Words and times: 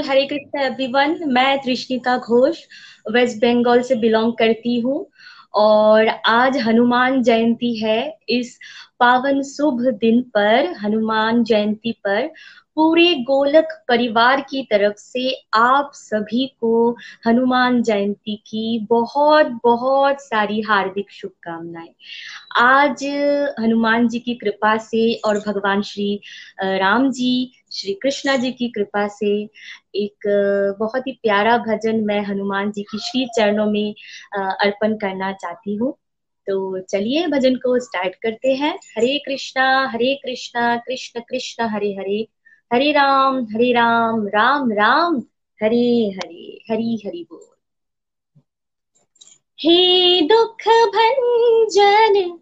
बोल 0.00 0.08
हरे 0.08 0.24
कृष्ण 0.26 0.60
एवरीवन 0.60 1.18
मैं 1.28 1.58
त्रिष्णिका 1.62 2.16
घोष 2.16 2.58
वेस्ट 3.12 3.36
बंगाल 3.38 3.82
से 3.82 3.94
बिलोंग 3.94 4.32
करती 4.32 4.78
हूँ 4.80 5.06
और 5.54 6.08
आज 6.26 6.56
हनुमान 6.58 7.22
जयंती 7.22 7.74
है। 7.78 8.00
इस 8.28 8.58
पावन 9.00 9.42
शुभ 9.42 9.80
दिन 10.00 10.22
पर, 10.22 10.72
हनुमान 10.82 11.42
जयंती 11.44 11.92
पर, 11.92 12.26
पूरे 12.74 13.14
गोलक 13.14 13.68
परिवार 13.88 14.40
की 14.40 14.62
तरफ़ 14.62 14.96
से 14.96 15.30
आप 15.54 15.90
सभी 15.94 16.46
को 16.60 16.96
हनुमान 17.26 17.82
जयंती 17.82 18.36
की 18.36 18.86
बहुत 18.90 19.46
बहुत 19.64 20.20
सारी 20.20 20.60
हार्दिक 20.60 21.10
शुभकामनाएँ। 21.12 21.94
आज 22.56 23.04
हनुमान 23.60 24.08
जी 24.08 24.18
की 24.18 24.34
कृपा 24.34 24.76
से 24.76 25.14
और 25.24 25.38
भगवान 25.38 25.82
श्री 25.82 26.20
राम 26.62 27.10
जी 27.10 27.52
श्री 27.72 27.92
कृष्णा 27.94 28.36
जी 28.36 28.50
की 28.52 28.68
कृपा 28.68 29.06
से 29.08 29.28
एक 29.94 30.26
बहुत 30.80 31.06
ही 31.06 31.12
प्यारा 31.12 31.56
भजन 31.58 32.00
मैं 32.04 32.20
हनुमान 32.20 32.70
जी 32.72 32.82
की 32.82 32.98
श्री 32.98 33.26
चरणों 33.36 33.66
में 33.66 33.94
अर्पण 34.36 34.96
करना 34.96 35.32
चाहती 35.32 35.74
हूँ। 35.76 35.92
तो 36.46 36.80
चलिए 36.80 37.26
भजन 37.26 37.54
को 37.54 37.78
स्टार्ट 37.78 38.14
करते 38.14 38.54
हैं। 38.54 38.74
हरे 38.96 39.18
कृष्णा 39.18 39.66
हरे 39.88 40.14
कृष्णा, 40.14 40.76
कृष्ण 40.76 41.20
कृष्ण, 41.20 41.68
हरे 41.68 41.92
हरे। 41.94 42.26
हरे 42.72 42.92
राम 42.92 43.44
हरे 43.44 43.72
राम 43.72 44.26
राम 44.28 44.70
राम, 44.72 45.18
हरे 45.62 46.10
हरे, 46.16 46.60
हरी 46.70 47.02
हरि 47.06 47.26
बोल। 47.30 47.46
हे 49.58 50.20
दुख 50.22 50.68
भंजन, 50.94 52.38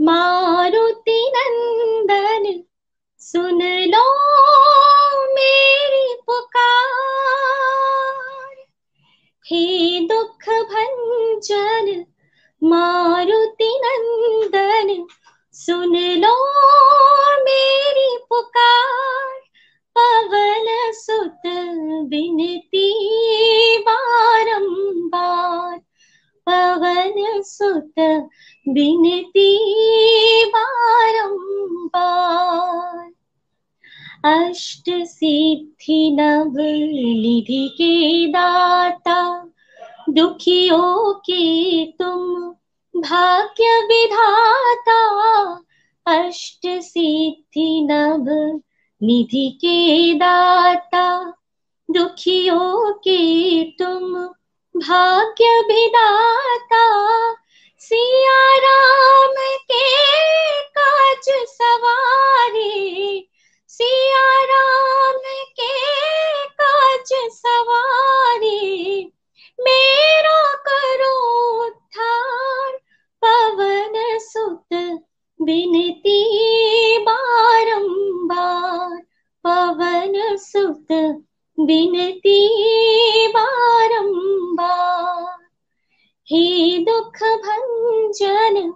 मारुति 0.00 1.32
नंदन 1.36 2.62
सुन 3.24 3.62
लो 3.62 4.04
मेरी 5.34 6.14
पुकार। 6.26 8.56
हे 9.46 10.00
दुख 10.00 10.48
भंजन, 10.48 12.04
मारुति 12.64 13.80
नंदन, 13.84 15.06
सुन 15.52 15.96
लो 15.96 16.34
मेरी 17.44 18.18
पुकार। 18.30 19.40
पवन 19.98 20.92
सुत 20.92 21.42
बिनती 22.08 22.88
बारंबार। 23.78 25.78
पवन 26.48 27.42
सुत 27.42 27.94
बिनती 28.68 30.44
बारंबार। 30.44 33.13
अष्ट 34.24 34.90
सिद्धि 35.06 36.10
नव 36.18 36.54
निधि 36.58 37.66
के 37.80 38.26
दाता 38.32 39.16
दुखियों 40.10 41.12
के 41.28 41.84
तुम 41.98 42.22
भाग्य 42.94 43.76
विधाता 43.90 45.00
अष्ट 46.06 46.66
सिद्धि 46.82 47.66
नभ 47.90 48.28
निधि 49.00 49.48
के 49.60 50.14
दाता 50.18 51.06
दुखियों 51.88 52.92
के 53.06 53.20
तुम 53.78 54.14
भाग्य 54.74 55.60
विदाता 55.68 56.84
सिया 57.80 58.40
राम 58.64 59.34
के 59.70 59.84
काज 60.78 61.28
सवारे 61.50 62.72
सिया 63.74 64.44
राम 64.44 65.18
के 65.60 66.46
काज 66.46 67.30
सवारे, 67.30 69.10
मेरा 69.60 70.54
करो 70.54 71.66
उद्धार, 71.66 72.72
पवन 73.24 74.18
सुत 74.18 75.00
बिनती 75.42 76.98
बारंबार, 76.98 79.02
पवन 79.44 80.36
सुत 80.36 80.86
बिनती 81.60 82.48
बारंबार। 83.28 85.48
हे 86.30 86.78
दुख 86.78 87.22
भंजन, 87.22 88.74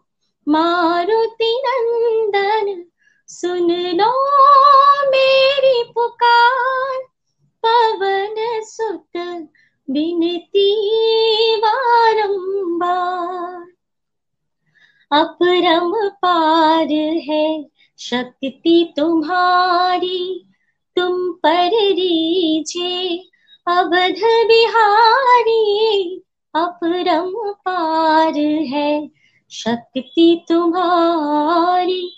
मारुति 0.48 1.62
नंदन 1.66 2.84
सुन 3.28 3.72
लो 3.72 4.12
मेरी 5.10 5.92
पुकार, 5.92 6.98
पवन 7.66 8.62
सुत 8.62 9.42
बिनती 9.90 11.56
बारंबार 11.56 13.66
अपरम 15.12 16.08
पार 16.08 16.88
है 17.28 17.70
शक्ति 17.98 18.94
तुम्हारी, 18.96 20.46
तुम 20.96 21.32
पर 21.32 21.66
रीझे 21.66 23.18
अवध 23.66 24.48
बिहारी। 24.48 26.24
अपरम 26.54 27.52
पार 27.52 28.68
है 28.68 29.10
शक्ति 29.50 30.44
तुम्हारी 30.48 32.17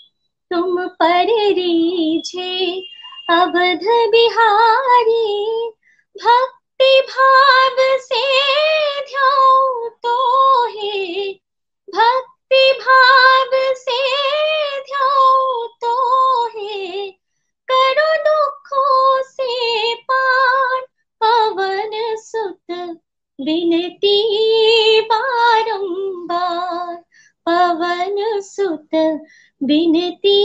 तुम 0.51 0.87
पर 0.87 1.53
रीझे 1.53 2.81
अवध 3.29 3.83
बिहारी। 4.11 5.71
भक्ति 6.23 7.01
भाव 7.09 7.75
से 7.79 8.31
तो 9.89 10.65
है। 10.65 11.33
भक्ति 11.95 12.73
भाव 12.81 13.49
से 13.53 14.19
ध्याओ 14.79 15.67
तो 15.67 16.47
है। 16.47 17.11
करो 17.71 18.23
दुखों 18.23 19.23
से 19.23 19.95
पार 19.95 20.81
पवन 21.23 22.15
सुत। 22.15 22.97
बिनती 23.41 25.01
बारंबार 25.01 27.03
पवन 27.45 28.41
सुत 28.41 28.95
बिनती 29.61 30.39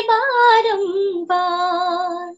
बारंबार 0.00 2.34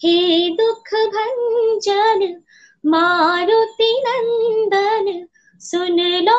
हे 0.00 0.50
दुख 0.50 0.94
भंजन, 1.14 2.42
मारुति 2.84 3.92
नंदन, 4.06 5.26
सुन 5.60 6.00
लो 6.00 6.38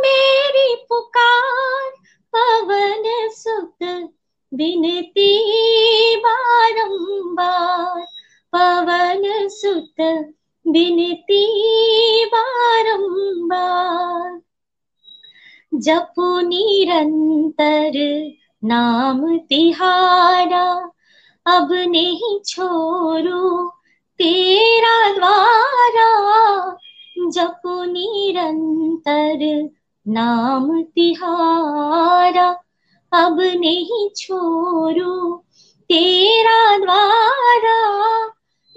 मेरी 0.00 0.74
पुकार। 0.88 1.90
पवन 2.32 3.28
सुत 3.32 3.84
बिनती 4.52 5.30
बारंबार 6.16 8.04
पवन 8.52 9.48
सुत 9.48 10.00
बिनती 10.66 11.44
बारंबार 12.34 14.40
जपु 15.74 16.40
निरंतर 16.40 17.92
नाम 18.64 19.38
तिहारा। 19.38 20.90
अब 21.46 21.68
नहीं 21.72 22.40
छोरू 22.40 23.68
तेरा 24.18 25.14
द्वारा। 25.14 26.08
जपु 27.28 27.84
निरंतर 27.84 29.68
नाम 30.08 30.82
तिहारा। 30.82 32.48
अब 33.12 33.40
नहीं 33.40 34.08
छोरू 34.16 35.44
तेरा 35.82 36.78
द्वारा। 36.78 38.24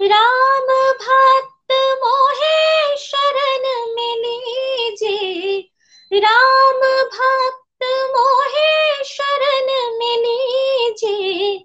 राम 0.02 0.66
भक्त 0.94 1.72
मोहे 1.72 2.96
शरण 2.96 3.92
में 3.94 4.16
लीजे 4.18 5.68
राम 6.14 7.04
भक्त 7.04 7.84
मोहे 7.84 9.04
शरण 9.04 9.98
में 9.98 10.18
लीजे 10.18 11.58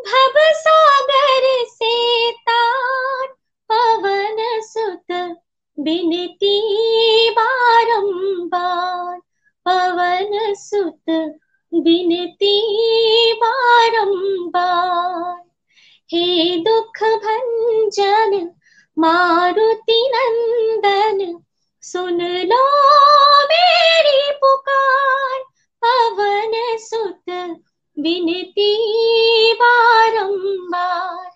भव 0.00 0.32
सागर 0.36 1.64
से 1.68 2.32
तार 2.32 3.34
पवन 3.72 4.60
सुत 4.60 5.36
बिनती 5.80 7.30
बारंबार। 7.30 9.20
पवन 9.68 10.54
सुत 10.54 11.38
बिनती 11.74 13.32
बारंबार। 13.32 15.42
हे 16.12 16.56
दुख 16.56 17.02
भंजन, 17.02 18.50
मारुति 18.98 20.10
नंदन 20.14 21.42
सुन 21.92 22.22
लो 22.22 22.64
मेरी 23.44 24.32
पुकार, 24.32 25.40
पवन 25.82 26.52
सुत 26.78 27.30
बिनती 27.96 29.52
बारंबार। 29.52 31.30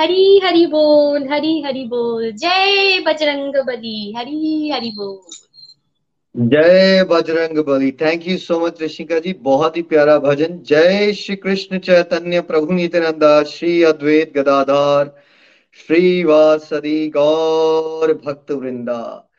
हरी 0.01 0.41
हरि 0.45 0.67
बोल, 0.67 1.29
हरी 1.33 1.63
हरि 1.63 1.85
बोल। 1.85 2.33
जय 2.33 3.05
बजरंग 3.07 3.55
बली, 3.67 4.13
हरी 4.13 4.71
हरि 4.71 4.91
बोल। 4.91 5.19
जय 6.37 7.05
Bajrang 7.11 7.59
Bali. 7.59 7.93
Thank 7.93 8.29
you 8.29 8.39
so 8.39 8.67
much 8.67 8.83
Rishika 8.83 9.19
ji 9.19 9.33
बहुत 9.33 9.77
ही 9.77 9.83
प्यारा 9.83 10.19
भजन। 10.19 10.59
जय 10.59 11.13
श्री 11.13 11.37
कृष्ण 11.37 11.79
चैतन्य 11.79 12.41
प्रभु 12.41 12.73
नित्यानंदा, 12.73 13.43
श्री 13.43 13.83
अद्वैत 13.83 14.33
गदाधार 14.37 15.17
श्रीवासदि 15.87 17.09
गौर 17.09 18.23
भक्त 18.27 18.51
वृंदा। 18.51 19.31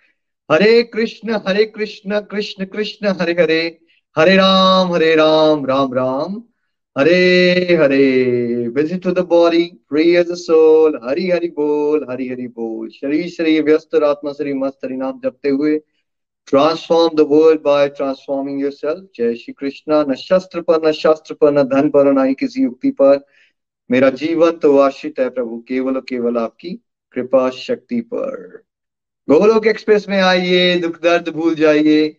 Hare 0.51 0.83
Krishna 0.83 1.39
Hare 1.47 1.65
Krishna 1.65 2.19
Krishna 2.19 2.65
Krishna, 2.65 3.07
Hare 3.07 3.33
Hare. 3.33 3.79
Hare 4.17 4.35
Ram 4.35 4.93
Hare 4.93 5.15
Ram 5.15 5.65
Ram 5.65 5.93
Ram. 5.93 6.43
Hare 6.97 7.75
Hare 7.75 8.67
visit 8.67 9.03
to 9.03 9.11
the 9.11 9.23
body 9.23 9.61
free 9.89 10.15
as 10.15 10.29
a 10.29 10.35
soul, 10.35 10.97
Hari 11.03 11.29
Hari 11.31 11.47
बोल, 11.47 12.05
हरि 12.09 12.27
हरि 12.29 12.47
बोल। 12.47 12.89
शरीर 12.89 13.29
शरीर 13.29 13.63
व्यस्त 13.63 13.95
आत्मा, 13.95 14.33
शरीर 14.33 14.55
मस्त, 14.55 14.79
हरि 14.85 14.95
नाम 14.95 15.19
जपते 15.19 15.49
हुए 15.49 15.77
transform 16.47 17.15
the 17.15 17.19
world 17.19 17.61
by 17.61 17.87
transforming 17.89 18.61
yourself 18.61 19.07
जय 19.15 19.35
श्री 19.35 19.53
कृष्णा। 19.53 20.03
न 20.03 20.15
शस्त्र 20.15 20.61
पर, 20.61 20.87
न 20.87 20.91
शास्त्र 20.91 21.33
पर, 21.33 21.51
न 21.51 21.63
धन 21.63 21.89
पर 21.89 22.11
न 22.13 22.27
ही 22.27 22.33
किसी 22.33 22.63
युक्ति 22.63 22.91
पर। 22.91 23.25
मेरा 23.91 24.09
जीवन 24.09 24.51
तो 24.51 24.77
आश्रित 24.77 25.19
है 25.19 25.29
प्रभु, 25.29 25.57
केवल 25.67 25.95
और 25.95 26.05
केवल 26.09 26.37
आपकी 26.37 26.69
कृपा 27.13 27.49
शक्ति 27.49 28.01
पर। 28.01 28.63
गोलोक 29.29 29.67
एक्सप्रेस 29.67 30.09
में 30.09 30.21
आइए, 30.21 30.79
दुख 30.79 31.01
दर्द 31.01 31.29
भूल 31.29 31.55
जाइए। 31.55 32.17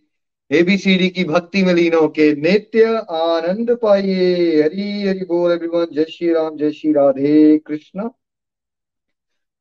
एबीसीडी 0.51 1.09
की 1.09 1.23
भक्ति 1.23 1.63
में 1.63 1.73
लीन 1.73 1.93
होके 1.93 2.35
नित्य 2.35 2.85
आनंद 3.11 3.79
पाइए। 3.81 4.63
हरी 4.63 5.07
हरि 5.07 5.25
बोल 5.25 5.51
एवरीवन 5.51 5.85
जय 5.93 6.03
श्री 6.03 6.33
राम, 6.33 6.57
जय 6.57 6.71
श्री 6.71 6.91
राधे 6.93 7.57
कृष्ण। 7.57 8.09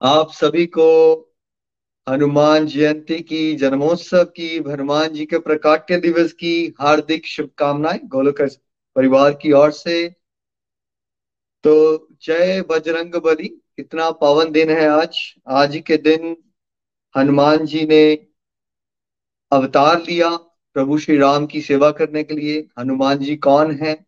आप 0.03 0.33
सभी 0.33 0.67
को 0.67 1.19
हनुमान 2.09 2.67
जयंती 2.67 3.21
की, 3.21 3.55
जन्मोत्सव 3.55 4.25
की, 4.25 4.59
हनुमान 4.59 5.09
जी 5.09 5.27
के 5.27 5.39
प्रकाट्य 5.39 5.97
दिवस 5.97 6.33
की 6.33 6.75
हार्दिक 6.81 7.27
शुभकामनाएँ 7.27 8.01
गोलोक 8.05 8.41
परिवार 8.95 9.35
की 9.35 9.53
ओर 9.53 9.71
से। 9.71 10.09
तो 11.65 12.07
जय 12.23 12.65
बजरंग 12.71 13.13
बली, 13.13 13.49
कितना 13.49 14.11
पावन 14.11 14.53
दिन 14.53 14.71
है 14.71 14.89
आज। 14.89 15.35
आज 15.49 15.83
के 15.87 15.97
दिन 15.97 16.37
हनुमान 17.17 17.67
जी 17.67 17.87
ने 17.87 18.27
अवतार 19.53 20.03
लिया। 20.03 20.39
प्रभु 20.75 20.99
श्री 20.99 21.17
राम 21.17 21.47
की 21.47 21.61
सेवा 21.61 21.91
करने 21.91 22.25
के 22.25 22.35
लिए, 22.35 22.69
हनुमान 22.79 23.19
जी 23.19 23.37
कौन 23.37 23.75
है? 23.75 24.07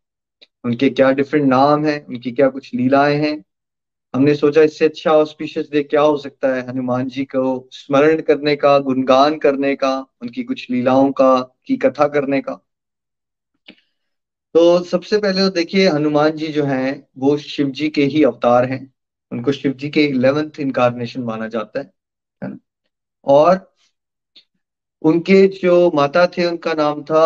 उनके 0.65 0.91
क्या 0.91 1.11
डिफरेंट 1.11 1.47
नाम 1.49 1.85
है? 1.85 2.07
उनकी 2.09 2.33
क्या 2.33 2.49
कुछ 2.49 2.75
लीलाएँ 2.75 3.17
हैं? 3.17 3.45
हमने 4.15 4.35
सोचा 4.35 4.63
इससे 4.63 4.85
अच्छा 4.85 5.13
ऑस्पिशियस 5.13 5.69
डे 5.73 5.83
क्या 5.83 6.01
हो 6.01 6.17
सकता 6.17 6.55
है? 6.55 6.69
हनुमान 6.69 7.09
जी 7.09 7.25
को 7.25 7.69
स्मरण 7.73 8.21
करने 8.21 8.57
का, 8.57 8.79
गुणगान 8.79 9.39
करने 9.39 9.77
का, 9.77 10.07
उनकी 10.23 10.43
कुछ 10.45 10.71
लीलाओं 10.71 11.13
का, 11.13 11.61
की 11.67 11.77
कथा 11.77 12.09
करने 12.09 12.41
का। 12.41 12.53
तो 14.55 14.85
सबसे 14.85 15.19
पहले 15.19 15.41
तो 15.41 15.51
देखिए, 15.51 15.89
हनुमान 15.89 16.31
जी 16.31 16.47
जो 16.47 16.65
हैं, 16.65 17.09
वो 17.19 17.37
शिव 17.37 17.71
जी 17.71 17.89
के 17.89 18.05
ही 18.05 18.23
अवतार 18.23 18.65
हैं। 18.65 18.95
उनको 19.33 19.53
शिव 19.53 19.73
जी 19.73 19.91
के 19.91 20.05
इलेवेंथ 20.05 20.61
इनकारनेशन 20.61 21.23
माना 21.23 21.49
जाता 21.49 21.81
है 21.81 21.93
और 23.25 23.76
उनके 25.03 25.47
जो 25.55 25.91
माता 25.95 26.27
थे, 26.29 26.45
उनका 26.47 26.75
नाम 26.75 27.03
था 27.03 27.25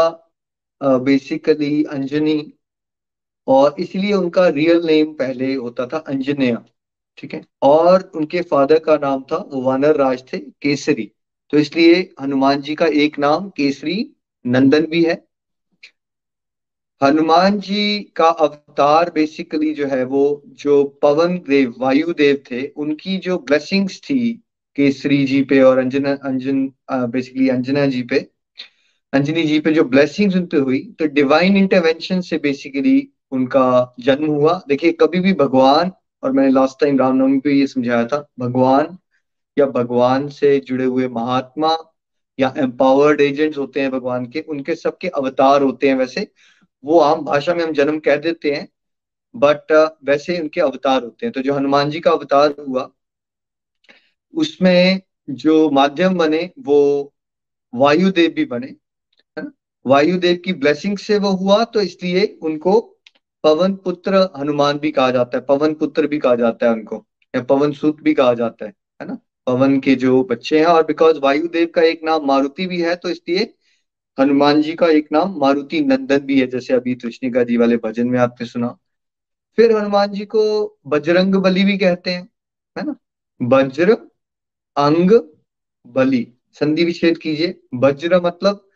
बेसिकली 0.80 1.82
अंजनी। 1.84 2.52
और 3.46 3.74
इसलिए 3.80 4.12
उनका 4.12 4.46
रियल 4.48 4.84
नेम 4.86 5.12
पहले 5.14 5.54
होता 5.54 5.86
था 5.86 5.98
अंजनेया, 5.98 6.64
ठीक 7.18 7.34
है? 7.34 7.42
और 7.62 8.10
उनके 8.14 8.40
फादर 8.42 8.78
का 8.78 8.96
नाम 8.98 9.22
था 9.22 9.36
वो 9.48 9.62
वानर 9.62 9.96
राज 9.96 10.22
थे, 10.32 10.38
केसरी। 10.38 11.10
तो 11.52 11.58
इसलिए 11.58 11.94
हनुमान 12.20 12.60
जी 12.62 12.74
का 12.74 12.86
एक 12.86 13.18
नाम, 13.18 13.48
केसरी 13.50 14.14
नंदन 14.44 14.86
भी 14.86 15.02
है। 15.04 15.14
हनुमान 17.00 17.58
जी 17.60 18.00
का 18.16 18.28
अवतार 18.28 19.10
बेसिकली 19.10 19.72
जो 19.74 19.86
है 19.86 20.02
वो, 20.04 20.42
जो 20.46 20.84
पवन 21.02 21.36
देव 21.48 21.74
वायु 21.78 22.12
देव 22.12 22.42
थे, 22.50 22.66
उनकी 22.68 23.16
जो 23.18 23.38
ब्लेसिंग्स 23.40 23.98
थी 24.00 24.42
केसरी 24.80 25.24
जी 25.26 25.42
पे 25.44 25.60
और 25.62 25.78
अंजना, 25.78 26.12
अंजन 26.14 26.66
बेसिकली 26.90 27.48
अंजना 27.50 27.86
जी 27.86 28.02
पे। 28.04 28.18
अंजनी 29.12 29.42
जी 29.44 29.58
पे 29.60 29.72
जो 29.72 29.84
ब्लेसिंग्स 29.86 30.36
उन 30.36 30.44
पे 30.46 30.56
हुई 30.58 30.78
तो 30.98 31.06
डिवाइन 31.08 31.56
इंटरवेंशन 31.56 32.20
से 32.22 32.38
बेसिकली 32.38 33.08
उनका 33.32 33.94
जन्म 34.00 34.26
हुआ। 34.26 34.60
देखिए, 34.68 34.92
कभी 34.92 35.20
भी 35.20 35.32
भगवान, 35.34 35.90
और 36.22 36.32
मैंने 36.32 36.50
लास्ट 36.50 36.80
टाइम 36.80 36.98
रामनवमी 36.98 37.38
पे 37.40 37.52
ये 37.52 37.66
समझाया 37.66 38.04
था, 38.06 38.26
भगवान 38.38 38.96
या 39.56 39.66
भगवान 39.68 40.28
से 40.30 40.58
जुड़े 40.60 40.84
हुए 40.84 41.08
महात्मा 41.10 41.76
या 42.38 42.52
एम्पावर्ड 42.58 43.20
एजेंट्स 43.20 43.58
होते 43.58 43.80
हैं 43.80 43.90
भगवान 43.90 44.26
के, 44.26 44.40
उनके 44.40 44.74
सबके 44.76 45.08
अवतार 45.10 45.62
होते 45.62 45.88
हैं 45.88 45.94
वैसे। 45.96 46.26
वो 46.84 46.98
आम 47.00 47.24
भाषा 47.24 47.54
में 47.54 47.62
हम 47.64 47.72
जन्म 47.72 47.98
कह 48.00 48.16
देते 48.18 48.50
हैं 48.50 48.66
बट 49.34 49.72
वैसे 50.04 50.38
उनके 50.38 50.60
अवतार 50.60 51.02
होते 51.02 51.26
हैं। 51.26 51.32
तो 51.32 51.42
जो 51.42 51.54
हनुमान 51.54 51.90
जी 51.90 52.00
का 52.00 52.10
अवतार 52.12 52.54
हुआ 52.60 52.90
उसमें 54.34 55.00
जो 55.28 55.70
माध्यम 55.70 56.18
बने, 56.18 56.50
वो 56.58 57.12
वायुदेव 57.72 58.30
भी 58.30 58.44
बने, 58.44 58.66
है 58.66 59.42
ना? 59.42 59.50
वायुदेव 59.86 60.36
की 60.44 60.52
ब्लेसिंग 60.54 60.96
से 60.98 61.18
वो 61.18 61.30
हुआ 61.32 61.62
तो 61.64 61.80
इसलिए 61.80 62.24
उनको 62.42 62.80
पवन 63.44 63.74
पुत्र 63.74 64.28
हनुमान 64.38 64.78
भी 64.78 64.90
कहा 64.90 65.10
जाता 65.10 65.38
है, 65.38 65.44
पवन 65.44 65.74
पुत्र 65.74 66.06
भी 66.06 66.18
कहा 66.18 66.34
जाता 66.36 66.66
है 66.66 66.72
उनको, 66.72 67.04
या 67.34 67.42
पवन 67.42 67.72
सूत 67.72 68.02
भी 68.02 68.14
कहा 68.14 68.34
जाता 68.34 68.64
है 68.64 68.72
है 69.00 69.06
ना? 69.08 69.18
पवन 69.46 69.78
के 69.80 69.94
जो 69.94 70.22
बच्चे 70.24 70.58
हैं, 70.58 70.66
और 70.66 70.86
बिकॉज़ 70.86 71.18
वायुदेव 71.18 71.66
का 71.74 71.82
एक 71.82 72.00
नाम 72.04 72.26
मारुति 72.26 72.66
भी 72.66 72.80
है 72.82 72.94
तो 72.96 73.10
इसलिए 73.10 73.54
हनुमान 74.18 74.60
जी 74.62 74.74
का 74.74 74.86
एक 74.88 75.08
नाम 75.12 75.38
मारुति 75.40 75.80
नंदन 75.80 76.18
भी 76.18 76.40
है, 76.40 76.46
जैसे 76.46 76.74
अभी 76.74 76.94
कृष्णिका 76.94 77.42
जी 77.44 77.56
वाले 77.56 77.76
भजन 77.76 78.06
में 78.08 78.18
आपने 78.18 78.46
सुना। 78.46 78.76
फिर 79.58 79.76
हनुमान 79.76 80.12
जी 80.12 80.24
को 80.26 80.42
बजरंग 80.86 81.34
बली 81.36 81.64
भी 81.64 81.76
कहते 81.78 82.10
हैं, 82.10 82.28
है 82.76 82.84
ना? 82.86 82.94
वज्र 83.40 83.96
अंग 84.80 85.10
बलि। 85.86 86.26
संधि 86.52 86.84
विच्छेद 86.84 87.18
कीजिए। 87.18 87.60
वज्र 87.74 88.20
मतलब 88.20 88.66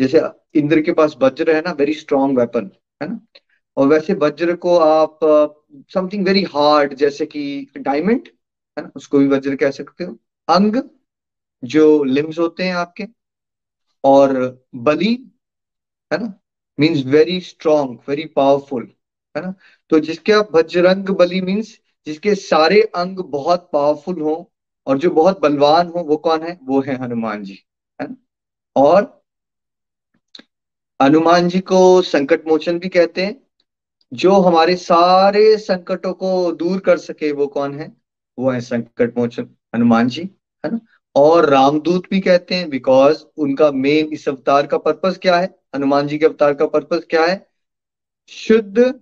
जैसे 0.00 0.20
इंद्र 0.54 0.80
के 0.82 0.92
पास 0.92 1.16
वज्र 1.22 1.54
है 1.54 1.60
ना 1.60 1.72
वेरी 1.72 1.94
स्ट्रॉन्ग 1.94 2.38
वेपन 2.38 2.70
है 3.02 3.08
ना? 3.08 3.20
और 3.76 3.86
वैसे 3.88 4.14
वज्र 4.14 4.54
को 4.56 4.76
आप 4.78 5.18
समथिंग 5.94 6.26
वेरी 6.26 6.42
हार्ड 6.44 6.94
जैसे 6.94 7.26
कि 7.26 7.72
डायमंड 7.76 8.28
है 8.76 8.84
ना? 8.84 8.90
उसको 8.96 9.18
भी 9.18 9.26
वज्र 9.28 9.56
कह 9.56 9.70
सकते 9.70 10.04
हो। 10.04 10.18
अंग, 10.48 10.76
जो 11.62 12.04
लिम्स 12.04 12.38
होते 12.38 12.62
हैं 12.62 12.74
आपके, 12.74 13.04
और 14.04 14.64
बलि, 14.74 15.12
है 16.10 16.18
ना? 16.18 16.32
Means 16.78 17.04
very 17.06 17.40
strong 17.40 17.98
very 18.08 18.24
powerful 18.26 18.82
है 19.36 19.42
ना? 19.42 19.54
तो 19.90 19.98
जिसके 20.00 20.32
आप 20.32 20.48
वज्रंग 20.54 21.08
बलि 21.08 21.40
मीन्स 21.40 21.78
जिसके 22.06 22.34
सारे 22.34 22.80
अंग 22.96 23.18
बहुत 23.30 23.68
पावरफुल 23.72 24.20
हो 24.20 24.36
और 24.88 24.98
जो 24.98 25.10
बहुत 25.10 25.40
बलवान 25.40 25.88
हो, 25.88 26.00
वो 26.00 26.16
कौन 26.16 26.42
है? 26.42 26.58
वो 26.62 26.80
है 26.80 26.94
हनुमान 26.96 27.42
जी, 27.44 27.66
है 28.02 28.08
ना? 28.08 28.16
और 28.76 29.24
हनुमान 31.02 31.48
जी 31.48 31.60
को 31.60 32.02
संकट 32.02 32.46
मोचन 32.46 32.78
भी 32.78 32.88
कहते 32.88 33.26
हैं। 33.26 33.42
जो 34.12 34.32
हमारे 34.32 34.76
सारे 34.76 35.56
संकटों 35.58 36.12
को 36.12 36.52
दूर 36.52 36.80
कर 36.80 36.98
सके, 36.98 37.32
वो 37.32 37.46
कौन 37.46 37.80
है? 37.80 37.96
वो 38.38 38.50
है 38.50 38.60
संकट 38.60 39.18
मोचन 39.18 39.48
हनुमान 39.74 40.08
जी, 40.08 40.22
है 40.66 40.70
ना? 40.70 40.80
और 41.16 41.48
रामदूत 41.48 42.02
भी 42.10 42.20
कहते 42.20 42.54
हैं 42.54 42.70
बिकॉज़ 42.70 43.24
उनका 43.36 43.72
मेन 43.72 44.06
इस 44.12 44.28
अवतार 44.28 44.66
का 44.66 44.78
पर्पस 44.78 45.18
क्या 45.22 45.36
है? 45.36 45.58
हनुमान 45.76 46.06
जी 46.06 46.18
के 46.18 46.26
अवतार 46.26 46.54
का 46.54 46.66
पर्पस 46.66 47.06
क्या 47.10 47.26
है? 47.26 47.46
शुद्ध 48.28 49.00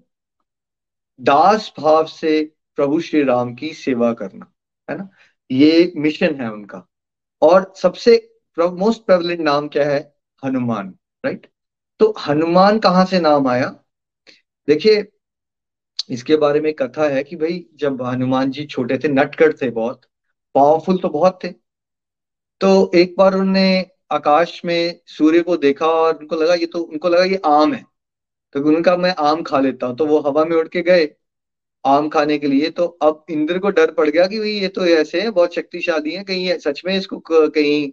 दास 1.21 1.73
भाव 1.79 2.07
से 2.07 2.53
प्रभु 2.77 3.01
श्री 3.01 3.23
राम 3.23 3.55
की 3.55 3.73
सेवा 3.75 4.13
करना, 4.13 4.53
है 4.91 4.99
ना? 4.99 5.09
ये 5.51 5.93
मिशन 5.97 6.41
है 6.41 6.51
उनका। 6.53 6.87
और 7.43 7.73
सबसे 7.77 8.17
मोस्ट 8.59 9.03
प्रेवलेंट 9.07 9.41
नाम 9.41 9.69
क्या 9.69 9.85
है? 9.85 9.99
हनुमान 10.43 10.89
राइट 11.25 11.47
तो 12.01 12.15
हनुमान 12.21 12.79
कहाँ 12.79 13.05
से 13.07 13.21
नाम 13.21 13.49
आया? 13.49 13.69
देखिए, 14.69 15.05
इसके 16.11 16.37
बारे 16.37 16.61
में 16.61 16.73
कथा 16.75 17.09
है 17.09 17.23
कि 17.25 17.37
भाई, 17.37 17.67
जब 17.77 18.03
हनुमान 18.03 18.51
जी 18.51 18.65
छोटे 18.67 18.99
थे 18.99 19.09
नटखट 19.09 19.61
थे 19.63 19.71
बहुत 19.71 20.05
पावरफुल 20.55 20.99
तो 20.99 21.09
बहुत 21.09 21.39
थे। 21.45 21.49
तो 22.61 22.91
एक 22.95 23.15
बार 23.19 23.35
उन्होंने 23.35 23.87
आकाश 24.13 24.61
में 24.65 25.01
सूर्य 25.07 25.41
को 25.43 25.57
देखा 25.57 25.87
और 25.87 26.17
उनको 26.17 26.37
लगा, 26.37 26.55
ये 26.55 26.67
तो 26.67 26.79
उनको 26.81 27.09
लगा 27.09 27.25
ये 27.25 27.41
आम 27.47 27.73
है। 27.75 27.85
तो 28.55 28.61
उनका 28.69 28.97
मैं 28.97 29.15
आम 29.21 29.43
खा 29.43 29.61
लेता। 29.61 29.87
हूँ 29.87 29.97
तो 29.97 30.07
वो 30.07 30.19
हवा 30.21 30.45
में 30.45 30.57
उड़ 30.57 30.69
के 30.69 30.83
गए 30.83 31.07
आम 31.87 32.09
खाने 32.09 32.39
के 32.39 32.47
लिए 32.47 32.71
तो 32.71 32.85
अब 33.03 33.25
इंद्र 33.31 33.59
को 33.59 33.71
डर 33.71 33.91
पड़ 33.93 34.09
गया 34.09 34.27
कि 34.27 34.39
भाई 34.39 34.51
ये 34.51 34.69
तो 34.69 34.87
ऐसे 34.87 35.21
है, 35.23 35.31
बहुत 35.31 35.55
शक्तिशाली 35.55 36.15
है, 36.15 36.25
कहीं 36.25 36.57
सच 36.59 36.83
में 36.87 36.97
इसको 36.97 37.23
कहीं 37.29 37.91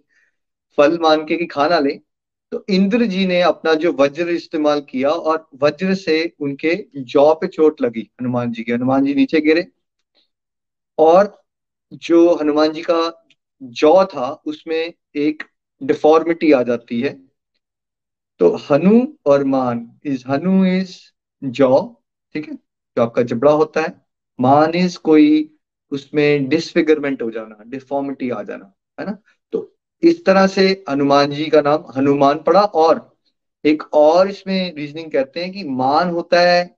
फल 0.78 0.98
मान 1.02 1.24
के 1.26 1.36
कि 1.36 1.46
खाना 1.46 1.78
ले। 1.78 1.98
तो 2.52 2.64
इंद्र 2.70 3.06
जी 3.06 3.26
ने 3.26 3.40
अपना 3.42 3.74
जो 3.74 3.92
वज्र 3.92 4.28
इस्तेमाल 4.30 4.80
किया 4.80 5.10
और 5.10 5.46
वज्र 5.62 5.94
से 5.94 6.16
उनके 6.40 6.74
जौ 6.96 7.32
पे 7.34 7.46
चोट 7.46 7.82
लगी 7.82 8.08
हनुमान 8.20 8.52
जी 8.52 8.62
के। 8.62 8.72
हनुमान 8.72 9.04
जी 9.04 9.14
नीचे 9.14 9.40
गिरे 9.40 9.66
और 10.98 11.42
जो 11.92 12.34
हनुमान 12.34 12.72
जी 12.72 12.82
का 12.82 13.28
जौ 13.62 14.04
था, 14.04 14.30
उसमें 14.46 14.92
एक 15.16 15.42
डिफॉर्मिटी 15.80 16.52
आ 16.52 16.62
जाती 16.62 17.00
है। 17.00 17.12
तो 18.40 18.50
हनु 18.70 19.00
और 19.26 19.44
मान 19.44 19.90
इज़ 20.04 20.24
हनु 20.28 20.64
इज़ 20.66 20.96
जौ, 21.42 22.02
ठीक 22.34 22.48
है? 22.48 22.56
जो 22.96 23.02
आपका 23.02 23.22
जबड़ा 23.22 23.52
होता 23.52 23.80
है 23.80 23.94
मान 24.38 24.74
इज़ 24.74 24.98
कोई 24.98 25.50
उसमें 25.92 26.48
डिसफिगरमेंट 26.48 27.22
हो 27.22 27.30
जाना 27.30 27.62
डिफॉर्मिटी 27.66 28.30
आ 28.30 28.42
जाना, 28.42 28.72
है 28.98 29.06
ना? 29.06 29.16
तो 29.52 29.76
इस 30.02 30.24
तरह 30.24 30.46
से 30.46 30.84
हनुमान 30.90 31.30
जी 31.30 31.46
का 31.46 31.60
नाम 31.60 31.84
हनुमान 31.96 32.42
पड़ा 32.42 32.60
और 32.60 33.10
एक 33.64 33.82
और 33.94 34.28
इसमें 34.30 34.74
रीजनिंग 34.74 35.10
कहते 35.12 35.44
हैं 35.44 35.52
कि 35.52 35.64
मान 35.64 36.10
होता 36.10 36.40
है 36.40 36.76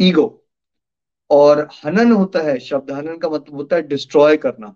ईगो 0.00 0.26
और 1.30 1.68
हनन 1.84 2.12
होता 2.12 2.40
है, 2.42 2.58
शब्द 2.58 2.90
हनन 2.90 3.18
का 3.18 3.28
मतलब 3.28 3.54
होता 3.54 3.76
है 3.76 3.82
डिस्ट्रॉय 3.82 4.36
करना। 4.36 4.74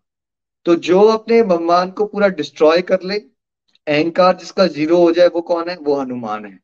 तो 0.67 0.75
जो 0.77 1.01
अपने 1.09 1.43
भगवान 1.43 1.91
को 1.91 2.07
पूरा 2.07 2.29
डिस्ट्रॉय 2.29 2.83
कर 2.83 3.03
ले, 3.03 3.19
अहंकार 3.87 4.37
जिसका 4.37 4.67
ज़ीरो 4.67 4.97
हो 4.97 5.13
जाए 5.13 5.29
वो 5.29 5.41
कौन 5.43 5.69
है? 5.69 5.77
वो 5.77 6.01
हनुमान 6.01 6.47
है 6.47 6.59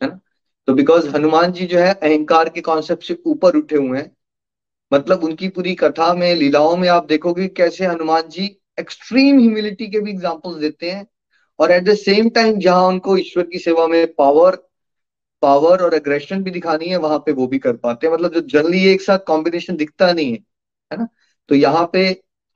है 0.00 0.08
ना? 0.08 0.20
तो 0.68 0.74
बिकॉज़ 0.74 1.08
हनुमान 1.08 1.52
जी 1.52 1.66
जो 1.66 1.78
है, 1.78 1.92
अहंकार 1.92 2.48
के 2.48 2.60
कॉन्सेप्ट 2.60 3.04
से 3.04 3.16
ऊपर 3.26 3.56
उठे 3.56 3.76
हुए 3.76 3.98
हैं 3.98 4.10
मतलब 4.92 5.24
उनकी 5.24 5.48
पूरी 5.48 5.74
कथा 5.74 6.12
में, 6.14 6.34
लीलाओं 6.34 6.76
में 6.76 6.88
आप 6.88 7.06
देखोगे 7.06 7.46
कैसे 7.48 7.86
हनुमान 7.86 8.28
जी 8.28 8.44
एक्सट्रीम 8.80 9.38
ह्यूमिलिटी 9.40 9.86
के 9.86 10.00
भी 10.00 10.10
एग्जाम्पल्स 10.10 10.56
देते 10.56 10.90
हैं 10.90 11.06
और 11.58 11.72
एट 11.72 11.84
द 11.84 11.94
सेम 11.94 12.28
टाइम 12.30 12.58
जहाँ 12.58 12.86
उनको 12.88 13.16
ईश्वर 13.16 13.44
की 13.44 13.58
सेवा 13.58 13.86
में 13.86 14.06
पावर 14.14 14.56
पावर 15.42 15.82
और 15.82 15.94
एग्रेशन 15.94 16.42
भी 16.42 16.50
दिखानी 16.50 16.88
है, 16.88 16.96
वहाँ 16.96 17.18
पे 17.18 17.32
वो 17.32 17.46
भी 17.46 17.58
कर 17.58 17.76
पाते 17.76 18.06
हैं। 18.06 18.14
मतलब 18.14 18.34
जो 18.34 18.40
जनरली 18.42 18.84
एक 18.86 19.02
साथ 19.02 19.18
कॉम्बिनेशन 19.26 19.76
दिखता 19.76 20.12
नहीं 20.12 20.32
है 20.32 20.38
है 20.90 20.98
ना? 20.98 21.06
तो 21.50 21.54
यहाँ 21.54 21.88
पे 21.92 22.04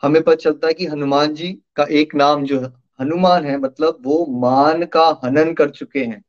हमें 0.02 0.22
पता 0.22 0.34
चलता 0.34 0.68
है 0.68 0.74
कि 0.74 0.86
हनुमान 0.86 1.34
जी 1.34 1.52
का 1.76 1.86
एक 1.92 2.14
नाम 2.14 2.44
जो 2.44 2.60
हनुमान 3.00 3.44
है 3.44 3.56
मतलब 3.58 3.98
वो 4.02 4.24
मान 4.40 4.84
का 4.86 5.08
हनन 5.24 5.52
कर 5.54 5.70
चुके 5.70 6.04
हैं। 6.04 6.22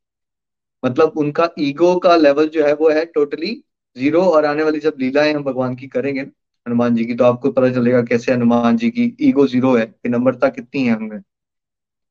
मतलब 0.84 1.14
उनका 1.18 1.50
ईगो 1.60 1.96
का 2.00 2.16
लेवल 2.16 2.48
जो 2.50 2.66
है 2.66 2.74
वो 2.76 2.90
है 2.90 3.06
टोटली 3.06 3.54
ज़ीरो 3.96 4.22
और 4.24 4.46
आने 4.46 4.64
वाली 4.64 4.80
जब 4.80 4.96
लीलाएँ 5.00 5.34
हम 5.34 5.44
भगवान 5.44 5.76
की 5.76 5.88
करेंगे, 5.88 6.22
हनुमान 6.22 6.96
जी 6.96 7.06
की 7.06 7.16
तो 7.16 7.24
आपको 7.24 7.52
पता 7.52 7.70
चलेगा 7.74 8.02
कैसे 8.04 8.32
हनुमान 8.34 8.78
जी 8.78 8.90
की 8.92 9.16
ईगो 9.22 9.48
ज़ीरो 9.48 9.76
है 9.76 9.86
कि 9.86 10.10
नम्रता 10.10 10.50
कितनी 10.50 10.84
है 10.86 10.96
हमें 10.96 11.20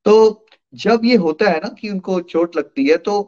तो 0.07 0.47
जब 0.75 1.01
ये 1.05 1.17
होता 1.17 1.51
है 1.51 1.59
ना 1.59 1.69
कि 1.81 1.91
उनको 1.91 2.21
चोट 2.23 2.57
लगती 2.57 2.87
है 2.87 2.97
तो 2.99 3.21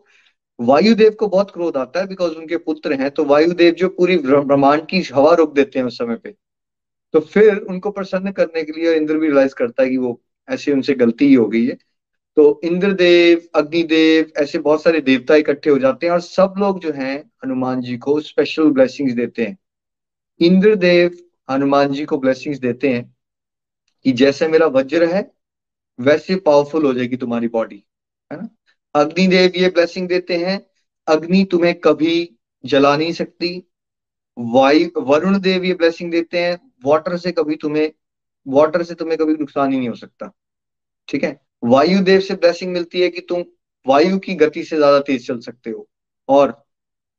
वायुदेव 0.59 1.13
को 1.21 1.27
बहुत 1.29 1.51
क्रोध 1.51 1.77
आता 1.77 2.01
है 2.01 2.07
बिकॉज़ 2.07 2.35
उनके 2.35 2.57
पुत्र 2.59 2.93
हैं 2.93 3.11
तो 3.11 3.25
वायुदेव 3.25 3.75
जो 3.75 3.89
पूरी 3.89 4.17
ब्रह्मांड 4.19 4.87
की 4.87 5.01
हवा 5.15 5.35
रोक 5.35 5.55
देते 5.55 5.79
हैं 5.79 5.87
उस 5.87 5.99
समय 5.99 6.17
पे। 6.17 6.35
तो 7.15 7.21
फिर 7.23 7.57
उनको 7.61 7.91
प्रसन्न 7.91 8.33
करने 8.33 8.63
के 8.65 8.73
लिए 8.73 8.95
इंद्र 8.97 9.19
भी 9.19 9.27
रियलाइज़ 9.27 9.55
करता 9.55 9.83
है 9.83 9.91
कि 9.91 9.97
वो 9.97 10.21
ऐसे 10.49 10.73
उनसे 10.73 10.95
गलती 10.95 11.27
ही 11.27 11.35
हो 11.35 11.47
गई 11.49 11.65
है। 11.67 11.77
तो 12.39 12.61
इंद्रदेव, 12.65 13.49
अग्निदेव, 13.55 14.33
ऐसे 14.37 14.59
बहुत 14.59 14.83
सारे 14.83 15.01
देवता 15.01 15.35
इकट्ठे 15.35 15.71
हो 15.71 15.79
जाते 15.79 16.07
हैं 16.07 16.13
और 16.13 16.21
सब 16.21 16.55
लोग 16.59 16.81
जो 16.81 16.93
हैं, 16.93 17.31
हनुमान 17.45 17.81
जी 17.81 17.97
को 17.99 18.21
स्पेशल 18.21 18.71
ब्लेसिंग्स 18.71 19.13
देते 19.13 19.47
हैं। 19.47 19.59
इंद्रदेव 20.41 21.19
हनुमान 21.51 21.93
जी 21.93 22.05
को 22.05 22.19
ब्लेसिंग्स 22.19 22.59
देते 22.59 22.89
हैं 22.89 23.17
कि 24.05 24.13
जैसे 24.13 24.49
मेरा 24.49 24.67
वज्र 24.67 25.05
है, 25.05 25.33
वैसे 26.01 26.37
पावरफुल 26.37 26.87
हो 26.87 26.95
जाएगी 26.95 27.17
तुम्हारी 27.17 27.49
बॉडी 27.49 27.85
है 28.33 28.43
ना? 28.43 28.49
अग्निदेव 28.95 29.53
ये 29.57 29.69
ब्लेसिंग 29.69 30.09
देते 30.09 30.37
हैं, 30.37 30.67
अग्नि 31.09 31.45
तुम्हें 31.45 31.75
कभी 31.75 32.39
जला 32.65 32.97
नहीं 32.97 33.13
सकती। 33.13 33.69
वायु, 34.39 34.89
वरुण 35.01 35.41
देव 35.41 35.65
ये 35.65 35.75
ब्लेसिंग 35.75 36.13
देते 36.13 36.39
हैं 36.39 36.73
वाटर 36.85 37.17
से 37.17 37.33
कभी 37.33 37.57
तुम्हें 37.57 37.93
वाटर 38.49 38.83
से 38.83 38.95
तुम्हें 38.95 39.19
कभी 39.19 39.33
नुकसान 39.33 39.73
ही 39.73 39.79
नहीं 39.79 39.89
हो 39.89 39.95
सकता, 39.95 40.33
ठीक 41.09 41.25
है? 41.25 41.48
वायु 41.63 42.01
देव 42.01 42.21
से 42.21 42.35
ब्लेसिंग 42.35 42.73
मिलती 42.73 43.01
है 43.01 43.09
कि 43.09 43.21
तुम 43.21 43.45
वायु 43.87 44.19
की 44.19 44.35
गति 44.35 44.65
से 44.65 44.77
ज़्यादा 44.77 44.99
तेज 45.01 45.27
चल 45.27 45.39
सकते 45.41 45.71
हो। 45.71 45.87
और 46.29 46.57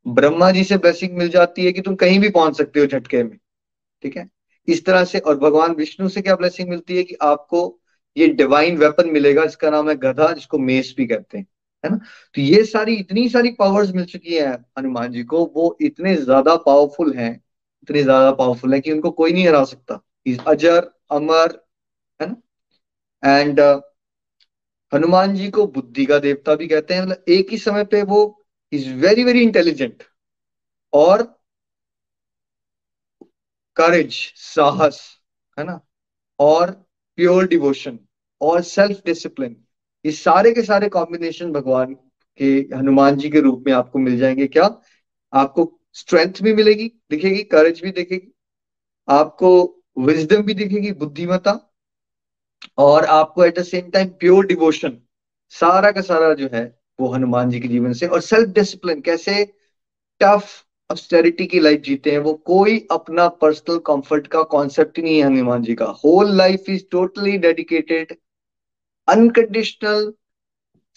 ब्रह्मा 0.06 0.50
जी 0.52 0.64
से 0.64 0.78
ब्लेसिंग 0.78 1.18
मिल 1.18 1.30
जाती 1.30 1.66
है 1.66 1.72
कि 1.72 1.82
तुम 1.82 1.96
कहीं 1.96 2.20
भी 2.20 2.30
पहुँच 2.30 2.58
सकते 2.58 2.80
हो 2.80 2.86
झटके 2.86 3.24
में। 3.24 3.38
ठीक 4.04 4.18
है? 4.18 4.28
इस 4.68 4.86
तरह 4.86 5.04
से 5.04 5.20
और 5.20 5.38
भगवान 5.38 5.74
विष्णु 5.76 6.10
से 6.10 6.22
क्या 6.22 6.36
ब्लेसिंग 6.36 6.70
मिलती 6.70 6.98
है 6.98 7.04
कि 7.04 7.16
आपको 7.22 7.80
ये 8.18 8.28
डिवाइन 8.30 8.78
वेपन 8.78 9.10
मिलेगा 9.10 9.46
जिसका 9.46 9.70
नाम 9.70 9.90
है 9.90 9.96
गधा 9.96 10.32
जिसको 10.34 10.58
मेस 10.60 10.94
भी 10.98 11.08
कहते 11.08 11.38
हैं। 11.38 11.46
है 11.84 11.92
ना? 11.92 11.98
तो 12.36 12.42
ये 12.42 12.64
सारी 12.66 12.96
इतनी 12.96 13.28
सारी 13.30 13.52
पावर्स 13.52 13.92
मिल 13.92 14.06
चुकी 14.06 14.36
है 14.36 14.52
हनुमान 14.80 15.12
जी 15.12 15.24
को। 15.24 15.46
वो 15.56 15.78
इतने 15.82 16.16
ज़्यादा 16.16 16.56
पावरफुल 16.58 17.14
हैं 17.14 17.32
इतने 17.84 18.04
ज़्यादा 18.04 18.32
पावरफुल 18.32 18.74
है 18.74 18.80
कि 18.82 18.92
उनको 18.92 19.12
कोई 19.12 19.34
नहीं 19.34 19.48
हरा 19.48 19.64
सकता। 19.66 20.02
अजर 20.48 20.90
अमर 21.12 21.60
है 22.20 22.28
ना? 22.28 22.36
एंड 23.24 23.60
uh, 23.60 23.82
हनुमान 24.94 25.36
जी 25.36 25.50
को 25.52 25.66
बुद्धि 25.68 26.06
का 26.06 26.20
देवता 26.20 26.56
भी 26.56 26.68
कहते 26.68 26.94
हैं 26.94 27.02
मतलब 27.02 27.24
एक 27.30 27.52
ही 27.52 27.58
समय 27.58 27.84
पे 27.86 28.02
वो 28.04 28.22
इज़ 28.74 28.90
वेरी 28.96 29.24
वेरी 29.24 29.42
इंटेलिजेंट 29.42 30.04
और 30.94 31.24
करेज 33.78 34.14
साहस, 34.36 35.00
है 35.58 35.66
ना? 35.66 35.80
और 36.40 36.72
प्योर 37.18 37.48
डिवोशन 37.48 38.00
और 38.42 38.62
सेल्फ 38.62 39.02
डिसिप्लिन 39.06 39.56
ये 40.06 40.12
सारे 40.12 40.52
के 40.54 40.62
सारे 40.62 40.90
कॉम्बिनेशन 40.90 41.52
भगवान 41.52 41.94
के, 41.94 42.46
हनुमान 42.76 43.18
जी 43.18 43.30
के 43.30 43.40
रूप 43.42 43.64
में 43.68 43.74
आपको 43.74 44.00
मिल 44.00 44.18
जाएँगे। 44.20 44.48
क्या? 44.48 44.70
आपको 45.34 45.72
स्ट्रेंथ 45.94 46.42
भी 46.42 46.54
मिलेगी, 46.54 46.88
दिखेगी 47.12 47.44
करेज 47.44 47.82
भी 47.84 47.92
दिखेगी, 47.92 48.32
आपको 49.08 49.50
विजडम 50.00 50.42
भी 50.44 50.54
दिखेगी 50.54 50.92
बुद्धिमता 50.94 51.52
और 52.78 53.06
आपको 53.06 53.46
at 53.46 53.60
the 53.60 53.64
same 53.64 53.90
time 53.90 54.08
pure 54.20 54.46
devotion 54.46 54.98
सारा 55.50 55.92
का 55.92 56.02
सारा 56.02 56.34
जो 56.34 56.50
है 56.54 56.64
वो 57.00 57.08
हनुमान 57.08 57.50
जी 57.50 57.60
के 57.60 57.68
जीवन 57.68 57.94
से 57.94 58.08
और 58.08 58.22
सेल्फ 58.22 58.50
डिसिप्लिन 58.50 59.02
कैसे 59.02 59.44
टफ 60.22 60.66
ऑस्टेरिटी 60.90 61.46
की 61.46 61.60
लाइफ 61.60 61.82
जीते 61.82 62.12
हैं, 62.12 62.18
वो 62.18 62.34
कोई 62.34 62.88
अपना 62.92 63.28
पर्सनल 63.28 63.78
कंफर्ट 63.78 64.28
का 64.28 64.42
कॉन्सेप्ट 64.44 65.00
नहीं 65.00 65.18
है 65.18 65.26
हनुमान 65.26 65.64
जी 65.64 65.76
का। 65.76 65.86
Whole 66.06 66.32
life 66.38 66.70
is 66.70 66.84
totally 66.92 67.38
dedicated 67.38 68.16
unconditional 69.08 70.14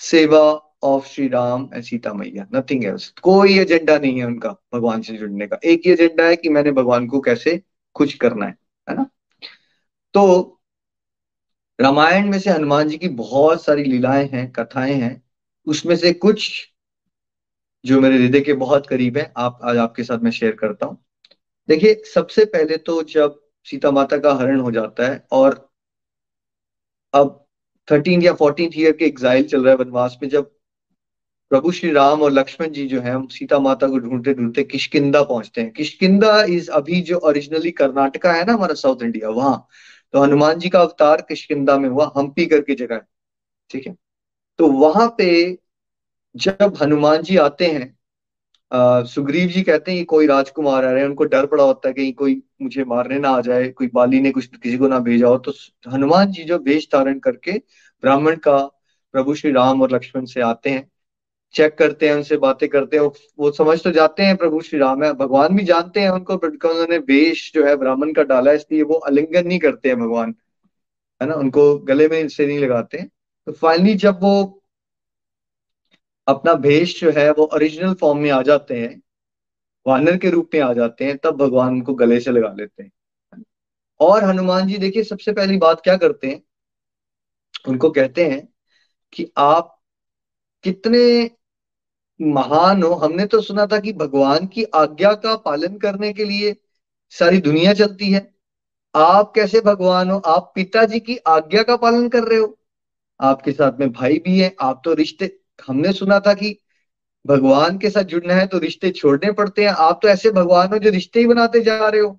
seva 0.00 0.40
of 0.83 1.07
Shri 1.07 1.28
Ram 1.28 1.69
and 1.75 1.85
Sita 1.85 2.12
मैया 2.12 2.47
नथिंग 2.54 2.85
एल्स 2.85 3.09
कोई 3.23 3.59
एजेंडा 3.59 3.99
नहीं 3.99 4.19
है 4.19 4.26
उनका, 4.26 4.57
भगवान 4.75 5.02
से 5.02 5.16
जुड़ने 5.16 5.47
का। 5.47 5.59
एक 5.64 5.83
ही 5.87 5.92
एजेंडा 5.92 6.25
है 6.25 6.37
कि 6.37 6.49
मैंने 6.49 6.73
भगवान 6.73 7.07
को 7.07 7.21
कैसे 7.21 7.61
खुश 7.95 8.14
करना 8.14 8.47
है 8.47 8.57
है 8.88 8.97
ना? 8.97 9.07
तो 10.14 10.62
रामायण 11.83 12.31
में 12.31 12.39
से 12.39 12.51
हनुमान 12.51 12.89
जी 12.89 12.99
की 12.99 13.09
बहुत 13.09 13.65
सारी 13.65 13.85
लीलाएँ 13.85 14.29
हैं, 14.29 14.53
कथाएँ 14.53 14.95
हैं। 14.95 15.23
उसमें 15.67 15.97
से 15.97 16.12
कुछ 16.12 16.69
जो 17.85 18.01
मेरे 18.01 18.17
हृदय 18.17 18.41
के 18.41 18.53
बहुत 18.53 18.87
करीब 18.87 19.17
है, 19.19 19.33
आप 19.37 19.59
आज 19.62 19.77
आपके 19.77 20.05
साथ 20.05 20.19
मैं 20.19 20.31
शेयर 20.31 20.53
करता 20.53 20.87
हूँ। 20.87 21.05
देखिए, 21.69 22.03
सबसे 22.15 22.45
पहले 22.45 22.77
तो 22.77 23.03
जब 23.03 23.41
सीता 23.65 23.91
माता 23.91 24.19
का 24.19 24.35
हरण 24.35 24.61
हो 24.61 24.71
जाता 24.71 25.09
है 25.09 25.27
और 25.33 25.73
अब 27.15 27.47
थर्टीन 27.91 28.23
या 28.23 28.33
फोर्टीन 28.33 28.71
ईयर 28.77 28.93
के 28.93 29.05
एग्जाइल 29.05 29.47
चल 29.49 29.62
रहा 29.62 29.71
है 29.71 29.77
वनवास 29.77 30.19
में 30.23 30.29
जब 30.31 30.51
प्रभु 31.51 31.73
श्री 31.73 31.93
राम 31.93 32.23
और 32.23 32.31
लक्ष्मण 32.31 32.69
जी 32.69 32.87
जो 32.89 33.01
है, 33.01 33.27
सीता 33.27 33.59
माता 33.59 33.89
को 33.89 33.99
ढूंढते 33.99 34.35
ढूंढते 34.35 34.65
किशकिंदा 34.65 35.23
पहुँचते 35.23 35.61
हैं। 35.61 35.73
किशकिंदा 35.73 36.43
इज़ 36.45 36.71
अभी 36.71 37.01
जो 37.01 37.19
ओरिजिनली 37.19 37.71
कर्नाटका 37.71 38.33
है 38.33 38.45
ना, 38.45 38.53
हमारा 38.53 38.75
साउथ 38.75 39.03
इंडिया 39.03 39.29
वहाँ। 39.29 39.69
तो 40.14 40.23
हनुमान 40.23 40.59
जी 40.59 40.69
का 40.69 40.81
अवतार 40.81 41.21
किशकिंदा 41.28 41.78
में 41.78 41.88
हुआ, 41.88 42.11
हम्पी 42.16 42.47
करके 42.47 42.75
जगह 42.75 42.95
है 42.95 43.07
ठीक 43.71 43.87
है? 43.87 43.97
तो 44.59 44.69
वहाँ 44.73 45.09
पे 45.19 45.59
जब 46.35 46.76
हनुमान 46.83 47.23
जी 47.23 47.37
आते 47.38 47.66
हैं 47.66 49.04
सुग्रीव 49.07 49.49
जी 49.49 49.62
कहते 49.62 49.92
हैं 49.92 50.04
कोई 50.07 50.26
राजकुमार 50.26 50.85
आ 50.85 50.90
रहे 50.90 51.02
हैं, 51.02 51.09
उनको 51.09 51.25
डर 51.25 51.47
पड़ा 51.47 51.64
होता 51.64 51.88
है 51.88 51.95
कहीं 51.95 52.12
कोई 52.14 52.42
मुझे 52.62 52.85
मारने 52.85 53.19
ना 53.19 53.31
आ 53.31 53.40
जाए, 53.40 53.69
कोई 53.69 53.88
बाली 53.95 54.21
ने 54.21 54.31
कुछ 54.33 54.47
किसी 54.57 54.78
को 54.78 54.88
ना 54.88 54.99
भेजा 55.00 55.28
हो 55.28 55.38
तो 55.38 55.52
हनुमान 55.88 56.33
जी 56.33 56.45
जो 56.45 56.59
वेश 56.61 56.88
धारण 56.92 57.19
करके 57.21 57.52
ब्राह्मण 58.02 58.37
का 58.38 58.59
प्रभु 59.14 59.35
श्री 59.35 59.52
राम 59.52 59.83
और 59.83 59.95
लक्ष्मण 59.95 60.25
से 60.26 60.40
आते 60.42 60.71
हैं 60.71 60.90
चेक 61.54 61.78
करते 61.78 62.09
हैं, 62.09 62.14
उनसे 62.14 62.37
बातें 62.37 62.68
करते 62.68 62.99
हैं, 62.99 63.11
वो 63.38 63.50
समझ 63.50 63.82
तो 63.82 63.90
जाते 63.90 64.23
हैं 64.23 64.37
प्रभु 64.37 64.61
श्री 64.61 64.78
राम 64.78 65.04
है, 65.04 65.12
भगवान 65.12 65.56
भी 65.56 65.64
जानते 65.64 66.00
हैं 66.00 66.11
उनको 66.11 66.35
उन्होंने 66.35 66.99
वेश 66.99 67.52
जो 67.54 67.66
है 67.66 67.76
ब्राह्मण 67.76 68.12
का 68.12 68.23
डाला 68.23 68.52
इसलिए 68.52 68.82
वो 68.82 68.94
अलिंगन 68.94 69.47
नहीं 69.47 69.59
करते 69.59 69.88
हैं 69.88 69.99
भगवान। 70.00 70.35
है 71.23 71.28
ना? 71.28 71.35
उनको 71.35 71.78
गले 71.78 72.09
में 72.09 72.21
इनसे 72.21 72.47
नहीं 72.47 72.59
लगाते। 72.59 72.99
हैं 72.99 73.11
तो 73.47 73.52
फाइनली 73.52 73.94
जब 73.94 74.18
वो 74.23 74.62
अपना 76.28 76.54
भेष 76.54 77.00
जो 77.00 77.11
है, 77.11 77.30
वो 77.30 77.50
ओरिजिनल 77.54 77.94
फॉर्म 77.94 78.18
में 78.18 78.30
आ 78.30 78.42
जाते 78.42 78.80
हैं, 78.80 79.02
वानर 79.87 80.16
के 80.16 80.30
रूप 80.30 80.50
में 80.54 80.61
आ 80.61 80.73
जाते 80.73 81.04
हैं, 81.04 81.18
तब 81.18 81.37
भगवान 81.37 81.68
उनको 81.68 81.94
गले 81.94 82.21
से 82.21 82.30
लगा 82.30 82.54
लेते 82.59 82.82
हैं। 82.82 82.92
और 84.00 84.25
हनुमान 84.25 84.66
जी, 84.66 84.78
देखिए, 84.78 85.04
सबसे 85.04 85.32
पहली 85.32 85.56
बात 85.56 85.80
क्या 85.80 85.97
करते 85.97 86.26
हैं? 86.26 86.42
उनको 87.68 87.90
कहते 87.90 88.25
हैं 88.25 88.49
कि 89.12 89.32
आप 89.37 89.82
कितने 90.62 91.30
महान 92.21 92.83
हो। 92.83 92.95
हमने 92.95 93.26
तो 93.26 93.40
सुना 93.40 93.66
था 93.66 93.78
कि 93.78 93.92
भगवान 93.92 94.47
की 94.47 94.64
आज्ञा 94.64 95.12
का 95.14 95.37
पालन 95.37 95.76
करने 95.78 96.12
के 96.12 96.25
लिए 96.25 96.57
सारी 97.11 97.40
दुनिया 97.40 97.73
चलती 97.73 98.11
है। 98.12 98.35
आप 98.95 99.33
कैसे 99.35 99.61
भगवान 99.61 100.11
हो? 100.11 100.19
आप 100.19 100.52
पिताजी 100.54 101.00
की 101.00 101.16
आज्ञा 101.16 101.62
का 101.62 101.76
पालन 101.76 102.09
कर 102.09 102.23
रहे 102.23 102.38
हो। 102.38 102.59
आपके 103.21 103.52
साथ 103.52 103.78
में 103.81 103.92
भाई 103.92 104.19
भी 104.19 104.38
है। 104.40 104.54
आप 104.61 104.83
तो 104.85 104.95
रिश्ते, 104.95 105.38
हमने 105.66 105.92
सुना 105.92 106.21
था 106.21 106.35
कि 106.35 106.59
भगवान 107.26 107.78
के 107.78 107.90
साथ 107.90 108.02
जुड़ना 108.02 108.35
है 108.35 108.47
तो 108.47 108.59
रिश्ते 108.59 108.90
छोड़ने 108.90 109.33
पड़ते 109.33 109.62
हैं। 109.62 109.71
आप 109.71 110.00
तो 110.02 110.09
ऐसे 110.09 110.31
भगवान 110.31 110.69
हो 110.69 110.78
जो 110.78 110.90
रिश्ते 110.90 111.21
ही 111.21 111.26
बनाते 111.26 111.61
जा 111.61 111.88
रहे 111.88 112.00
हो। 112.00 112.19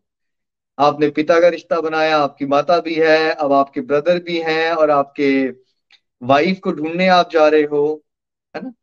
आपने 0.79 1.09
पिता 1.09 1.39
का 1.39 1.47
रिश्ता 1.47 1.81
बनाया, 1.81 2.17
आपकी 2.17 2.45
माता 2.45 2.79
भी 2.79 2.93
है, 2.95 3.31
अब 3.31 3.53
आपके 3.53 3.81
ब्रदर 3.81 4.19
भी 4.19 4.38
हैं 4.38 4.71
और 4.71 4.91
आपके 4.91 5.50
वाइफ 6.23 6.59
को 6.59 6.71
ढूँढने 6.71 7.07
आप 7.07 7.29
जा 7.31 7.47
रहे 7.47 7.63
हो, 7.63 8.03
है 8.55 8.62
ना? 8.63 8.73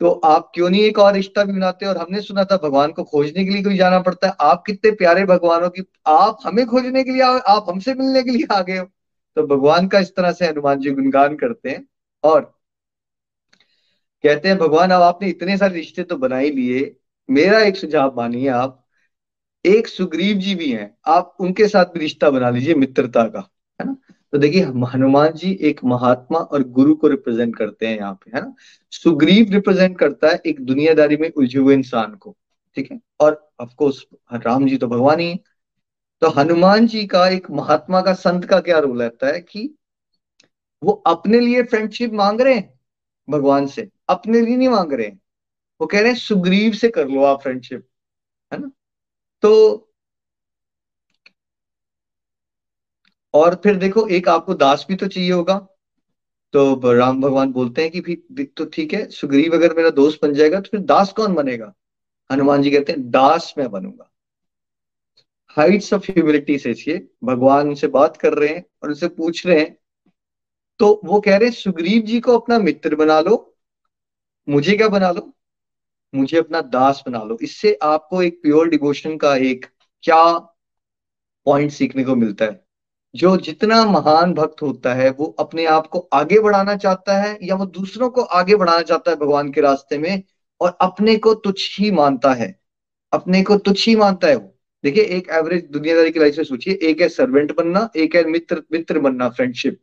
तो 0.00 0.10
आप 0.10 0.52
क्यों 0.54 0.70
नहीं 0.70 0.82
एक 0.82 0.98
और 0.98 1.14
रिश्ता 1.14 1.44
भी 1.44 1.52
बनाते 1.52 1.86
और 1.86 1.96
हमने 1.98 2.20
सुना 2.20 2.44
था 2.44 2.56
भगवान 2.56 2.92
को 2.92 3.04
खोजने 3.04 3.44
के 3.44 3.50
लिए 3.50 3.62
कोई 3.62 3.76
जाना 3.76 4.00
पड़ता 4.00 4.26
है? 4.28 4.34
आप 4.40 4.64
कितने 4.66 4.90
प्यारे 4.90 5.24
भगवान 5.24 5.68
कि, 5.68 5.84
आप 6.06 6.38
हमें 6.44 6.66
खोजने 6.66 7.04
के 7.04 7.10
लिए 7.10 7.22
आप 7.22 7.66
हमसे 7.68 7.94
मिलने 7.94 8.22
के 8.22 8.30
लिए 8.30 8.46
आ 8.52 8.60
गए 8.62 8.78
हो। 8.78 8.84
तो 9.36 9.46
भगवान 9.46 9.88
का 9.88 9.98
इस 9.98 10.16
तरह 10.16 10.32
से 10.32 10.46
हनुमान 10.46 10.80
जी 10.80 10.90
गुणगान 10.90 11.36
करते 11.36 11.70
हैं 11.70 11.86
और 12.24 12.58
कहते 14.24 14.48
हैं, 14.48 14.58
भगवान, 14.58 14.90
अब 14.90 15.02
आपने 15.02 15.28
इतने 15.28 15.56
सारे 15.56 15.74
रिश्ते 15.74 16.02
तो 16.02 16.16
बना 16.16 16.38
ही 16.38 16.50
लिए। 16.50 16.96
मेरा 17.30 17.60
एक 17.60 17.76
सुझाव 17.76 18.14
मानिए 18.16 18.48
आप। 18.48 18.84
एक 19.66 19.88
सुग्रीव 19.88 20.36
जी 20.36 20.54
भी 20.54 20.72
हैं। 20.72 20.98
आप 21.06 21.36
उनके 21.40 21.68
साथ 21.68 21.84
भी 21.84 22.00
रिश्ता 22.00 22.30
बना 22.30 22.50
लीजिए 22.50 22.74
मित्रता 22.74 23.24
का, 23.24 23.50
है 23.80 23.86
ना? 23.86 23.96
तो 24.32 24.38
देखिए, 24.38 24.62
हनुमान 24.62 25.32
जी 25.32 25.52
एक 25.62 25.80
महात्मा 25.84 26.38
और 26.38 26.62
गुरु 26.68 26.94
को 26.94 27.08
रिप्रेजेंट 27.08 27.56
करते 27.56 27.86
हैं 27.86 27.96
यहाँ 27.96 28.12
पे, 28.14 28.30
है 28.36 28.40
ना? 28.42 28.54
सुग्रीव 28.92 29.52
रिप्रेजेंट 29.52 29.98
करता 29.98 30.28
है 30.28 30.40
एक 30.46 30.60
दुनियादारी 30.60 31.16
में 31.16 31.30
उलझे 31.30 31.58
हुए 31.58 31.74
इंसान 31.74 32.14
को, 32.14 32.36
ठीक 32.76 32.90
है? 32.92 33.00
और 33.20 33.50
ऑफकोर्स 33.60 34.04
राम 34.34 34.66
जी 34.66 34.76
तो 34.76 34.86
भगवान 34.88 35.20
ही 35.20 35.34
तो 36.22 36.28
हनुमान 36.30 36.86
जी 36.86 37.04
का 37.06 37.26
एक 37.28 37.50
महात्मा 37.50 38.00
का 38.00 38.12
संत 38.14 38.44
का 38.44 38.60
क्या 38.60 38.78
रोल 38.78 39.02
रहता 39.02 39.26
है 39.26 39.40
कि 39.40 39.68
वो 40.82 40.92
अपने 41.06 41.40
लिए 41.40 41.62
फ्रेंडशिप 41.62 42.12
मांग 42.12 42.40
रहे 42.40 42.54
हैं 42.54 42.72
भगवान 43.28 43.66
से, 43.66 43.88
अपने 44.08 44.40
लिए 44.40 44.56
नहीं 44.56 44.68
मांग 44.68 44.92
रहे 44.92 45.06
हैं। 45.06 45.20
वो 45.80 45.86
कह 45.86 46.00
रहे 46.00 46.10
हैं, 46.10 46.18
सुग्रीव 46.18 46.72
से 46.72 46.88
कर 46.88 47.08
लो 47.08 47.22
आप 47.24 47.42
फ्रेंडशिप 47.42 47.86
है 48.52 48.58
ना? 48.60 48.70
तो 49.42 49.87
और 53.34 53.54
फिर 53.54 53.76
देखो, 53.76 54.06
एक 54.08 54.28
आपको 54.28 54.54
दास 54.54 54.86
भी 54.88 54.96
तो 54.96 55.06
चाहिए 55.06 55.32
होगा। 55.32 55.58
तो 56.54 56.92
राम 56.92 57.20
भगवान 57.20 57.52
बोलते 57.52 57.82
हैं 57.82 57.90
कि 57.90 58.00
भी 58.00 58.44
तो 58.46 58.64
ठीक 58.64 58.92
है, 58.94 59.08
सुग्रीव 59.10 59.54
अगर 59.54 59.74
मेरा 59.76 59.90
दोस्त 59.90 60.18
बन 60.22 60.34
जाएगा 60.34 60.60
तो 60.60 60.68
फिर 60.70 60.80
दास 60.80 61.12
कौन 61.12 61.34
बनेगा? 61.34 61.72
हनुमान 62.30 62.62
जी 62.62 62.70
कहते 62.70 62.92
हैं, 62.92 63.10
दास 63.10 63.54
मैं 63.58 63.70
बनूँगा। 63.70 64.10
हाइट्स 65.56 65.92
ऑफ़ 65.92 66.10
ह्यूमिलिटी 66.10 66.58
से 66.58 66.96
भगवान 67.24 67.68
उनसे 67.68 67.86
बात 67.88 68.16
कर 68.16 68.34
रहे 68.34 68.48
हैं 68.48 68.64
और 68.82 68.88
उनसे 68.88 69.08
पूछ 69.08 69.46
रहे 69.46 69.58
हैं। 69.60 69.76
तो 70.80 71.00
वो 71.04 71.20
कह 71.20 71.36
रहे 71.36 71.48
हैं, 71.48 71.54
सुग्रीव 71.54 72.02
जी 72.02 72.20
को 72.20 72.38
अपना 72.38 72.58
मित्र 72.58 72.96
बना 72.96 73.20
लो, 73.20 73.56
मुझे 74.48 74.76
क्या 74.76 74.88
बना 74.88 75.10
लो? 75.10 75.32
मुझे 76.14 76.38
अपना 76.38 76.60
दास 76.60 77.02
बना 77.06 77.22
लो। 77.22 77.38
इससे 77.42 77.78
आपको 77.82 78.22
एक 78.22 78.42
प्योर 78.42 78.68
डिवोशन 78.68 79.16
का 79.16 79.34
एक 79.36 79.66
क्या 80.02 80.38
पॉइंट 81.46 81.70
सीखने 81.72 82.04
को 82.04 82.14
मिलता 82.16 82.44
है? 82.44 82.67
जो 83.14 83.36
जितना 83.36 83.84
महान 83.84 84.34
भक्त 84.34 84.62
होता 84.62 84.94
है, 84.94 85.10
वो 85.10 85.26
अपने 85.38 85.64
आप 85.66 85.86
को 85.86 85.98
आगे 86.12 86.40
बढ़ाना 86.40 86.76
चाहता 86.76 87.18
है 87.18 87.38
या 87.42 87.54
वो 87.54 87.66
दूसरों 87.66 88.10
को 88.10 88.22
आगे 88.22 88.56
बढ़ाना 88.56 88.82
चाहता 88.82 89.10
है 89.10 89.16
भगवान 89.16 89.52
के 89.52 89.60
रास्ते 89.60 89.98
में 89.98 90.22
और 90.60 90.78
अपने 90.80 91.16
को 91.16 91.34
तुच्छ 91.34 91.80
ही 91.80 91.90
मानता 91.90 92.32
है। 92.34 92.60
अपने 93.12 93.42
को 93.42 93.56
तुच्छ 93.56 93.88
ही 93.88 93.96
मानता 93.96 94.28
है 94.28 94.36
वो। 94.36 94.54
देखिए, 94.84 95.04
एक 95.04 95.28
एवरेज 95.30 95.64
दुनियादारी 95.70 96.10
की 96.10 96.20
लाइफ 96.20 96.38
में 96.38 96.44
सोचिए, 96.44 96.78
एक 96.82 97.00
है 97.00 97.08
सर्वेंट 97.08 97.56
बनना, 97.56 97.90
एक 97.96 98.16
है 98.16 98.24
मित्र 98.24 98.62
मित्र 98.72 98.98
बनना 98.98 99.28
फ्रेंडशिप 99.28 99.80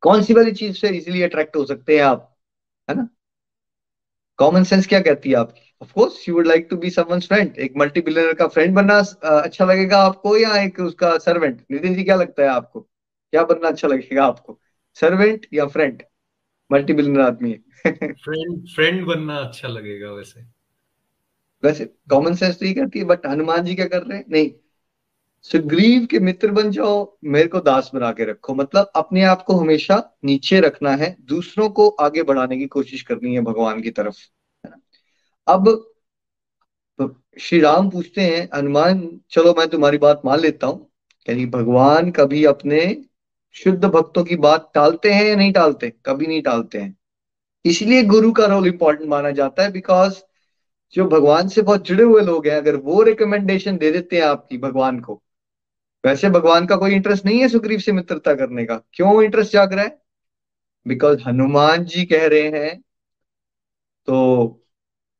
कौन 0.00 0.22
सी 0.22 0.34
वाली 0.34 0.52
चीज़ 0.52 0.76
से 0.76 0.88
इजिली 0.88 1.22
अट्रैक्ट 1.22 1.56
हो 1.56 1.64
सकते 1.64 1.96
हैं 1.96 2.04
आप? 2.04 2.36
है 2.90 2.96
ना? 2.96 3.08
कॉमन 4.40 4.64
सेंस 4.64 4.86
क्या 4.86 5.00
कहती 5.00 5.30
है 5.30 5.36
आपकी? 5.36 5.60
Of 5.82 5.92
course 5.92 6.28
you 6.28 6.34
would 6.34 6.46
like 6.46 6.66
to 6.70 6.76
be 6.76 6.90
someone's 6.90 7.26
friend 7.28 7.56
एक 7.58 7.72
मल्टी 7.76 8.00
बिलियनर 8.00 8.34
का 8.34 8.46
फ्रेंड 8.48 8.74
बनना 8.74 8.98
अच्छा 9.40 9.64
लगेगा 9.64 9.98
आपको 10.02 10.36
या 10.36 10.56
एक 10.62 10.80
उसका 10.80 11.16
सर्वेंट 11.18 11.60
नितिन 11.72 11.94
जी 11.94 12.04
क्या 12.04 12.16
लगता 12.16 12.42
है 12.42 12.48
आपको? 12.48 12.80
क्या 12.80 13.44
बनना 13.44 13.68
अच्छा 13.68 13.88
लगेगा 13.88 14.24
आपको? 14.24 14.58
सर्वेंट 14.96 15.46
या 15.54 15.66
फ्रेंड 15.68 16.02
मल्टी 16.70 16.92
बिलियनर 16.92 17.20
आदमी 17.20 17.50
है। 17.52 17.92
फ्रेंड 18.24 18.66
फ्रेंड 18.74 19.04
बनना 19.06 19.36
अच्छा 19.38 19.68
लगेगा 19.68 20.12
वैसे। 20.12 20.46
वैसे 21.62 21.84
कॉमन 22.10 22.34
सेंस 22.34 22.58
तो 22.60 22.66
ये 22.66 22.72
कहती 22.74 22.98
है 22.98 23.04
बट 23.04 23.26
हनुमान 23.26 23.64
जी 23.64 23.74
क्या 23.74 23.86
कर 23.86 24.02
रहे 24.02 24.18
हैं? 24.18 24.24
नहीं 24.28 24.50
सुग्रीव 25.42 26.06
के 26.10 26.18
मित्र 26.18 26.50
बन 26.50 26.70
जाओ, 26.70 27.16
मेरे 27.24 27.48
को 27.48 27.60
दास 27.60 27.90
बना 27.94 28.12
के 28.12 28.24
रखो। 28.24 28.54
मतलब 28.54 28.90
अपने 28.96 29.22
आप 29.24 29.42
को 29.42 29.54
हमेशा 29.54 30.18
नीचे 30.24 30.60
रखना 30.60 30.90
है, 30.90 31.16
दूसरों 31.20 31.68
को 31.68 31.88
आगे 31.88 32.22
बढ़ाने 32.22 32.58
की 32.58 32.66
कोशिश 32.66 33.02
करनी 33.02 33.34
है 33.34 33.40
भगवान 33.40 33.80
की 33.82 33.90
तरफ़। 33.90 34.16
अब, 35.46 35.86
श्री 37.40 37.60
राम 37.60 37.90
पूछते 37.90 38.20
हैं, 38.20 38.48
हनुमान, 38.54 39.20
चलो 39.30 39.54
मैं 39.58 39.68
तुम्हारी 39.68 39.98
बात 39.98 40.22
मान 40.24 40.40
लेता 40.40 40.66
हूँ। 40.66 40.86
यानी 41.28 41.46
भगवान 41.46 42.10
कभी 42.10 42.44
अपने 42.44 43.04
शुद्ध 43.52 43.84
भक्तों 43.84 44.24
की 44.24 44.36
बात 44.36 44.70
टालते 44.74 45.10
हैं 45.10 45.24
या 45.24 45.36
नहीं 45.36 45.52
टालते? 45.52 45.92
कभी 46.06 46.26
नहीं 46.26 46.42
टालते 46.42 46.78
हैं। 46.78 46.96
इसलिए 47.64 48.02
गुरु 48.02 48.32
का 48.32 48.46
रोल 48.46 48.66
इंपॉर्टेंट 48.66 49.10
माना 49.10 49.30
जाता 49.30 49.62
है 49.62 49.72
बिकॉज़ 49.72 50.20
जो 50.94 51.04
भगवान 51.04 51.48
से 51.48 51.62
बहुत 51.62 51.84
जुड़े 51.86 52.04
हुए 52.04 52.22
लोग 52.22 52.46
हैं, 52.46 52.56
अगर 52.56 52.76
वो 52.76 53.02
रिकमेंडेशन 53.02 53.76
दे 53.76 53.90
देते 53.90 54.16
हैं 54.16 54.22
आपकी, 54.22 54.58
भगवान 54.58 55.00
को 55.00 55.22
वैसे 56.04 56.28
भगवान 56.30 56.66
का 56.66 56.76
कोई 56.76 56.94
इंटरेस्ट 56.94 57.24
नहीं 57.24 57.40
है 57.40 57.48
सुग्रीव 57.48 57.78
से 57.78 57.92
मित्रता 57.92 58.34
करने 58.34 58.64
का। 58.64 58.76
क्यों 58.92 59.22
इंटरेस्ट 59.22 59.52
जाग 59.52 59.72
रहा 59.72 59.84
है? 59.84 59.98
बिकॉज़ 60.86 61.22
हनुमान 61.22 61.84
जी 61.84 62.04
कह 62.04 62.26
रहे 62.28 62.48
हैं 62.50 62.80
तो 64.08 64.16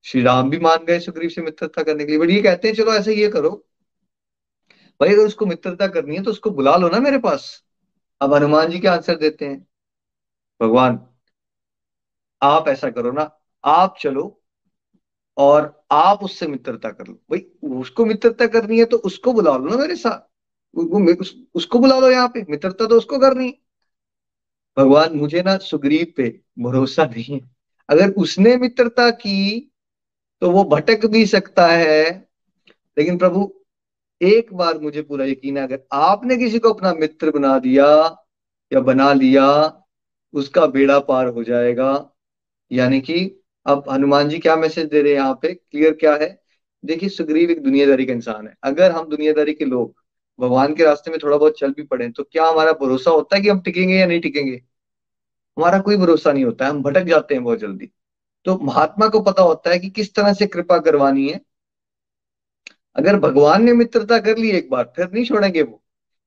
श्री 0.05 0.23
राम 0.23 0.51
भी 0.51 0.59
मान 0.59 0.85
गए 0.85 1.01
सुग्रीव 1.01 1.31
से 1.31 1.43
मित्रता 1.43 1.83
करने 1.83 2.05
के 2.05 2.11
लिए। 2.11 2.19
बट 2.19 2.31
ये 2.31 2.40
कहते 2.43 2.69
हैं, 2.69 2.75
चलो 2.75 2.95
ऐसे 2.95 3.14
ये 3.14 3.29
करो, 3.29 3.51
भाई 5.01 5.12
अगर 5.14 5.27
उसको 5.27 5.47
मित्रता 5.47 5.87
करनी 5.88 6.16
है 6.16 6.23
तो 6.23 6.31
उसको 6.31 6.51
बुला 6.51 6.77
लो 6.77 6.88
ना 6.88 6.99
मेरे 7.01 7.19
पास। 7.19 7.47
अब 8.21 8.35
हनुमान 8.35 8.71
जी 8.71 8.79
क्या 8.79 8.93
आंसर 8.95 9.16
देते 9.16 9.47
हैं, 9.47 9.61
भगवान, 10.61 10.99
आप 12.43 12.69
ऐसा 12.69 12.90
करो 12.90 13.12
ना, 13.12 13.31
आप 13.64 13.97
चलो 14.01 14.43
और 15.37 15.85
आप 15.93 16.25
उससे 16.25 16.47
मित्रता 16.47 16.90
कर 16.90 17.07
लो। 17.07 17.14
भाई, 17.31 17.47
उसको 17.75 18.05
मित्रता 18.07 18.47
करनी 18.49 18.79
है 18.79 18.85
तो 18.85 18.97
उसको 18.99 19.33
बुला 19.33 19.57
लो 19.57 19.69
ना 19.69 19.77
मेरे 19.77 19.97
साथ। 19.97 20.30
उस, 20.75 21.35
उसको 21.55 21.79
बुला 21.79 21.99
लो 21.99 22.11
यहाँ 22.11 22.29
पे। 22.29 22.45
मित्रता 22.51 22.87
तो 22.87 22.97
उसको 22.97 23.19
करनी 23.19 23.55
भगवान 24.77 25.17
मुझे 25.17 25.43
ना 25.43 25.57
सुग्रीव 25.59 26.13
पे 26.17 26.29
भरोसा 26.59 27.05
नहीं 27.05 27.41
है। 27.41 27.51
अगर 27.89 28.11
उसने 28.11 28.57
मित्रता 28.57 29.11
की 29.11 29.73
तो 30.43 30.51
वो 30.51 30.65
भटक 30.65 31.07
भी 31.07 31.27
सकता 31.27 31.67
है। 31.67 32.29
लेकिन 32.99 33.19
प्रभु 33.19 33.53
एक 34.21 34.53
बार 34.55 34.79
मुझे 34.79 35.03
पूरा 35.03 35.25
यकीन 35.25 35.57
है 35.59 35.63
अगर 35.63 35.83
आपने 35.93 36.37
किसी 36.37 36.59
को 36.59 36.73
अपना 36.73 36.93
मित्र 36.95 37.31
बना 37.31 37.59
दिया 37.59 37.87
या 38.73 38.81
बना 38.81 39.13
लिया 39.13 39.47
उसका 40.35 40.67
बेड़ा 40.67 40.99
पार 41.01 41.27
हो 41.27 41.45
जाएगा। 41.45 42.17
यानी 42.71 43.01
कि 43.01 43.43
अब 43.67 43.85
हनुमान 43.91 44.29
जी 44.29 44.39
क्या 44.39 44.57
मैसेज 44.57 44.87
दे 44.87 45.03
रहे 45.03 45.13
हैं 45.13 45.19
यहाँ 45.19 45.35
पे? 45.43 45.55
क्लियर 45.55 45.93
क्या 45.93 46.15
है? 46.17 46.43
देखिए 46.85 47.09
सुग्रीव 47.09 47.51
एक 47.51 47.63
दुनियादारी 47.63 48.07
का 48.07 48.13
इंसान 48.13 48.47
है। 48.47 48.55
अगर 48.63 48.93
हम 48.93 49.09
दुनियादारी 49.09 49.55
के 49.55 49.65
लोग 49.65 50.00
भगवान 50.40 50.74
के 50.74 50.85
रास्ते 50.85 51.11
में 51.11 51.18
थोड़ा 51.22 51.37
बहुत 51.37 51.59
चल 51.59 51.72
भी 51.72 51.83
पड़े 51.85 52.09
तो 52.11 52.22
क्या 52.22 52.46
हमारा 52.46 52.72
भरोसा 52.81 53.11
होता 53.11 53.37
है 53.37 53.42
कि 53.42 53.48
हम 53.48 53.61
टिकेंगे 53.61 53.94
या 53.94 54.07
नहीं 54.07 54.20
टिकेंगे? 54.20 54.61
हमारा 55.57 55.79
कोई 55.81 55.96
भरोसा 55.96 56.33
नहीं 56.33 56.44
होता 56.44 56.64
है। 56.64 56.70
हम 56.70 56.83
भटक 56.83 57.05
जाते 57.05 57.35
हैं 57.35 57.44
बहुत 57.44 57.59
जल्दी। 57.59 57.90
तो 58.46 58.59
महात्मा 58.62 59.09
को 59.09 59.20
पता 59.22 59.42
होता 59.42 59.70
है 59.70 59.79
कि 59.79 59.90
किस 59.90 60.14
तरह 60.14 60.33
से 60.33 60.46
कृपा 60.46 60.79
करवानी 60.81 61.29
है। 61.29 61.40
अगर 62.96 63.16
भगवान 63.20 63.64
ने 63.64 63.72
मित्रता 63.74 64.18
कर 64.18 64.38
ली 64.38 64.50
एक 64.50 64.70
बार, 64.70 64.92
फिर 64.96 65.11
नहीं 65.12 65.24
छोड़ेंगे 65.24 65.62
वो। 65.62 65.83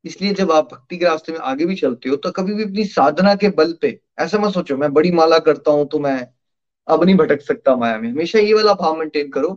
इसलिए 0.06 0.34
जब 0.34 0.52
आप 0.52 0.70
भक्ति 0.74 0.98
के 0.98 1.06
रास्ते 1.06 1.32
में 1.32 1.40
आगे 1.42 1.66
भी 1.66 1.76
चलते 1.76 2.10
हो 2.10 2.16
तो 2.16 2.32
कभी 2.32 2.54
भी 2.54 2.64
अपनी 2.64 2.86
साधना 2.86 3.34
के 3.36 3.50
बल 3.52 3.74
पे 3.82 4.00
ऐसा 4.20 4.38
मत 4.40 4.54
सोचो, 4.54 4.78
मैं 4.78 4.92
बड़ी 4.94 5.12
माला 5.12 5.40
करता 5.40 5.72
हूँ 5.72 5.88
तो 5.88 6.00
मैं 6.00 6.16
अब 6.88 7.04
नहीं 7.04 7.16
भटक 7.16 7.42
सकता 7.42 7.76
माया 7.76 7.98
में। 7.98 8.10
हमेशा 8.12 8.40
ये 8.40 8.54
वाला 8.54 8.74
भाव 8.74 8.96
मेंटेन 8.96 9.30
करो, 9.32 9.50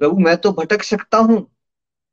प्रभु, 0.00 0.18
मैं 0.18 0.36
तो 0.36 0.52
भटक 0.52 0.82
सकता 0.84 1.18
हूँ। 1.18 1.38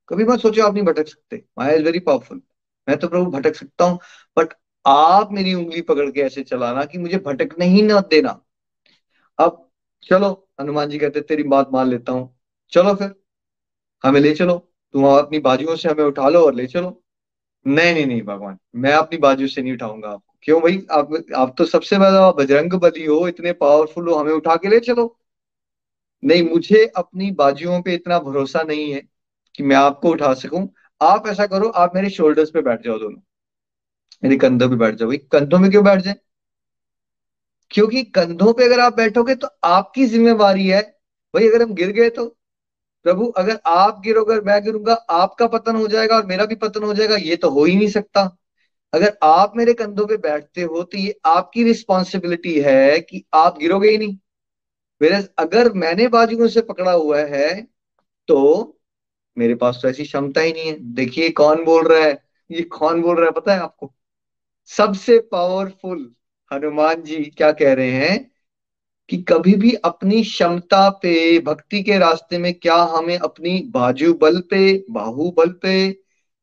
कभी 0.10 0.24
मत 0.24 0.40
सोचो 0.40 0.64
आप 0.64 0.74
नहीं 0.74 0.84
भटक 0.84 1.08
सकते। 1.08 1.44
माया 1.60 1.74
इज़ 1.74 1.84
वेरी 1.84 2.00
पावरफुल 2.00 2.42
मैं 2.88 2.98
तो 3.00 3.08
प्रभु 3.08 3.32
भटक 3.32 3.56
सकता 3.56 3.86
हूँ 3.86 4.00
बट 4.38 4.54
आप 4.86 5.32
मेरी 5.32 5.54
उंगली 5.54 5.82
पकड़ 5.82 6.10
के 6.12 6.22
ऐसे 6.22 6.44
चलाना 6.44 6.86
कि 6.86 6.98
मुझे 6.98 7.18
भटकने 7.18 7.66
ही 7.66 7.82
ना 7.82 8.00
देना। 8.00 8.40
अब 9.40 9.70
चलो, 10.04 10.50
हनुमान 10.62 10.90
जी 10.90 10.98
कहते, 10.98 11.22
तेरी 11.22 11.44
बात 11.44 11.70
मान 11.74 11.88
लेता 11.88 12.12
हूँ। 12.12 12.36
चलो 12.72 12.94
फिर, 12.96 13.14
हमें 14.04 14.20
ले 14.22 14.34
चलो। 14.36 14.58
तुम 14.94 15.06
अपनी 15.08 15.40
बाजुओं 15.40 15.76
से 15.76 15.90
हमें 15.90 16.04
उठा 16.06 16.30
लो 16.30 16.46
और 16.46 16.56
ले 16.56 16.68
चलो। 16.68 17.04
नहीं 17.68 17.94
नहीं 17.94 18.06
नहीं, 18.06 18.22
भगवान, 18.22 18.58
मैं 18.76 18.94
अपनी 18.94 19.18
बाजू 19.18 19.48
से 19.48 19.62
नहीं 19.62 19.74
उठाऊँगा 19.74 20.10
आपको। 20.10 20.38
क्यों 20.44 20.62
भाई? 20.62 20.86
आप 20.92 21.24
आप 21.36 21.56
तो 21.58 21.66
सबसे 21.66 21.98
बड़ा 21.98 22.32
बजरंग 22.32 22.74
बली 22.74 23.06
हो, 23.06 23.28
इतने 23.28 23.54
पावरफुल 23.54 24.10
हो, 24.10 24.16
हमें 24.16 24.34
उठा 24.34 24.56
के 24.56 24.70
ले 24.70 24.80
चलो। 24.80 25.18
नहीं, 26.24 26.44
मुझे 26.50 26.86
अपनी 26.98 27.32
बाजुओं 27.32 27.82
पे 27.82 27.94
इतना 27.94 28.20
भरोसा 28.20 28.62
नहीं 28.64 28.92
है। 28.94 29.13
कि 29.56 29.64
मैं 29.64 29.76
आपको 29.76 30.10
उठा 30.10 30.34
सकूँ। 30.34 30.68
आप 31.02 31.28
ऐसा 31.28 31.46
करो, 31.46 31.70
आप 31.70 31.96
मेरे 31.96 32.10
शोल्डर्स 32.10 32.50
पे 32.50 32.62
बैठ 32.62 32.84
जाओ 32.84 33.00
दोनों। 33.00 33.20
मेरे 34.24 34.38
कंधों 34.38 34.70
पे 34.70 34.76
बैठ 34.76 34.96
जाओ। 34.96 35.08
भाई, 35.08 35.18
कंधों 35.18 35.60
में 35.60 35.70
क्यों 35.72 35.84
बैठ 35.84 36.00
जाए? 36.02 36.16
क्योंकि 37.72 38.04
कंधों 38.04 38.54
पे 38.54 38.66
अगर 38.66 38.80
आप 38.80 38.96
बैठोगे 38.96 39.36
तो 39.36 39.48
आपकी 39.64 40.06
जिम्मेवारी 40.06 40.68
है। 40.68 40.82
भाई, 41.36 41.48
अगर 41.48 41.62
हम 41.62 41.74
गिर 41.74 41.92
गए 41.92 42.10
तो? 42.10 42.26
प्रभु, 43.06 43.26
अगर 43.28 43.60
आप 43.66 44.02
गिरोगे, 44.02 44.40
मैं 44.42 44.64
गिरूँगा, 44.64 44.94
आपका 44.94 45.48
पतन 45.48 45.76
हो 45.76 45.88
जाएगा 45.88 46.16
और 46.16 46.26
मेरा 46.26 46.46
भी 46.46 46.56
पतन 46.56 46.84
हो 46.84 46.94
जाएगा। 46.94 47.16
ये 47.16 47.36
तो 47.36 47.50
हो 47.50 47.66
ही 47.66 47.76
नहीं 47.76 47.88
सकता। 47.88 48.38
अगर 48.94 49.18
आप 49.24 49.54
मेरे 49.56 49.74
कंधों 49.74 50.06
पे 50.08 50.18
बैठते 50.18 50.62
हो 50.62 50.84
तो 50.84 50.98
ये 50.98 51.20
आपकी 51.26 51.64
रिस्पॉन्सिबिलिटी 51.64 52.60
है 52.62 53.00
कि 53.00 53.24
आप 53.34 53.58
गिरोगे 53.58 53.90
ही 53.90 53.98
नहीं। 53.98 54.18
अगर 55.38 55.72
मैंने 55.74 56.08
बाजुओं 56.08 56.48
से 56.48 56.62
पकड़ा 56.62 56.92
हुआ 56.92 57.20
है 57.20 57.68
तो 58.28 58.38
मेरे 59.38 59.56
पास 59.56 59.80
तो 59.82 59.90
ऐसी 59.90 60.04
क्षमता 60.04 60.42
ही 60.42 60.54
नहीं 60.54 60.68
है। 60.68 60.94
देखिए, 60.94 61.30
कौन 61.30 61.64
बोल 61.66 61.88
रहा 61.88 62.04
है? 62.04 62.24
ये 62.52 62.62
कौन 62.62 63.02
बोल 63.02 63.16
रहा 63.16 63.26
है, 63.26 63.32
पता 63.32 63.54
है 63.54 63.60
आपको? 63.60 63.94
सबसे 64.66 65.20
पावरफुल 65.20 66.16
हनुमान 66.54 67.02
जी 67.02 67.24
क्या 67.24 67.52
कह 67.52 67.74
रहे 67.74 67.92
हैं 67.92 68.32
कि 69.10 69.18
कभी 69.18 69.56
भी 69.56 69.74
अपनी 69.74 70.24
क्षमता 70.24 70.90
पे, 70.90 71.40
भक्ति 71.40 71.84
के 71.84 71.98
रास्ते 71.98 72.38
में 72.38 72.54
क्या 72.54 72.76
हमें 72.76 73.18
अपनी 73.18 73.60
बाजू 73.74 74.14
बल 74.14 74.40
पे, 74.40 74.86
बाहु 74.90 75.32
बल 75.32 75.50
पे 75.50 75.92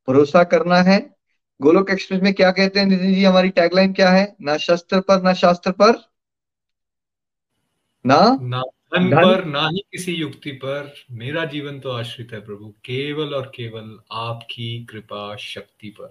भरोसा 0.09 0.45
करना 0.45 0.77
है? 0.77 1.17
गोलोक 1.63 1.91
एक्सप्रेस 1.91 2.23
में 2.23 2.35
क्या 2.35 2.51
कहते 2.51 2.81
हैं 2.81 2.87
नितिन 2.87 3.15
जी? 3.15 3.25
हमारी 3.25 3.49
टैगलाइन 3.49 3.93
क्या 3.93 4.11
है? 4.11 4.37
ना 4.43 4.57
शस्त्र 4.57 5.01
पर, 5.01 5.23
ना 5.23 5.33
शास्त्र 5.33 5.71
पर, 5.73 6.11
ना 8.07 8.39
ना 8.41 8.63
धन 8.95 9.11
पर 9.11 9.45
ना 9.45 9.69
ही 9.69 9.81
किसी 9.93 10.13
युक्ति 10.13 10.51
पर। 10.51 10.93
मेरा 11.11 11.45
जीवन 11.45 11.81
तो 11.81 11.91
आश्रित 11.91 12.33
है 12.33 12.41
प्रभु 12.41 12.69
केवल 12.85 13.35
और 13.35 13.53
केवल 13.55 13.99
आपकी 14.13 14.85
कृपा 14.85 15.37
शक्ति 15.37 15.89
पर। 15.89 16.11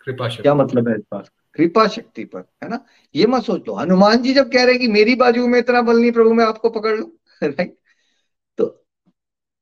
कृपा 0.00 0.28
शक्ति 0.28 0.42
क्या 0.42 0.54
मतलब 0.54 0.88
है 0.88 0.94
इस 0.94 1.02
बात 1.12 1.28
कृपा 1.54 1.86
शक्ति 1.86 2.24
पर 2.24 2.40
है 2.62 2.68
ना? 2.68 2.84
ये 3.14 3.26
मत 3.26 3.42
सोच। 3.42 3.68
लो 3.68 3.74
हनुमान 3.74 4.22
जी 4.22 4.34
जब 4.34 4.52
कह 4.52 4.62
रहे 4.62 4.72
हैं 4.72 4.80
कि 4.80 4.88
मेरी 4.88 5.14
बाजू 5.14 5.46
में 5.46 5.58
इतना 5.58 5.82
बल 5.82 6.00
नहीं 6.00 6.12
प्रभु 6.12 6.32
मैं 6.34 6.44
आपको 6.44 6.70
पकड़ 6.70 6.96
लू 6.96 7.12
राइट 7.42 7.76
तो 8.58 8.66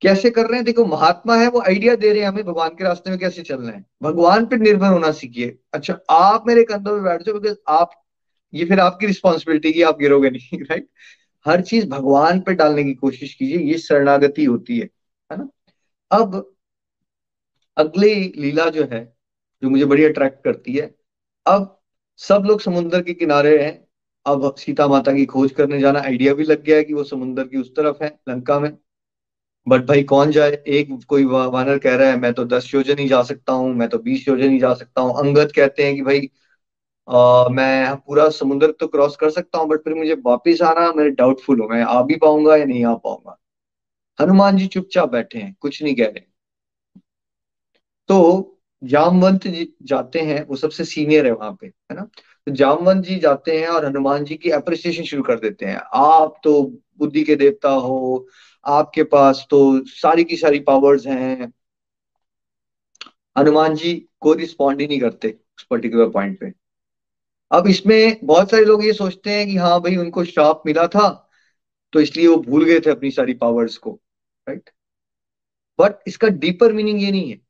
कैसे 0.03 0.31
कर 0.31 0.43
रहे 0.43 0.57
हैं? 0.57 0.65
देखो 0.65 0.87
महात्मा 0.87 1.37
है 1.37 1.49
वो 1.49 1.61
आइडिया 1.61 1.95
दे 1.95 2.13
रहे 2.13 2.21
हैं 2.23 2.29
हमें 2.29 2.45
भगवान 2.45 2.71
के 2.71 2.85
रास्ते 2.85 3.11
में 3.11 3.19
कैसे 3.19 3.43
चलना 3.43 3.73
है। 3.73 3.85
भगवान 4.03 4.47
पर 4.47 4.57
निर्भर 4.57 4.89
होना 4.89 5.11
सीखिए। 5.13 5.59
अच्छा 5.73 5.99
आप 6.11 6.45
मेरे 6.47 6.65
कंधों 6.65 6.95
में 6.95 7.05
बैठ 7.05 7.23
जाओ 7.23 7.39
बिकॉज़ 7.39 7.59
आप 7.69 7.91
ये 8.55 8.65
फिर 8.65 8.81
आपकी 8.81 9.07
रिस्पॉन्सिबिलिटी 9.07 9.73
की 9.73 9.83
आप 9.83 9.99
गिरोगे 9.99 10.31
नहीं 10.31 10.63
राइट 10.71 10.89
हर 11.47 11.61
चीज़ 11.63 11.87
भगवान 11.89 12.41
पे 12.41 12.55
डालने 12.55 12.85
की 12.85 12.95
कोशिश 12.95 13.35
कीजिए, 13.35 13.59
ये 13.59 13.79
शरणागति 13.79 14.45
होती 14.45 14.79
है 14.79 14.89
है 15.31 15.39
ना? 15.39 15.49
अब 16.11 16.55
अगली 17.77 18.15
लीला 18.39 18.69
जो 18.71 18.85
है, 18.93 19.05
जो 19.63 19.71
मुझे 19.71 19.85
बड़ी 19.85 20.05
अट्रैक्ट 20.05 20.45
करती 20.45 20.73
है, 20.73 20.95
अब 21.47 21.81
सब 22.21 22.43
लोग 22.47 22.61
समुद्र 22.61 23.03
के 23.03 23.15
किनारे 23.15 23.63
हैं, 23.65 23.73
अब 24.27 24.55
सीता 24.59 24.87
माता 24.89 25.13
की 25.13 25.25
खोज 25.27 25.53
करने 25.53 25.81
जाना 25.81 26.01
आइडिया 26.01 26.35
भी 26.35 26.45
लग 26.45 26.63
गया 26.63 26.77
है 26.77 26.85
कि 26.85 26.95
वो 26.95 27.05
समुद्र 27.05 27.45
की 27.45 27.57
उस 27.57 27.71
तरफ़ 27.77 28.05
है, 28.05 28.19
लंका 28.29 28.59
में। 28.61 28.71
बट 29.67 29.85
भाई, 29.87 30.03
कौन 30.05 30.31
जाए? 30.31 30.51
एक 30.69 30.89
कोई 31.09 31.25
वानर 31.25 31.79
कह 31.79 31.97
रहा 31.97 32.09
है, 32.11 32.17
मैं 32.19 32.33
तो 32.35 32.45
दस 32.45 32.71
योजन 32.75 32.99
ही 32.99 33.09
जा 33.09 33.23
सकता 33.23 33.53
हूँ, 33.53 33.75
मैं 33.75 33.89
तो 33.89 33.99
बीस 33.99 34.29
योजन 34.29 34.51
ही 34.51 34.59
जा 34.59 34.75
सकता 34.75 35.01
हूँ। 35.03 35.19
अंगद 35.19 35.53
कहते 35.53 35.85
हैं 35.85 35.95
कि 35.97 36.03
भाई 36.03 36.31
मैं 37.09 37.97
पूरा 37.97 38.29
समुद्र 38.31 38.71
तो 38.73 38.87
क्रॉस 38.87 39.17
कर 39.17 39.31
सकता 39.31 39.59
हूँ 39.59 39.69
बट 39.69 39.79
फिर 39.79 39.95
मुझे 39.95 40.15
वापिस 40.27 40.63
आना, 40.63 40.93
मेरे 40.93 41.11
डाउटफुल 41.11 41.61
हो, 41.61 41.69
मैं 41.69 41.83
आ 41.83 42.03
भी 42.03 42.17
पाऊँगा 42.17 42.57
या 42.57 42.65
नहीं 42.65 42.85
आ 42.85 42.95
पाऊँगा? 42.95 43.39
हनुमान 44.19 44.57
जी 44.57 44.67
चुपचाप 44.67 45.11
बैठे 45.11 45.39
हैं, 45.39 45.55
कुछ 45.61 45.83
नहीं 45.83 45.95
कह 45.97 46.07
रहे। 46.07 46.27
तो 48.09 48.61
जामवंत 48.83 49.47
जी 49.47 49.75
जाते 49.83 50.21
हैं, 50.21 50.41
वो 50.47 50.57
सबसे 50.57 50.85
सीनियर 50.85 51.27
है 51.27 51.33
वहाँ 51.33 51.53
पे, 51.61 51.67
है 51.67 51.95
ना? 51.97 52.03
तो 52.47 52.53
जामवंत 52.53 53.05
जी 53.05 53.17
जाते 53.17 53.59
हैं 53.61 53.69
और 53.69 53.87
हनुमान 53.87 54.25
जी 54.25 54.37
की 54.37 54.51
अप्रिसिएशन 54.51 55.05
शुरू 55.05 55.23
कर 55.23 55.39
देते 55.41 55.67
हैं। 55.67 55.77
आप 55.95 56.41
तो 56.45 56.63
बुद्धि 56.99 57.25
के 57.25 57.37
देवता 57.37 57.71
हो, 57.71 58.27
आपके 58.65 59.03
पास 59.05 59.47
तो 59.51 59.85
सारी 59.87 60.25
की 60.25 60.37
सारी 60.37 60.61
पावर्स 60.61 61.07
हैं। 61.07 61.53
हनुमान 63.37 63.75
जी 63.75 63.93
कोई 64.21 64.37
रिस्पॉन्ड 64.37 64.81
ही 64.81 64.87
नहीं 64.87 65.01
करते 65.01 65.29
उस 65.59 65.67
पर्टिकुलर 65.71 66.11
पॉइंट 66.11 66.39
पे। 66.41 66.53
अब 67.55 67.67
इसमें 67.67 68.19
बहुत 68.25 68.51
सारे 68.51 68.65
लोग 68.65 68.85
ये 68.85 68.93
सोचते 68.93 69.31
हैं 69.31 69.47
कि 69.47 69.57
हाँ 69.57 69.81
भाई 69.81 69.97
उनको 69.97 70.25
श्राप 70.25 70.63
मिला 70.67 70.87
था 70.87 71.09
तो 71.93 72.01
इसलिए 72.01 72.27
वो 72.27 72.37
भूल 72.43 72.65
गए 72.65 72.81
थे 72.81 72.91
अपनी 72.91 73.11
सारी 73.11 73.35
पावर्स 73.35 73.77
को 73.77 73.91
राइट 74.47 74.71
बट 75.79 75.99
इसका 76.07 76.29
डीपर 76.29 76.73
मीनिंग 76.73 77.03
ये 77.03 77.11
नहीं 77.11 77.31
है। 77.31 77.41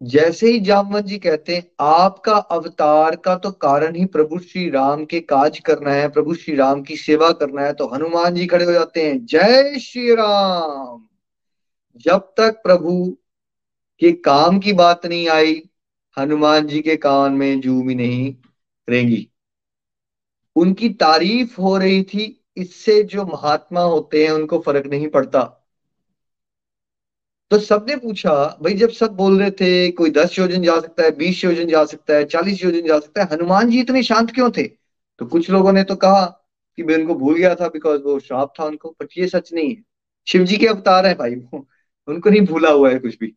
जैसे 0.00 0.50
ही 0.50 0.60
जामवंत 0.60 1.04
जी 1.04 1.18
कहते 1.18 1.54
हैं, 1.56 1.62
आपका 1.80 2.32
अवतार 2.32 3.16
का 3.16 3.34
तो 3.36 3.50
कारण 3.50 3.94
ही 3.96 4.04
प्रभु 4.06 4.38
श्री 4.38 4.68
राम 4.70 5.04
के 5.04 5.20
काज 5.22 5.58
करना 5.58 5.92
है, 5.92 6.08
प्रभु 6.08 6.34
श्री 6.34 6.54
राम 6.56 6.82
की 6.82 6.96
सेवा 6.96 7.30
करना 7.32 7.62
है 7.62 7.72
तो 7.72 7.86
हनुमान 7.88 8.34
जी 8.34 8.46
खड़े 8.46 8.64
हो 8.64 8.72
जाते 8.72 9.06
हैं, 9.06 9.24
जय 9.26 9.78
श्री 9.78 10.14
राम। 10.14 11.06
जब 11.96 12.32
तक 12.36 12.60
प्रभु 12.62 13.16
के 14.02 14.12
काम 14.12 14.58
की 14.58 14.72
बात 14.74 15.06
नहीं 15.06 15.28
आई, 15.28 15.62
हनुमान 16.16 16.66
जी 16.66 16.80
के 16.80 16.96
कान 16.98 17.32
में 17.32 17.60
जू 17.60 17.80
भी 17.82 17.94
नहीं 17.94 18.34
रहेंगी 18.88 19.30
उनकी 20.56 20.88
तारीफ़ 20.88 21.60
हो 21.60 21.76
रही 21.78 22.02
थी, 22.02 22.44
इससे 22.56 23.02
जो 23.02 23.24
महात्मा 23.26 23.80
होते 23.80 24.24
हैं, 24.24 24.32
उनको 24.32 24.58
फ़र्क 24.58 24.86
नहीं 24.86 25.08
पड़ता। 25.08 25.62
तो 27.50 27.58
सबने 27.58 27.96
पूछा, 27.96 28.58
भाई, 28.62 28.74
जब 28.74 28.90
सब 28.90 29.12
बोल 29.16 29.38
रहे 29.40 29.50
थे, 29.50 29.90
कोई 29.90 30.10
दस 30.10 30.38
योजन 30.38 30.62
जा 30.62 30.80
सकता 30.80 31.02
है, 31.02 31.10
बीस 31.16 31.44
योजन 31.44 31.68
जा 31.68 31.84
सकता 31.84 32.14
है, 32.14 32.24
चालीस 32.24 32.64
योजन 32.64 32.86
जा 32.86 32.98
सकता 33.00 33.22
है, 33.22 33.28
हनुमान 33.32 33.70
जी 33.70 33.80
इतने 33.80 34.02
शांत 34.02 34.30
क्यों 34.34 34.50
थे? 34.50 34.62
तो 35.18 35.26
कुछ 35.26 35.50
लोगों 35.50 35.72
ने 35.72 35.84
तो 35.84 35.96
कहा 35.96 36.24
कि 36.76 36.82
मैं 36.82 36.94
उनको 36.94 37.14
भूल 37.14 37.36
गया 37.36 37.54
था 37.54 37.68
बिकॉज़ 37.68 38.02
वो 38.02 38.18
श्राप 38.18 38.52
था 38.60 38.64
उनको 38.64 38.96
बट 39.02 39.08
ये 39.18 39.28
सच 39.28 39.52
नहीं 39.52 39.76
है। 39.76 39.82
शिव 40.26 40.44
जी 40.44 40.56
के 40.56 40.66
अवतार 40.66 41.06
है 41.06 41.14
भाई, 41.14 41.34
वो, 41.34 41.68
उनको 42.08 42.30
नहीं 42.30 42.40
भूला 42.40 42.70
हुआ 42.70 42.90
है 42.90 42.98
कुछ 42.98 43.18
भी 43.18 43.34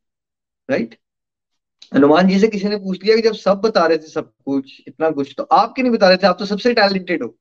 राइट 0.69 0.99
हनुमान 1.95 2.27
जी 2.27 2.39
से 2.39 2.47
किसी 2.47 2.67
ने 2.67 2.77
पूछ 2.77 3.03
लिया 3.03 3.15
कि 3.15 3.21
जब 3.21 3.33
सब 3.33 3.57
बता 3.57 3.85
रहे 3.85 3.97
थे 3.97 4.07
सब 4.07 4.31
कुछ, 4.45 4.81
इतना 4.87 5.09
कुछ 5.09 5.35
तो 5.37 5.43
आप 5.43 5.73
क्यों 5.75 5.83
नहीं 5.83 5.93
बता 5.93 6.07
रहे 6.07 6.17
थे? 6.17 6.27
आप 6.27 6.35
तो 6.39 6.45
सबसे 6.45 6.73
टैलेंटेड 6.73 7.23
हो। 7.23 7.37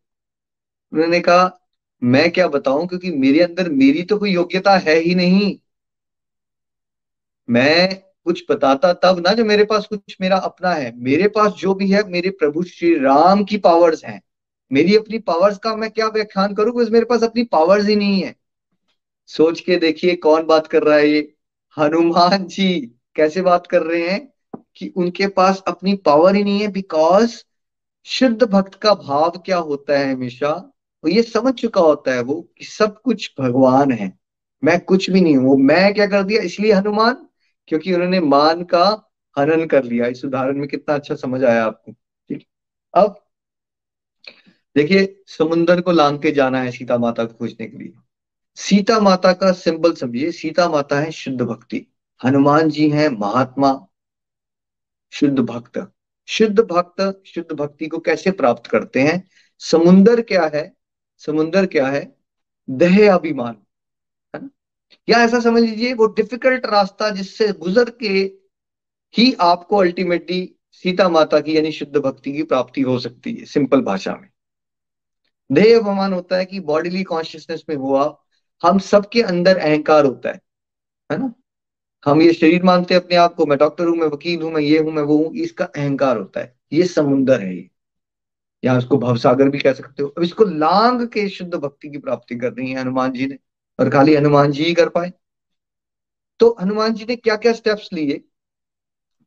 उन्होंने 0.92 1.20
कहा, 1.20 1.60
मैं 2.02 2.30
क्या 2.30 2.48
बताऊँ? 2.48 2.86
क्योंकि 2.86 3.10
मेरे 3.10 3.40
अंदर 3.40 3.68
मेरी 3.68 4.02
तो 4.02 4.18
कोई 4.18 4.30
योग्यता 4.30 4.76
है 4.76 4.96
ही 4.96 5.14
नहीं। 5.14 5.58
मैं 7.50 8.02
कुछ 8.24 8.44
बताता 8.50 8.92
तब 8.92 9.24
ना 9.26 9.32
जो 9.32 9.44
मेरे 9.44 9.64
पास 9.64 9.86
कुछ 9.86 10.16
मेरा 10.20 10.36
अपना 10.36 10.70
है। 10.70 10.92
मेरे 10.96 11.28
पास 11.28 11.52
जो 11.52 11.74
भी 11.74 11.90
है, 11.90 12.08
मेरे 12.08 12.30
प्रभु 12.30 12.62
श्री 12.62 12.98
राम 12.98 13.44
की 13.44 13.56
पावर्स 13.56 14.04
हैं। 14.04 14.22
मेरी 14.72 14.96
अपनी 14.96 15.18
पावर्स 15.18 15.58
का 15.58 15.76
मैं 15.76 15.90
क्या 15.90 16.08
व्याख्यान 16.08 16.54
करूँ? 16.54 16.72
बिकॉज़ 16.72 16.90
मेरे 16.90 17.04
पास 17.04 17.22
अपनी 17.22 17.44
पावर्स 17.44 17.86
ही 17.86 17.96
नहीं 17.96 18.22
है। 18.22 18.36
सोच 19.26 19.60
के 19.60 19.76
देखिए 19.76 20.16
कौन 20.16 20.42
बात 20.42 20.66
कर 20.66 20.82
रहा 20.82 20.96
है 20.96 21.08
ये। 21.08 21.34
हनुमान 21.78 22.44
जी, 22.44 22.94
कैसे 23.14 23.42
बात 23.42 23.66
कर 23.66 23.82
रहे 23.82 24.08
हैं? 24.08 24.37
कि 24.78 24.88
उनके 24.96 25.26
पास 25.26 25.62
अपनी 25.66 25.94
पावर 25.94 26.34
ही 26.34 26.44
नहीं 26.44 26.60
है 26.60 26.68
बिकॉज़ 26.68 27.42
शुद्ध 28.04 28.44
भक्त 28.44 28.74
का 28.74 28.94
भाव 28.94 29.30
क्या 29.30 29.58
होता 29.58 29.98
है 29.98 30.12
हमेशा? 30.14 30.74
तो 31.02 31.08
ये 31.08 31.22
समझ 31.22 31.54
चुका 31.54 31.80
होता 31.80 32.14
है 32.14 32.22
वो 32.22 32.48
कि 32.58 32.64
सब 32.64 33.00
कुछ 33.00 33.34
भगवान 33.40 33.92
है। 33.92 34.18
मैं 34.64 34.80
कुछ 34.80 35.10
भी 35.10 35.20
नहीं 35.20 35.36
हूँ। 35.36 35.56
मैं 35.58 35.94
क्या 35.94 36.06
कर 36.06 36.22
दिया? 36.22 36.42
इसलिए 36.42 36.72
हनुमान? 36.72 37.28
क्योंकि 37.66 37.94
उन्होंने 37.94 38.20
मान 38.20 38.64
का 38.64 39.12
हनन 39.38 39.66
कर 39.66 39.84
लिया। 39.84 40.06
इस 40.06 40.24
उदाहरण 40.24 40.58
में 40.58 40.68
कितना 40.68 40.94
अच्छा 40.94 41.14
समझ 41.14 41.44
आया 41.44 41.64
आपको। 41.64 41.92
ठीक। 41.92 42.46
अब 42.94 43.24
देखिए 44.76 45.22
समुन्दर 45.26 45.80
को 45.80 45.92
लांग 45.92 46.18
के 46.18 46.30
जाना 46.30 46.62
है 46.62 46.70
सीता 46.70 46.98
माता 46.98 47.24
को 47.24 47.34
खोजने 47.34 47.66
के 47.66 47.78
लिए। 47.78 47.92
सीता 48.56 49.00
माता 49.00 49.32
का 49.32 49.52
सिंबल 49.52 49.92
समझिए। 49.92 50.32
सीता 50.32 50.68
माता 50.68 51.00
है 51.00 51.10
शुद्ध 51.10 51.42
भक्ति। 51.42 51.86
हनुमान 52.24 52.70
जी 52.70 52.90
हैं 52.90 53.08
महात्मा। 53.08 53.87
शुद्ध 55.12 55.38
भक्त। 55.38 55.92
शुद्ध 56.26 56.60
भक्त, 56.60 57.22
शुद्ध 57.26 57.52
भक्ति 57.56 57.86
को 57.86 57.98
कैसे 57.98 58.30
प्राप्त 58.30 58.66
करते 58.66 59.00
हैं? 59.00 59.28
समुन्दर 59.58 60.20
क्या 60.20 60.50
है? 60.54 60.76
समुन्दर 61.18 61.66
क्या 61.66 61.88
है? 61.88 62.16
देह 62.70 63.14
अभिमान, 63.14 63.56
है 64.34 64.42
ना? 64.42 64.50
या 65.08 65.18
ऐसा 65.18 65.40
समझ 65.40 65.62
लीजिए, 65.62 65.94
वो 65.94 66.06
डिफ़िकल्ट 66.06 66.66
रास्ता 66.66 67.10
जिससे 67.10 67.52
गुजर 67.52 67.90
के 67.90 68.32
ही 69.14 69.36
आपको 69.40 69.76
अल्टीमेटली 69.76 70.54
सीता 70.72 71.08
माता 71.08 71.40
की, 71.40 71.56
यानी 71.56 71.72
शुद्ध 71.72 71.96
भक्ति 71.96 72.32
की 72.32 72.42
प्राप्ति 72.42 72.80
हो 72.80 72.98
सकती 72.98 73.34
है 73.34 73.44
सिंपल 73.44 73.80
भाषा 73.80 74.14
में। 74.14 74.28
देह 75.52 75.78
अभिमान 75.78 76.12
होता 76.12 76.36
है 76.36 76.44
कि 76.44 76.60
बॉडीली 76.60 77.02
कॉन्शियसनेस 77.02 77.64
में 77.68 77.76
हुआ, 77.76 78.24
हम 78.62 78.78
सबके 78.78 79.22
अंदर 79.22 79.56
अहंकार 79.56 80.04
होता 80.04 80.28
है 80.28 80.40
है 81.12 81.18
ना? 81.18 81.34
हम 82.06 82.22
ये 82.22 82.32
शरीर 82.32 82.62
मानते 82.62 82.94
हैं 82.94 83.00
अपने 83.00 83.16
आप 83.16 83.34
को, 83.34 83.46
मैं 83.46 83.58
डॉक्टर 83.58 83.86
हूँ, 83.86 83.96
मैं 83.96 84.06
वकील 84.06 84.42
हूँ, 84.42 84.52
मैं 84.52 84.60
ये 84.60 84.78
हूँ, 84.78 84.92
मैं 84.92 85.02
वो 85.02 85.16
हूँ, 85.16 85.34
इसका 85.34 85.64
अहंकार 85.64 86.16
होता 86.16 86.40
है। 86.40 86.56
ये 86.72 86.84
समुंदर 86.84 87.40
है 87.40 87.56
ये। 87.56 87.70
या 88.64 88.78
उसको 88.78 88.98
भवसागर 88.98 89.48
भी 89.48 89.58
कह 89.58 89.72
सकते 89.72 90.02
हो। 90.02 90.08
अब 90.08 90.22
इसको 90.22 90.44
लांग 90.44 91.08
के 91.08 91.28
शुद्ध 91.28 91.54
भक्ति 91.54 91.88
की 91.88 91.98
प्राप्ति 91.98 92.36
कर 92.36 92.52
रही 92.52 92.70
है 92.70 92.80
हनुमान 92.80 93.12
जी 93.12 93.26
ने। 93.26 93.38
और 93.80 93.90
खाली 93.90 94.14
हनुमान 94.14 94.52
जी 94.52 94.64
ही 94.64 94.74
कर 94.74 94.88
पाए। 94.88 95.12
तो 96.40 96.56
हनुमान 96.60 96.92
जी 96.92 97.06
ने 97.08 97.16
क्या 97.16 97.36
क्या 97.36 97.52
स्टेप्स 97.52 97.88
लिए? 97.92 98.24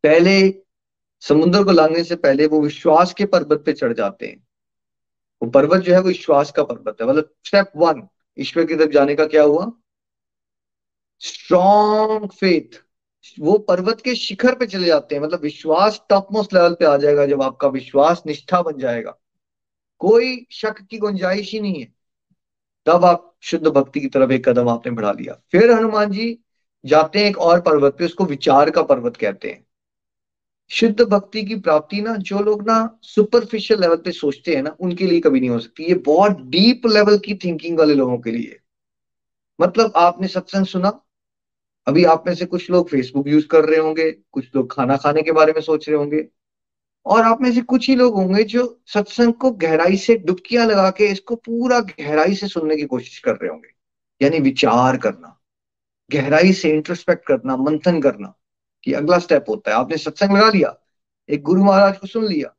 पहले 0.04 0.64
समुद्र 1.20 1.64
को 1.64 1.72
लांगने 1.72 2.04
से 2.04 2.16
पहले 2.16 2.48
वो 2.48 2.62
विश्वास 2.62 3.14
के 3.14 3.26
पर्वत 3.26 3.64
पे 3.66 3.74
चढ़ 3.74 3.94
जाते 3.94 4.26
हैं। 4.26 4.48
वो 5.44 5.50
पर्वत 5.50 5.82
जो 5.82 5.94
है 5.94 6.02
वो 6.02 6.08
विश्वास 6.08 6.52
का 6.52 6.64
पर्वत 6.64 6.98
है। 7.02 7.08
मतलब 7.08 7.34
स्टेप 7.46 7.72
वन 7.76 8.08
ईश्वर 8.40 8.66
की 8.66 8.76
तरफ़ 8.76 8.92
जाने 8.92 9.16
का 9.16 9.26
क्या 9.26 9.44
हुआ? 9.44 9.72
स्ट्रॉन्ग 11.22 12.32
फेथ 12.32 12.84
वो 13.40 13.58
पर्वत 13.58 14.02
के 14.02 14.16
शिखर 14.16 14.56
पे 14.56 14.66
चले 14.66 14.88
जाते 14.88 15.16
हैं। 15.16 15.22
मतलब 15.22 15.42
विश्वास 15.42 16.02
टॉप 16.10 16.28
मोस्ट 16.32 16.54
लेवल 16.54 16.74
पे 16.74 16.86
आ 16.86 16.98
जाएगा 16.98 17.26
जब 17.26 17.42
आपका 17.42 17.68
विश्वास 17.68 18.24
निष्ठा 18.26 18.62
बन 18.62 18.78
जाएगा। 18.78 19.18
कोई 20.00 20.48
शक 20.52 20.82
की 20.82 20.98
गुंजाइश 20.98 21.52
ही 21.52 21.60
नहीं 21.60 21.82
है। 21.82 21.94
तब 22.86 23.06
आप 23.06 23.36
शुद्ध 23.42 23.68
भक्ति 23.68 24.00
की 24.00 24.08
तरफ़ 24.08 24.32
एक 24.32 24.50
कदम 24.50 24.70
आपने 24.70 24.92
बढ़ा 24.92 25.12
लिया। 25.12 25.42
फिर 25.52 25.72
हनुमान 25.72 26.12
जी 26.12 26.40
जाते 26.86 27.20
हैं 27.20 27.26
एक 27.26 27.38
और 27.38 27.62
पर्वत 27.62 27.96
पे, 27.98 28.06
उसको 28.06 28.26
विचार 28.26 28.70
का 28.70 28.84
पर्वत 28.84 29.18
कहते 29.18 29.50
हैं। 29.50 29.66
शुद्ध 30.70 31.02
भक्ति 31.02 31.44
की 31.44 31.56
प्राप्ति 31.56 32.02
ना, 32.02 32.16
जो 32.16 32.40
लोग 32.40 32.68
ना 32.68 33.00
सुपरफिशियल 33.02 33.82
लेवल 33.82 33.96
पे 33.96 34.12
सोचते 34.12 34.56
हैं 34.56 34.64
ना, 34.64 34.76
उनके 34.80 35.06
लिए 35.06 35.20
कभी 35.20 35.40
नहीं 35.40 35.50
हो 35.50 35.60
सकती। 35.60 35.84
ये 35.84 35.94
बहुत 35.94 36.42
डीप 36.42 36.82
लेवल 36.86 37.18
की 37.18 37.36
थिंकिंग 37.36 37.80
वाले 37.80 37.94
लोगों 37.94 38.18
के 38.18 38.32
लिए। 38.32 38.60
मतलब 39.62 39.94
आपने 39.96 40.28
सत्संग 40.28 40.66
सुना 40.66 41.02
अभी 41.88 42.04
आप 42.06 42.24
में 42.28 42.34
से 42.36 42.46
कुछ 42.46 42.70
लोग 42.72 42.90
फेसबुक 42.90 43.28
यूज़ 43.28 43.48
कर 43.48 43.66
रहे 43.66 43.80
होंगे, 43.80 44.12
कुछ 44.12 44.56
लोग 44.56 44.72
खाना 44.72 44.98
खाने 44.98 45.22
के 45.22 45.32
बारे 45.32 45.54
में 45.54 45.62
सोच 45.62 45.88
रहे 45.90 45.98
होंगे। 45.98 46.28
और 47.06 47.24
आप 47.24 47.42
में 47.42 47.52
से 47.52 47.62
कुछ 47.62 47.90
ही 47.90 47.96
लोग 47.96 48.16
होंगे 48.16 48.44
जो 48.44 48.82
सत्संग 48.88 49.34
को 49.34 49.52
गहराई 49.52 49.98
से 49.98 50.16
डुबकियाँ 50.18 50.66
लगा 50.68 50.90
के 50.90 51.06
इसको 51.06 51.36
पूरा 51.36 51.80
गहराई 51.80 52.36
से 52.36 52.48
सुनने 52.48 52.76
की 52.76 52.86
कोशिश 52.86 53.20
कर 53.20 53.32
रहे 53.32 53.50
होंगे। 53.50 53.70
यानी 54.22 54.40
विचार 54.40 54.98
करना, 54.98 55.38
गहराई 56.12 56.54
से 56.54 56.70
इंट्रोस्पेक्ट 56.70 57.26
करना, 57.28 57.56
मंथन 57.58 58.02
करना 58.02 58.34
कि 58.84 58.94
अगला 58.94 59.20
स्टेप 59.20 59.46
होता 59.50 59.72
है। 59.72 59.78
आपने 59.78 59.98
सत्संग 59.98 60.38
लगा 60.38 60.50
लिया, 60.50 60.76
एक 61.30 61.42
गुरु 61.44 61.64
महाराज 61.64 61.98
को 61.98 62.08
सुन 62.08 62.26
लिया 62.26 62.56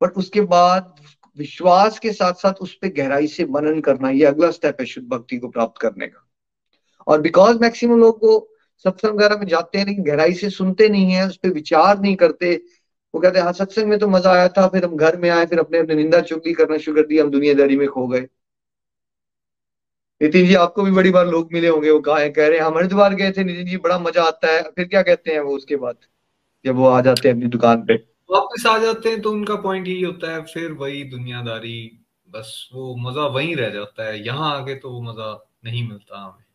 बट 0.00 0.12
उसके 0.12 0.40
बाद 0.40 0.94
विश्वास 1.36 1.98
के 1.98 2.12
साथ 2.12 2.32
साथ 2.32 2.54
उस 2.54 2.74
पर 2.74 2.88
गहराई 2.88 3.26
से 3.26 3.44
मनन 3.46 3.80
करना, 3.80 4.10
ये 4.10 4.24
अगला 4.24 4.50
स्टेप 4.50 4.80
है 4.80 4.86
शुद्ध 4.86 5.08
भक्ति 5.08 5.38
को 5.38 5.48
प्राप्त 5.48 5.80
करने 5.80 6.06
का। 6.06 6.27
और 7.08 7.20
बिकॉज़ 7.20 7.58
मैक्सिमम 7.58 7.98
लोग 8.00 8.18
को 8.20 8.38
सत्संग 8.84 9.10
वगैरह 9.10 9.36
में 9.36 9.46
जाते 9.46 9.78
हैं, 9.78 9.86
लेकिन 9.86 10.04
गहराई 10.04 10.34
से 10.34 10.50
सुनते 10.50 10.88
नहीं 10.88 11.12
है, 11.12 11.26
उस 11.28 11.36
पर 11.36 11.48
विचार 11.48 12.00
नहीं 12.00 12.16
करते, 12.16 12.54
वो 13.14 13.20
कहते 13.20 13.38
हैं 13.38 13.44
हाँ 13.44 13.52
सत्संग 13.52 13.88
में 13.88 13.98
तो 13.98 14.08
मज़ा 14.08 14.32
आया 14.32 14.48
था, 14.48 14.66
फिर 14.68 14.84
हम 14.84 14.96
घर 14.96 15.16
में 15.16 15.28
आए, 15.30 15.46
फिर 15.46 15.58
अपने 15.58 15.78
अपने 15.78 15.94
निंदा 15.94 16.20
चुगली 16.22 16.52
करना 16.52 16.76
शुरू 16.78 16.96
कर 16.96 17.06
दी, 17.08 17.18
हम 17.18 17.30
दुनियादारी 17.30 17.76
में 17.76 17.86
खो 17.88 18.06
गए। 18.08 18.26
नितिन 20.20 20.46
जी, 20.46 20.54
आपको 20.54 20.82
भी 20.82 20.90
बड़ी 20.90 21.10
बार 21.10 21.26
लोग 21.26 21.52
मिले 21.52 21.68
होंगे, 21.68 21.90
वो 21.90 22.00
कहा 22.00 22.26
कह 22.28 22.46
रहे 22.48 22.58
हैं, 22.58 22.64
हम 22.64 22.76
हरिद्वार 22.78 23.14
गए 23.14 23.30
थे, 23.30 23.44
नितिन 23.44 23.66
जी, 23.66 23.76
बड़ा 23.76 23.98
मज़ा 23.98 24.22
आता 24.22 24.52
है। 24.52 24.62
फिर 24.62 24.88
क्या 24.88 25.02
कहते 25.02 25.32
हैं 25.32 25.40
वो 25.40 25.54
उसके 25.56 25.76
बाद, 25.76 25.96
जब 26.64 26.76
वो 26.76 26.88
आ 26.88 27.00
जाते 27.00 27.28
हैं 27.28 27.34
अपनी 27.36 27.46
दुकान 27.46 27.82
पे? 27.82 27.94
वापस 28.30 28.66
आ 28.66 28.76
जाते 28.78 29.08
हैं 29.08 29.20
तो 29.20 29.30
उनका 29.30 29.54
पॉइंट 29.56 29.88
यही 29.88 30.02
होता 30.02 30.32
है, 30.32 30.42
फिर 30.44 30.72
वही 30.72 31.02
दुनियादारी, 31.04 31.78
बस 32.28 32.68
वो 32.74 32.94
मज़ा 32.96 33.26
वहीं 33.26 33.54
रह 33.56 33.70
जाता 33.70 34.08
है, 34.08 34.26
यहाँ 34.26 34.56
आके 34.56 34.74
तो 34.74 34.90
वो 34.90 35.00
मज़ा 35.02 35.32
नहीं 35.64 35.88
मिलता 35.88 36.18
हमें। 36.18 36.47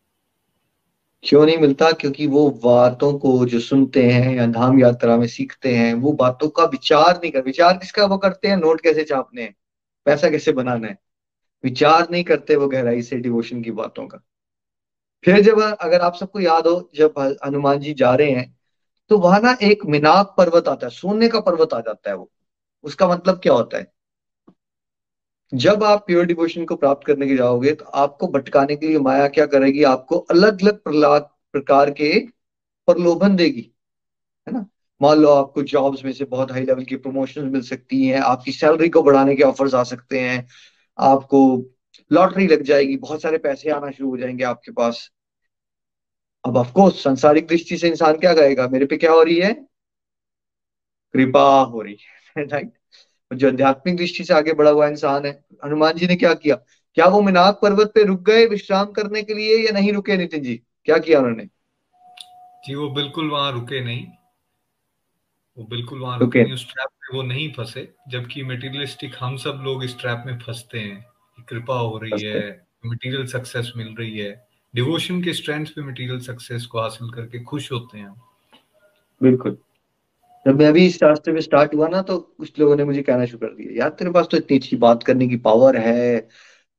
क्यों 1.24 1.44
नहीं 1.46 1.56
मिलता? 1.58 1.90
क्योंकि 1.92 2.26
वो 2.26 2.50
बातों 2.64 3.12
को 3.18 3.46
जो 3.46 3.60
सुनते 3.60 4.02
हैं 4.02 4.34
या 4.36 4.46
धाम 4.46 4.80
यात्रा 4.80 5.16
में 5.16 5.26
सीखते 5.26 5.74
हैं, 5.74 5.94
वो 5.94 6.12
बातों 6.12 6.48
का 6.48 6.64
विचार 6.64 7.16
नहीं 7.16 7.32
कर, 7.32 7.42
विचार 7.42 7.78
किसका 7.78 8.04
वो 8.06 8.18
करते 8.18 8.48
हैं? 8.48 8.56
नोट 8.56 8.80
कैसे 8.80 9.04
छापने 9.04 9.42
हैं? 9.42 9.54
पैसा 10.06 10.30
कैसे 10.30 10.52
बनाना 10.52 10.88
है? 10.88 10.98
विचार 11.64 12.08
नहीं 12.10 12.24
करते 12.24 12.56
वो 12.56 12.68
गहराई 12.68 13.02
से 13.02 13.16
डिवोशन 13.16 13.62
की 13.62 13.70
बातों 13.70 14.06
का। 14.06 14.20
फिर 15.24 15.40
जब 15.40 15.60
अगर 15.80 16.00
आप 16.00 16.14
सबको 16.14 16.40
याद 16.40 16.66
हो, 16.66 16.90
जब 16.94 17.38
हनुमान 17.46 17.78
जी 17.78 17.94
जा 17.94 18.14
रहे 18.14 18.30
हैं 18.30 18.54
तो 19.10 19.18
वहाँ 19.18 19.40
ना 19.40 19.56
एक 19.62 19.84
मिनाक 19.86 20.34
पर्वत 20.38 20.68
आता 20.68 20.86
है, 20.86 20.90
सोने 20.90 21.28
का 21.28 21.40
पर्वत 21.40 21.74
आ 21.74 21.80
जाता 21.80 22.10
है 22.10 22.16
वो। 22.16 22.30
उसका 22.84 23.08
मतलब 23.08 23.40
क्या 23.40 23.52
होता 23.52 23.78
है? 23.78 23.93
जब 25.52 25.84
आप 25.84 26.06
प्योर 26.06 26.24
डिवोशन 26.26 26.64
को 26.64 26.76
प्राप्त 26.76 27.06
करने 27.06 27.26
के 27.26 27.36
जाओगे 27.36 27.72
तो 27.72 27.84
आपको 27.84 28.26
भटकाने 28.28 28.76
के 28.76 28.86
लिए 28.88 28.98
माया 28.98 29.28
क्या 29.28 29.46
करेगी? 29.46 29.82
आपको 29.82 30.18
अलग 30.18 30.66
अलग 30.66 31.28
प्रकार 31.52 31.90
के 31.90 32.18
प्रलोभन 32.88 33.36
देगी, 33.36 33.60
है 34.48 34.52
ना? 34.54 34.66
मान 35.02 35.18
लो 35.18 35.28
आपको 35.30 35.62
जॉब्स 35.62 36.04
में 36.04 36.12
से 36.12 36.24
बहुत 36.24 36.52
हाई 36.52 36.64
लेवल 36.64 36.84
की 36.84 36.96
प्रमोशन 36.96 37.44
मिल 37.48 37.62
सकती 37.62 38.06
हैं, 38.06 38.20
आपकी 38.20 38.52
सैलरी 38.52 38.88
को 38.88 39.02
बढ़ाने 39.02 39.36
के 39.36 39.42
ऑफर्स 39.42 39.74
आ 39.74 39.82
सकते 39.82 40.20
हैं, 40.20 40.46
आपको 40.98 41.40
लॉटरी 42.12 42.46
लग 42.46 42.62
जाएगी, 42.62 42.96
बहुत 42.96 43.22
सारे 43.22 43.38
पैसे 43.38 43.70
आना 43.70 43.90
शुरू 43.90 44.10
हो 44.10 44.16
जाएँगे 44.16 44.44
आपके 44.44 44.72
पास। 44.72 45.10
अब 46.44 46.56
ऑफकोर्स 46.56 47.02
संसारिक 47.04 47.46
दृष्टि 47.46 47.78
से 47.78 47.88
इंसान 47.88 48.16
क्या 48.16 48.34
कहेगा? 48.34 48.68
मेरे 48.68 48.86
पे 48.86 48.96
क्या 48.96 49.12
हो 49.12 49.22
रही 49.22 49.38
है? 49.40 49.52
कृपा 51.14 51.60
हो 51.62 51.82
रही 51.82 51.96
है 52.38 52.44
राइट 52.48 52.72
जो 53.34 53.48
आध्यात्मिक 53.48 53.96
दृष्टि 53.96 54.24
से 54.24 54.34
आगे 54.34 54.52
बढ़ा 54.52 54.70
हुआ 54.70 54.88
इंसान 54.88 55.26
है 55.26 55.44
हनुमान 55.64 55.92
जी 55.92 56.06
ने 56.06 56.16
क्या 56.16 56.34
किया? 56.34 56.54
क्या 56.94 57.06
वो 57.06 57.22
मिनाक 57.22 57.58
पर्वत 57.62 57.92
पे 57.94 58.04
रुक 58.04 58.20
गए 58.20 58.46
विश्राम 58.46 58.86
करने 58.86 59.22
के 59.22 59.34
लिए 59.34 59.66
या 59.66 59.72
नहीं 59.72 59.92
रुके 59.92 60.16
नितिन 60.16 60.42
जी? 60.42 60.62
क्या 60.84 60.98
किया 60.98 61.18
उन्होंने? 61.18 61.44
जी 62.66 62.74
वो 62.74 62.90
बिल्कुल 62.90 63.30
वहाँ 63.30 63.52
रुके 63.52 63.84
नहीं। 63.84 64.06
वो 65.58 65.64
बिल्कुल 65.64 65.98
वहाँ 65.98 66.18
रुके। 66.18 66.44
नहीं 66.44 66.52
उस 66.52 66.72
ट्रैप 66.72 66.88
में 67.02 67.18
वो 67.18 67.28
नहीं 67.28 67.52
फंसे 67.52 67.94
जबकि 68.08 68.42
मेटीरियलिस्टिक 68.42 69.14
हम 69.20 69.36
सब 69.36 69.60
लोग 69.64 69.84
इस 69.84 69.98
ट्रैप 69.98 70.22
में 70.26 70.38
फंसते 70.38 70.78
हैं 70.78 71.06
कृपा 71.48 71.78
हो 71.78 71.98
रही 71.98 72.26
है 72.26 72.66
मटेरियल 72.86 73.26
सक्सेस 73.26 73.72
मिल 73.76 73.94
रही 73.98 74.18
है। 74.18 74.48
डिवोशन 74.74 75.22
के 75.22 75.32
स्ट्रेंथ 75.32 75.66
पे 75.66 75.82
मटेरियल 75.82 76.20
सक्सेस 76.20 76.66
को 76.66 76.80
हासिल 76.80 77.10
करके 77.10 77.42
खुश 77.42 77.72
होते 77.72 77.98
हैं 77.98 78.14
बिल्कुल। 79.22 79.58
जब 80.46 80.58
मैं 80.58 80.66
अभी 80.66 80.86
इस 80.86 81.02
रास्ते 81.02 81.32
में 81.32 81.40
स्टार्ट 81.40 81.74
हुआ 81.74 81.88
ना 81.88 82.02
तो 82.02 82.18
कुछ 82.18 82.58
लोगों 82.58 82.76
ने 82.76 82.84
मुझे 82.84 83.02
कहना 83.02 83.24
शुरू 83.24 83.48
कर 83.48 83.54
दिया, 83.54 83.78
यार, 83.78 83.90
तेरे 83.90 84.10
पास 84.10 84.28
तो 84.30 84.36
इतनी 84.36 84.56
अच्छी 84.56 84.76
बात 84.76 85.02
करने 85.02 85.28
की 85.28 85.36
पावर 85.36 85.76
है, 85.76 86.28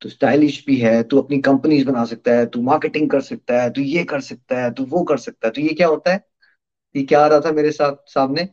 तू 0.02 0.10
स्टाइलिश 0.10 0.64
भी 0.68 0.78
है, 0.78 1.04
तू 1.04 1.22
अपनी 1.22 1.40
कंपनीज़ 1.40 1.88
बना 1.88 2.06
सकता 2.06 2.32
है, 2.32 2.46
तू 2.46 2.62
मार्केटिंग 2.62 3.10
कर 3.10 3.22
सकता 3.22 3.62
है, 3.62 3.70
तू 3.70 3.82
ये 3.82 4.04
कर 4.04 4.22
सकता 4.22 4.62
है, 4.64 4.74
तू 4.74 4.86
वो 4.86 5.04
कर 5.04 5.18
सकता 5.18 5.48
है। 5.48 5.52
तो 5.52 5.62
ये 5.62 5.70
क्या 5.70 5.88
होता 5.88 6.14
है? 6.14 6.26
ये 6.96 7.04
क्या 7.04 7.24
आ 7.26 7.28
रहा 7.28 7.40
था 7.40 7.52
मेरे 7.52 7.72
साथ, 7.72 7.96
सामने? 8.08 8.50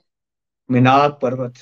मीनार 0.70 1.18
पर्वत। 1.22 1.54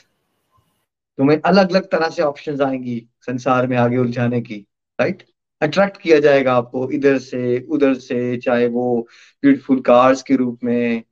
तुम्हें 1.18 1.40
अलग 1.40 1.70
अलग 1.70 1.90
तरह 1.90 2.08
से 2.08 2.22
ऑप्शन 2.22 2.60
आएँगी 2.62 3.08
संसार 3.20 3.66
में 3.66 3.76
आगे 3.76 3.96
उलझाने 3.96 4.40
की 4.40 4.66
राइट 5.00 5.22
अट्रैक्ट 5.62 6.00
किया 6.00 6.20
जाएगा 6.20 6.54
आपको 6.54 6.90
इधर 6.90 7.18
से, 7.18 7.66
उधर 7.68 7.94
से, 7.94 8.36
चाहे 8.36 8.66
वो 8.66 9.08
ब्यूटीफुल 9.42 9.80
कार्स 9.80 10.22
के 10.22 10.36
रूप 10.36 10.58
में 10.64 11.02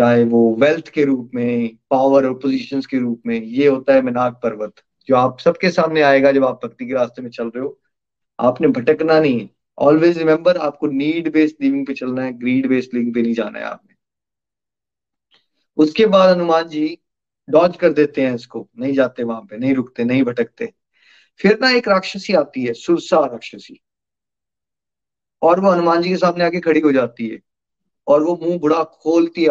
चाहे 0.00 0.24
वो 0.24 0.54
वेल्थ 0.54 0.88
के 0.88 1.04
रूप 1.04 1.30
में 1.34 1.76
पावर 1.90 2.26
और 2.26 2.34
पोजीशंस 2.34 2.86
के 2.86 2.98
रूप 2.98 3.22
में, 3.26 3.42
ये 3.42 3.66
होता 3.66 3.94
है 3.94 4.02
मीनाक 4.02 4.40
पर्वत, 4.42 4.74
जो 5.06 5.16
आप 5.16 5.38
सबके 5.38 5.70
सामने 5.70 6.02
आएगा 6.02 6.32
जब 6.32 6.44
आप 6.44 6.60
भक्ति 6.64 6.86
के 6.86 6.94
रास्ते 6.94 7.22
में 7.22 7.30
चल 7.30 7.46
रहे 7.46 7.60
हो। 7.60 7.80
आपने 8.40 8.68
भटकना 8.68 9.20
नहीं 9.20 9.40
है। 9.40 9.50
ऑलवेज 9.78 10.18
रिमेम्बर 10.18 10.56
आपको 10.56 10.86
नीड 10.86 11.32
बेस्ड 11.32 11.56
लिविंग 11.62 11.86
पे 11.86 11.94
चलना 11.94 12.22
है 12.22 12.32
ग्रीड 12.32 12.68
बेस्ड 12.68 12.90
लिविंग 12.94 13.14
पे 13.14 13.22
नहीं 13.22 13.34
जाना 13.34 13.58
है 13.58 13.64
आपने। 13.64 13.94
उसके 15.76 16.06
बाद 16.06 16.36
हनुमान 16.36 16.68
जी 16.68 16.98
डॉज 17.50 17.76
कर 17.76 17.92
देते 17.92 18.22
हैं 18.22 18.34
इसको, 18.34 18.68
नहीं 18.78 18.92
जाते 18.92 19.22
वहाँ 19.22 19.40
पे, 19.40 19.56
नहीं 19.56 19.74
रुकते, 19.74 20.04
नहीं 20.04 20.22
भटकते। 20.22 20.72
फिर 21.36 21.58
ना 21.60 21.70
एक 21.70 21.88
राक्षसी 21.88 22.34
आती 22.34 22.64
है, 22.64 22.72
सुरसा 22.72 23.20
राक्षसी। 23.20 23.80
और 25.42 25.60
वो 25.60 25.70
हनुमान 25.70 26.02
जी 26.02 26.08
के 26.08 26.16
सामने 26.16 26.44
आके 26.44 26.60
खड़ी 26.60 26.80
हो 26.80 26.92
जाती 26.92 27.28
है। 27.28 27.49
और 28.08 28.22
वो 28.24 28.38
मुँह 28.42 28.58
बड़ा 28.58 28.82
खोलती 28.84 29.42
है 29.42 29.48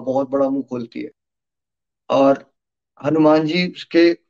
बहुत 0.00 0.30
बड़ा 0.30 0.48
मुँह 0.48 0.62
खोलती 0.62 1.00
है। 1.00 1.10
और 2.10 2.44
हनुमान 3.04 3.46
जी 3.46 3.66
उसके 3.68 4.28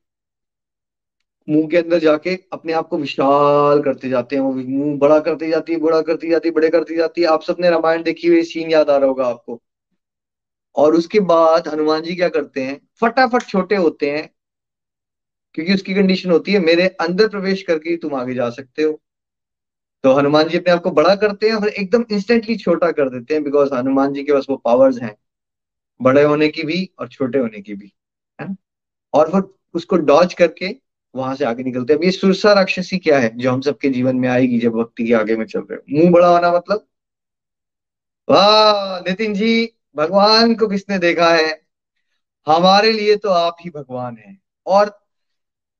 मुँह 1.48 1.68
के 1.68 1.76
अंदर 1.76 1.98
जाके 1.98 2.34
अपने 2.52 2.72
आप 2.72 2.88
को 2.88 2.98
विशाल 2.98 3.82
करते 3.82 4.08
जाते 4.08 4.36
हैं, 4.36 4.42
वो 4.42 4.52
मुँह 4.52 4.98
बड़ा 4.98 5.18
करती 5.20 5.50
जाती 5.50 5.72
है, 5.72 5.78
बड़ा 5.78 6.00
करती 6.02 6.30
जाती 6.30 6.48
है, 6.48 6.54
बड़े 6.54 6.70
करती 6.70 6.96
जाती 6.96 7.20
है। 7.20 7.26
आप 7.26 7.42
सबने 7.42 7.70
रामायण 7.70 8.02
देखी 8.02 8.28
हुई 8.28 8.42
सीन 8.42 8.70
याद 8.70 8.90
आ 8.90 8.96
रहा 8.96 9.08
होगा 9.08 9.26
आपको। 9.26 9.60
और 10.76 10.94
उसके 10.94 11.20
बाद 11.20 11.68
हनुमान 11.68 12.02
जी 12.02 12.14
क्या 12.16 12.28
करते 12.28 12.62
हैं, 12.62 12.80
फटाफट 13.00 13.42
छोटे 13.42 13.76
होते 13.76 14.10
हैं, 14.10 14.30
क्योंकि 15.54 15.74
उसकी 15.74 15.94
कंडीशन 15.94 16.30
होती 16.30 16.52
है, 16.52 16.58
मेरे 16.58 16.86
अंदर 17.00 17.28
प्रवेश 17.28 17.62
करके 17.62 17.96
तुम 17.96 18.14
आगे 18.14 18.34
जा 18.34 18.50
सकते 18.50 18.82
हो। 18.82 19.00
तो 20.04 20.12
हनुमान 20.12 20.48
जी 20.48 20.58
अपने 20.58 20.72
आप 20.72 20.82
को 20.82 20.90
बड़ा 20.90 21.14
करते 21.16 21.48
हैं 21.48 21.54
और 21.54 21.68
एकदम 21.68 22.04
इंस्टेंटली 22.12 22.56
छोटा 22.56 22.90
कर 22.92 23.08
देते 23.08 23.34
हैं 23.34 23.42
बिकॉज़ 23.44 23.74
हनुमान 23.74 24.12
जी 24.12 24.22
के 24.24 24.32
पास 24.32 24.46
वो 24.50 24.56
पावर्स 24.56 25.00
हैं। 25.02 25.14
बड़े 26.00 26.22
होने 26.22 26.48
की 26.48 26.62
भी 26.62 26.90
और 26.98 27.08
छोटे 27.08 27.38
होने 27.38 27.60
की 27.60 27.74
भी, 27.74 27.92
है 28.40 28.48
ना? 28.48 28.56
और 29.14 29.30
फिर 29.32 29.42
उसको 29.74 29.96
डॉज 29.96 30.34
करके 30.34 30.74
वहाँ 31.14 31.34
से 31.34 31.44
आगे 31.44 31.62
निकलते 31.62 31.92
हैं। 31.92 31.98
अब 31.98 32.04
ये 32.04 32.10
सुरसा 32.10 32.52
राक्षसी 32.52 32.98
क्या 32.98 33.18
है 33.18 33.36
जो 33.38 33.52
हम 33.52 33.60
सबके 33.60 33.88
जीवन 33.88 34.16
में 34.16 34.28
आएगी 34.28 34.58
जब 34.58 34.72
भक्ति 34.72 35.06
के 35.06 35.14
आगे 35.14 35.36
में 35.36 35.46
चल 35.46 35.60
रहे 35.60 35.98
मुँह 35.98 36.10
बड़ा 36.12 36.28
होना 36.28 36.52
मतलब? 36.52 36.86
वाह, 38.28 39.00
नितिन 39.00 39.34
जी, 39.34 39.72
भगवान 39.96 40.54
को 40.54 40.68
किसने 40.68 40.98
देखा 40.98 41.34
है? 41.34 41.62
हमारे 42.46 42.92
लिए 42.92 43.16
तो 43.16 43.28
आप 43.28 43.56
ही 43.60 43.70
भगवान 43.70 44.16
हैं। 44.16 44.40
और 44.66 45.07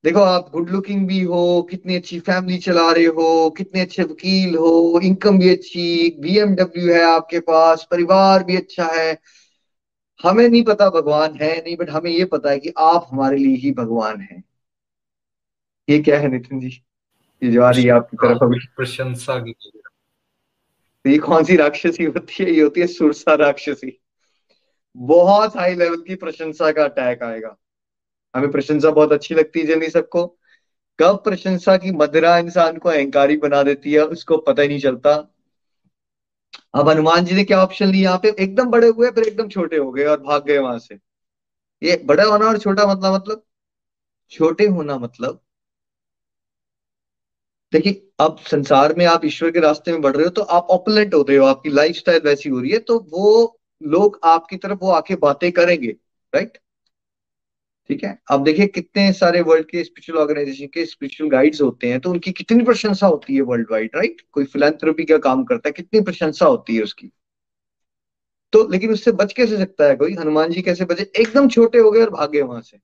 देखो 0.05 0.21
आप 0.21 0.51
गुड 0.53 0.71
लुकिंग 0.71 1.09
भी 1.09 1.21
हो 1.21 1.63
कितनी 1.71 1.97
अच्छी 1.97 2.21
फैमिली 2.21 2.59
चला 2.59 2.93
रहे 2.93 3.05
हो 3.05 3.51
कितने 3.51 3.81
अच्छे 3.81 4.03
वकील 4.03 4.57
हो 4.57 5.01
इनकम 5.05 5.39
भी 5.39 5.49
अच्छी 5.49 6.17
बीएमडब्ल्यू 6.21 6.95
है 6.95 7.03
आपके 7.03 7.41
पास 7.41 7.89
परिवार 7.91 8.45
भी 8.45 8.57
अच्छा 8.57 8.85
है। 8.85 9.19
हमें 10.23 10.49
नहीं 10.49 10.63
पता 10.63 10.91
भगवान 10.91 11.35
है 11.35 11.57
नहीं 11.59 11.77
बट 11.77 11.91
हमें 11.91 12.11
ये 12.11 12.25
पता 12.25 12.51
है 12.51 12.59
कि 12.59 12.73
आप 12.79 13.07
हमारे 13.13 13.37
लिए 13.37 13.57
ही 13.57 13.73
भगवान 13.73 14.21
हैं। 14.21 14.45
ये 15.91 15.99
क्या 15.99 16.19
है 16.21 16.29
नितिन 16.29 16.61
जी? 16.61 16.83
ये 17.45 17.51
जो 17.51 17.63
आ 17.63 17.71
रही 17.71 17.85
है 17.85 17.91
आपकी 17.91 18.17
तरफ़ 18.17 18.45
अभी। 18.45 18.59
प्रशंसा 18.77 19.39
की 19.39 19.53
तो 21.05 21.11
ये 21.11 21.19
कौन 21.19 21.45
सी 21.45 21.57
राक्षसी 21.57 22.05
होती 22.05 22.45
है? 22.45 22.51
ये 22.51 22.63
होती 22.63 22.81
है 22.81 22.87
सुरसा 22.87 23.35
राक्षसी। 23.35 24.01
बहुत 24.97 25.57
हाई 25.57 25.75
लेवल 25.75 25.97
की 25.97 26.15
प्रशंसा 26.15 26.73
का 26.73 26.85
अटैक 26.85 27.23
आएगा। 27.23 27.57
हमें 28.39 28.51
प्रशंसा 28.51 28.91
बहुत 28.91 29.13
अच्छी 29.13 29.35
लगती 29.35 29.61
है 29.61 29.67
जल्दी 29.67 29.89
सबको। 29.91 30.27
कब 30.99 31.21
प्रशंसा 31.25 31.77
की 31.77 31.91
मदिरा 31.93 32.37
इंसान 32.39 32.79
को 32.79 32.89
अहंकारी 32.89 33.37
बना 33.37 33.63
देती 33.63 33.93
है, 33.93 34.01
उसको 34.01 34.37
पता 34.39 34.63
ही 34.63 34.69
नहीं 34.69 34.81
चलता। 34.81 35.15
अब 36.75 36.89
हनुमान 36.89 37.25
जी 37.25 37.35
ने 37.35 37.45
क्या 37.45 37.61
ऑप्शन 37.63 37.87
लिया? 37.87 38.03
यहाँ 38.03 38.19
पे 38.19 38.35
एकदम 38.39 38.71
बड़े 38.71 38.89
हुए, 38.89 39.11
फिर 39.11 39.25
एकदम 39.25 39.49
छोटे 39.49 39.77
हो 39.77 39.91
गए 39.93 40.05
और 40.05 40.21
भाग 40.21 40.45
गए 40.47 40.59
वहाँ 40.59 40.79
से। 40.79 40.99
ये 41.83 41.97
बड़ा 42.07 42.25
होना 42.25 42.47
और 42.47 42.59
छोटा 42.59 42.87
मतलब 42.87 43.15
मतलब? 43.15 43.43
छोटे 44.33 44.67
होना 44.69 44.99
मतलब? 44.99 45.41
देखिए, 47.73 47.93
अब 48.21 48.37
संसार 48.41 48.95
में 48.95 49.05
आप 49.07 49.25
ईश्वर 49.25 49.51
के 49.51 49.61
रास्ते 49.61 49.93
में 49.93 50.01
बढ़ 50.01 50.17
रहे 50.17 50.25
हो 50.25 50.31
तो 50.31 50.43
आप 50.43 50.67
ऑपोलेंट 50.71 51.15
होते 51.15 51.37
हो, 51.37 51.47
आपकी 51.47 51.71
लाइफ 51.71 51.97
स्टाइल 51.97 52.21
वैसी 52.25 52.49
हो 52.49 52.61
रही 52.61 52.71
है 52.71 52.79
तो 52.79 52.99
वो 53.13 53.59
लोग 53.83 54.19
आपकी 54.25 54.57
तरफ़ 54.57 54.79
वो 54.83 54.91
आके 54.91 55.15
बातें 55.17 55.51
करेंगे 55.53 55.91
राइट 56.33 56.59
ठीक 57.91 58.03
है? 58.05 58.19
अब 58.31 58.43
देखिए 58.45 58.67
कितने 58.67 59.13
सारे 59.13 59.41
वर्ल्ड 59.43 59.67
के 59.67 59.83
स्पिरिचुअल 59.85 60.19
ऑर्गेनाइजेशन 60.21 60.67
के 60.67 60.85
स्पिरिचुअल 60.87 61.31
गाइड्स 61.31 61.61
होते 61.63 61.91
हैं 61.91 62.01
तो 62.01 62.11
उनकी 62.11 62.33
कितनी 62.33 62.65
प्रशंसा 62.65 63.07
होती 63.07 63.35
है 63.35 63.41
वर्ल्ड 63.43 63.71
वाइड 63.71 63.97
राइट 63.97 64.21
कोई 64.33 64.45
फिलेंथ्रोपी 64.47 65.05
का 65.05 65.19
काम 65.19 65.45
करता 65.45 65.69
है, 65.69 65.73
कितनी 65.73 66.01
प्रशंसा 66.01 66.47
होती 66.47 66.77
है 66.77 66.83
उसकी? 66.83 67.11
तो 68.53 68.67
लेकिन 68.69 68.93
उससे 68.93 69.13
बच 69.13 69.33
कैसे 69.33 69.57
सकता 69.59 69.85
है 69.85 69.97
कोई? 69.97 70.15
हनुमान 70.15 70.51
जी 70.51 70.63
कैसे 70.63 70.85
बचे? 70.85 71.11
एकदम 71.17 71.49
छोटे 71.49 71.79
हो 71.79 71.91
गए 71.91 72.03
और 72.03 72.11
भागे 72.11 72.43
वहाँ 72.43 72.61
से। 72.63 72.79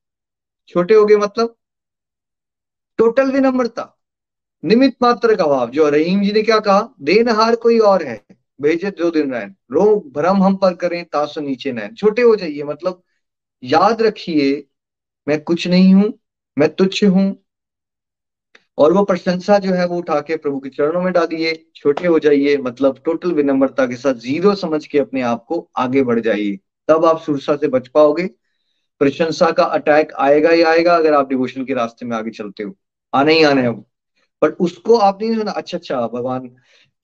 छोटे 0.68 0.94
हो 0.94 1.04
गए 1.06 1.16
मतलब? 1.16 1.54
टोटल 2.98 3.30
विनम्रता 3.32 3.90
निमित 4.62 4.94
मात्र 5.02 5.34
का 5.36 5.46
भाव। 5.46 5.70
जो 5.70 5.88
रहीम 5.88 6.22
जी 6.22 6.32
ने 6.32 6.42
क्या 6.42 6.58
कहा? 6.60 6.88
देनहार 7.02 7.56
कोई 7.56 7.78
और 7.80 8.02
है, 8.02 8.20
भेजे 8.62 8.90
दो 8.90 9.10
दिन 9.10 9.32
रैन 9.34 9.54
रो 9.72 9.84
भ्रम 10.14 10.42
हम 10.42 10.56
पर 10.56 10.74
करें, 10.74 11.04
तासो 11.04 11.40
नीचे 11.40 11.72
नैन 11.72 11.94
छोटे 11.94 12.22
हो 12.22 12.36
जाइए 12.36 12.62
मतलब 12.64 13.02
याद 13.62 14.02
रखिए 14.02 14.54
मैं 15.26 15.40
कुछ 15.42 15.66
नहीं 15.66 15.94
हूँ, 15.94 16.12
मैं 16.56 16.68
तुच्छ 16.74 17.04
हूँ। 17.04 17.34
और 18.78 18.92
वो 18.92 19.04
प्रशंसा 19.04 19.58
जो 19.58 19.72
है 19.72 19.86
वो 19.86 19.96
उठा 19.98 20.20
के 20.20 20.36
प्रभु 20.36 20.58
के 20.60 20.68
चरणों 20.68 21.02
में 21.02 21.12
डालिए 21.12 21.54
छोटे 21.76 22.06
हो 22.06 22.18
जाइए 22.18 22.56
मतलब 22.56 22.98
टोटल 23.04 23.32
विनम्रता 23.32 23.86
के 23.86 23.96
साथ 23.96 24.14
ज़ीरो 24.14 24.54
समझ 24.54 24.86
के 24.86 24.98
अपने 24.98 25.22
आप 25.22 25.44
को 25.48 25.68
आगे 25.76 26.02
बढ़ 26.02 26.20
जाइए। 26.20 26.58
तब 26.88 27.04
आप 27.04 27.20
सुरसा 27.20 27.56
से 27.56 27.68
बच 27.68 27.88
पाओगे। 27.88 28.26
प्रशंसा 29.00 29.50
का 29.50 29.64
अटैक 29.64 30.12
आएगा 30.12 30.50
ही 30.50 30.62
आएगा 30.62 30.96
अगर 30.96 31.14
आप 31.14 31.28
डिवोशन 31.28 31.64
के 31.64 31.74
रास्ते 31.74 32.06
में 32.06 32.16
आगे 32.16 32.30
चलते 32.30 32.62
हो। 32.62 32.74
आने 33.12 33.34
ही 33.34 33.42
आने 33.44 33.62
है। 33.62 33.68
वो 33.68 33.86
बट 34.42 34.56
उसको 34.60 34.96
आप 34.98 35.22
नहीं 35.22 35.44
अच्छा 35.44 35.78
अच्छा 35.78 36.06
भगवान 36.06 36.48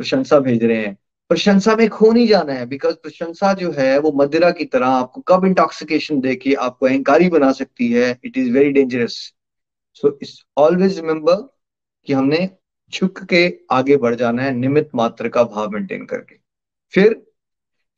प्रशंसा 0.01 0.39
भेज 0.39 0.65
रहे 0.65 0.77
हैं। 0.77 0.97
प्रशंसा 1.31 1.75
में 1.77 1.89
खो 1.89 2.13
नहीं 2.13 2.27
जाना 2.27 2.53
है 2.53 2.67
बिकॉज़ 2.67 2.95
प्रशंसा 2.95 3.53
जो 3.55 3.71
है, 3.73 3.99
वो 3.99 4.13
मदिरा 4.13 4.51
की 4.51 4.65
तरह 4.65 4.87
आपको 4.87 5.21
कब 5.21 5.45
इंटॉक्सिकेशन 5.45 6.21
देके 6.21 6.55
आपको 6.55 6.87
अहंकारी 6.87 7.29
बना 7.29 7.53
सकती 7.53 7.93
है 7.93 8.19
it 8.25 8.39
is 8.39 8.51
very 8.53 8.71
dangerous 8.71 9.35
so 9.95 10.19
इस 10.23 10.45
ऑलवेज 10.57 10.99
रिमेम्बर 11.01 11.35
कि 12.07 12.13
हमने 12.13 12.49
झुक 12.93 13.23
के 13.25 13.59
आगे 13.71 13.97
बढ़ 13.97 14.15
जाना 14.15 14.43
है 14.43 14.53
निमित 14.53 14.91
मात्र 14.95 15.29
का 15.29 15.45
भाव 15.45 15.71
मेंटेन 15.71 16.05
करके। 16.07 16.37
फिर 16.91 17.27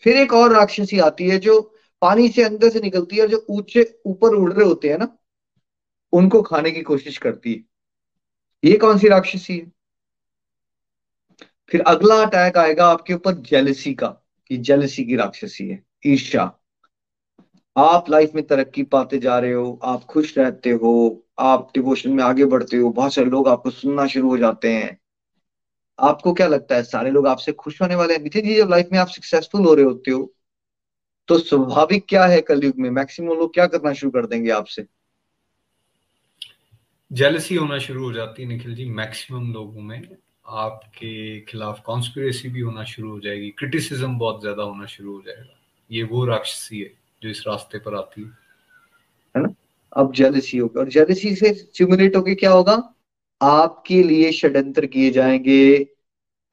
फिर 0.03 0.17
एक 0.17 0.33
और 0.33 0.53
राक्षसी 0.53 0.99
आती 0.99 1.29
है 1.29 1.39
जो 1.39 1.61
पानी 2.03 2.29
से 2.29 2.43
अंदर 2.43 2.71
से 2.71 2.81
निकलती 2.81 3.17
है 3.17 3.23
और 3.23 3.29
जो 3.29 3.47
ऊँचे, 3.51 4.01
ऊपर 4.07 4.29
उड़ 4.29 4.53
रहे 4.53 4.69
होते 4.69 4.89
हैं 4.89 4.99
ना, 4.99 5.17
उनको 6.13 6.43
खाने 6.43 6.71
की 6.71 6.83
कोशिश 6.83 7.19
करती 7.19 7.53
है। 7.53 7.65
ये 8.71 8.77
कौन 8.77 8.99
सी 8.99 9.09
राक्षसी 9.09 9.59
है? 9.59 9.73
फिर 11.73 11.81
अगला 11.81 12.15
अटैक 12.23 12.57
आएगा 12.59 12.87
आपके 12.87 13.15
ऊपर 13.15 13.35
जेलसी 13.43 13.93
का, 13.95 14.09
कि 14.51 14.57
जेलसी 14.57 15.05
की 15.05 15.17
राक्षसी 15.17 15.69
है 15.69 15.83
ईर्षा 16.07 16.43
आप 17.77 18.11
लाइफ 18.11 18.35
में 18.35 18.47
तरक्की 18.47 18.83
पाते 18.85 19.19
जा 19.19 19.39
रहे 19.39 19.53
हो, 19.53 19.79
आप 19.85 20.05
खुश 20.05 20.37
रहते 20.39 20.71
हो, 20.73 21.25
आप 21.39 21.71
डिवोशन 21.75 22.11
में 22.13 22.23
आगे 22.25 22.45
बढ़ते 22.45 22.77
हो, 22.77 22.91
बहुत 22.91 23.15
सारे 23.15 23.31
लोग 23.31 23.49
आपको 23.49 23.71
सुनना 23.71 24.07
शुरू 24.07 24.29
हो 24.29 24.39
जाते 24.39 24.73
हैं। 24.73 24.99
आपको 25.99 26.33
क्या 26.33 26.47
लगता 26.47 26.75
है, 26.75 26.83
सारे 26.83 27.11
लोग 27.11 27.27
आपसे 27.27 27.53
खुश 27.53 27.81
होने 27.83 27.95
वाले 27.95 28.15
हैं? 28.15 28.23
नितिन 28.23 28.45
जी, 28.45 28.55
जब 28.57 28.71
लाइफ 28.71 28.89
में 28.93 28.99
आप 28.99 29.09
सक्सेसफुल 29.09 29.65
हो 29.67 29.75
रहे 29.75 29.85
होते 29.85 30.11
हो 30.11 30.33
तो 31.29 31.39
स्वाभाविक 31.39 32.05
क्या 32.09 32.25
है 32.27 32.41
कलयुग 32.41 32.79
में? 32.79 32.89
मैक्सिमम 32.91 33.29
लोग 33.31 33.53
क्या 33.55 33.67
करना 33.67 33.93
शुरू 33.93 34.11
कर 34.11 34.27
देंगे 34.27 34.51
आपसे? 34.51 34.85
जेलसी 37.11 37.55
होना 37.55 37.79
शुरू 37.79 38.05
हो 38.05 38.13
जाती 38.13 38.43
है, 38.43 38.49
निखिल 38.49 38.75
जी 38.75 38.85
मैक्सिमम 38.91 39.53
लोगों 39.53 39.83
में। 39.83 40.17
आपके 40.53 41.41
खिलाफ 41.41 41.83
कॉन्स्पिरेसी 41.83 42.49
भी 42.49 42.61
होना 42.61 42.85
शुरू 42.85 43.11
हो 43.11 43.21
जाएगी 43.21 43.51
क्रिटिसिज्म 43.51 44.19
बहुत 44.19 44.41
ज़्यादा 44.41 44.63
होना 44.63 44.87
शुरू 44.87 45.15
हो 45.17 45.23
जाएगा। 45.23 45.59
ये 45.91 46.03
वो 46.03 46.25
राक्षसी 46.25 46.81
है 46.81 46.91
जो 47.23 47.29
इस 47.29 47.45
रास्ते 47.47 47.79
पर 47.79 47.95
आती 47.95 48.23
है। 48.23 49.43
ना? 49.43 49.55
अब 49.93 50.13
जेलसी 50.13 50.59
होगा 50.59 50.81
और 50.81 50.89
जेलसी 50.89 51.35
से 51.37 51.53
सिमुलेट 51.55 52.17
होके 52.17 52.35
क्या 52.35 52.53
होगा? 52.53 52.95
आपके 53.43 54.03
लिए 54.03 54.33
षड्यंत्र 54.33 54.87
किए 54.87 55.11
जाएँगे, 55.11 55.87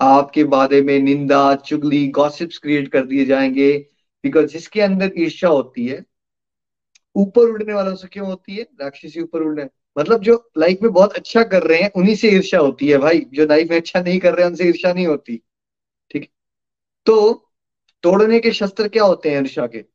आपके 0.01 0.43
बारे 0.43 0.81
में 0.81 0.99
निंदा, 0.99 1.55
चुगली 1.55 2.07
गॉसिप्स 2.07 2.57
क्रिएट 2.57 2.87
कर 2.87 3.05
दिए 3.05 3.25
जाएँगे 3.25 3.77
बिकॉज़ 4.23 4.45
जिसके 4.45 4.81
अंदर 4.81 5.11
ईर्षा 5.17 5.47
होती 5.47 5.85
है, 5.87 6.03
ऊपर 7.15 7.41
उड़ने 7.41 7.73
वालों 7.73 7.95
से 7.95 8.07
क्यों 8.07 8.27
होती 8.27 8.55
है? 8.55 8.63
राक्षसी 8.81 9.21
ऊपर 9.21 9.41
उड़ने 9.41 9.63
मतलब 9.99 10.21
जो 10.21 10.51
लाइफ 10.57 10.79
में 10.83 10.91
बहुत 10.93 11.13
अच्छा 11.13 11.43
कर 11.43 11.63
रहे 11.63 11.81
हैं, 11.81 11.91
उन्हीं 11.95 12.15
से 12.15 12.29
ईर्षा 12.29 12.57
होती 12.57 12.87
है 12.87 12.97
भाई। 12.97 13.19
जो 13.33 13.45
लाइफ 13.45 13.69
में 13.69 13.77
अच्छा 13.77 14.01
नहीं 14.01 14.19
कर 14.19 14.33
रहे 14.33 14.43
हैं, 14.43 14.49
उनसे 14.49 14.63
ईर्षा 14.63 14.93
नहीं 14.93 15.07
होती। 15.07 15.41
ठीक 16.11 16.31
तो 17.05 17.45
तोड़ने 18.03 18.39
के 18.39 18.51
शस्त्र 18.51 18.87
क्या 18.87 19.03
होते 19.03 19.29
हैं 19.29 19.41
ईर्षा 19.41 19.67
के? 19.67 19.85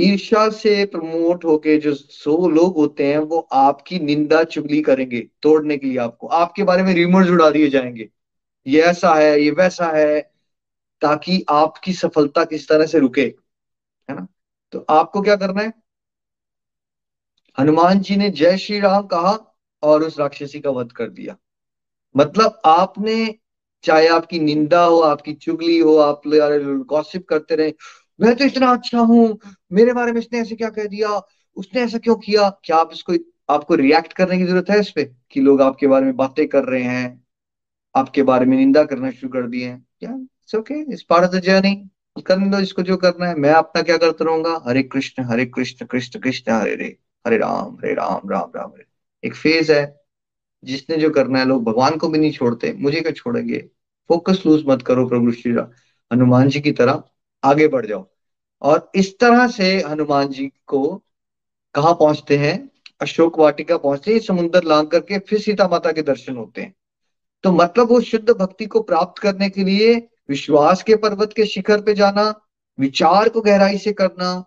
ईर्षा 0.00 0.48
से 0.48 0.84
प्रमोट 0.84 1.44
होके 1.44 1.76
जो 1.76 1.94
सो 1.94 2.48
लोग 2.48 2.76
होते 2.76 3.06
हैं, 3.06 3.18
वो 3.18 3.48
आपकी 3.52 3.98
निंदा 3.98 4.44
चुगली 4.44 4.82
करेंगे, 4.82 5.20
तोड़ने 5.42 5.76
के 5.76 5.86
लिए 5.86 5.98
आपको। 5.98 6.26
आपके 6.26 6.62
बारे 6.62 6.82
में 6.82 6.94
रिमर्स 6.94 7.28
उड़ा 7.28 7.50
दिए 7.50 7.68
जाएँगे। 7.68 8.08
ये 8.66 8.82
ऐसा 8.82 9.14
है, 9.14 9.42
ये 9.42 9.50
वैसा 9.50 9.86
है, 9.86 10.20
ताकि 11.00 11.44
आपकी 11.48 11.92
सफलता 11.92 12.44
किस 12.44 12.68
तरह 12.68 12.86
से 12.86 12.98
रुके, 12.98 13.34
है 14.10 14.16
ना? 14.16 14.26
तो 14.72 14.86
आपको 14.90 15.22
क्या 15.22 15.36
करना 15.36 15.62
है? 15.62 15.72
हनुमान 17.58 18.00
जी 18.00 18.16
ने 18.16 18.30
जय 18.30 18.56
श्री 18.58 18.80
राम 18.80 19.06
कहा 19.06 19.36
और 19.82 20.02
उस 20.02 20.18
राक्षसी 20.18 20.60
का 20.60 20.70
वध 20.70 20.92
कर 20.92 21.08
दिया। 21.10 21.36
मतलब 22.14 22.60
आपने, 22.64 23.34
चाहे 23.84 24.06
आपकी 24.08 24.38
निंदा 24.40 24.82
हो, 24.84 24.98
आपकी 25.00 25.32
चुगली 25.34 25.78
हो, 25.78 25.96
आप 25.96 26.22
गॉसिप 26.26 27.26
करते 27.28 27.56
रहे, 27.56 27.72
मैं 28.20 28.34
तो 28.36 28.44
इतना 28.44 28.70
अच्छा 28.72 28.98
हूँ, 29.00 29.38
मेरे 29.72 29.92
बारे 29.92 30.12
में 30.12 30.20
इसने 30.20 30.40
ऐसे 30.40 30.56
क्या 30.56 30.68
कह 30.70 30.86
दिया, 30.86 31.20
उसने 31.56 31.80
ऐसा 31.82 31.98
क्यों 31.98 32.16
किया? 32.16 32.48
क्या 32.64 32.76
आप 32.76 32.90
इसको, 32.92 33.14
आपको 33.48 33.74
रिएक्ट 33.74 34.12
करने 34.12 34.38
की 34.38 34.44
ज़रूरत 34.44 34.70
है 34.70 34.78
इस 34.80 34.90
पे 34.90 35.04
कि 35.32 35.40
लोग 35.40 35.62
आपके 35.62 35.86
बारे 35.86 36.04
में 36.04 36.16
बातें 36.16 36.46
कर 36.48 36.64
रहे 36.64 36.82
हैं, 36.82 37.24
आपके 37.94 38.22
बारे 38.22 38.46
में 38.46 38.56
निंदा 38.56 38.84
करना 38.84 39.10
शुरू 39.10 39.32
कर 39.32 39.46
दिए 39.48 39.76
क्या 40.00 40.58
ओके 40.58 40.74
इस 40.94 41.02
पार्ट 41.02 41.24
ऑफ़ 41.24 41.32
द 41.32 41.40
जर्नी 41.40 41.74
करने 42.26 42.48
दो 42.50 42.58
इसको 42.60 42.82
जो 42.82 42.96
करना 42.96 43.26
है, 43.26 43.34
मैं 43.34 43.52
अपना 43.52 43.82
क्या 43.82 43.96
करता 43.96 44.24
रहूँगा? 44.24 44.60
हरे 44.66 44.82
कृष्ण 44.84 45.24
हरे 45.24 45.46
कृष्ण 45.46 45.86
कृष्ण 45.86 46.20
कृष्ण, 46.20 46.52
हरे 46.52 46.74
रे 46.74 46.96
हरे 47.26 47.36
राम 47.36 47.74
हरे 47.74 47.94
राम 47.94 48.30
राम 48.30 48.52
राम, 48.56 48.70
हरे 48.70 48.84
एक 49.24 49.34
फ़ेज़ 49.34 49.72
है, 49.72 50.00
जिसने 50.64 50.96
जो 50.96 51.10
करना 51.10 51.38
है, 51.38 51.44
लोग 51.44 51.64
भगवान 51.64 51.96
को 51.96 52.08
भी 52.08 52.18
नहीं 52.18 52.32
छोड़ते। 52.32 52.72
मुझे 52.72 53.00
क्या 53.00 53.12
छोड़ेंगे? 53.12 53.58
फोकस 54.08 54.42
लूज 54.46 54.64
मत 54.66 54.82
करो 54.82 55.08
प्रभु 55.08 55.32
श्री 55.32 55.52
हनुमान 56.12 56.48
जी 56.48 56.60
की 56.60 56.72
तरह 56.72 57.02
आगे 57.44 57.68
बढ़ 57.68 57.86
जाओ। 57.86 58.06
और 58.62 58.90
इस 58.94 59.18
तरह 59.18 59.46
से 59.48 59.80
हनुमान 59.80 60.28
जी 60.28 60.52
को 60.66 61.02
कहा 61.74 61.92
पहुँचते 61.92 62.36
हैं? 62.36 62.70
अशोक 63.00 63.38
वाटिका 63.38 63.76
पहुँचते 63.76 64.12
हैं 64.12 64.20
समुद्र 64.20 64.62
लांग 64.64 64.86
करके 64.86 65.18
फिर 65.18 65.40
सीता 65.40 65.68
माता 65.68 65.92
के 65.92 66.02
दर्शन 66.02 66.36
होते 66.36 66.62
हैं। 66.62 66.74
तो 67.42 67.52
मतलब 67.52 67.88
वो 67.88 68.00
शुद्ध 68.00 68.30
भक्ति 68.30 68.66
को 68.66 68.80
प्राप्त 68.80 69.22
करने 69.22 69.50
के 69.50 69.64
लिए 69.64 70.08
विश्वास 70.28 70.82
के 70.82 70.96
पर्वत 70.96 71.32
के 71.36 71.46
शिखर 71.46 71.80
पे 71.80 71.94
जाना, 71.94 72.40
विचार 72.78 73.28
को 73.28 73.40
गहराई 73.40 73.78
से 73.78 73.92
करना, 73.92 74.44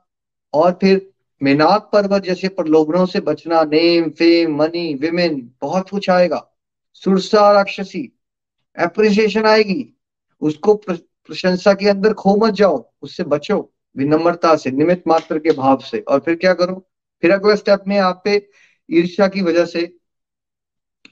और 0.53 0.71
फिर 0.71 1.12
मेनाक 1.43 1.89
पर्वत 1.93 2.23
जैसे 2.23 2.47
प्रलोभनों 2.47 3.05
से 3.05 3.19
बचना 3.19 3.63
नेम 3.63 4.09
फेम 4.09 4.55
मनी 4.55 4.93
विमेन 4.93 5.51
बहुत 5.61 5.89
कुछ 5.89 6.09
आएगा। 6.09 6.57
सुरसा 6.93 7.51
राक्षसी 7.51 8.19
एप्रिसिएशन 8.79 9.45
आएगी। 9.45 9.97
उसको 10.41 10.75
प्रशंसा 10.75 11.73
के 11.73 11.89
अंदर 11.89 12.13
खो 12.13 12.35
मत 12.35 12.53
जाओ, 12.53 12.91
उससे 13.01 13.23
बचो 13.23 13.73
विनम्रता 13.97 14.55
से 14.55 14.71
निमित 14.71 15.03
मात्र 15.07 15.39
के 15.39 15.51
भाव 15.51 15.77
से। 15.77 15.99
और 15.99 16.19
फिर 16.19 16.35
क्या 16.35 16.53
करो? 16.53 16.89
फिर 17.21 17.31
अगला 17.31 17.55
स्टेप 17.55 17.83
में 17.87 17.97
आप 17.99 18.21
पे 18.25 18.49
ईर्ष्या 18.91 19.27
की 19.27 19.41
वजह 19.41 19.65
से 19.65 19.97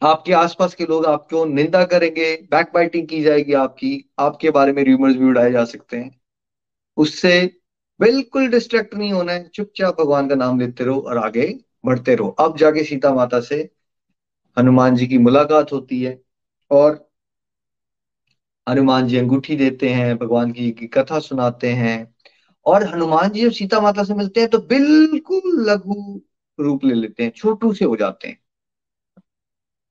आपके 0.03 0.33
आसपास 0.33 0.75
के 0.75 0.85
लोग 0.85 1.05
आपको 1.05 1.45
निंदा 1.45 1.83
करेंगे 1.85 2.35
बैक 2.51 2.71
बाइटिंग 2.73 3.07
की 3.07 3.21
जाएगी 3.21 3.53
आपकी, 3.53 4.11
आपके 4.19 4.49
बारे 4.49 4.73
में 4.73 4.83
र्यूमर्स 4.83 5.15
भी 5.15 5.25
उड़ाए 5.25 5.51
जा 5.51 5.65
सकते 5.65 5.97
हैं। 5.97 6.19
उससे 6.97 7.60
बिल्कुल 8.01 8.47
डिस्ट्रैक्ट 8.47 8.93
नहीं 8.95 9.11
होना 9.13 9.31
है। 9.31 9.47
चुपचाप 9.47 10.01
भगवान 10.01 10.27
का 10.29 10.35
नाम 10.35 10.59
लेते 10.59 10.83
रहो 10.83 10.99
और 10.99 11.17
आगे 11.17 11.47
बढ़ते 11.85 12.15
रहो। 12.15 12.29
अब 12.39 12.57
जाके 12.57 12.83
सीता 12.83 13.13
माता 13.13 13.39
से 13.41 13.57
हनुमान 14.57 14.95
जी 14.95 15.07
की 15.07 15.17
मुलाकात 15.17 15.71
होती 15.71 16.01
है 16.03 16.19
और 16.71 17.07
हनुमान 18.67 19.07
जी 19.07 19.17
अंगूठी 19.17 19.55
देते 19.55 19.89
हैं 19.89 20.17
भगवान 20.17 20.51
की, 20.51 20.71
की 20.71 20.87
कथा 20.87 21.19
सुनाते 21.19 21.71
हैं 21.71 22.15
और 22.65 22.83
हनुमान 22.83 23.29
जी 23.29 23.41
जब 23.41 23.51
सीता 23.51 23.79
माता 23.81 24.03
से 24.03 24.13
मिलते 24.13 24.39
हैं 24.39 24.49
तो 24.49 24.59
बिल्कुल 24.67 25.69
लघु 25.69 26.21
रूप 26.59 26.85
ले 26.85 26.93
लेते 26.93 27.23
हैं 27.23 27.31
छोटू 27.31 27.73
से 27.73 27.85
हो 27.85 27.95
जाते 27.95 28.27
हैं। 28.27 28.37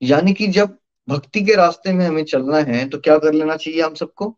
यानी 0.02 0.32
कि 0.32 0.46
जब 0.48 0.76
भक्ति 1.08 1.44
के 1.44 1.54
रास्ते 1.54 1.92
में 1.92 2.06
हमें 2.06 2.24
चलना 2.24 2.58
है 2.58 2.88
तो 2.88 2.98
क्या 2.98 3.18
कर 3.18 3.32
लेना 3.32 3.56
चाहिए 3.56 3.82
हम 3.82 3.94
सबको? 3.94 4.36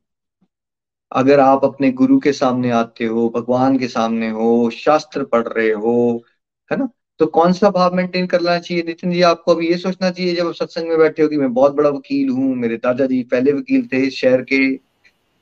अगर 1.12 1.40
आप 1.40 1.64
अपने 1.64 1.92
गुरु 1.92 2.18
के 2.18 2.32
सामने 2.32 2.70
आते 2.70 3.04
हो, 3.04 3.28
भगवान 3.28 3.78
के 3.78 3.88
सामने 3.88 4.30
हो, 4.30 4.70
शास्त्र 4.70 5.24
पढ़ 5.24 5.48
रहे 5.48 5.70
हो, 5.70 6.24
है 6.72 6.78
ना? 6.78 6.88
तो 7.18 7.26
कौन 7.26 7.52
सा 7.52 7.70
भाव 7.70 7.94
मेंटेन 7.94 8.26
करना 8.26 8.58
चाहिए? 8.58 8.82
नितिन 8.82 9.12
जी, 9.12 9.22
आपको 9.22 9.54
अभी 9.54 9.68
ये 9.68 9.76
सोचना 9.76 10.10
चाहिए, 10.10 10.34
जब 10.34 10.46
आप 10.46 10.54
सत्संग 10.54 10.88
में 10.88 10.98
बैठे 10.98 11.22
हो 11.22 11.28
कि 11.28 11.36
मैं 11.36 11.54
बहुत 11.54 11.74
बड़ा 11.74 11.90
वकील 11.90 12.28
हूँ, 12.28 12.54
मेरे 12.54 12.76
दादाजी 12.76 13.22
पहले 13.22 13.52
वकील 13.52 13.86
थे 13.86 14.10
शहर 14.10 14.42
के, 14.42 14.74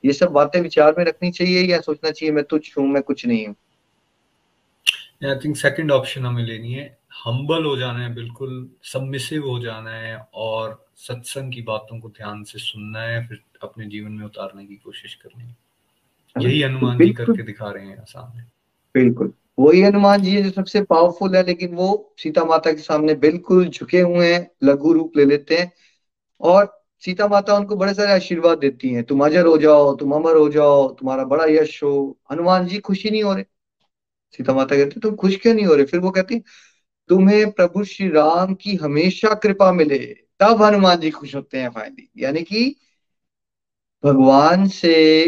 ये 0.05 0.13
सब 0.13 0.27
बातें 0.27 0.61
विचार 0.61 0.95
में 0.97 1.05
रखनी 1.05 1.31
चाहिए 1.31 1.63
या 1.63 1.81
सोचना 1.81 2.11
चाहिए, 2.11 2.33
मैं 2.33 2.43
तुझ 2.43 2.61
हूँ, 2.77 2.87
मैं 2.87 3.03
कुछ 3.03 3.25
नहीं 3.25 3.47
हूँ? 3.47 3.55
आई 5.25 5.35
थिंक 5.35 5.57
सेकंड 5.57 5.91
ऑप्शन 5.91 6.25
हमें 6.25 6.43
लेनी 6.43 6.73
है। 6.73 7.00
हम्बल 7.25 7.65
हो 7.65 7.77
जाना 7.77 7.99
है 7.99 8.15
बिल्कुल 8.15 8.69
सबमिसिव 8.83 9.47
हो 9.49 9.59
जाना 9.59 9.89
है 9.89 10.27
और 10.33 10.85
सत्संग 10.95 11.53
की 11.53 11.61
बातों 11.61 11.99
को 11.99 12.09
ध्यान 12.09 12.43
से 12.43 12.59
सुनना 12.59 12.99
है 12.99 13.27
फिर 13.27 13.41
अपने 13.63 13.85
जीवन 13.85 14.11
में 14.11 14.25
उतारने 14.25 14.65
की 14.65 14.75
कोशिश 14.75 15.13
करनी 15.15 15.43
है। 15.43 15.57
यही 16.39 16.61
हनुमान 16.61 16.97
जी 16.97 17.13
करके 17.13 17.43
दिखा 17.43 17.71
रहे 17.71 17.85
हैं 17.85 18.03
सामने। 18.03 18.43
बिल्कुल। 18.95 19.33
वही 19.59 19.81
हनुमान 19.81 20.21
जी 20.21 20.31
है 20.31 20.41
जो 20.43 20.49
सबसे 20.49 20.81
पावरफुल 20.81 21.35
है 21.35 21.45
लेकिन 21.45 21.75
वो 21.75 22.13
सीता 22.17 22.45
माता 22.45 22.71
के 22.71 22.81
सामने 22.81 23.13
बिल्कुल 23.13 23.67
झुके 23.67 23.99
हुए 23.99 24.33
हैं 24.33 24.51
लघु 24.63 24.93
रूप 24.93 25.17
ले 25.17 25.25
लेते 25.25 25.57
हैं 25.57 25.71
और 26.41 26.83
सीता 26.99 27.27
माता 27.27 27.55
उनको 27.55 27.75
बड़े 27.75 27.93
सारे 27.93 28.11
आशीर्वाद 28.11 28.57
देती 28.57 28.89
हैं। 28.89 29.03
तुम 29.03 29.25
अजर 29.25 29.45
हो 29.45 29.57
जाओ 29.57 29.95
तुम 29.95 30.11
अमर 30.11 30.35
हो 30.35 30.49
जाओ 30.49 30.89
तुम्हारा 30.93 31.23
बड़ा 31.23 31.45
यश 31.45 31.83
हो। 31.83 32.17
हनुमान 32.31 32.67
जी 32.67 32.77
खुशी 32.79 33.09
नहीं 33.09 33.23
हो 33.23 33.33
रहे। 33.33 33.43
सीता 34.31 34.53
माता 34.53 34.75
कहते 34.75 34.99
तुम 34.99 35.15
खुश 35.15 35.35
क्यों 35.35 35.53
नहीं 35.53 35.65
हो 35.65 35.75
रहे? 35.75 35.85
फिर 35.85 35.99
वो 35.99 36.11
कहती 36.11 36.41
तुम्हें 37.11 37.51
प्रभु 37.51 37.83
श्री 37.83 38.09
राम 38.09 38.53
की 38.53 38.75
हमेशा 38.75 39.33
कृपा 39.33 39.71
मिले, 39.71 39.97
तब 40.39 40.63
हनुमान 40.63 40.99
जी 40.99 41.11
खुश 41.11 41.35
होते 41.35 41.57
हैं 41.57 41.69
फाइनली 41.69 42.09
यानी 42.17 42.41
कि 42.41 42.75
भगवान 44.05 44.67
से 44.67 45.25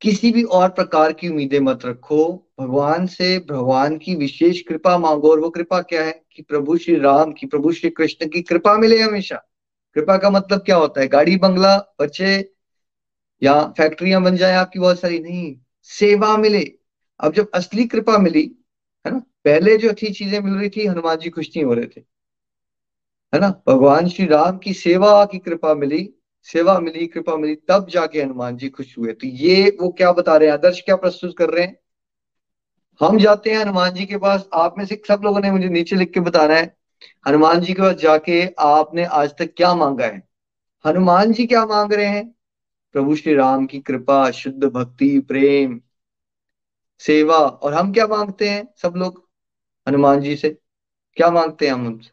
किसी 0.00 0.32
भी 0.32 0.42
और 0.42 0.68
प्रकार 0.68 1.12
की 1.12 1.28
उम्मीदें 1.28 1.60
मत 1.60 1.80
रखो। 1.86 2.52
भगवान 2.60 3.06
से 3.06 3.38
भगवान 3.38 3.98
की 3.98 4.14
विशेष 4.14 4.60
कृपा 4.60 4.98
मांगो 4.98 5.30
और 5.30 5.40
वो 5.40 5.50
कृपा 5.50 5.80
क्या 5.82 6.04
है? 6.04 6.24
कि 6.32 6.42
प्रभु 6.42 6.76
श्री 6.76 6.96
राम 6.96 7.32
की, 7.32 7.46
प्रभु 7.46 7.72
श्री 7.72 7.90
कृष्ण 7.90 8.28
की 8.28 8.42
कृपा 8.42 8.76
मिले 8.76 9.00
हमेशा। 9.00 9.42
कृपा 9.94 10.16
का 10.16 10.30
मतलब 10.30 10.58
क्या 10.58 10.76
होता 10.76 11.00
है? 11.00 11.08
गाड़ी, 11.08 11.36
बंगला, 11.36 11.96
बच्चे, 12.00 12.52
या 13.42 13.62
फैक्ट्रियाँ 13.62 14.22
बन 14.22 14.36
जाए 14.36 14.54
आपकी 14.54 14.78
बहुत 14.78 15.00
सारी। 15.00 15.18
नहीं, 15.18 15.56
सेवा 15.82 16.36
मिले। 16.36 16.72
अब 17.20 17.32
जब 17.32 17.50
असली 17.54 17.84
कृपा 17.84 18.18
मिली 18.18 18.65
पहले 19.46 19.76
जो 19.76 19.88
अच्छी 19.88 20.06
चीज़ें 20.06 20.40
मिल 20.40 20.54
रही 20.54 20.68
थी, 20.68 20.86
हनुमान 20.86 21.16
जी 21.16 21.30
खुश 21.30 21.48
नहीं 21.48 21.64
हो 21.64 21.74
रहे 21.74 21.86
थे। 21.86 22.00
है 23.34 23.40
ना? 23.40 23.62
भगवान 23.68 24.08
श्री 24.08 24.26
राम 24.26 24.58
की 24.58 24.74
सेवा 24.74 25.24
की 25.24 25.38
कृपा 25.38 25.74
मिली, 25.74 26.14
सेवा 26.42 26.80
मिली, 26.80 27.06
कृपा 27.06 27.36
मिली, 27.36 27.54
तब 27.54 27.88
जाके 27.88 28.22
हनुमान 28.22 28.56
जी 28.56 28.68
खुश 28.68 28.98
हुए। 28.98 29.12
तो 29.12 29.26
ये 29.26 29.78
वो 29.80 29.88
क्या 29.88 30.12
बता 30.12 30.36
रहे 30.36 30.48
हैं? 30.48 30.54
आदर्श 30.54 30.80
क्या 30.80 30.96
प्रस्तुत 30.96 31.38
कर 31.38 31.50
रहे 31.50 31.64
हैं? 31.64 31.80
हम 33.00 33.18
जाते 33.18 33.50
हैं 33.50 33.58
हनुमान 33.58 33.90
जी 33.90 34.06
के 34.06 34.16
पास। 34.16 34.48
आप 34.54 34.74
में 34.78 34.86
से 34.86 35.02
सब 35.08 35.20
लोगों 35.24 35.40
ने 35.40 35.50
मुझे 35.50 35.68
नीचे 35.68 35.96
लिख 35.96 36.10
के 36.10 36.20
बताना 36.20 36.54
है। 36.54 36.76
हनुमान 37.28 37.60
जी 37.60 37.74
के 37.74 37.82
पास 37.82 37.94
जाके 37.94 38.54
आपने 38.58 39.04
आज 39.04 39.34
तक 39.38 39.54
क्या 39.56 39.74
मांगा 39.74 40.06
है? 40.06 40.28
हनुमान 40.86 41.32
जी 41.32 41.46
क्या 41.46 41.66
मांग 41.66 41.92
रहे 41.92 42.06
हैं? 42.06 42.34
प्रभु 42.92 43.16
श्री 43.16 43.34
राम 43.34 43.66
की 43.66 43.80
कृपा, 43.80 44.30
शुद्ध 44.30 44.64
भक्ति, 44.64 45.20
प्रेम, 45.20 45.80
सेवा। 46.98 47.36
और 47.36 47.74
हम 47.74 47.92
क्या 47.92 48.06
मांगते 48.06 48.48
हैं 48.48 48.68
सब 48.76 48.94
लोग? 48.96 49.25
हनुमान 49.86 50.20
जी 50.20 50.36
से, 50.36 50.50
क्या 51.16 51.30
मांगते 51.30 51.66
हैं 51.66 51.72
हम 51.72 51.86
उनसे? 51.86 52.10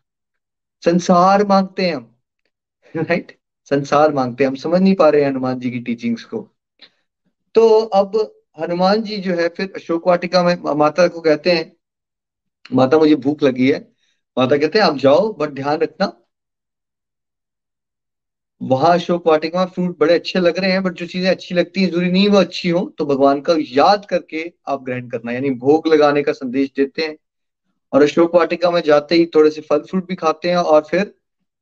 संसार 0.84 1.45
मांगते 1.47 1.86
हैं 1.86 1.95
हम। 1.95 2.15
राइट 2.97 3.39
संसार 3.65 4.13
मांगते 4.13 4.43
हैं। 4.43 4.49
हम 4.49 4.55
समझ 4.55 4.82
नहीं 4.82 4.95
पा 4.95 5.09
रहे 5.09 5.21
हैं 5.21 5.30
हनुमान 5.30 5.59
जी 5.59 5.71
की 5.71 5.80
टीचिंग्स 5.80 6.24
को। 6.24 6.49
तो 7.55 7.67
अब 7.95 8.15
हनुमान 8.59 9.01
जी 9.03 9.17
जो 9.17 9.36
है, 9.36 9.47
फिर 9.49 9.74
अशोक 9.76 10.07
वाटिका 10.07 10.43
में 10.43 10.55
माता 10.76 11.07
को 11.07 11.21
कहते 11.21 11.51
हैं, 11.51 11.71
माता, 12.74 12.97
मुझे 12.97 13.15
भूख 13.15 13.43
लगी 13.43 13.71
है। 13.71 13.80
माता 14.38 14.57
कहते 14.57 14.80
हैं, 14.80 14.86
आप 14.86 14.97
जाओ, 14.97 15.34
बट 15.34 15.49
ध्यान 15.49 15.80
रखना। 15.80 16.11
वहाँ 18.61 18.93
अशोक 18.93 19.28
वाटिका 19.28 19.59
में 19.59 19.71
फ्रूट 19.71 19.97
बड़े 19.99 20.13
अच्छे 20.13 20.39
लग 20.39 20.57
रहे 20.59 20.71
हैं, 20.71 20.84
बट 20.84 20.93
जो 20.93 21.05
चीज़ें 21.05 21.30
अच्छी 21.32 21.55
लगती 21.55 21.82
हैं, 21.82 21.89
ज़रूरी 21.89 22.11
नहीं 22.11 22.28
वो 22.30 22.38
अच्छी 22.38 22.69
हो 22.69 22.95
तो 22.97 23.05
भगवान 23.05 23.41
का 23.41 23.55
याद 23.59 24.05
करके 24.05 24.43
आप 24.67 24.84
ग्रहण 24.84 25.09
करना। 25.09 25.32
यानी 25.32 25.49
भोग 25.49 25.88
लगाने 25.88 26.24
का 26.24 26.32
संदेश 26.32 26.71
देते 26.78 27.01
हैं। 27.01 27.17
और 27.93 28.01
अशोक 28.01 28.35
वाटिका 28.35 28.71
में 28.71 28.81
जाते 28.81 29.15
ही 29.15 29.25
थोड़े 29.25 29.49
से 29.49 29.61
फल 29.61 29.79
फ्रूट 29.79 30.07
भी 30.07 30.15
खाते 30.15 30.49
हैं 30.49 30.57
और 30.57 30.81
फिर 30.81 31.15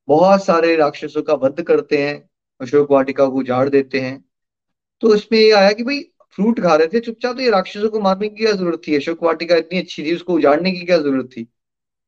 बहुत 0.08 0.46
सारे 0.46 0.76
राक्षसों 0.76 1.22
का 1.22 1.34
वध 1.34 1.62
करते 1.62 1.98
हैं, 1.98 2.30
अशोक 2.62 2.92
वाटिका 2.92 3.26
को 3.26 3.38
उजाड़ 3.38 3.70
देते 3.70 4.00
हैं। 4.00 4.26
तो 5.02 5.16
इसमें 5.16 5.40
ये 5.40 5.52
आया 5.52 5.72
कि 5.72 5.84
भाई, 5.84 6.00
फ्रूट 6.36 6.60
खा 6.60 6.76
रहे 6.76 6.88
थे, 6.88 7.00
चुपचाप 7.00 7.36
तो 7.36 7.42
ये 7.42 7.50
राक्षसों 7.50 7.90
को 7.90 8.00
मारने 8.00 8.30
की 8.30 8.36
क्या 8.36 8.52
ज़रूरत 8.52 8.82
थी? 8.88 8.96
अशोक 8.96 9.24
वाटिका 9.24 9.56
इतनी 9.56 9.80
अच्छी 9.80 10.04
थी, 10.04 10.16
उसको 10.16 10.34
उजाड़ने 10.34 10.72
की 10.72 10.86
क्या 10.86 10.98
ज़रूरत 10.98 11.30
थी? 11.38 11.44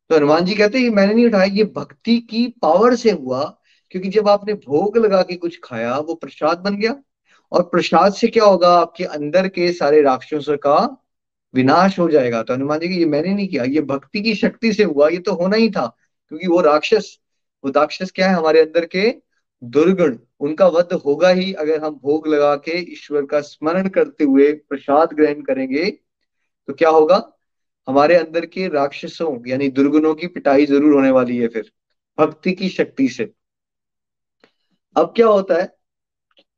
तो 0.09 0.15
हनुमान 0.15 0.45
जी 0.45 0.55
कहते 0.55 0.79
हैं 0.79 0.89
मैंने 0.89 1.13
नहीं 1.13 1.25
उठाया, 1.25 1.43
ये 1.43 1.63
भक्ति 1.63 2.17
की 2.17 2.47
पावर 2.61 2.95
से 2.95 3.11
हुआ, 3.11 3.61
क्योंकि 3.89 4.09
जब 4.09 4.29
आपने 4.29 4.53
भोग 4.53 4.97
लगा 4.97 5.21
के 5.21 5.35
कुछ 5.35 5.59
खाया, 5.63 5.97
वो 5.97 6.15
प्रसाद 6.15 6.57
बन 6.57 6.75
गया। 6.75 7.03
और 7.51 7.63
प्रसाद 7.63 8.13
से 8.13 8.27
क्या 8.27 8.43
होगा? 8.43 8.69
आपके 8.69 9.03
अंदर 9.03 9.47
के 9.47 9.73
सारे 9.73 10.01
राक्षसों 10.01 10.57
का 10.57 11.02
विनाश 11.53 11.97
हो 11.99 12.09
जाएगा। 12.09 12.41
तो 12.43 12.53
हनुमान 12.53 12.79
जी 12.79 12.87
ये 12.89 13.05
मैंने 13.07 13.33
नहीं 13.33 13.47
किया, 13.47 13.63
ये 13.65 13.81
भक्ति 13.83 14.21
की 14.21 14.35
शक्ति 14.35 14.73
से 14.73 14.83
हुआ, 14.83 15.09
ये 15.09 15.17
तो 15.19 15.33
होना 15.33 15.55
ही 15.57 15.69
था, 15.71 15.85
क्योंकि 16.31 16.47
वो 16.47 16.61
राक्षस 16.61 17.17
वो 17.63 17.71
राक्षस 17.71 18.11
क्या 18.11 18.29
है 18.29 18.35
हमारे 18.35 18.61
अंदर 18.61 18.85
के? 18.85 19.09
दुर्गुण, 19.61 20.17
उनका 20.39 20.67
वध 20.67 20.93
होगा 20.95 21.29
ही 21.29 21.51
अगर 21.53 21.83
हम 21.83 21.93
भोग 21.95 22.27
लगा 22.27 22.55
के 22.57 22.77
ईश्वर 22.93 23.25
का 23.25 23.39
स्मरण 23.41 23.87
करते 23.89 24.23
हुए 24.23 24.51
प्रसाद 24.69 25.13
ग्रहण 25.13 25.41
करेंगे 25.41 25.85
तो 26.67 26.73
क्या 26.73 26.89
होगा? 26.89 27.17
हमारे 27.87 28.15
अंदर 28.15 28.45
के 28.45 28.67
राक्षसों, 28.69 29.37
यानी 29.47 29.67
दुर्गुणों 29.69 30.13
की 30.15 30.27
पिटाई 30.27 30.65
ज़रूर 30.65 30.93
होने 30.93 31.11
वाली 31.11 31.37
है 31.37 31.47
फिर, 31.47 31.71
भक्ति 32.17 32.51
की 32.53 32.69
शक्ति 32.69 33.07
से। 33.09 33.31
अब 34.95 35.13
क्या 35.15 35.27
होता 35.27 35.55
है? 35.55 35.65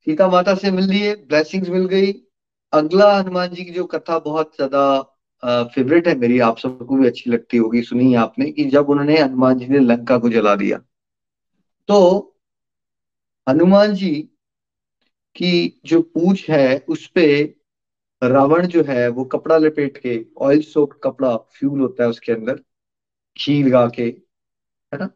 सीता 0.07 0.27
माता 0.29 0.55
से 0.55 0.71
मिल 0.71 0.85
लिए 0.85 1.15
ब्लेसिंग्स 1.17 1.69
मिल 1.69 1.85
गई 1.87 2.11
अगला 2.75 3.11
हनुमान 3.17 3.49
जी 3.49 3.63
की 3.65 3.71
जो 3.71 3.85
कथा 3.85 4.17
बहुत 4.19 4.55
ज़्यादा 4.55 5.01
फेवरेट 5.73 6.07
है 6.07 6.15
मेरी, 6.17 6.39
आप 6.39 6.57
सबको 6.57 6.95
भी 6.97 7.07
अच्छी 7.07 7.29
लगती 7.29 7.57
होगी, 7.57 7.81
सुनी 7.83 8.13
आपने 8.15 8.51
कि 8.51 8.63
जब 8.65 8.89
उन्होंने 8.89 9.17
हनुमान 9.17 9.57
जी 9.59 9.67
ने 9.67 9.79
लंका 9.79 10.17
को 10.17 10.29
जला 10.29 10.55
दिया। 10.55 10.77
तो 11.89 11.97
हनुमान 13.47 13.93
जी 13.93 14.11
की 15.35 15.81
जो 15.85 16.01
पूछ 16.01 16.49
है, 16.49 16.77
उस 16.89 17.07
पे 17.07 17.25
रावण 18.21 18.67
जो 18.67 18.83
है, 18.83 19.07
वो 19.09 19.23
कपड़ा 19.25 19.57
लपेट 19.57 19.97
के 19.97 20.19
ऑयल 20.37 20.61
सोप 20.63 20.93
कपड़ा 21.03 21.35
फ्यूल 21.37 21.79
होता 21.79 22.03
है 22.03 22.09
उसके 22.09 22.31
अंदर, 22.31 22.55
घी 23.37 23.61
लगा 23.63 23.87
के, 23.89 24.03
है 24.03 24.97
ना? 24.99 25.09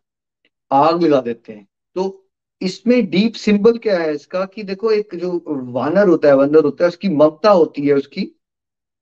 आग 0.71 1.03
लगा 1.03 1.21
देते 1.21 1.53
हैं। 1.53 1.67
तो 1.95 2.28
इसमें 2.61 3.09
डीप 3.09 3.33
सिंबल 3.33 3.77
क्या 3.77 3.99
है 3.99 4.13
इसका 4.15 4.45
कि 4.45 4.63
देखो 4.63 4.91
एक 4.91 5.15
जो 5.15 5.31
वानर 5.73 6.07
होता 6.07 6.27
है 6.27 6.35
वंदर 6.35 6.63
होता 6.63 6.83
है, 6.83 6.87
उसकी 6.87 7.09
ममता 7.09 7.49
होती 7.49 7.85
है 7.87 7.93
उसकी, 7.93 8.23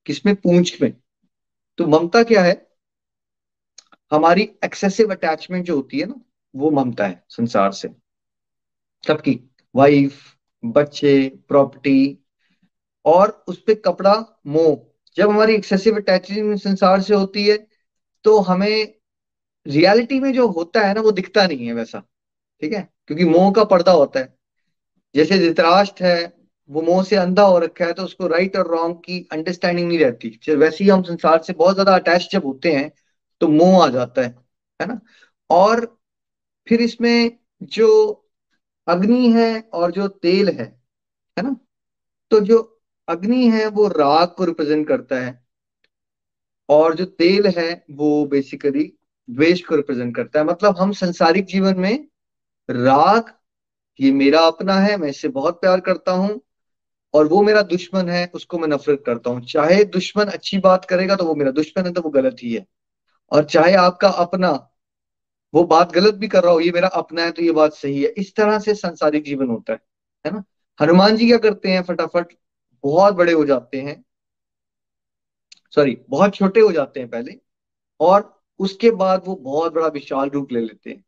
किसमें? 0.05 0.35
पूंछ 0.35 0.81
में। 0.81 0.91
तो 1.77 1.87
ममता 1.87 2.23
क्या 2.23 2.43
है? 2.43 2.65
हमारी 4.11 4.41
एक्सेसिव 4.65 5.11
अटैचमेंट 5.11 5.65
जो 5.65 5.75
होती 5.75 5.99
है 5.99 6.05
ना, 6.05 6.21
वो 6.55 6.71
ममता 6.71 7.07
है 7.07 7.23
संसार 7.29 7.71
से। 7.71 7.89
सबकी 9.07 9.39
वाइफ 9.75 10.19
बच्चे 10.65 11.29
प्रॉपर्टी 11.47 12.17
और 13.05 13.43
उस 13.47 13.61
पर 13.61 13.73
कपड़ा, 13.75 14.13
मोह। 14.47 14.77
जब 15.17 15.29
हमारी 15.29 15.55
एक्सेसिव 15.55 15.95
अटैचमेंट 15.95 16.59
संसार 16.59 17.01
से 17.01 17.13
होती 17.15 17.47
है 17.47 17.57
तो 18.25 18.39
हमें 18.39 18.93
रियलिटी 19.65 20.19
में 20.19 20.31
जो 20.33 20.47
होता 20.47 20.81
है 20.81 20.93
ना, 20.93 21.01
वो 21.01 21.11
दिखता 21.11 21.45
नहीं 21.47 21.67
है 21.67 21.73
वैसा। 21.73 21.99
ठीक 22.61 22.73
है? 22.73 22.96
क्योंकि 23.09 23.25
मोह 23.25 23.51
का 23.53 23.63
पर्दा 23.65 23.91
होता 23.93 24.19
है। 24.19 24.33
जैसे 25.15 25.37
धृतराष्ट्र 25.39 26.05
है, 26.05 26.33
वो 26.69 26.81
मोह 26.81 27.03
से 27.03 27.15
अंधा 27.15 27.43
हो 27.43 27.57
रखा 27.59 27.85
है 27.85 27.93
तो 27.93 28.03
उसको 28.03 28.27
राइट 28.27 28.55
और 28.57 28.67
रॉन्ग 28.69 28.95
की 28.97 29.19
अंडरस्टैंडिंग 29.31 29.87
नहीं 29.87 29.99
रहती। 29.99 30.55
वैसे 30.55 30.83
ही 30.83 30.89
हम 30.89 31.03
संसार 31.03 31.41
से 31.43 31.53
बहुत 31.53 31.73
ज़्यादा 31.73 31.95
अटैच 31.95 32.27
जब 32.31 32.45
होते 32.45 32.71
हैं 32.71 32.91
तो 33.41 33.47
मोह 33.49 33.83
आ 33.85 33.87
जाता 33.89 34.21
है 34.21 34.35
है 34.79 34.87
ना? 34.87 34.99
और 35.49 35.85
फिर 36.67 36.81
इसमें 36.81 37.37
जो 37.63 37.89
अग्नि 38.87 39.31
है 39.33 39.59
और 39.73 39.91
जो 39.91 40.07
तेल 40.07 40.49
है 40.49 40.65
है 41.37 41.43
ना? 41.43 41.55
तो 42.31 42.39
जो 42.41 42.59
अग्नि 43.07 43.47
है, 43.49 43.67
वो 43.67 43.87
राग 43.89 44.33
को 44.37 44.45
रिप्रेजेंट 44.45 44.87
करता 44.87 45.19
है। 45.19 45.39
और 46.69 46.95
जो 46.95 47.05
तेल 47.05 47.47
है, 47.47 47.85
वो 47.91 48.25
बेसिकली 48.25 48.83
द्वेष 49.29 49.61
को 49.61 49.75
रिप्रेजेंट 49.75 50.15
करता 50.15 50.39
है। 50.39 50.45
मतलब 50.45 50.77
हम 50.77 50.91
संसारिक 50.93 51.45
जीवन 51.45 51.79
में 51.79 52.07
राग, 52.70 53.34
ये 53.99 54.11
मेरा 54.13 54.41
अपना 54.41 54.76
है, 54.76 54.97
मैं 54.97 55.09
इससे 55.09 55.28
बहुत 55.30 55.61
प्यार 55.61 55.80
करता 55.82 56.11
हूँ, 56.13 56.39
और 57.13 57.28
वो 57.28 57.41
मेरा 57.43 57.61
दुश्मन 57.63 58.09
है, 58.09 58.26
उसको 58.36 58.59
मैं 58.59 58.68
नफरत 58.68 59.03
करता 59.05 59.30
हूँ। 59.30 59.41
चाहे 59.45 59.84
दुश्मन 59.86 60.26
अच्छी 60.28 60.57
बात 60.59 60.86
करेगा 60.86 61.15
तो 61.15 61.26
वो 61.26 61.36
मेरा 61.36 61.51
दुश्मन 61.53 61.86
है 61.86 61.93
तो 61.93 62.01
वो 62.01 62.09
गलत 62.11 62.38
ही 62.43 62.53
है। 62.53 62.65
और 63.32 63.45
चाहे 63.45 63.74
आपका 63.76 64.09
अपना, 64.09 64.51
वो 65.53 65.63
बात 65.65 65.91
गलत 65.93 66.15
भी 66.15 66.28
कर 66.28 66.43
रहा 66.43 66.53
हो, 66.53 66.59
ये 66.59 66.72
मेरा 66.72 66.88
अपना 66.89 67.24
है 67.24 67.32
तो 67.32 67.41
ये 67.43 67.51
बात 67.53 67.74
सही 67.74 68.01
है। 68.03 68.09
इस 68.09 68.36
तरह 68.36 68.59
से 68.59 68.76
संसारिक 68.76 69.24
जीवन 69.26 69.49
होता 69.49 69.74
है 69.74 69.80
है 70.26 70.32
ना? 70.34 70.43
हनुमान 70.80 71.15
जी 71.18 71.28
क्या 71.28 71.38
करते 71.39 71.72
हैं, 71.72 71.84
फटाफट 71.84 72.34
बहुत 72.84 73.13
बड़े 73.15 73.34
हो 73.34 73.45
जाते 73.45 73.82
हैं। 73.82 74.03
सॉरी, 75.74 75.97
बहुत 76.09 76.36
छोटे 76.36 76.59
हो 76.59 76.72
जाते 76.72 76.99
हैं 76.99 77.09
पहले, 77.09 77.38
और 77.99 78.34
उसके 78.59 78.91
बाद 78.93 79.24
वो 79.28 79.36
बहुत 79.38 79.74
बड़ा 79.74 79.88
विशाल 79.89 80.30
रूप 80.30 80.51
ले 80.51 80.61
लेते 80.61 80.89
हैं। 80.89 81.03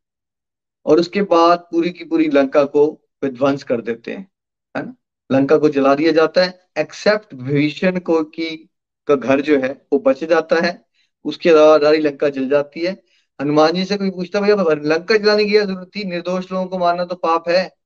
और 0.90 1.00
उसके 1.00 1.22
बाद 1.22 1.58
पूरी 1.58 1.90
की 1.90 2.04
पूरी 2.04 2.28
लंका 2.28 2.64
को 2.64 3.00
विध्वंस 3.22 3.62
कर 3.62 3.80
देते 3.80 4.12
हैं, 4.12 4.30
है 4.76 4.86
ना? 4.86 4.94
लंका 5.32 5.58
को 5.58 5.68
जला 5.68 5.94
दिया 5.94 6.12
जाता 6.12 6.44
है 6.44 6.68
एक्सेप्ट 6.78 7.34
भीषण 7.34 7.98
को 7.98 8.24
की, 8.24 8.70
का 9.08 9.14
घर 9.14 9.40
जो 9.40 9.58
है, 9.58 9.86
वो 9.92 9.98
बच 9.98 10.24
जाता 10.24 10.56
है। 10.56 10.84
उसके 11.24 11.50
अलावा 11.50 11.78
सारी 11.78 11.98
लंका 11.98 12.28
जल 12.28 12.48
जाती 12.48 12.80
है। 12.80 13.02
हनुमान 13.40 13.72
जी 13.72 13.84
से 13.84 13.96
कोई 13.96 14.10
पूछता 14.10 14.40
भैया 14.40 14.56
लंका 14.84 15.16
जलाने 15.16 15.44
की 15.44 15.52
ज़रूरत 15.52 15.90
थी? 15.96 16.04
निर्दोष 16.04 16.52
लोगों 16.52 16.66
को 16.66 16.78
मारना 16.78 17.04
तो 17.04 17.14
पाप 17.16 17.48
है। 17.48 17.76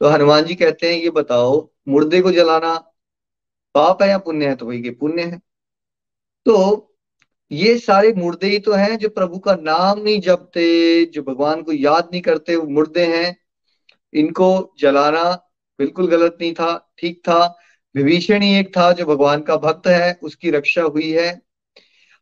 तो 0.00 0.08
हनुमान 0.08 0.44
जी 0.44 0.54
कहते 0.54 0.94
हैं, 0.94 1.02
ये 1.02 1.10
बताओ, 1.10 1.70
मुर्दे 1.88 2.20
को 2.20 2.32
जलाना 2.32 2.76
पाप 3.74 4.02
है 4.02 4.08
या 4.08 4.18
पुण्य 4.18 4.48
है? 4.48 4.56
तो 4.56 4.66
वही 4.66 4.90
पुण्य 4.90 5.22
है। 5.22 5.38
तो 6.46 6.93
ये 7.54 7.76
सारे 7.78 8.12
मुर्दे 8.12 8.46
ही 8.46 8.58
तो 8.58 8.72
हैं 8.72 8.96
जो 8.98 9.08
प्रभु 9.08 9.38
का 9.38 9.54
नाम 9.54 10.00
नहीं 10.00 10.20
जपते, 10.20 11.04
जो 11.04 11.22
भगवान 11.22 11.62
को 11.62 11.72
याद 11.72 12.08
नहीं 12.12 12.22
करते, 12.22 12.56
वो 12.56 12.66
मुर्दे 12.68 13.04
हैं। 13.06 13.36
इनको 14.12 14.74
जलाना 14.78 15.22
बिल्कुल 15.78 16.08
गलत 16.08 16.38
नहीं 16.40 16.52
था, 16.54 16.92
ठीक 16.98 17.18
था। 17.18 17.56
विभीषण 17.94 18.42
ही 18.42 18.54
एक 18.54 18.76
था 18.76 18.90
जो 18.92 19.04
भगवान 19.06 19.40
का 19.40 19.56
भक्त 19.56 19.86
है, 19.86 20.18
उसकी 20.22 20.50
रक्षा 20.50 20.82
हुई 20.82 21.10
है। 21.10 21.28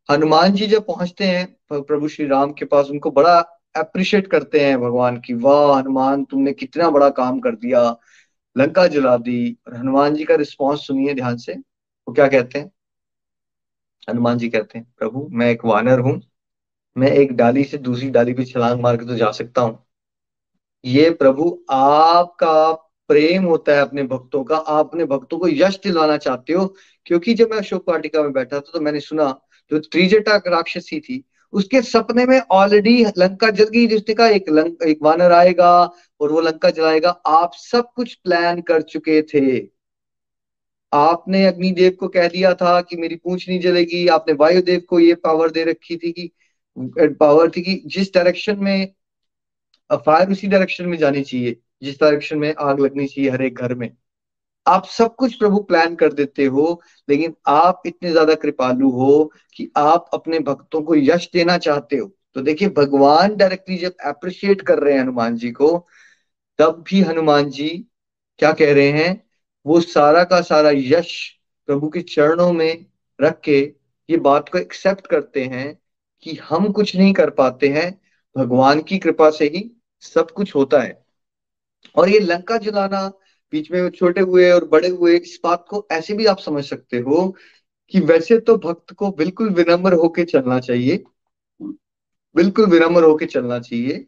हनुमान 0.09 0.53
जी 0.53 0.67
जब 0.67 0.87
पहुँचते 0.87 1.25
हैं 1.25 1.47
प्रभु 1.73 2.09
श्री 2.09 2.27
राम 2.27 2.53
के 2.53 2.65
पास 2.65 2.87
उनको 2.87 3.11
बड़ा 3.11 3.39
अप्रिशिएट 3.77 4.27
करते 4.27 4.61
हैं 4.61 4.81
भगवान 4.81 5.17
की, 5.17 5.35
वाह 5.35 5.79
हनुमान, 5.79 6.25
तुमने 6.25 6.53
कितना 6.53 6.91
बड़ा 6.91 7.09
काम 7.11 7.41
कर 7.41 7.55
दिया, 7.57 7.97
लंका 8.57 8.87
जला 8.87 9.17
दी। 9.17 9.57
और 9.67 9.77
हनुमान 9.77 10.15
जी 10.15 10.25
का 10.25 10.35
रिस्पॉन्स 10.35 10.87
सुनिए 10.87 11.15
ध्यान 11.15 11.37
से, 11.37 11.53
वो 11.53 12.13
क्या 12.13 12.29
कहते 12.29 12.59
हैं? 12.59 12.71
हनुमान 14.09 14.39
जी 14.39 14.49
कहते 14.49 14.79
हैं, 14.79 14.87
प्रभु, 14.99 15.29
मैं 15.33 15.51
एक 15.51 15.65
वानर 15.65 15.99
हूँ, 15.99 16.21
मैं 16.97 17.11
एक 17.11 17.33
डाली 17.37 17.65
से 17.65 17.79
दूसरी 17.79 18.11
डाली 18.11 18.33
पे 18.35 18.45
छलांग 18.45 18.81
मार 18.81 18.97
के 18.97 19.07
तो 19.07 19.17
जा 19.17 19.31
सकता 19.33 19.61
हूँ। 19.63 19.79
ये 20.85 21.11
प्रभु, 21.11 21.59
आपका 21.71 22.73
प्रेम 23.11 23.45
होता 23.45 23.75
है 23.75 23.81
अपने 23.83 24.03
भक्तों 24.03 24.43
का, 24.45 24.57
आप 24.57 24.87
अपने 24.87 25.05
भक्तों 25.05 25.39
को 25.39 25.49
यश 25.49 25.79
दिलाना 25.85 26.17
चाहते 26.17 26.53
हो, 26.53 26.67
क्योंकि 27.07 27.35
जब 27.35 27.51
मैं 27.51 27.59
अशोक 27.59 27.89
वाटिका 27.89 28.23
में 28.23 28.33
बैठा 28.33 28.57
था 28.57 28.71
तो 28.73 28.81
मैंने 28.81 29.01
सुना, 29.01 29.29
जो 29.71 29.79
त्रिजटा 29.81 30.37
राक्षसी 30.47 31.01
थी, 31.01 31.23
उसके 31.53 31.83
सपने 31.83 32.25
में 32.27 32.39
ऑलरेडी 32.41 33.05
लंका 33.19 33.51
जल 33.51 33.65
गई, 33.65 33.87
जिसने 33.87 34.15
कहा, 34.15 34.27
एक 34.29 34.49
लंक, 34.49 34.83
एक 34.83 34.99
वानर 35.03 35.33
आएगा 35.33 35.73
और 36.21 36.33
वो 36.33 36.41
लंका 36.41 36.71
जलाएगा। 36.71 37.11
आप 37.11 37.53
सब 37.55 37.93
कुछ 37.97 38.15
प्लान 38.15 38.61
कर 38.61 38.83
चुके 38.83 39.21
थे। 39.25 39.72
आपने 40.93 41.45
अग्निदेव 41.47 41.97
को 42.01 42.09
कह 42.09 42.29
दिया 42.29 42.53
था 42.55 42.81
कि 42.81 42.97
मेरी 42.97 43.17
पूछ 43.17 43.49
नहीं 43.49 43.61
जलेगी, 43.61 44.07
आपने 44.09 44.35
वायुदेव 44.35 44.81
को 44.89 45.01
ये 45.01 45.15
पावर 45.15 45.51
दे 45.51 45.65
रखी 45.65 45.97
थी 45.97 46.13
कि 46.13 46.31
पावर 47.21 47.51
थी 47.51 47.63
कि 47.63 47.83
जिस 47.87 48.15
डायरेक्शन 48.15 48.59
में 48.59 48.93
फायर 49.91 50.31
उसी 50.31 50.47
डायरेक्शन 50.49 50.87
में 50.87 50.97
जानी 50.99 51.23
चाहिए, 51.23 51.57
जिस 51.83 52.01
डायरेक्शन 52.01 52.39
में 52.39 52.55
आग 52.55 52.81
लगनी 52.81 53.07
चाहिए 53.07 53.31
हर 53.31 53.43
एक 53.43 53.59
घर 53.59 53.75
में। 53.75 53.91
आप 54.67 54.87
सब 54.87 55.15
कुछ 55.15 55.35
प्रभु 55.35 55.59
प्लान 55.61 55.95
कर 55.97 56.13
देते 56.13 56.45
हो, 56.45 56.83
लेकिन 57.09 57.35
आप 57.47 57.83
इतने 57.87 58.11
ज़्यादा 58.11 58.35
कृपालु 58.35 58.91
हो 58.91 59.33
कि 59.57 59.71
आप 59.77 60.11
अपने 60.15 60.39
भक्तों 60.41 60.83
को 60.83 60.95
यश 60.97 61.29
देना 61.33 61.59
चाहते 61.59 61.97
हो। 61.97 62.11
तो 62.35 62.41
देखिए, 62.41 62.69
भगवान 62.69 63.37
डायरेक्टली 63.37 63.77
जब 63.79 63.95
अप्रिशिएट 64.07 64.63
कर 64.63 64.79
रहे 64.79 64.95
हैं 64.95 65.01
हनुमान 65.01 65.37
जी 65.37 65.51
को, 65.51 65.87
तब 66.59 66.85
भी 66.89 67.01
हनुमान 67.03 67.51
जी 67.51 67.69
क्या 68.41 68.53
कह 68.53 68.73
रहे 68.75 68.91
हैं? 68.93 69.32
वो 69.67 69.81
सारा 69.81 70.25
का 70.25 70.41
सारा 70.41 70.71
यश 70.71 71.39
प्रभु 71.67 71.89
के 71.89 72.01
चरणों 72.01 72.53
में 72.53 72.87
रख 73.21 73.41
के 73.41 73.61
ये 74.11 74.17
बात 74.17 74.49
को 74.49 74.59
एक्सेप्ट 74.59 75.07
करते 75.07 75.45
हैं 75.45 75.79
कि 76.23 76.35
हम 76.37 76.73
कुछ 76.73 76.97
नहीं 76.97 77.13
कर 77.13 77.31
पाते 77.31 77.69
हैं, 77.69 78.01
भगवान 78.37 78.83
की 78.83 78.99
कृपा 78.99 79.31
से 79.31 79.45
ही 79.45 79.71
सब 80.01 80.31
कुछ 80.31 80.55
होता 80.55 80.81
है। 80.81 81.05
और 81.97 82.09
ये 82.09 82.21
लंका 82.21 82.57
जलाना 82.57 83.13
बीच 83.53 83.71
में 83.71 83.91
छोटे 83.91 84.21
हुए 84.21 84.51
और 84.51 84.65
बड़े 84.65 84.89
हुए, 84.89 85.17
इस 85.17 85.41
बात 85.45 85.67
को 85.69 85.87
ऐसे 85.93 86.15
भी 86.15 86.27
आप 86.27 86.39
समझ 86.39 86.65
सकते 86.65 86.99
हो 86.99 87.37
कि 87.89 88.01
वैसे 88.01 88.39
तो 88.39 88.57
भक्त 88.57 88.93
को 88.93 89.11
बिल्कुल 89.11 89.49
विनम्र 89.49 89.93
होके 89.93 90.25
चलना 90.25 90.61
चाहिए। 90.61 91.05
बिल्कुल 92.37 92.67
विनम्र 92.67 93.05
होके 93.05 93.27
चलना 93.27 93.59
चाहिए। 93.59 94.07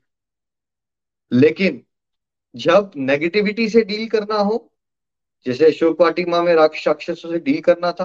लेकिन 1.33 1.83
जब 2.57 2.91
नेगेटिविटी 2.97 3.69
से 3.69 3.83
डील 3.83 4.09
करना 4.09 4.35
हो 4.35 4.74
जैसे 5.47 5.67
अशोक 5.67 6.01
वाटिका 6.01 6.43
में 6.43 6.55
राक्षसों 6.55 7.15
से 7.15 7.39
डील 7.41 7.61
करना 7.63 7.93
था, 7.93 8.05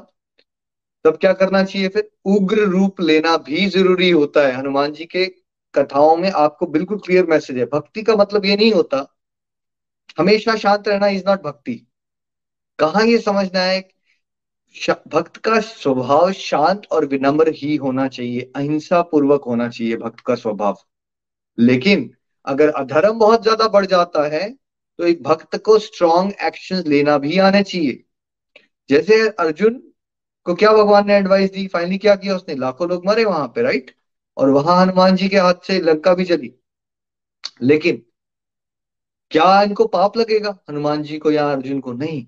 तब 1.05 1.17
क्या 1.17 1.33
करना 1.33 1.63
चाहिए 1.63 1.87
फिर? 1.89 2.09
उग्र 2.27 2.65
रूप 2.67 3.01
लेना 3.01 3.35
भी 3.39 3.65
ज़रूरी 3.69 4.09
होता 4.11 4.47
है। 4.47 4.53
हनुमान 4.53 4.93
जी 4.93 5.05
के 5.07 5.25
कथाओं 5.73 6.15
में 6.17 6.29
आपको 6.31 6.65
बिल्कुल 6.67 6.97
क्लियर 6.99 7.25
मैसेज 7.27 7.57
है। 7.57 7.65
भक्ति 7.67 8.01
का 8.03 8.15
मतलब 8.15 8.45
ये 8.45 8.55
नहीं 8.57 8.71
होता, 8.73 9.05
हमेशा 10.17 10.55
शांत 10.57 10.87
रहना 10.87 11.07
इज़ 11.09 11.23
नॉट 11.27 11.41
भक्ति। 11.43 11.73
कहा 12.79 13.01
ये 13.03 13.17
समझना 13.19 13.61
है? 13.61 13.79
भक्त 15.07 15.37
का 15.37 15.59
स्वभाव 15.59 16.31
शांत 16.33 16.81
और 16.91 17.05
विनम्र 17.05 17.51
ही 17.55 17.75
होना 17.75 18.07
चाहिए। 18.07 18.51
अहिंसा 18.55 19.01
पूर्वक 19.03 19.43
होना 19.43 19.67
चाहिए 19.69 19.95
भक्त 19.97 20.19
का 20.19 20.35
स्वभाव। 20.35 20.77
लेकिन 21.57 22.09
अगर 22.47 22.69
अधर्म 22.71 23.19
बहुत 23.19 23.43
ज़्यादा 23.43 23.67
बढ़ 23.67 23.85
जाता 23.85 24.27
है 24.27 24.43
तो 24.99 25.05
एक 25.07 25.21
भक्त 25.23 25.55
को 25.55 25.77
स्ट्रॉन्ग 25.79 26.33
एक्शन 26.43 26.83
लेना 26.87 27.17
भी 27.17 27.37
आना 27.39 27.61
चाहिए। 27.61 28.03
जैसे 28.89 29.19
अर्जुन 29.29 29.81
को 30.45 30.55
क्या 30.55 30.71
भगवान 30.73 31.07
ने 31.07 31.15
एडवाइस 31.15 31.51
दी? 31.51 31.65
फाइनली 31.67 31.97
क्या 31.97 32.15
किया 32.15 32.35
उसने? 32.35 32.55
लाखों 32.55 32.89
लोग 32.89 33.05
मरे 33.07 33.25
वहाँ 33.25 33.47
पे 33.47 33.61
राइट 33.61 33.91
और 34.37 34.49
वहाँ 34.49 34.81
हनुमान 34.81 35.15
जी 35.15 35.29
के 35.29 35.37
हाथ 35.37 35.65
से 35.67 35.79
लंका 35.81 36.13
भी 36.13 36.25
चली 36.25 36.53
लेकिन 37.61 38.01
क्या 39.31 39.61
इनको 39.63 39.85
पाप 39.87 40.17
लगेगा? 40.17 40.57
हनुमान 40.69 41.03
जी 41.03 41.17
को 41.17 41.31
या 41.31 41.51
अर्जुन 41.51 41.79
को 41.79 41.93
नहीं। 41.93 42.25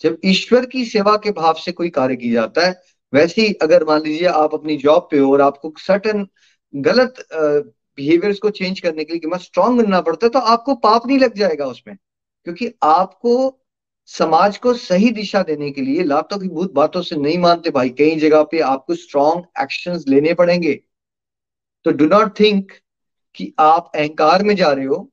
जब 0.00 0.18
ईश्वर 0.24 0.66
की 0.66 0.84
सेवा 0.84 1.16
के 1.16 1.30
भाव 1.32 1.54
से 1.54 1.72
कोई 1.72 1.90
कार्य 1.90 2.16
किया 2.16 2.40
जाता 2.40 2.66
है, 2.66 2.80
वैसे 3.12 3.42
ही 3.42 3.52
अगर 3.62 3.84
मान 3.84 4.02
लीजिए 4.02 4.28
आप 4.28 4.54
अपनी 4.54 4.76
जॉब 4.76 5.08
पे 5.10 5.18
हो 5.18 5.32
और 5.32 5.40
आपको 5.40 5.72
सर्टन 5.78 6.26
गलत 6.74 7.24
बिहेवियर्स 7.32 8.38
को 8.38 8.50
चेंज 8.50 8.80
करने 8.80 9.04
के 9.04 9.14
लिए 9.14 9.38
स्ट्रांग 9.38 9.78
बनना 9.78 10.00
पड़ता 10.00 10.26
है 10.26 10.30
तो 10.30 10.38
आपको 10.38 10.74
पाप 10.76 11.06
नहीं 11.06 11.18
लग 11.18 11.34
जाएगा 11.34 11.66
उसमें। 11.66 11.96
क्योंकि 12.48 12.70
आपको 12.82 13.32
समाज 14.08 14.56
को 14.58 14.72
सही 14.74 15.10
दिशा 15.10 15.42
देने 15.42 15.70
के 15.70 15.80
लिए 15.80 16.02
लातों 16.02 16.38
की 16.38 16.48
भूत 16.48 16.72
बातों 16.72 17.02
से 17.02 17.16
नहीं 17.16 17.38
मानते 17.38 17.70
भाई। 17.70 17.88
कई 17.88 18.14
जगह 18.16 18.42
पे 18.42 18.60
आपको 18.60 18.94
स्ट्रॉन्ग 18.94 19.44
एक्शन 19.62 19.98
लेने 20.08 20.32
पड़ेंगे। 20.34 20.72
तो 21.84 21.90
डू 21.90 22.06
नॉट 22.06 22.38
थिंक 22.40 22.72
कि 23.34 23.52
आप 23.58 23.90
अहंकार 23.94 24.42
में 24.42 24.54
जा 24.56 24.72
रहे 24.72 24.84
हो। 24.84 25.10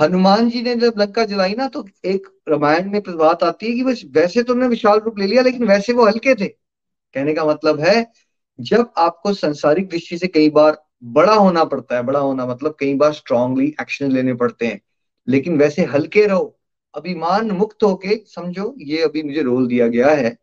हनुमान 0.00 0.50
जी 0.50 0.62
ने 0.62 0.74
जब 0.76 0.94
लंका 0.98 1.24
जलाई 1.24 1.54
ना 1.54 1.68
तो 1.68 1.86
एक 2.04 2.28
रामायण 2.48 2.90
में 2.90 3.00
बात 3.08 3.42
आती 3.42 3.66
है 3.66 3.72
कि 3.72 3.84
बस 3.84 4.02
वैसे 4.06 4.42
तो 4.42 4.52
उन्होंने 4.52 4.70
विशाल 4.70 4.98
रूप 4.98 5.18
ले 5.18 5.26
लिया, 5.26 5.42
लेकिन 5.42 5.68
वैसे 5.68 5.92
वो 5.92 6.06
हल्के 6.06 6.34
थे। 6.34 6.48
कहने 6.48 7.34
का 7.34 7.44
मतलब 7.44 7.80
है, 7.80 8.12
जब 8.60 8.90
आपको 8.98 9.34
संसारिक 9.34 9.88
दृष्टि 9.88 10.18
से 10.18 10.26
कई 10.26 10.50
बार 10.50 10.82
बड़ा 11.04 11.34
होना 11.34 11.64
पड़ता 11.64 11.96
है, 11.96 12.02
बड़ा 12.02 12.20
होना 12.20 12.46
मतलब 12.46 12.76
कई 12.80 12.94
बार 12.94 13.12
स्ट्रांगली 13.12 13.74
एक्शन 13.80 14.12
लेने 14.12 14.34
पड़ते 14.34 14.66
हैं। 14.66 14.80
लेकिन 15.28 15.58
वैसे 15.58 15.84
हल्के 15.84 16.26
रहो। 16.26 16.58
अभिमान 16.94 17.50
मुक्त 17.50 17.82
होके 17.82 18.24
समझो, 18.26 18.74
ये 18.78 19.02
अभी 19.02 19.22
मुझे 19.22 19.42
रोल 19.42 19.66
दिया 19.66 19.88
गया 19.88 20.10
है। 20.10 20.38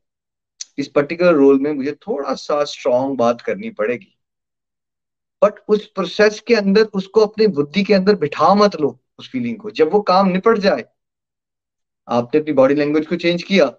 इस 0.77 0.87
पर्टिकुलर 0.87 1.33
रोल 1.33 1.59
में 1.59 1.73
मुझे 1.73 1.91
थोड़ा 1.91 2.33
सा 2.33 2.63
स्ट्रांग 2.63 3.17
बात 3.17 3.41
करनी 3.41 3.69
पड़ेगी। 3.69 4.19
बट 5.43 5.53
उस 5.67 5.85
प्रोसेस 5.85 6.39
के 6.39 6.55
अंदर, 6.55 6.83
उसको 6.83 7.21
अपनी 7.21 7.47
बुद्धि 7.47 7.83
के 7.83 7.93
अंदर 7.93 8.15
बिठा 8.15 8.53
मत 8.55 8.81
लो, 8.81 8.99
उस 9.19 9.31
फीलिंग 9.31 9.57
को, 9.57 9.71
जब 9.71 9.93
वो 9.93 10.01
काम 10.01 10.27
निपट 10.27 10.57
जाए। 10.57 10.85
आपने 12.07 12.41
अपनी 12.41 12.53
बॉडी 12.53 12.75
लैंग्वेज 12.75 13.07
को 13.07 13.15
चेंज 13.15 13.43
किया, 13.43 13.77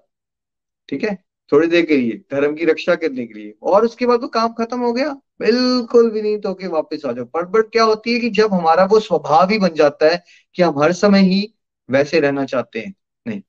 ठीक 0.88 1.04
है? 1.04 1.24
थोड़ी 1.52 1.68
देर 1.68 1.86
के 1.86 1.96
लिए, 1.96 2.24
धर्म 2.32 2.54
की 2.54 2.64
रक्षा 2.64 2.94
करने 2.94 3.26
के 3.26 3.34
लिए। 3.34 3.54
और 3.62 3.84
उसके 3.84 4.06
बाद 4.06 4.20
वो 4.20 4.28
काम 4.28 4.52
खत्म 4.52 4.80
हो 4.80 4.92
गया। 4.92 5.20
बिल्कुल 5.40 6.10
विनीत 6.10 6.46
होके 6.46 6.66
वापस 6.66 7.02
आ 7.06 7.12
जाओ। 7.12 7.24
पर 7.24 7.44
बट 7.46 7.70
क्या 7.72 7.84
होती 7.84 8.12
है 8.12 8.20
कि 8.20 8.30
जब 8.30 8.52
हमारा 8.54 8.84
वो 8.84 9.00
स्वभाव 9.00 9.50
ही 9.50 9.58
बन 9.58 9.74
जाता 9.74 10.06
है 10.06 10.22
कि 10.56 10.62
हम 10.62 10.82
हर 10.82 10.92
समय 10.94 11.20
ही 11.22 11.46
वैसे 11.88 12.20
रहना 12.20 12.44
चाहते 12.44 12.78
हैं, 12.78 12.94
नहीं। 13.26 13.40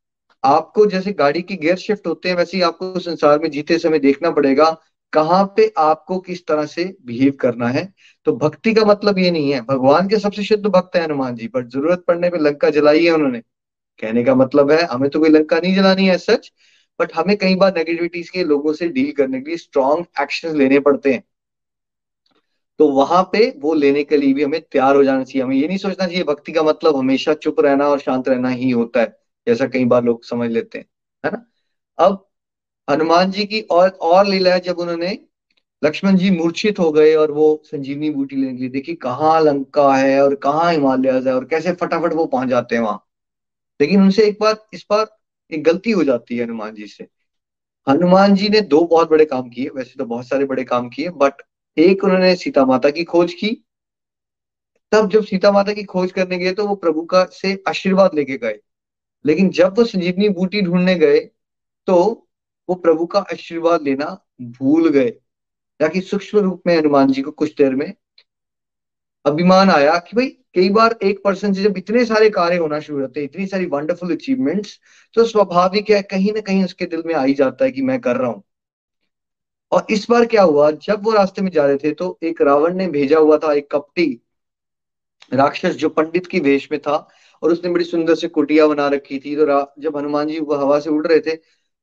आपको 0.43 0.85
जैसे 0.85 1.11
गाड़ी 1.13 1.41
की 1.41 1.55
गियर 1.55 1.75
शिफ्ट 1.77 2.07
होते 2.07 2.29
हैं, 2.29 2.35
वैसे 2.35 2.57
ही 2.57 2.63
आपको 2.63 2.99
संसार 2.99 3.39
में 3.39 3.49
जीते 3.51 3.77
समय 3.79 3.99
देखना 3.99 4.31
पड़ेगा 4.31 4.75
कहाँ 5.13 5.43
पे 5.57 5.71
आपको 5.77 6.17
किस 6.19 6.45
तरह 6.47 6.65
से 6.65 6.83
बिहेव 7.05 7.33
करना 7.41 7.67
है। 7.69 7.87
तो 8.27 8.31
भक्ति 8.37 8.73
का 8.73 8.83
मतलब 8.85 9.17
ये 9.19 9.29
नहीं 9.31 9.51
है। 9.51 9.61
भगवान 9.61 10.07
के 10.07 10.17
सबसे 10.19 10.43
शुद्ध 10.43 10.65
भक्त 10.65 10.95
है 10.95 11.03
हनुमान 11.03 11.35
जी 11.35 11.47
पर 11.47 11.67
ज़रूरत 11.67 12.03
पड़ने 12.07 12.29
पे 12.29 12.37
लंका 12.37 12.69
जलाई 12.69 13.05
है 13.05 13.11
उन्होंने। 13.11 13.39
कहने 13.99 14.23
का 14.23 14.35
मतलब 14.35 14.71
है, 14.71 14.81
हमें 14.83 15.09
तो 15.09 15.19
कोई 15.19 15.29
लंका 15.29 15.59
नहीं 15.59 15.75
जलानी 15.75 16.07
है 16.07 16.17
सच 16.17 16.51
बट 16.99 17.13
हमें 17.15 17.35
कई 17.37 17.55
बार 17.55 17.73
नेगेटिविटीज 17.77 18.29
के 18.29 18.43
लोगों 18.43 18.73
से 18.73 18.87
डील 18.89 19.11
करने 19.11 19.41
के 19.41 19.49
लिए 19.49 19.57
स्ट्रॉन्ग 19.57 20.05
एक्शन 20.21 20.55
लेने 20.57 20.79
पड़ते 20.79 21.13
हैं। 21.13 21.23
तो 22.79 22.87
वहाँ 22.89 23.23
पे 23.33 23.49
वो 23.59 23.73
लेने 23.73 24.03
के 24.03 24.17
लिए 24.17 24.33
भी 24.33 24.43
हमें 24.43 24.59
तैयार 24.61 24.95
हो 24.95 25.03
जाना 25.03 25.23
चाहिए। 25.23 25.43
हमें 25.43 25.55
ये 25.55 25.67
नहीं 25.67 25.77
सोचना 25.77 26.05
चाहिए, 26.05 26.23
भक्ति 26.23 26.51
का 26.51 26.63
मतलब 26.63 26.95
हमेशा 26.97 27.33
चुप 27.35 27.59
रहना 27.59 27.87
और 27.87 27.99
शांत 27.99 28.27
रहना 28.29 28.49
ही 28.49 28.69
होता 28.71 29.01
है, 29.01 29.17
जैसा 29.47 29.67
कई 29.67 29.85
बार 29.85 30.03
लोग 30.03 30.23
समझ 30.25 30.49
लेते 30.51 30.77
हैं, 30.77 30.85
है 31.23 31.31
ना? 31.31 31.45
अब 31.97 32.25
हनुमान 32.87 33.31
जी 33.31 33.45
की 33.45 33.61
और 33.61 33.89
और 33.89 34.27
लीला 34.27 34.53
है 34.53 34.59
जब 34.59 34.79
उन्होंने 34.79 35.17
लक्ष्मण 35.81 36.17
जी 36.17 36.29
मूर्छित 36.31 36.79
हो 36.79 36.91
गए 36.91 37.13
और 37.15 37.31
वो 37.31 37.47
संजीवनी 37.65 38.09
बूटी 38.09 38.35
लेने 38.35 38.53
के 38.53 38.59
लिए 38.59 38.69
देखी 38.69 38.95
कहाँ 38.95 39.39
लंका 39.41 39.93
है 39.95 40.21
और 40.23 40.35
कहाँ 40.35 40.71
हिमालय 40.73 41.21
है 41.21 41.33
और 41.35 41.45
कैसे 41.45 41.73
फटाफट 41.73 42.13
वो 42.13 42.25
पहुँच 42.25 42.49
जाते 42.49 42.75
हैं 42.75 42.81
वहाँ। 42.83 43.03
लेकिन 43.79 44.01
उनसे 44.01 44.23
एक 44.23 44.37
बार, 44.41 44.57
इस 44.73 44.85
बार 44.89 45.05
एक 45.51 45.63
गलती 45.63 45.91
हो 45.91 46.03
जाती 46.03 46.37
है 46.37 46.43
हनुमान 46.43 46.73
जी 46.75 46.87
से। 46.87 47.07
हनुमान 47.87 48.35
जी 48.35 48.49
ने 48.49 48.61
दो 48.63 48.81
बहुत 48.85 49.09
बड़े 49.09 49.25
काम 49.25 49.49
किए, 49.49 49.69
वैसे 49.69 49.95
तो 49.99 50.05
बहुत 50.05 50.27
सारे 50.27 50.45
बड़े 50.45 50.63
काम 50.63 50.89
किए 50.89 51.09
बट 51.09 51.41
एक 51.77 52.03
उन्होंने 52.03 52.35
सीता 52.35 52.65
माता 52.65 52.89
की 52.89 53.03
खोज 53.03 53.33
की। 53.33 53.49
तब 54.91 55.09
जब 55.09 55.23
सीता 55.23 55.51
माता 55.51 55.73
की 55.73 55.83
खोज 55.83 56.11
करने 56.11 56.37
गए 56.37 56.51
तो 56.51 56.67
वो 56.67 56.75
प्रभु 56.75 57.01
का 57.05 57.23
से 57.33 57.63
आशीर्वाद 57.67 58.15
लेके 58.15 58.37
गए। 58.37 58.59
लेकिन 59.25 59.49
जब 59.49 59.77
वो 59.77 59.83
संजीवनी 59.85 60.29
बूटी 60.29 60.61
ढूँढने 60.61 60.95
गए 60.95 61.19
तो 61.87 61.95
वो 62.69 62.75
प्रभु 62.75 63.05
का 63.05 63.19
आशीर्वाद 63.33 63.83
लेना 63.83 64.05
भूल 64.41 64.89
गए। 64.89 65.09
ताकि 65.79 66.01
सूक्ष्म 66.01 66.39
रूप 66.39 66.61
में 66.67 66.77
हनुमान 66.77 67.11
जी 67.11 67.21
को 67.21 67.31
कुछ 67.31 67.55
देर 67.57 67.75
में 67.75 67.93
अभिमान 69.25 69.69
आया 69.69 69.97
कि 69.99 70.15
भाई, 70.15 70.27
कई 70.55 70.69
बार 70.69 70.97
एक 71.03 71.21
पर्सन 71.23 71.53
से 71.53 71.63
जब 71.63 71.77
इतने 71.77 72.03
सारे 72.05 72.29
कार्य 72.29 72.57
होना 72.57 72.79
शुरू 72.79 73.01
होते 73.01 73.19
हैं, 73.19 73.27
इतनी 73.27 73.47
सारी 73.47 73.65
वंडरफुल 73.65 74.11
अचीवमेंट्स 74.15 74.79
तो 75.15 75.25
स्वाभाविक 75.25 75.89
है, 75.89 76.01
कहीं 76.01 76.33
ना 76.33 76.41
कहीं 76.41 76.63
उसके 76.65 76.85
दिल 76.85 77.03
में 77.05 77.13
आ 77.15 77.23
ही 77.23 77.33
जाता 77.33 77.65
है 77.65 77.71
कि 77.71 77.81
मैं 77.81 77.99
कर 78.01 78.15
रहा 78.17 78.31
हूँ। 78.31 78.43
और 79.71 79.85
इस 79.89 80.05
बार 80.09 80.25
क्या 80.25 80.43
हुआ, 80.43 80.69
जब 80.71 81.03
वो 81.03 81.11
रास्ते 81.13 81.41
में 81.41 81.49
जा 81.51 81.65
रहे 81.65 81.77
थे 81.77 81.91
तो 81.93 82.17
एक 82.23 82.41
रावण 82.41 82.75
ने 82.75 82.87
भेजा 82.89 83.19
हुआ 83.19 83.37
था, 83.37 83.53
एक 83.53 83.69
कपटी 83.71 84.21
राक्षस 85.31 85.75
जो 85.75 85.89
पंडित 85.89 86.27
की 86.27 86.39
वेश 86.39 86.67
में 86.71 86.79
था, 86.81 86.95
और 87.43 87.51
उसने 87.51 87.69
बड़ी 87.71 87.85
सुंदर 87.85 88.15
से 88.15 88.27
कुटिया 88.29 88.67
बना 88.67 88.87
रखी 88.89 89.19
थी। 89.19 89.35
तो 89.35 89.45
जब 89.79 89.97
हनुमान 89.97 90.27
जी 90.27 90.37
हवा 90.37 90.79
से 90.79 90.89
उड़ 90.89 91.05
रहे 91.07 91.19
थे 91.19 91.35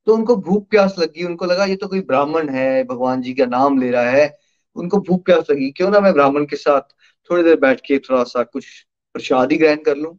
तो 0.07 0.15
उनको 0.15 0.37
भूख 0.39 0.69
प्यास 0.71 0.95
लगी। 0.99 1.25
उनको 1.25 1.45
लगा, 1.47 1.65
ये 1.65 1.77
तो 1.77 1.89
कोई 1.89 2.01
ब्राह्मण 2.03 2.49
है, 2.49 2.85
भगवान 2.85 3.23
जी 3.23 3.35
का 3.35 3.47
नाम 3.47 3.79
ले 3.81 3.91
रहा 3.91 4.11
है। 4.11 4.37
उनको 4.77 4.99
भूख 5.01 5.25
प्यास 5.25 5.47
लगी, 5.51 5.71
क्यों 5.71 5.91
ना 5.91 6.01
मैं 6.01 6.13
ब्राह्मण 6.13 6.45
के 6.47 6.57
साथ 6.57 6.81
थोड़ी 7.31 7.43
देर 7.43 7.57
बैठ 7.57 7.81
के 7.81 7.99
थोड़ा 8.01 8.23
सा 8.25 8.43
कुछ 8.45 8.67
प्रसादी 9.15 9.57
ग्रहण 9.57 9.83
कर 9.83 9.97
लूँ? 9.97 10.17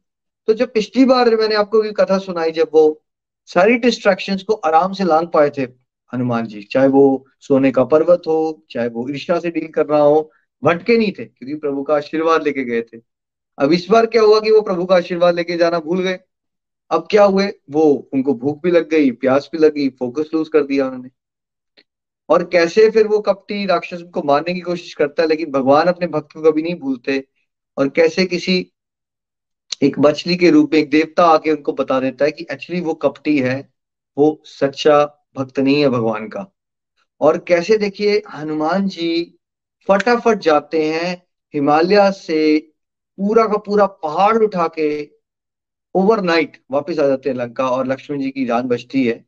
तो 0.47 0.53
जब 0.53 0.74
पिछली 0.74 1.05
बार 1.05 1.36
मैंने 1.36 1.55
आपको 1.55 1.82
कथा 1.93 2.18
सुनाई, 2.20 2.51
जब 2.51 2.70
वो 2.74 3.01
सारी 3.49 3.78
डिस्ट्रैक्शंस 3.78 4.43
को 4.43 4.53
आराम 4.66 4.93
से 4.93 5.03
लांग 5.03 5.28
पाए 5.28 5.49
थे 5.49 5.66
हनुमान 6.14 6.47
जी, 6.47 6.64
चाहे 6.64 6.88
वो 6.88 7.26
सोने 7.39 7.72
का 7.72 7.84
पर्वत 7.84 8.22
हो, 8.28 8.66
चाहे 8.70 8.88
वो 8.88 9.10
ईर्षा 9.10 9.39
से 9.39 9.49
डील 9.49 9.68
कर 9.68 9.86
रहा 9.86 9.99
हो, 9.99 10.32
भटके 10.64 10.97
नहीं 10.97 11.12
थे, 11.12 11.26
क्योंकि 11.26 11.56
प्रभु 11.56 11.84
का 11.84 11.95
आशीर्वाद 11.95 12.43
लेके 12.43 12.64
गए 12.64 12.82
थे। 12.82 13.01
अब 13.60 13.74
इस 13.74 13.88
बार 13.89 14.06
क्या 14.06 14.22
हुआ 14.22 14.39
कि 14.39 14.51
वो 14.51 14.62
प्रभु 14.62 14.86
का 14.86 14.95
आशीर्वाद 14.95 15.36
लेके 15.36 15.58
जाना 15.58 15.80
भूल 15.80 16.01
गए। 16.01 16.20
अब 16.91 17.08
क्या 17.12 17.24
हुए, 17.24 17.53
वो 17.70 18.10
उनको 18.14 18.34
भूख 18.34 18.64
भी 18.64 18.72
लग 18.72 18.89
गई, 18.89 19.12
प्यास 19.12 19.49
भी 19.51 19.58
लगी 19.58 19.89
फोकस 19.89 20.30
लूज 20.34 20.49
कर 20.49 20.64
दिया 20.64 20.86
उन्होंने। 20.86 21.10
और 22.30 22.43
कैसे 22.43 22.89
फिर 22.89 23.08
वो 23.08 23.20
कपटी 23.20 23.66
राक्षस 23.66 24.03
को 24.14 24.24
मारने 24.24 24.53
की 24.53 24.60
कोशिश 24.60 24.93
करता 24.93 25.24
है, 25.24 25.30
लेकिन 25.30 25.51
भगवान 25.51 25.88
अपने 25.88 26.08
भक्त 26.08 26.28
को 26.34 26.51
कभी 26.51 26.62
नहीं 26.62 26.76
भूलते। 26.76 27.28
और 27.78 27.89
कैसे 27.89 28.26
किसी 28.26 28.72
एक 29.84 29.99
मछली 29.99 30.36
के 30.36 30.49
रूप 30.49 30.74
में 30.74 30.80
एक 30.80 30.89
देवता 30.89 31.26
आके 31.26 31.51
उनको 31.51 31.74
बता 31.74 31.99
देता 31.99 32.26
है 32.26 32.32
कि 32.32 32.45
एक्चुअली 32.51 32.82
वो 32.82 32.93
कपटी 32.93 33.39
है, 33.39 33.74
वो 34.18 34.41
सच्चा 34.45 35.24
भक्त 35.38 35.59
नहीं 35.59 35.81
है 35.81 35.89
भगवान 35.89 36.27
का। 36.27 36.51
और 37.21 37.38
कैसे 37.38 37.77
देखिए, 37.77 38.21
हनुमान 38.33 38.88
जी 38.88 39.39
फटाफट 39.88 40.38
जाते 40.38 40.93
हैं 40.93 41.27
हिमालय 41.53 42.11
से 42.11 42.59
पूरा 43.17 43.47
का 43.47 43.57
पूरा 43.57 43.86
पहाड़ 43.86 44.38
उठा 44.38 44.67
के 44.67 45.11
ओवरनाइट 45.95 46.63
वापस 46.71 46.99
आ 46.99 47.07
जाते 47.07 47.29
हैं 47.29 47.38
लंका 47.38 47.69
और 47.69 47.88
लक्ष्मण 47.88 48.19
जी 48.19 48.29
की 48.29 48.45
जान 48.45 48.63
बचती 48.63 49.07
है। 49.07 49.25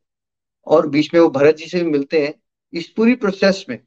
और 0.66 0.88
बीच 0.88 1.14
में 1.14 1.20
वो 1.20 1.28
भरत 1.28 1.56
जी 1.56 1.66
से 1.66 1.84
भी 1.84 1.90
मिलते 1.90 2.26
हैं। 2.26 2.34
इस 2.72 2.88
पूरी 2.88 3.14
प्रोसेस 3.14 3.66
में 3.68 3.78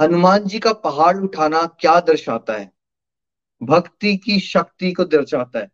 हनुमान 0.00 0.44
जी 0.44 0.58
का 0.58 0.72
पहाड़ 0.72 1.16
उठाना 1.16 1.62
क्या 1.80 2.00
दर्शाता 2.00 2.52
है? 2.52 2.72
भक्ति 3.62 4.16
की 4.16 4.40
शक्ति 4.40 4.92
को 4.92 5.04
दर्शाता 5.04 5.58
है। 5.58 5.70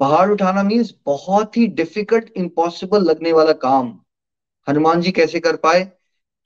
पहाड़ 0.00 0.30
उठाना 0.30 0.62
मीन्स 0.62 0.94
बहुत 1.06 1.56
ही 1.56 1.66
डिफ़िकल्ट 1.66 2.32
इम्पॉसिबल 2.36 3.02
लगने 3.02 3.32
वाला 3.32 3.52
काम। 3.52 4.00
हनुमान 4.68 5.00
जी 5.00 5.10
कैसे 5.10 5.40
कर 5.40 5.56
पाए? 5.56 5.92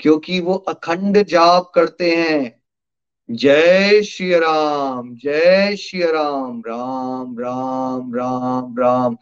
क्योंकि 0.00 0.40
वो 0.40 0.54
अखंड 0.54 1.24
जाप 1.24 1.72
करते 1.74 2.16
हैं। 2.16 2.62
जय 3.30 4.02
श्री 4.02 4.34
राम, 4.34 5.14
जय 5.14 5.76
श्री 5.76 6.02
राम 6.02 6.62
राम 6.66 7.38
राम 7.38 8.14
राम 8.14 8.76
राम। 8.78 9.16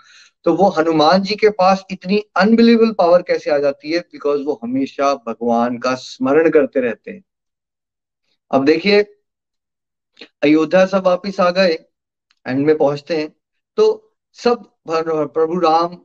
तो 0.44 0.54
वो 0.54 0.68
हनुमान 0.68 1.22
जी 1.22 1.34
के 1.34 1.48
पास 1.48 1.84
इतनी 1.90 2.24
अनबिलीवेबल 2.36 2.92
पावर 2.92 3.22
कैसे 3.22 3.50
आ 3.50 3.58
जाती 3.58 3.92
है? 3.92 3.98
बिकॉज़ 3.98 4.42
वो 4.42 4.60
हमेशा 4.62 5.14
भगवान 5.14 5.78
का 5.78 5.94
स्मरण 5.94 6.50
करते 6.50 6.80
रहते 6.80 7.10
हैं। 7.10 7.24
अब 8.50 8.64
देखिए, 8.64 9.02
अयोध्या 10.42 10.86
सब 10.86 11.06
वापिस 11.06 11.40
आ 11.40 11.50
गए 11.50 11.78
एंड 12.46 12.66
में 12.66 12.78
पहुँचते 12.78 13.16
हैं। 13.16 13.34
तो 13.76 14.07
सब 14.36 14.64
प्रभु 14.86 15.58
राम 15.60 15.96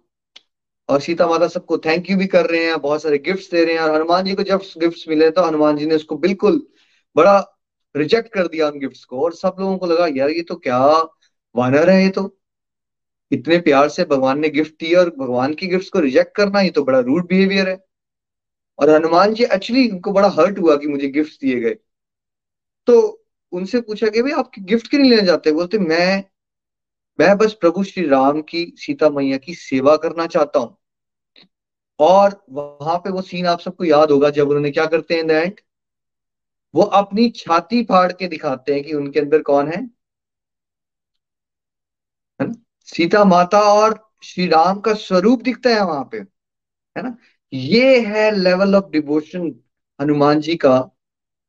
और 0.89 1.01
सीता 1.01 1.27
माता 1.27 1.47
सबको 1.47 1.77
थैंक 1.77 2.09
यू 2.09 2.17
भी 2.17 2.25
कर 2.27 2.45
रहे 2.45 2.65
हैं, 2.65 2.79
बहुत 2.81 3.01
सारे 3.01 3.17
गिफ्ट्स 3.17 3.49
दे 3.51 3.63
रहे 3.65 3.73
हैं। 3.73 3.81
और 3.81 3.93
हनुमान 3.95 4.25
जी 4.25 4.33
को 4.35 4.43
जब 4.43 4.61
गिफ्ट्स 4.77 5.05
मिले 5.09 5.29
तो 5.31 5.43
हनुमान 5.43 5.77
जी 5.77 5.85
ने 5.85 5.95
उसको 5.95 6.17
बिल्कुल 6.17 6.61
बड़ा 7.15 7.37
रिजेक्ट 7.95 8.33
कर 8.33 8.47
दिया 8.47 8.67
उन 8.69 8.79
गिफ्ट्स 8.79 9.03
को। 9.05 9.23
और 9.23 9.33
सब 9.33 9.55
लोगों 9.59 9.77
को 9.77 9.85
लगा, 9.85 10.07
यार, 10.07 10.29
ये 10.29 10.41
तो 10.41 10.55
क्या 10.57 10.79
वानर 11.55 11.89
है 11.89 12.01
ये 12.03 12.09
तो। 12.09 12.29
इतने 13.31 13.57
प्यार 13.59 13.89
से 13.89 14.03
भगवान 14.05 14.39
ने 14.39 14.49
गिफ्ट 14.49 14.73
दिया 14.79 14.99
और 14.99 15.09
भगवान 15.09 15.53
की 15.53 15.67
गिफ्ट 15.67 15.91
को 15.93 15.99
रिजेक्ट 15.99 16.35
करना 16.35 16.61
ये 16.61 16.69
तो 16.69 16.83
बड़ा 16.83 16.99
रूड 17.01 17.27
बिहेवियर 17.27 17.69
है। 17.69 17.77
और 18.79 18.89
हनुमान 18.89 19.33
जी 19.33 19.43
एक्चुअली 19.45 19.89
उनको 19.89 20.11
बड़ा 20.11 20.29
हर्ट 20.31 20.59
हुआ 20.59 20.75
कि 20.77 20.87
मुझे 20.87 21.07
गिफ्ट 21.09 21.39
दिए 21.41 21.59
गए। 21.59 21.75
तो 22.87 23.25
उनसे 23.53 23.81
पूछा 23.81 24.07
गया 24.07 24.23
भाई, 24.23 24.31
आप 24.33 24.51
गिफ्ट 24.59 24.89
क्यों 24.89 25.01
नहीं 25.01 25.11
लेना 25.11 25.25
चाहते 25.25 25.51
बोलते, 25.51 25.77
मैं 25.79 26.23
मैं 27.19 27.35
बस 27.37 27.53
प्रभु 27.53 27.83
श्री 27.83 28.07
राम 28.07 28.41
की, 28.41 28.65
सीता 28.77 29.09
मैया 29.09 29.37
की 29.37 29.53
सेवा 29.53 29.95
करना 29.97 30.25
चाहता 30.27 30.59
हूँ। 30.59 30.77
और 31.99 32.43
वहाँ 32.49 32.97
पे 32.97 33.09
वो 33.09 33.21
सीन 33.21 33.47
आप 33.47 33.59
सबको 33.59 33.83
याद 33.83 34.11
होगा, 34.11 34.29
जब 34.29 34.47
उन्होंने 34.47 34.71
क्या 34.71 34.85
करते 34.85 35.15
हैं 35.15 35.23
एंड 35.23 35.59
वो 36.73 36.81
अपनी 36.81 37.29
छाती 37.29 37.83
फाड़ 37.83 38.11
के 38.11 38.27
दिखाते 38.27 38.73
हैं 38.73 38.83
कि 38.83 38.93
उनके 38.93 39.19
अंदर 39.19 39.41
कौन 39.41 39.67
है। 39.67 39.87
सीता 42.87 43.23
माता 43.25 43.59
और 43.61 43.99
श्री 44.23 44.47
राम 44.47 44.79
का 44.79 44.93
स्वरूप 44.93 45.41
दिखता 45.41 45.69
है 45.69 45.83
वहाँ 45.85 46.09
पे, 46.11 46.17
है 46.17 47.03
ना? 47.03 47.15
ये 47.53 47.99
है 48.01 48.29
level 48.31 48.75
of 48.75 48.89
devotion 48.91 49.53
Hanuman 49.99 50.41
ji 50.41 50.55
का, 50.55 50.79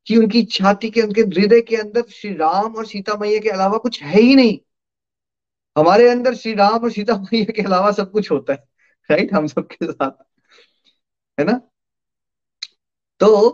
कि 0.07 0.17
उनकी 0.17 0.43
छाती 0.43 0.89
के, 0.89 1.01
उनके 1.01 1.21
हृदय 1.21 1.61
के 1.61 1.75
अंदर 1.75 2.03
श्री 2.11 2.33
राम 2.33 2.75
और 2.75 2.85
सीता 2.85 3.17
मैया 3.17 3.39
के 3.39 3.49
अलावा 3.49 3.77
कुछ 3.77 4.01
है 4.03 4.21
ही 4.21 4.35
नहीं। 4.35 4.59
हमारे 5.77 6.09
अंदर 6.09 6.35
श्री 6.35 6.53
राम 6.53 6.83
और 6.83 6.91
सीता 6.91 7.15
मैया 7.17 7.53
के 7.55 7.61
अलावा 7.61 7.91
सब 7.91 8.11
कुछ 8.11 8.31
होता 8.31 8.53
है 8.53 8.67
राइट 9.11 9.33
हम 9.33 9.47
सबके 9.47 9.91
साथ 9.91 10.11
है 11.39 11.45
ना? 11.45 11.61
तो 13.19 13.51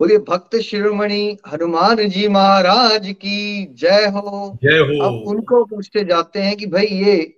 बोलिए 0.00 0.18
भक्त 0.18 0.56
शिरोमणि 0.56 1.38
हनुमान 1.52 2.08
जी 2.08 2.28
महाराज 2.28 3.06
की 3.08 3.64
जय 3.74 4.06
हो। 4.06 4.58
जय 4.62 4.78
हो। 4.78 5.04
अब 5.06 5.28
उनको 5.28 5.64
पूछते 5.64 6.04
जाते 6.04 6.42
हैं 6.42 6.56
कि 6.56 6.66
भाई 6.66 6.86
ये 6.86 7.36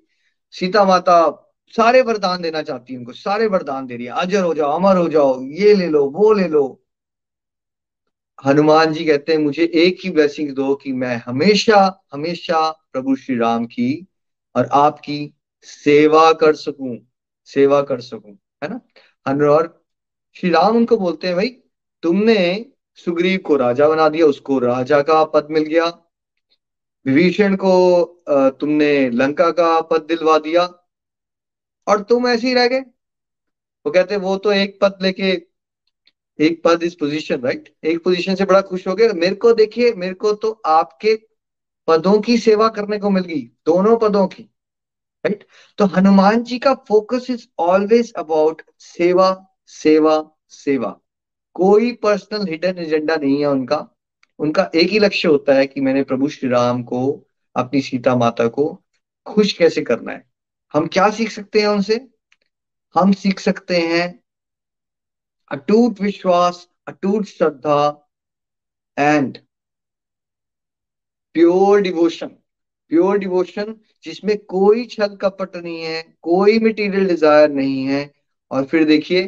सीता 0.51 0.85
माता 0.85 1.19
सारे 1.77 2.03
वरदान 2.03 2.43
देना 2.43 2.63
चाहती 2.63 2.93
है 2.93 2.99
उनको 2.99 3.13
सारे 3.13 3.47
वरदान 3.47 3.87
दे 3.87 3.97
रही 3.97 4.07
है। 4.07 4.13
अजर 4.13 4.43
हो 4.43 4.55
जाओ 4.55 4.73
अमर 4.73 4.97
हो 4.97 5.09
जाओ 5.09 5.43
ये 5.43 5.75
ले 5.75 5.89
लो 5.89 6.11
वो 6.11 6.33
ले 6.33 6.49
लो। 6.49 6.83
हनुमान 8.47 8.93
जी 8.93 9.05
कहते 9.05 9.33
हैं 9.33 9.39
मुझे 9.39 9.65
एक 9.75 9.99
ही 10.05 10.11
ब्लेसिंग 10.11 10.55
दो 10.55 10.75
कि 10.75 10.93
मैं 10.93 11.17
हमेशा 11.27 12.05
हमेशा 12.13 12.71
प्रभु 12.93 13.17
श्री 13.17 13.37
राम 13.37 13.67
की 13.67 14.07
और 14.57 14.69
आपकी 14.75 15.19
सेवा 15.63 16.33
कर 16.33 16.55
सकूँ, 16.57 16.97
सेवा 17.49 17.81
कर 17.83 18.01
सकूँ, 18.01 18.33
है 18.63 18.69
ना? 18.69 18.81
और 19.49 19.85
श्री 20.37 20.51
राम 20.51 20.77
उनको 20.77 20.97
बोलते 20.97 21.27
हैं, 21.27 21.37
भाई, 21.37 21.49
तुमने 22.03 22.67
सुग्रीव 22.99 23.39
को 23.47 23.57
राजा 23.57 23.89
बना 23.89 24.09
दिया, 24.09 24.27
उसको 24.27 24.59
राजा 24.59 25.01
का 25.03 25.25
पद 25.27 25.49
मिल 25.51 25.63
गया। 25.65 25.87
विभीषण 27.07 27.57
को 27.57 28.05
तुमने 28.61 29.09
लंका 29.11 29.51
का 29.51 29.81
पद 29.83 30.03
दिलवा 30.03 30.39
दिया 30.39 30.63
और 31.87 32.03
तुम 32.03 32.29
ऐसे 32.29 32.47
ही 32.49 32.55
रह 32.55 32.67
गए। 32.69 32.81
वो 32.81 33.91
कहते 33.93 34.17
वो 34.19 34.37
तो 34.37 34.53
एक 34.53 34.79
पद 34.83 34.99
लेके, 35.03 35.31
एक 36.39 36.63
पद 36.65 36.83
इस 36.83 36.95
पोजीशन 36.95 37.41
राइट 37.41 37.75
एक 37.85 38.03
पोजीशन 38.05 38.35
से 38.35 38.45
बड़ा 38.45 38.61
खुश 38.63 38.87
हो 38.89 38.95
गया 38.95 39.13
मेरे 39.15 39.35
को 39.37 39.53
देखिए, 39.55 39.93
मेरे 39.95 40.15
को 40.15 40.33
तो 40.35 40.51
आपके 40.67 41.15
पदों 41.89 42.21
की 42.21 42.37
सेवा 42.39 42.69
करने 42.69 42.99
को 42.99 43.11
मिल 43.11 43.25
गई, 43.25 43.41
दोनों 43.67 43.97
पदों 43.99 44.27
की 44.29 44.43
राइट 45.25 45.47
तो 45.79 45.85
हनुमान 45.87 46.43
जी 46.43 46.59
का 46.59 46.75
फोकस 46.89 47.27
इज़ 47.31 47.47
ऑलवेज 47.59 48.13
अबाउट 48.13 48.63
सेवा 48.79 49.47
सेवा 49.67 50.31
सेवा। 50.49 50.99
कोई 51.55 51.93
पर्सनल 51.93 52.47
हिडन 52.49 52.79
एजेंडा 52.79 53.17
नहीं 53.17 53.41
है 53.41 53.47
उनका। 53.47 53.79
उनका 54.39 54.71
एक 54.75 54.91
ही 54.91 54.99
लक्ष्य 54.99 55.29
होता 55.29 55.55
है 55.55 55.67
कि 55.67 55.81
मैंने 55.81 56.03
प्रभु 56.03 56.29
श्री 56.29 56.49
राम 56.49 56.83
को, 56.83 57.27
अपनी 57.57 57.81
सीता 57.81 58.15
माता 58.17 58.47
को 58.49 58.65
खुश 59.27 59.53
कैसे 59.53 59.83
करना 59.83 60.13
है। 60.13 60.31
हम 60.75 60.87
क्या 60.87 61.11
सीख 61.11 61.31
सकते 61.31 61.61
हैं 61.61 61.69
उनसे? 61.69 62.09
हम 62.95 63.13
सीख 63.13 63.41
सकते 63.41 63.77
हैं 63.77 64.23
अटूट 65.51 66.01
विश्वास, 66.01 66.69
अटूट 66.87 67.25
श्रद्धा 67.25 68.09
and 68.99 69.39
pure 71.37 71.81
devotion 71.81 72.27
pure 72.93 73.19
devotion 73.19 73.75
जिसमें 74.05 74.37
कोई 74.39 74.85
छल 74.85 75.17
कपट 75.23 75.57
नहीं 75.57 75.83
है, 75.83 76.03
कोई 76.23 76.59
मटेरियल 76.59 77.09
डिज़ायर 77.09 77.51
नहीं 77.51 77.85
है। 77.85 78.11
और 78.51 78.65
फिर 78.65 78.85
देखिए, 78.85 79.23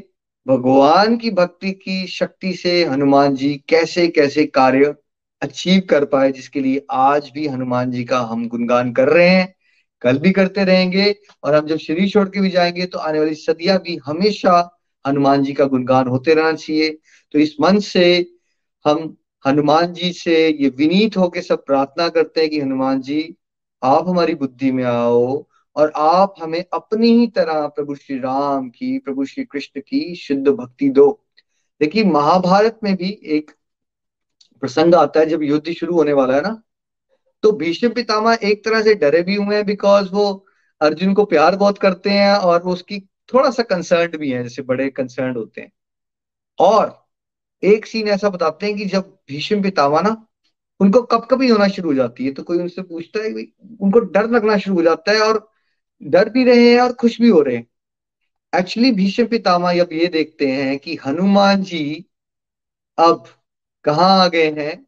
भगवान 0.47 1.17
की 1.17 1.31
भक्ति 1.31 1.73
की 1.73 2.07
शक्ति 2.07 2.53
से 2.53 2.85
हनुमान 2.85 3.35
जी 3.35 3.55
कैसे 3.69 4.07
कैसे 4.09 4.45
कार्य 4.45 4.95
अचीव 5.43 5.83
कर 5.91 6.05
पाए, 6.05 6.33
जिसके 6.33 6.61
लिए 6.61 6.87
आज 6.91 7.31
भी 7.35 7.47
हनुमान 7.47 7.91
जी 7.91 8.05
का 8.05 8.21
हम 8.21 8.49
गुणगान 8.49 8.93
कर 8.93 9.09
रहे 9.09 9.29
हैं। 9.29 9.55
कल 10.03 10.19
भी 10.19 10.31
करते 10.31 10.65
रहेंगे 10.65 11.15
और 11.45 11.55
हम 11.55 11.67
जब 11.67 11.77
शरीर 11.77 12.09
छोड़ 12.09 12.29
के 12.29 12.41
भी 12.41 12.51
जाएँगे 12.51 12.87
तो 12.87 12.99
आने 12.99 13.19
वाली 13.19 13.35
सदियाँ 13.35 13.79
भी 13.79 13.99
हमेशा 14.07 14.81
हनुमान 15.05 15.45
जी 15.45 15.53
का 15.53 15.65
गुणगान 15.65 16.09
होते 16.09 16.35
रहना 16.35 16.53
चाहिए। 16.53 16.99
तो 17.35 17.39
इस 17.39 17.57
मंच 17.61 17.85
से 17.85 18.27
हम 18.85 19.17
हनुमान 19.45 19.93
जी 19.93 20.13
से 20.13 20.49
ये 20.49 20.69
विनीत 20.69 21.17
होके 21.17 21.43
सब 21.43 21.65
प्रार्थना 21.65 22.09
करते 22.09 22.41
हैं 22.41 22.51
कि 22.51 22.61
हनुमान 22.61 23.01
जी, 23.01 23.37
आप 23.83 24.09
हमारी 24.09 24.35
बुद्धि 24.35 24.71
में 24.73 24.85
आओ 24.85 25.45
और 25.77 25.93
आप 25.97 26.35
हमें 26.43 26.65
अपनी 26.73 27.13
ही 27.19 27.27
तरह 27.27 27.67
प्रभु 27.67 27.95
श्री 27.95 28.19
राम 28.19 28.69
की, 28.71 28.99
प्रभु 28.99 29.25
श्री 29.25 29.45
कृष्ण 29.45 29.81
की 29.81 30.15
शुद्ध 30.15 30.49
भक्ति 30.49 30.89
दो। 30.91 31.11
देखिए, 31.81 32.05
महाभारत 32.05 32.79
में 32.85 32.95
भी 32.97 33.19
एक 33.27 33.51
प्रसंग 34.63 34.95
आता 34.95 35.21
है, 35.21 35.27
जब 35.27 35.43
युद्ध 35.43 35.73
शुरू 35.73 35.95
होने 35.95 36.13
वाला 36.13 36.35
है 36.35 36.41
ना 36.43 36.63
तो 37.45 37.51
भीष्म 37.53 37.89
पितामह 37.89 38.39
एक 38.43 38.65
तरह 38.65 38.83
से 38.83 38.95
डरे 38.95 39.23
भी 39.23 39.35
हुए 39.35 39.57
हैं 39.57 39.65
बिकॉज़ 39.67 40.09
वो 40.13 40.47
अर्जुन 40.81 41.13
को 41.15 41.25
प्यार 41.25 41.57
बहुत 41.57 41.79
करते 41.79 42.11
हैं 42.11 42.35
और 42.35 42.63
वो 42.63 42.73
उसकी 42.73 42.99
थोड़ा 43.35 43.51
सा 43.51 43.63
कंसर्न 43.63 44.17
भी 44.19 44.31
है, 44.31 44.43
जैसे 44.43 44.63
बड़े 44.63 44.89
कंसर्न 44.91 45.37
होते 45.37 45.61
हैं। 45.61 45.71
और 46.59 47.08
एक 47.63 47.87
सीन 47.87 48.09
ऐसा 48.09 48.29
बताते 48.29 48.67
हैं 48.67 48.77
कि 48.77 48.85
जब 48.85 49.19
भीष्म 49.29 49.63
पितामह 49.63 50.01
ना, 50.01 50.27
उनको 50.81 51.03
कब 51.03 51.27
कभी 51.31 51.49
होना 51.49 51.69
शुरू 51.69 51.89
हो 51.89 51.95
जाती 51.95 52.25
है 52.25 52.33
तो 52.33 52.43
कोई 52.43 52.59
उनसे 52.59 52.83
पूछता 52.83 53.21
है 53.21 53.31
उनको 53.81 54.01
डर 54.01 54.31
लगना 54.31 54.57
शुरू 54.59 54.77
हो 54.77 54.83
जाता 54.83 55.13
है 55.13 55.21
और 55.21 55.49
डर 56.03 56.29
भी 56.29 56.45
रहे 56.45 56.71
हैं 56.71 56.81
और 56.81 56.93
खुश 56.93 57.21
भी 57.21 57.29
हो 57.29 57.41
रहे 57.43 57.57
हैं। 57.57 57.67
एक्चुअली 58.53 58.91
भीष्म 58.93 59.27
पितामह 59.27 59.81
अब 59.81 59.93
ये 59.93 60.07
देखते 60.07 60.47
हैं 60.47 60.79
कि 60.79 60.99
हनुमान 61.07 61.63
जी 61.63 62.05
अब 62.99 63.25
कहाँ 63.85 64.11
आ 64.25 64.29
गए 64.29 64.51
हैं, 64.51 64.87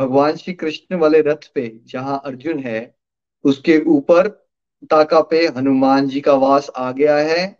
भगवान 0.00 0.36
श्री 0.36 0.54
कृष्ण 0.54 0.96
वाले 0.96 1.20
रथ 1.20 1.50
पे 1.54 1.68
जहाँ 1.86 2.20
अर्जुन 2.24 2.58
है, 2.58 2.94
उसके 3.44 3.78
ऊपर 3.86 4.28
ताका 4.90 5.20
पे 5.20 5.46
हनुमान 5.46 6.08
जी 6.08 6.20
का 6.20 6.34
वास 6.34 6.70
आ 6.76 6.90
गया 6.92 7.16
है। 7.16 7.56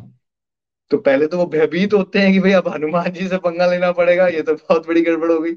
तो 0.90 0.98
पहले 0.98 1.26
तो 1.26 1.38
वो 1.38 1.46
भयभीत 1.46 1.92
होते 1.94 2.18
हैं 2.18 2.32
कि 2.32 2.38
भाई 2.40 2.52
अब 2.52 2.68
हनुमान 2.68 3.10
जी 3.12 3.28
से 3.28 3.36
पंगा 3.38 3.66
लेना 3.66 3.90
पड़ेगा, 3.92 4.26
ये 4.28 4.42
तो 4.42 4.54
बहुत 4.54 4.86
बड़ी 4.88 5.02
गड़बड़ 5.02 5.30
हो 5.32 5.38
गई। 5.40 5.54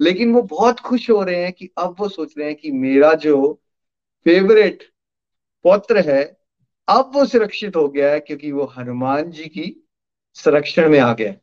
लेकिन 0.00 0.32
वो 0.32 0.42
बहुत 0.42 0.80
खुश 0.80 1.10
हो 1.10 1.22
रहे 1.22 1.42
हैं 1.42 1.52
कि 1.52 1.68
अब 1.78 1.96
वो 2.00 2.08
सोच 2.08 2.34
रहे 2.38 2.46
हैं 2.46 2.56
कि 2.56 2.70
मेरा 2.70 3.12
जो 3.14 3.60
फेवरेट 4.26 4.82
पौत्र 5.64 5.98
है, 6.10 6.22
अब 6.88 7.10
वो 7.14 7.24
सुरक्षित 7.26 7.76
हो 7.76 7.88
गया 7.88 8.10
है 8.12 8.20
क्योंकि 8.20 8.52
वो 8.52 8.64
हनुमान 8.78 9.30
जी 9.30 9.44
की 9.44 9.88
संरक्षण 10.36 10.88
में 10.90 10.98
आ 10.98 11.12
गया 11.14 11.34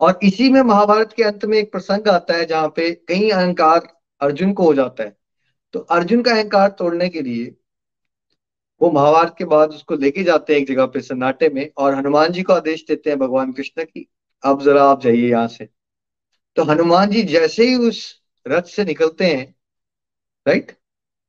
और 0.00 0.18
इसी 0.22 0.48
में 0.48 0.60
महाभारत 0.62 1.12
के 1.12 1.22
अंत 1.22 1.44
में 1.44 1.58
एक 1.58 1.72
प्रसंग 1.72 2.08
आता 2.08 2.34
है 2.34 2.44
जहाँ 2.46 2.68
पे 2.68 2.90
कई 3.08 3.30
अहंकार 3.30 3.88
अर्जुन 4.20 4.52
को 4.52 4.64
हो 4.64 4.74
जाता 4.74 5.04
है। 5.04 5.16
तो 5.74 5.80
अर्जुन 5.80 6.22
का 6.22 6.32
अहंकार 6.32 6.68
तोड़ने 6.68 7.08
के 7.08 7.22
लिए 7.22 7.54
वो 8.80 8.90
महाभारत 8.90 9.34
के 9.38 9.44
बाद 9.44 9.70
उसको 9.70 9.96
लेके 9.96 10.22
जाते 10.24 10.52
हैं 10.52 10.60
एक 10.60 10.66
जगह 10.68 10.86
पे 10.86 11.00
सन्नाटे 11.00 11.48
में 11.48 11.68
और 11.76 11.94
हनुमान 11.94 12.32
जी 12.32 12.42
को 12.42 12.52
आदेश 12.52 12.84
देते 12.88 13.10
हैं 13.10 13.18
भगवान 13.18 13.52
कृष्ण 13.52 13.84
की, 13.84 14.06
अब 14.42 14.62
जरा 14.62 14.84
आप 14.84 15.02
जाइए 15.02 15.28
यहाँ 15.30 15.48
से। 15.48 15.68
तो 16.56 16.62
हनुमान 16.64 17.10
जी 17.10 17.22
जैसे 17.22 17.66
ही 17.66 17.74
उस 17.88 18.22
रथ 18.46 18.62
से 18.66 18.84
निकलते 18.84 19.24
हैं 19.24 19.54
राइट 20.46 20.72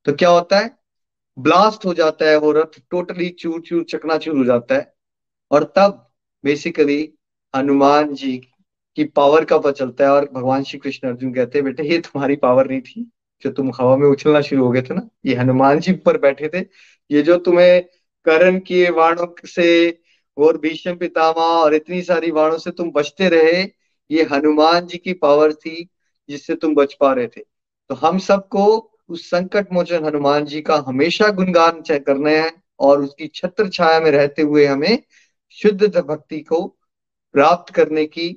तो 0.05 0.13
क्या 0.13 0.29
होता 0.29 0.59
है? 0.59 0.77
ब्लास्ट 1.37 1.85
हो 1.85 1.93
जाता 1.93 2.25
है 2.25 2.37
वो 2.37 2.51
रथ 2.51 2.79
टोटली 2.89 3.29
चूर 3.29 3.61
चूर, 3.61 3.83
चकनाचूर 3.83 4.37
हो 4.37 4.43
जाता 4.45 4.75
है। 4.75 4.93
और 5.51 5.63
तब 5.75 6.05
बेसिकली 6.43 7.13
हनुमान 7.53 8.13
जी 8.13 8.37
की 8.97 9.03
पावर 9.05 9.45
का 9.45 9.57
पता 9.57 9.71
चलता 9.71 10.03
है? 10.03 10.11
और 10.11 10.29
भगवान 10.33 10.63
श्री 10.63 10.79
कृष्ण 10.79 11.07
अर्जुन 11.07 11.33
कहते 11.33 11.57
हैं, 11.57 11.65
बेटे, 11.65 11.83
ये 11.83 11.97
तुम्हारी 11.99 12.35
पावर 12.35 12.69
नहीं 12.69 12.81
थी 12.81 13.11
जो 13.41 13.51
तुम 13.51 13.71
हवा 13.75 13.95
में 13.97 14.07
उछलना 14.07 14.41
शुरू 14.41 14.63
हो 14.65 14.71
गए 14.71 14.81
थे 14.81 14.93
ना? 14.93 15.09
ये 15.25 15.35
हनुमान 15.35 15.79
जी 15.79 15.93
पर 15.95 16.17
बैठे 16.17 16.49
थे 16.49 16.61
ये 17.11 17.21
जो 17.21 17.37
तुम्हें 17.37 17.81
करण 18.25 18.59
किए 18.59 18.89
वाणों 18.89 19.27
से 19.47 19.99
और 20.37 20.57
भीष्म 20.57 20.95
पितामह 20.95 21.41
और 21.41 21.73
इतनी 21.75 22.01
सारी 22.01 22.31
वाणों 22.31 22.57
से 22.57 22.71
तुम 22.71 22.91
बचते 22.91 23.29
रहे, 23.29 23.61
ये 24.09 24.23
हनुमान 24.23 24.85
जी 24.87 24.97
की 24.97 25.13
पावर 25.13 25.53
थी 25.53 25.89
जिससे 26.29 26.55
तुम 26.55 26.75
बच 26.75 26.93
पा 26.93 27.13
रहे 27.13 27.27
थे। 27.27 27.41
तो 27.89 27.95
हम 27.95 28.19
सबको 28.19 28.65
उस 29.09 29.29
संकट 29.29 29.71
मोचन 29.73 30.05
हनुमान 30.05 30.45
जी 30.45 30.61
का 30.61 30.75
हमेशा 30.87 31.27
गुणगान 31.29 31.81
करना 31.89 32.29
है 32.29 32.51
और 32.79 33.01
उसकी 33.03 33.27
छत्र 33.27 33.69
छाया 33.69 33.99
में 33.99 34.11
रहते 34.11 34.41
हुए 34.41 34.65
हमें 34.65 35.03
शुद्ध 35.57 35.97
भक्ति 35.97 36.39
को 36.39 36.61
प्राप्त 37.35 37.73
करने 37.73 38.05
की 38.05 38.29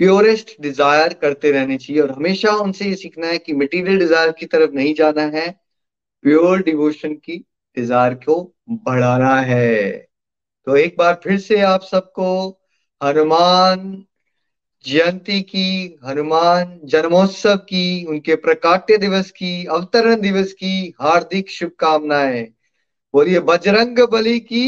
प्योरेस्ट 0.00 0.50
डिज़ायर 0.60 1.12
करते 1.12 1.50
रहने 1.50 1.76
चाहिए 1.76 2.02
और 2.02 2.10
हमेशा 2.10 2.54
उनसे 2.56 2.84
ये 2.84 2.94
सीखना 2.94 3.26
है 3.26 3.38
कि 3.38 3.52
मटेरियल 3.52 3.98
डिज़ायर 3.98 4.32
की 4.32 4.46
तरफ़ 4.46 4.72
नहीं 4.72 4.94
जाना 4.94 5.22
है। 5.22 5.48
प्योर 6.24 6.62
डिवोशन 6.62 7.14
की 7.14 7.36
डिज़ायर 7.76 8.14
को 8.14 8.54
बढ़ाना 8.70 9.34
है। 9.40 9.88
तो 10.66 10.76
एक 10.76 10.96
बार 10.98 11.20
फिर 11.24 11.38
से 11.38 11.60
आप 11.60 11.82
सबको 11.82 12.28
हनुमान 13.00 14.04
जयंती 14.84 15.40
की 15.42 15.98
हनुमान 16.04 16.78
जन्मोत्सव 16.84 17.56
की 17.56 18.04
उनके 18.04 18.34
प्रकाट्य 18.36 18.96
दिवस 18.98 19.30
की 19.30 19.64
अवतरण 19.66 20.20
दिवस 20.20 20.52
की 20.52 20.94
हार्दिक 21.00 21.50
शुभकामनाएँ। 21.50 22.42
बोलिए 23.14 23.40
बजरंग 23.40 23.98
बली 24.12 24.38
की 24.40 24.66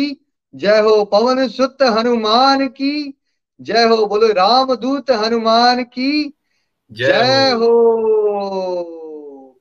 जय 0.55 0.81
हो 0.81 1.05
पवन 1.05 1.47
सुत 1.49 1.83
हनुमान 1.83 2.67
की 2.69 3.15
जय 3.61 3.85
हो 3.85 4.07
बोलो 4.07 4.33
रामदूत 4.33 5.11
हनुमान 5.11 5.83
की 5.85 6.33
जय 6.91 7.51
हो। 7.51 8.90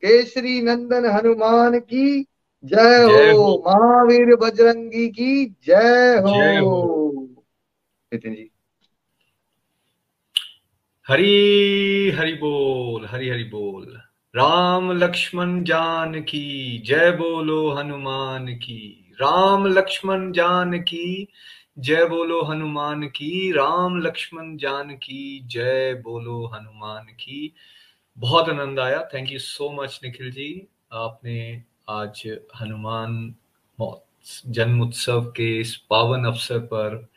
केसरी 0.02 0.62
नंदन 0.62 1.06
हनुमान 1.06 1.80
की 1.80 2.26
जय 2.66 3.32
हो 3.32 3.64
महावीर 3.68 4.36
बजरंगी 4.36 5.10
की 5.10 5.46
जय 5.46 6.18
हो। 6.64 6.96
नितिन 8.14 8.34
जी। 8.34 8.52
हरी 11.08 12.10
हरि 12.10 12.34
बोल 12.34 13.06
हरि 13.06 13.30
हरि 13.30 13.44
बोल। 13.44 14.02
राम 14.36 14.92
लक्ष्मण 14.92 15.64
जान 15.64 16.22
की 16.22 16.82
जय 16.86 17.12
बोलो 17.12 17.70
हनुमान 17.70 18.48
की। 18.48 19.16
राम 19.22 19.66
लक्ष्मण 19.68 20.32
जान 20.32 20.80
की 20.80 21.28
जय 21.80 22.06
बोलो 22.06 22.42
हनुमान 22.42 23.04
की। 23.04 23.52
राम 23.52 24.00
लक्ष्मण 24.02 24.58
जान 24.58 24.90
की 24.90 25.42
जय 25.46 26.02
बोलो 26.06 26.46
हनुमान 26.46 27.04
की। 27.04 27.54
बहुत 28.18 28.50
आनंद 28.50 28.80
आया। 28.80 29.00
Thank 29.14 29.32
you 29.32 29.40
so 29.40 29.70
much 29.72 30.00
Nikhil 30.04 30.32
ji. 30.32 30.68
आपने 30.94 31.64
आज 31.90 32.24
हनुमान 32.62 33.36
जन्म 34.48 34.82
उत्सव 34.82 35.22
के 35.36 35.50
इस 35.60 35.76
पावन 35.90 36.26
अवसर 36.26 36.60
पर 36.60 37.08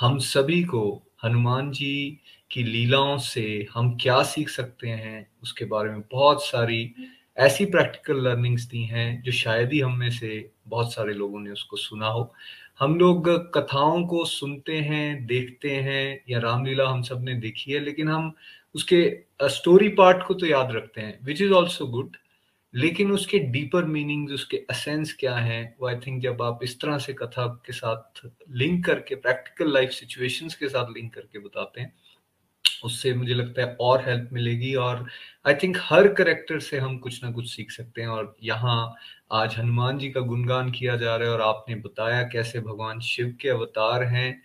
हम 0.00 0.18
सभी 0.18 0.62
को 0.64 0.82
हनुमान 1.24 1.70
जी 1.70 2.20
की 2.50 2.62
लीलाओं 2.62 3.16
से 3.18 3.66
हम 3.74 3.96
क्या 3.96 4.22
सीख 4.22 4.48
सकते 4.48 4.88
हैं, 4.88 5.26
उसके 5.42 5.64
बारे 5.64 5.90
में 5.90 6.00
बहुत 6.12 6.44
सारी 6.44 6.94
ऐसी 7.36 7.64
प्रैक्टिकल 7.64 8.22
लर्निंग्स 8.22 8.62
दी 8.62 8.82
हैं, 8.84 9.22
जो 9.22 9.32
शायद 9.32 9.72
ही 9.72 9.80
हम 9.80 9.96
में 9.96 10.10
से 10.10 10.50
बहुत 10.68 10.92
सारे 10.92 11.14
लोगों 11.14 11.40
ने 11.40 11.50
उसको 11.50 11.76
सुना 11.76 12.06
हो। 12.06 12.32
हम 12.78 12.98
लोग 12.98 13.28
कथाओं 13.54 14.06
को 14.06 14.24
सुनते 14.24 14.76
हैं, 14.76 15.26
देखते 15.26 15.70
हैं, 15.70 16.24
या 16.30 16.38
रामलीला 16.38 16.88
हम 16.88 17.02
सबने 17.02 17.34
देखी 17.34 17.72
है, 17.72 17.80
लेकिन 17.80 18.08
हम 18.08 18.32
उसके 18.74 19.18
स्टोरी 19.42 19.88
पार्ट 19.88 20.26
को 20.26 20.34
तो 20.34 20.46
याद 20.46 20.72
रखते 20.72 21.00
हैं 21.00 21.18
विच 21.24 21.42
इज़ 21.42 21.52
ऑल्सो 21.52 21.86
गुड 21.86 22.16
लेकिन 22.74 23.12
उसके 23.12 23.38
डीपर 23.38 23.84
मीनिंग 23.84 24.30
उसके 24.30 24.56
असेंस 24.70 25.12
क्या 25.20 25.34
है, 25.36 25.76
वो 25.80 25.88
आई 25.88 25.96
थिंक 25.96 26.22
जब 26.22 26.42
आप 26.42 26.60
इस 26.62 26.80
तरह 26.80 26.98
से 26.98 27.12
कथा 27.12 27.46
के 27.46 27.72
साथ 27.72 28.26
लिंक 28.50 28.84
करके 28.86 29.14
प्रैक्टिकल 29.14 29.72
लाइफ 29.72 29.90
सिचुएशंस 29.90 30.54
के 30.54 30.68
साथ 30.68 30.86
लिंक 30.96 31.14
करके 31.14 31.38
बताते 31.38 31.80
हैं, 31.80 31.94
उससे 32.84 33.14
मुझे 33.14 33.34
लगता 33.34 33.62
है 33.62 33.76
और 33.80 34.08
हेल्प 34.08 34.28
मिलेगी 34.32 34.74
और 34.74 35.06
आई 35.46 35.54
थिंक 35.54 35.76
हर 35.80 36.08
करेक्टर 36.12 36.60
से 36.60 36.78
हम 36.78 36.98
कुछ 36.98 37.24
ना 37.24 37.30
कुछ 37.30 37.54
सीख 37.56 37.70
सकते 37.70 38.00
हैं 38.00 38.08
और 38.08 38.36
यहाँ 38.42 38.94
आज 39.32 39.56
हनुमान 39.58 39.98
जी 39.98 40.10
का 40.10 40.20
गुणगान 40.20 40.70
किया 40.70 40.96
जा 40.96 41.16
रहा 41.16 41.28
है 41.28 41.34
और 41.34 41.42
आपने 41.42 41.74
बताया 41.74 42.22
कैसे 42.22 42.60
भगवान 42.60 43.00
शिव 43.00 43.36
के 43.40 43.48
अवतार 43.48 44.02
हैं 44.04 44.42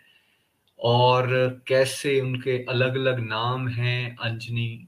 और 0.79 1.27
कैसे 1.67 2.19
उनके 2.21 2.57
अलग 2.69 2.95
अलग 2.97 3.19
नाम 3.19 3.67
हैं, 3.67 4.15
अंजनी 4.17 4.87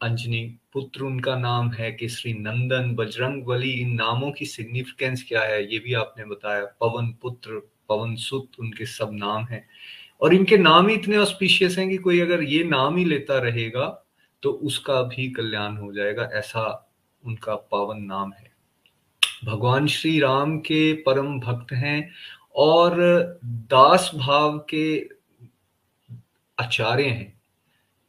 अंजनी 0.00 0.42
पुत्र 0.72 1.02
उनका 1.04 1.34
नाम 1.36 1.70
है, 1.72 1.90
केसरी 1.92 2.32
नंदन 2.34 2.94
बजरंग 2.94 3.42
बली 3.44 3.70
इन 3.72 3.94
नामों 3.94 4.30
की 4.32 4.46
सिग्निफिकेंस 4.46 5.24
क्या 5.28 5.42
है, 5.42 5.62
ये 5.72 5.78
भी 5.78 5.94
आपने 5.94 6.24
बताया, 6.24 6.64
पवन 6.80 7.12
पुत्र, 7.22 7.60
पवन 7.88 8.14
सुत, 8.16 8.50
उनके 8.60 8.86
सब 8.86 9.10
नाम 9.12 9.44
हैं। 9.44 9.64
और 10.20 10.34
इनके 10.34 10.56
नाम 10.58 10.88
ही 10.88 10.94
इतने 10.94 11.16
ऑस्पिशियस 11.16 11.78
हैं 11.78 11.88
कि 11.90 11.96
कोई 11.98 12.20
अगर 12.20 12.42
ये 12.42 12.62
नाम 12.64 12.96
ही 12.96 13.04
लेता 13.04 13.38
रहेगा 13.38 13.86
तो 14.42 14.50
उसका 14.50 15.02
भी 15.04 15.28
कल्याण 15.30 15.76
हो 15.76 15.92
जाएगा, 15.92 16.30
ऐसा 16.34 16.90
उनका 17.24 17.54
पावन 17.54 18.02
नाम 18.02 18.32
है। 18.32 18.50
भगवान 19.44 19.86
श्री 19.86 20.18
राम 20.20 20.58
के 20.60 20.92
परम 21.02 21.38
भक्त 21.40 21.72
हैं 21.74 22.10
और 22.56 22.96
दास 23.44 24.10
भाव 24.14 24.58
के 24.70 24.98
आचार्य 26.58 27.04
हैं। 27.04 27.32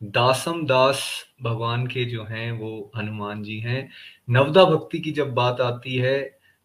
दासम 0.02 0.66
दास 0.66 1.02
भगवान 1.44 1.86
के 1.88 2.06
जो 2.06 2.24
हैं, 2.24 2.52
वो 2.52 2.92
हनुमान 2.96 3.44
जी 3.44 3.60
हैं। 3.60 3.90
नवदा 4.28 4.64
भक्ति 4.66 5.00
की 5.00 5.12
जब 5.12 5.34
बात 5.34 5.62
आती 5.62 5.96
है 5.96 6.20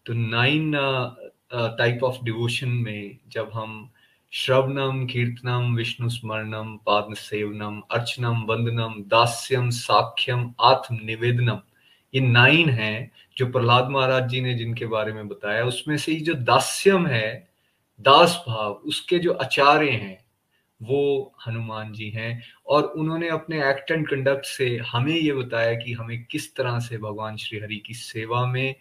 तो 0.07 0.13
नाइन 0.15 0.73
टाइप 1.79 2.03
ऑफ़ 2.05 2.25
डिवोशन 2.25 2.69
में 2.69 3.19
जब 3.29 3.51
हम 3.55 3.91
श्रवणम, 4.33 5.05
कीर्तनम, 5.07 5.75
विष्णु 5.77 6.09
स्मरणम 6.09 6.77
पाद 6.87 7.15
सेवनम 7.15 7.81
अर्चनम, 7.91 8.43
वंदनम, 8.43 8.95
दास्यम, 9.01 9.71
साख्यम 9.71 10.53
आत्म 10.61 10.99
निवेदनम 11.05 11.61
ये 12.15 12.21
नाइन 12.21 12.69
है 12.71 13.11
जो 13.37 13.47
प्रहलाद 13.47 13.89
महाराज 13.91 14.29
जी 14.29 14.41
ने 14.41 14.55
जिनके 14.55 14.87
बारे 14.87 15.13
में 15.13 15.29
बताया। 15.29 15.65
उसमें 15.65 15.97
से 15.97 16.15
जो 16.17 16.35
दास्यम 16.35 17.07
है 17.07 17.49
दास 18.01 18.43
भाव 18.49 18.73
उसके 18.87 19.19
जो 19.19 19.33
आचार्य 19.33 19.91
हैं 19.91 20.24
वो 20.85 21.33
हनुमान 21.47 21.93
जी 21.93 22.09
हैं 22.11 22.43
और 22.67 22.83
उन्होंने 22.83 23.29
अपने 23.29 23.69
एक्ट 23.71 23.91
एंड 23.91 24.09
कंडक्ट 24.09 24.47
से 24.47 24.77
हमें 24.89 25.15
ये 25.15 25.33
बताया 25.33 25.75
कि 25.75 25.93
हमें 25.93 26.25
किस 26.25 26.55
तरह 26.57 26.79
से 26.81 26.99
भगवान 26.99 27.37
श्री 27.37 27.59
हरि 27.59 27.77
की 27.77 27.95
सेवा 27.95 28.47
में 28.47 28.75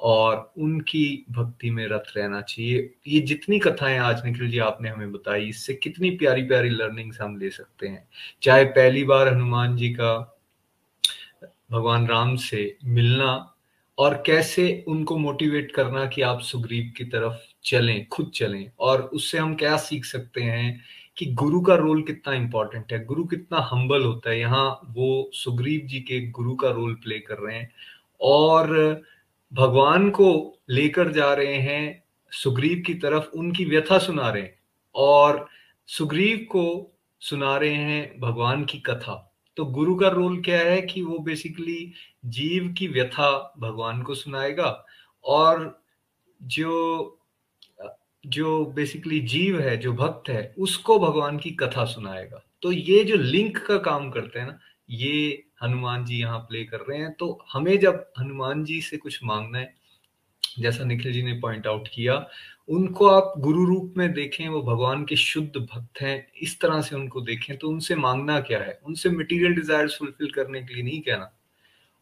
और 0.00 0.52
उनकी 0.58 1.24
भक्ति 1.30 1.70
में 1.70 1.86
रत 1.88 2.04
रहना 2.16 2.40
चाहिए। 2.40 2.90
ये 3.06 3.20
जितनी 3.20 3.58
कथाएँ 3.58 3.98
आज 3.98 4.24
निखिल 4.26 4.50
जी 4.50 4.58
आपने 4.58 4.88
हमें 4.88 5.12
बताई, 5.12 5.48
इससे 5.48 5.74
कितनी 5.74 6.10
प्यारी 6.10 6.42
प्यारी 6.42 6.68
लर्निंग्स 6.68 7.20
हम 7.20 7.38
ले 7.38 7.50
सकते 7.50 7.88
हैं। 7.88 8.08
चाहे 8.42 8.64
पहली 8.64 9.04
बार 9.04 9.28
हनुमान 9.28 9.76
जी 9.76 9.90
का 9.90 10.36
भगवान 11.72 12.06
राम 12.06 12.34
से 12.36 12.76
मिलना 12.84 13.54
और 13.98 14.22
कैसे 14.26 14.84
उनको 14.88 15.18
मोटिवेट 15.18 15.72
करना 15.72 16.06
कि 16.06 16.22
आप 16.22 16.40
सुग्रीव 16.40 16.92
की 16.96 17.04
तरफ़ 17.04 17.36
चलें, 17.64 18.06
खुद 18.06 18.30
चलें 18.34 18.70
और 18.80 19.02
उससे 19.02 19.38
हम 19.38 19.54
क्या 19.54 19.76
सीख 19.76 20.04
सकते 20.04 20.42
हैं 20.42 20.80
कि 21.20 21.26
गुरु 21.26 21.60
का 21.60 21.74
रोल 21.74 22.02
कितना 22.02 22.34
इंपॉर्टेंट 22.34 22.92
है, 22.92 23.04
गुरु 23.04 23.24
कितना 23.24 23.58
हम्बल 23.60 24.04
होता 24.04 24.30
है। 24.30 24.38
यहाँ 24.40 24.80
वो 24.88 25.30
सुग्रीव 25.34 25.80
जी 25.86 26.00
के 26.00 26.20
गुरु 26.30 26.54
का 26.54 26.70
रोल 26.70 26.94
प्ले 26.94 27.18
कर 27.18 27.38
रहे 27.38 27.56
हैं 27.56 27.70
और 28.20 29.02
भगवान 29.52 30.10
को 30.10 30.58
लेकर 30.70 31.12
जा 31.12 31.34
रहे 31.34 31.54
हैं, 31.54 32.04
सुग्रीव 32.32 32.82
की 32.86 32.94
तरफ़ 32.94 33.30
उनकी 33.34 33.64
व्यथा 33.64 33.98
सुना 33.98 34.30
रहे 34.30 34.42
हैं 34.42 34.58
और 34.94 35.46
सुग्रीव 35.88 36.38
को 36.38 36.96
सुना 37.20 37.56
रहे 37.56 37.74
हैं 37.74 38.20
भगवान 38.20 38.64
की 38.64 38.78
कथा। 38.78 39.26
तो 39.56 39.64
गुरु 39.64 39.94
का 39.94 40.08
रोल 40.08 40.40
क्या 40.42 40.58
है 40.58 40.82
कि 40.82 41.02
वो 41.02 41.18
बेसिकली 41.18 41.92
जीव 42.24 42.74
की 42.78 42.88
व्यथा 42.88 43.54
भगवान 43.58 44.02
को 44.02 44.14
सुनाएगा 44.14 44.84
और 45.24 45.82
जो 46.42 47.19
जो 48.26 48.64
बेसिकली 48.64 49.20
जीव 49.20 49.60
है, 49.60 49.76
जो 49.76 49.92
भक्त 49.92 50.30
है, 50.30 50.54
उसको 50.58 50.98
भगवान 50.98 51.38
की 51.38 51.50
कथा 51.50 51.84
सुनाएगा। 51.84 52.44
तो 52.62 52.72
ये 52.72 53.04
जो 53.04 53.16
लिंक 53.16 53.58
का 53.58 53.78
काम 53.78 54.10
करते 54.10 54.38
हैं 54.38 54.46
ना, 54.46 54.58
ये 54.90 55.44
हनुमान 55.62 56.04
जी 56.04 56.16
यहाँ 56.16 56.38
प्ले 56.38 56.64
कर 56.64 56.76
रहे 56.76 56.98
हैं। 56.98 57.12
तो 57.12 57.44
हमें 57.52 57.78
जब 57.78 58.12
हनुमान 58.18 58.64
जी 58.64 58.80
से 58.80 58.96
कुछ 58.96 59.20
मांगना 59.24 59.58
है, 59.58 59.74
जैसा 60.58 60.84
निखिल 60.84 61.12
जी 61.12 61.22
ने 61.22 61.32
पॉइंट 61.32 61.66
आउट 61.66 61.88
किया, 61.94 62.28
उनको 62.68 63.06
आप 63.06 63.34
गुरु 63.38 63.64
रूप 63.64 63.94
में 63.96 64.12
देखें, 64.12 64.48
वो 64.48 64.62
भगवान 64.62 65.04
के 65.04 65.16
शुद्ध 65.16 65.56
भक्त 65.56 66.00
हैं, 66.00 66.32
इस 66.42 66.60
तरह 66.60 66.80
से 66.80 66.96
उनको 66.96 67.20
देखें 67.20 67.56
तो 67.56 67.68
उनसे 67.68 67.94
मांगना 67.94 68.40
क्या 68.40 68.58
है? 68.58 68.80
उनसे 68.84 69.08
मटेरियल 69.08 69.54
डिजायर्स 69.54 69.98
फुलफिल 69.98 70.30
करने 70.30 70.62
के 70.62 70.74
लिए 70.74 70.82
नहीं 70.82 71.00
कहना। 71.00 71.36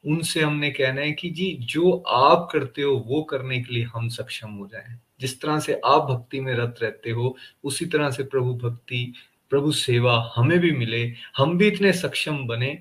उनसे 0.06 0.40
हमने 0.40 0.70
कहना 0.70 1.00
है 1.00 1.12
कि 1.12 1.30
जी, 1.30 1.58
जो 1.60 1.92
आप 2.08 2.48
करते 2.52 2.82
हो, 2.82 3.04
वो 3.06 3.22
करने 3.22 3.60
के 3.60 3.74
लिए 3.74 3.84
हम 3.84 4.08
सक्षम 4.08 4.50
हो 4.50 4.66
जाएँ। 4.66 5.00
जिस 5.20 5.40
तरह 5.40 5.58
से 5.58 5.80
आप 5.84 6.02
भक्ति 6.02 6.40
में 6.40 6.54
रत 6.54 6.74
रहते 6.82 7.10
हो, 7.10 7.36
उसी 7.64 7.86
तरह 7.86 8.10
से 8.10 8.22
प्रभु 8.22 8.54
भक्ति, 8.54 9.12
प्रभु 9.50 9.72
सेवा 9.72 10.32
हमें 10.36 10.58
भी 10.58 10.70
मिले, 10.70 11.14
हम 11.36 11.58
भी 11.58 11.66
इतने 11.66 11.92
सक्षम 11.92 12.46
बने, 12.46 12.78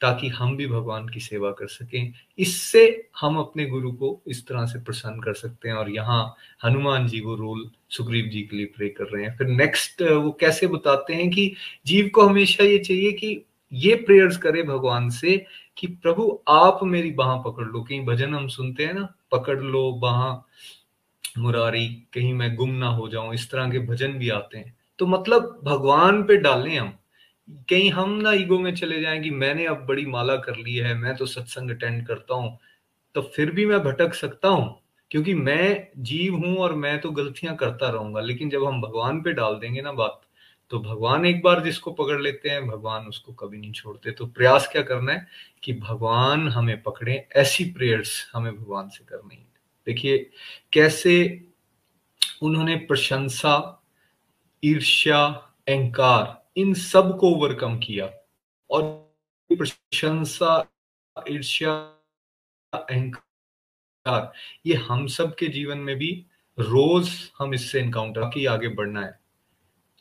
ताकि 0.00 0.28
हम 0.28 0.56
भी 0.56 0.66
भगवान 0.66 1.08
की 1.08 1.20
सेवा 1.20 1.50
कर 1.50 1.66
सकें। 1.66 2.12
इससे 2.38 3.08
हम 3.20 3.36
अपने 3.36 3.66
गुरु 3.66 3.92
को 3.92 4.22
इस 4.26 4.46
तरह 4.46 4.66
से 4.66 4.78
प्रसन्न 4.78 5.20
कर 5.20 5.34
सकते 5.34 5.68
हैं 5.68 5.76
और 5.76 5.90
यहाँ 5.90 6.36
हनुमान 6.64 7.06
जी 7.06 7.20
वो 7.20 7.34
रोल 7.34 7.70
सुग्रीव 7.90 8.26
जी 8.26 8.42
के 8.42 8.56
लिए 8.56 8.66
प्रे 8.66 8.88
कर 8.88 9.04
रहे 9.04 9.24
हैं। 9.24 9.36
फिर 9.36 9.46
नेक्स्ट 9.46 10.02
वो 10.02 10.30
कैसे 10.30 10.66
बताते 10.66 11.14
हैं 11.14 11.30
कि 11.30 11.54
जीव 11.86 12.10
को 12.14 12.22
हमेशा 12.22 12.64
ये 12.64 12.78
चाहिए 12.78 13.12
कि 13.12 13.44
ये 13.72 13.94
प्रेयर्स 13.94 14.36
करे 14.36 14.62
भगवान 14.62 15.10
से 15.10 15.46
कि 15.76 15.86
प्रभु 15.86 16.40
आप 16.48 16.80
मेरी 16.82 17.10
बाह 17.10 17.36
पकड़ 17.36 17.66
लो। 17.66 17.82
कहीं 17.82 18.04
भजन 18.06 18.34
हम 18.34 18.48
सुनते 18.48 18.84
हैं 18.84 18.94
ना, 18.94 19.14
पकड़ 19.32 19.60
लो 19.60 19.92
बाह 19.92 20.32
मुरारी, 21.38 21.86
कहीं 22.14 22.32
मैं 22.34 22.54
गुम 22.56 22.70
ना 22.70 22.88
हो 22.88 23.08
जाऊँ, 23.08 23.34
इस 23.34 23.50
तरह 23.50 23.70
के 23.70 23.78
भजन 23.78 24.12
भी 24.12 24.28
आते 24.30 24.58
हैं। 24.58 24.76
तो 24.98 25.06
मतलब 25.06 25.60
भगवान 25.64 26.22
पे 26.24 26.36
डालें 26.36 26.76
हम। 26.78 26.92
कहीं 27.70 27.90
हम 27.90 28.10
ना 28.12 28.32
ईगो 28.32 28.58
में 28.58 28.74
चले 28.74 29.00
जाएँ 29.00 29.20
कि 29.22 29.30
मैंने 29.30 29.66
अब 29.66 29.86
बड़ी 29.86 30.06
माला 30.06 30.36
कर 30.36 30.56
ली 30.56 30.74
है, 30.76 30.94
मैं 30.94 31.16
तो 31.16 31.26
सत्संग 31.26 31.70
अटेंड 31.70 32.06
करता 32.06 32.34
हूँ 32.34 32.58
तो 33.14 33.22
फिर 33.36 33.50
भी 33.50 33.66
मैं 33.66 33.80
भटक 33.80 34.14
सकता 34.14 34.48
हूँ? 34.48 34.80
क्योंकि 35.10 35.34
मैं 35.34 35.88
जीव 35.98 36.34
हूँ 36.36 36.56
और 36.56 36.74
मैं 36.74 36.98
तो 37.00 37.10
गलतियाँ 37.10 37.56
करता 37.56 37.88
रहूँगा, 37.90 38.20
लेकिन 38.20 38.50
जब 38.50 38.64
हम 38.64 38.80
भगवान 38.82 39.20
पे 39.22 39.32
डाल 39.32 39.54
देंगे 39.54 39.82
ना 39.82 39.92
बात 39.92 40.20
तो 40.70 40.78
भगवान 40.80 41.26
एक 41.26 41.42
बार 41.42 41.62
जिसको 41.64 41.90
पकड़ 41.92 42.20
लेते 42.20 42.48
हैं, 42.48 42.66
भगवान 42.66 43.06
उसको 43.06 43.32
कभी 43.32 43.58
नहीं 43.58 43.72
छोड़ते। 43.72 44.10
तो 44.10 44.26
प्रयास 44.26 44.68
क्या 44.72 44.82
करना 44.82 45.12
है 45.12 45.26
कि 45.62 45.72
भगवान 45.72 46.48
हमें 46.48 46.82
पकड़े, 46.82 47.28
ऐसी 47.36 47.64
प्रेयर्स 47.64 48.30
हमें 48.34 48.56
भगवान 48.56 48.88
से 48.88 49.04
करनी 49.04 49.36
है। 49.36 49.49
देखिए, 49.86 50.30
कैसे 50.72 51.44
उन्होंने 52.42 52.76
प्रशंसा, 52.76 53.82
ईर्ष्या, 54.64 55.26
अहंकार, 55.68 56.48
इन 56.56 56.74
सबको 56.74 57.30
ओवरकम 57.30 57.78
किया 57.78 58.10
और 58.70 58.82
प्रशंसा, 59.52 60.68
ईर्ष्या, 61.28 61.72
अहंकार, 62.74 64.32
ये 64.66 64.74
हम 64.74 65.06
सब 65.06 65.34
के 65.34 65.46
जीवन 65.46 65.78
में 65.78 65.96
भी 65.96 66.26
रोज 66.58 67.10
हम 67.38 67.54
इससे 67.54 67.80
इनकाउंटर 67.80 68.22
की 68.22 68.46
आगे 68.46 68.68
बढ़ना 68.68 69.00
है। 69.00 69.20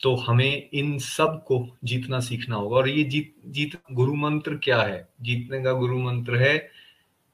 तो 0.02 0.16
हमें 0.16 0.70
इन 0.74 1.00
सबको 1.00 1.78
जीतना 1.84 2.20
सीखना 2.20 2.56
होगा 2.56 2.78
और 2.78 2.90
ये 2.90 3.04
जीत 3.04 3.36
जीत 3.46 3.82
गुरु 3.92 4.14
मंत्र 4.14 4.56
क्या 4.56 4.82
है? 4.82 5.10
जीतने 5.22 5.64
का 5.64 5.72
गुरु 5.72 6.00
मंत्र 6.00 6.36
है 6.36 6.72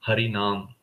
हरि 0.06 0.30
नाम। 0.30 0.74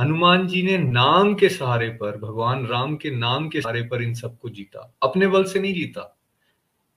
हनुमान 0.00 0.46
जी 0.46 0.62
ने 0.62 0.78
नाम 0.78 1.34
के 1.34 1.48
सहारे 1.48 1.88
पर, 1.88 2.16
भगवान 2.16 2.66
राम 2.66 2.96
के 2.96 3.10
नाम 3.10 3.48
के 3.48 3.60
सहारे 3.60 3.82
पर 3.82 4.02
इन 4.02 4.14
सबको 4.14 4.48
जीता। 4.48 4.94
अपने 5.02 5.26
बल 5.26 5.44
से 5.44 5.58
नहीं 5.58 5.74
जीता। 5.74 6.18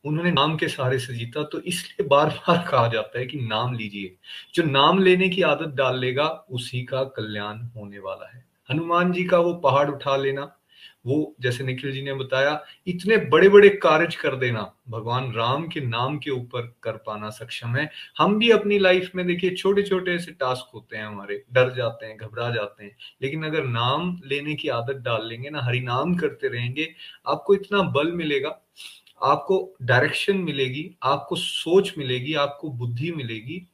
उन्होंने 0.06 0.32
नाम 0.32 0.58
के 0.58 0.68
सहारे 0.68 1.00
से 1.00 1.14
जीता 1.14 1.43
तो 1.43 1.62
इसलिए 1.62 2.08
बार 2.08 2.30
बार 2.30 2.68
कहा 2.72 2.88
जाता 2.88 3.20
है 3.20 3.26
कि 3.26 3.38
नाम 3.38 3.74
लीजिए। 3.74 4.18
जो 4.56 4.64
नाम 4.64 5.00
लेने 5.00 5.30
की 5.30 5.41
आदत 5.41 5.68
डाल 5.68 6.00
लेगा, 6.00 6.28
उसी 6.28 6.84
का 6.84 7.04
कल्याण 7.04 7.58
होने 7.58 8.00
वाला 8.00 8.30
है। 8.34 8.45
हनुमान 8.72 9.12
जी 9.12 9.24
का 9.24 9.39
वो 9.39 9.54
पहाड़ 9.54 9.89
उठा 9.89 10.16
लेना 10.16 10.59
वो, 11.06 11.36
जैसे 11.41 11.64
निखिल 11.64 11.91
जी 11.91 12.02
ने 12.02 12.14
बताया, 12.14 12.64
इतने 12.88 13.18
बड़े 13.18 13.50
बड़े 13.50 13.70
कार्य 13.70 14.08
कर 14.22 14.36
देना, 14.36 14.74
भगवान 14.89 15.32
राम 15.34 15.68
के 15.68 15.82
नाम 15.82 16.18
के 16.18 16.32
ऊपर 16.32 16.76
कर 16.84 16.91
पाना 16.91 17.30
सक्षम 17.30 17.76
है। 17.76 17.89
हम 18.18 18.39
भी 18.39 18.50
अपनी 18.52 18.80
लाइफ 18.80 19.12
में 19.16 19.28
देखिए 19.28 19.56
छोटे 19.56 19.84
छोटे 19.84 20.12
ऐसे 20.12 20.32
टास्क 20.32 20.72
होते 20.74 20.97
हैं 20.97 21.06
हमारे, 21.06 21.43
डर 21.54 21.74
जाते 21.74 22.06
हैं, 22.06 22.18
घबरा 22.18 22.50
जाते 22.50 22.84
हैं, 22.84 22.95
लेकिन 23.22 23.43
अगर 23.43 23.64
नाम 23.64 24.22
लेने 24.26 24.56
की 24.56 24.70
आदत 24.70 24.95
डाल 24.95 25.28
लेंगे 25.28 25.50
ना 25.50 25.62
हरि 25.62 25.80
नाम 25.80 26.16
करते 26.16 26.47
रहेंगे, 26.47 26.93
आपको 27.28 27.56
इतना 27.56 27.82
बल 27.82 28.12
मिलेगा, 28.12 28.62
आपको 29.24 29.76
डायरेक्शन 29.82 30.38
मिलेगी, 30.38 30.95
आपको 31.04 31.36
सोच 31.36 31.93
मिलेगी, 31.97 32.34
आपको 32.34 32.70
बुद्धि 32.70 33.12
मिलेगी, 33.12 33.68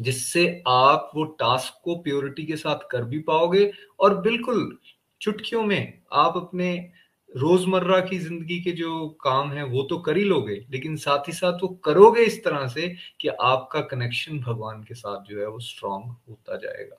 जिससे 0.00 0.62
आप 0.68 1.10
वो 1.14 1.24
टास्क 1.24 1.80
को 1.84 1.96
प्योरिटी 1.96 2.44
के 2.44 2.56
साथ 2.56 2.78
कर 2.90 3.04
भी 3.04 3.18
पाओगे 3.18 3.72
और 4.00 4.20
बिल्कुल 4.20 4.78
चुटकियों 5.20 5.62
में 5.62 6.00
आप 6.12 6.36
अपने 6.36 6.74
रोज़मर्रा 7.30 7.98
की 8.00 8.18
ज़िंदगी 8.18 8.60
के 8.60 8.72
जो 8.72 9.08
काम 9.20 9.50
है, 9.52 9.64
वो 9.64 9.82
तो 9.82 9.98
कर 9.98 10.16
ही 10.16 10.24
लोगे, 10.24 10.54
लेकिन 10.70 10.96
साथ 10.96 11.28
ही 11.28 11.32
साथ 11.32 11.62
वो 11.62 11.68
करोगे 11.84 12.22
इस 12.22 12.44
तरह 12.44 12.66
से 12.68 12.94
कि 13.20 13.28
आपका 13.28 13.80
कनेक्शन 13.80 14.38
भगवान 14.40 14.82
के 14.82 14.94
साथ 14.94 15.24
जो 15.24 15.40
है 15.40 15.46
वो 15.48 15.58
स्ट्रांग 15.60 16.04
होता 16.28 16.56
जाएगा। 16.56 16.96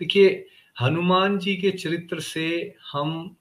देखिए, 0.00 0.46
हनुमान 0.76 1.38
जी 1.38 1.56
के 1.56 1.70
चरित्र 1.70 2.20
से 2.20 2.74
हम 2.92 3.36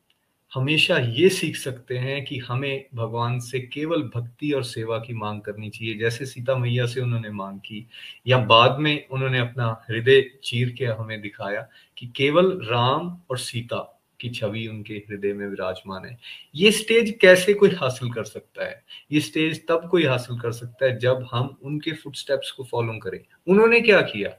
हमेशा 0.51 0.97
ये 0.97 1.29
सीख 1.29 1.55
सकते 1.55 1.97
हैं 1.97 2.23
कि 2.25 2.37
हमें 2.37 2.85
भगवान 2.95 3.39
से 3.39 3.59
केवल 3.59 4.01
भक्ति 4.15 4.51
और 4.51 4.63
सेवा 4.63 4.97
की 4.97 5.13
मांग 5.13 5.41
करनी 5.41 5.69
चाहिए, 5.69 5.97
जैसे 5.97 6.25
सीता 6.25 6.55
मैया 6.55 6.85
से 6.85 7.01
उन्होंने 7.01 7.29
मांग 7.29 7.59
की, 7.59 7.85
या 8.27 8.37
बाद 8.37 8.79
में 8.79 9.07
उन्होंने 9.07 9.39
अपना 9.39 9.67
हृदय 9.89 10.21
चीर 10.43 10.69
के 10.69 10.85
हमें 10.85 11.21
दिखाया 11.21 11.67
कि 11.97 12.07
केवल 12.07 12.51
राम 12.63 13.17
और 13.29 13.37
सीता 13.37 13.98
की 14.21 14.29
छवि 14.29 14.67
उनके 14.67 14.93
हृदय 14.93 15.33
में 15.33 15.47
विराजमान 15.47 16.05
है। 16.05 16.17
ये 16.55 16.71
स्टेज 16.71 17.17
कैसे 17.21 17.53
कोई 17.53 17.69
हासिल 17.69 18.11
कर 18.11 18.23
सकता 18.23 18.65
है? 18.65 18.83
ये 19.11 19.19
स्टेज 19.19 19.65
तब 19.67 19.87
कोई 19.91 20.05
हासिल 20.05 20.39
कर 20.39 20.51
सकता 20.51 20.85
है 20.85 20.99
जब 20.99 21.27
हम 21.31 21.57
उनके 21.63 21.91
फुटस्टेप्स 21.93 22.51
को 22.51 22.63
फॉलो 22.63 22.99
करें। 22.99 23.19
उन्होंने 23.47 23.81
क्या 23.81 24.01
किया? 24.01 24.29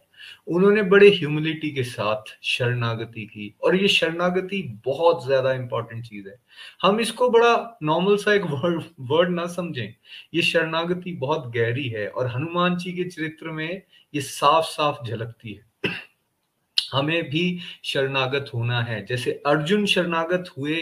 उन्होंने 0.48 0.82
बड़े 0.82 1.08
ह्यूमिलिटी 1.08 1.70
के 1.70 1.82
साथ 1.82 2.22
शरणागति 2.42 3.24
की 3.26 3.54
और 3.64 3.76
ये 3.76 3.88
शरणागति 3.88 4.62
बहुत 4.84 5.24
ज़्यादा 5.26 5.52
इंपॉर्टेंट 5.52 6.04
चीज़ 6.06 6.28
है। 6.28 6.34
हम 6.82 7.00
इसको 7.00 7.28
बड़ा 7.30 7.78
नॉर्मल 7.82 8.16
सा 8.16 8.34
एक 8.34 8.42
वर्ड 8.44 8.82
वर्ड 9.00 9.30
ना 9.30 9.46
समझें। 9.46 9.94
ये 10.34 10.42
शरणागति 10.42 11.12
बहुत 11.12 11.50
गहरी 11.56 11.88
है 11.88 12.06
और 12.08 12.26
हनुमान 12.26 12.76
जी 12.76 12.92
के 12.92 13.04
चरित्र 13.04 13.50
में 13.50 13.82
ये 14.14 14.20
साफ़ 14.20 14.66
साफ़ 14.66 15.04
झलकती 15.06 15.52
है। 15.52 15.92
हमें 16.92 17.30
भी 17.30 17.58
शरणागत 17.84 18.50
होना 18.54 18.80
है। 18.82 19.04
जैसे 19.06 19.42
अर्जुन 19.46 19.86
शरणागत 19.86 20.50
हुए 20.58 20.76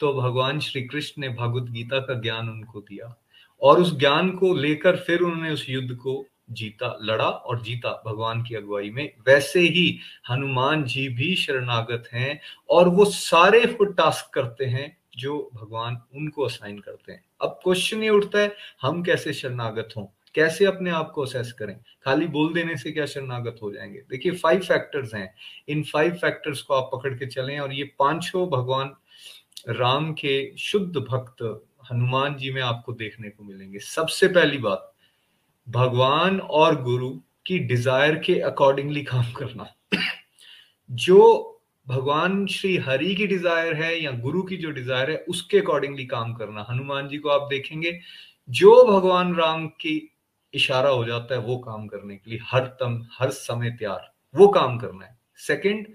तो 0.00 0.12
भगवान 0.14 0.60
श्री 0.60 0.82
कृष्ण 0.82 1.22
ने 1.22 1.28
भगवत 1.28 1.70
गीता 1.70 1.98
का 1.98 2.14
ज्ञान 2.14 2.48
उनको 2.48 2.80
दिया 2.80 3.14
और 3.62 3.80
उस 3.80 3.98
ज्ञान 3.98 4.30
को 4.30 4.54
लेकर 4.54 4.96
फिर 4.96 5.20
उन्होंने 5.20 5.50
उस 5.50 5.66
युद्ध 5.68 5.94
को 5.94 6.24
जीता, 6.50 6.98
लड़ा 7.02 7.24
और 7.24 7.62
जीता 7.62 8.02
भगवान 8.06 8.42
की 8.42 8.54
अगुवाई 8.54 8.90
में। 8.90 9.12
वैसे 9.26 9.60
ही 9.60 9.98
हनुमान 10.30 10.84
जी 10.84 11.08
भी 11.08 11.34
शरणागत 11.34 12.08
हैं 12.12 12.40
और 12.70 12.88
वो 12.88 13.04
सारे 13.04 13.60
वो 13.60 13.84
टास्क 13.84 14.34
करते 14.34 14.64
हैं 14.64 14.96
जो 15.16 15.50
भगवान 15.54 16.00
उनको 16.14 16.42
असाइन 16.42 16.78
करते 16.78 17.12
हैं। 17.12 17.24
अब 17.42 17.60
क्वेश्चन 17.62 18.02
ये 18.02 18.08
उठता 18.08 18.38
है, 18.38 18.54
हम 18.82 19.02
कैसे 19.02 19.32
शरणागत 19.32 19.88
हों? 19.96 20.06
कैसे 20.34 20.64
अपने 20.64 20.90
आप 20.90 21.10
को 21.10 21.22
असेस 21.22 21.52
करें? 21.52 21.76
खाली 22.04 22.26
बोल 22.26 22.52
देने 22.54 22.76
से 22.76 22.92
क्या 22.92 23.06
शरणागत 23.06 23.56
हो 23.62 23.72
जाएँगे? 23.72 23.98
देखिए 23.98 24.32
फाइव 24.32 24.60
फैक्टर्स 24.60 25.14
हैं। 25.14 25.34
इन 25.68 25.82
फाइव 25.82 26.14
फैक्टर्स 26.14 26.62
को 26.62 26.74
आप 26.74 26.90
पकड़ 26.94 27.14
के 27.14 27.26
चलें 27.26 27.58
और 27.58 27.72
ये 27.72 27.84
पाँचों 27.98 28.48
भगवान 28.48 28.94
राम 29.68 30.12
के 30.12 30.56
शुद्ध 30.56 30.96
भक्त 30.96 31.42
हनुमान 31.92 32.36
जी 32.36 32.50
में 32.50 32.62
आपको 32.62 32.92
देखने 32.92 33.28
को 33.28 33.44
मिलेंगे। 33.44 33.78
सबसे 33.78 34.28
पहली 34.28 34.58
बात, 34.58 34.92
भगवान 35.68 36.40
और 36.40 36.82
गुरु 36.82 37.10
की 37.46 37.58
डिज़ायर 37.58 38.14
के 38.14 38.38
अकॉर्डिंगली 38.40 39.02
काम 39.02 39.32
करना। 39.32 39.66
जो 40.90 41.50
भगवान 41.88 42.46
श्री 42.46 42.76
हरि 42.76 43.14
की 43.14 43.26
डिज़ायर 43.26 43.74
है 43.74 44.02
या 44.02 44.10
गुरु 44.10 44.42
की 44.42 44.56
जो 44.56 44.70
डिज़ायर 44.70 45.10
है, 45.10 45.16
उसके 45.16 45.58
अकॉर्डिंगली 45.58 46.06
काम 46.06 46.34
करना। 46.34 46.66
हनुमान 46.70 47.08
जी 47.08 47.18
को 47.18 47.28
आप 47.28 47.48
देखेंगे, 47.50 47.98
जो 48.48 48.84
भगवान 48.84 49.34
राम 49.34 49.66
की 49.66 50.13
इशारा 50.54 50.88
हो 50.88 51.04
जाता 51.04 51.34
है 51.34 51.40
वो 51.40 51.56
काम 51.58 51.86
करने 51.86 52.16
के 52.16 52.30
लिए। 52.30 52.40
हर 52.44 52.66
तम, 52.80 53.06
हर 53.18 53.30
समय 53.30 53.70
तैयार 53.70 54.12
वो 54.34 54.48
काम 54.48 54.78
करना 54.78 55.06
है। 55.06 55.18
सेकंड 55.36 55.86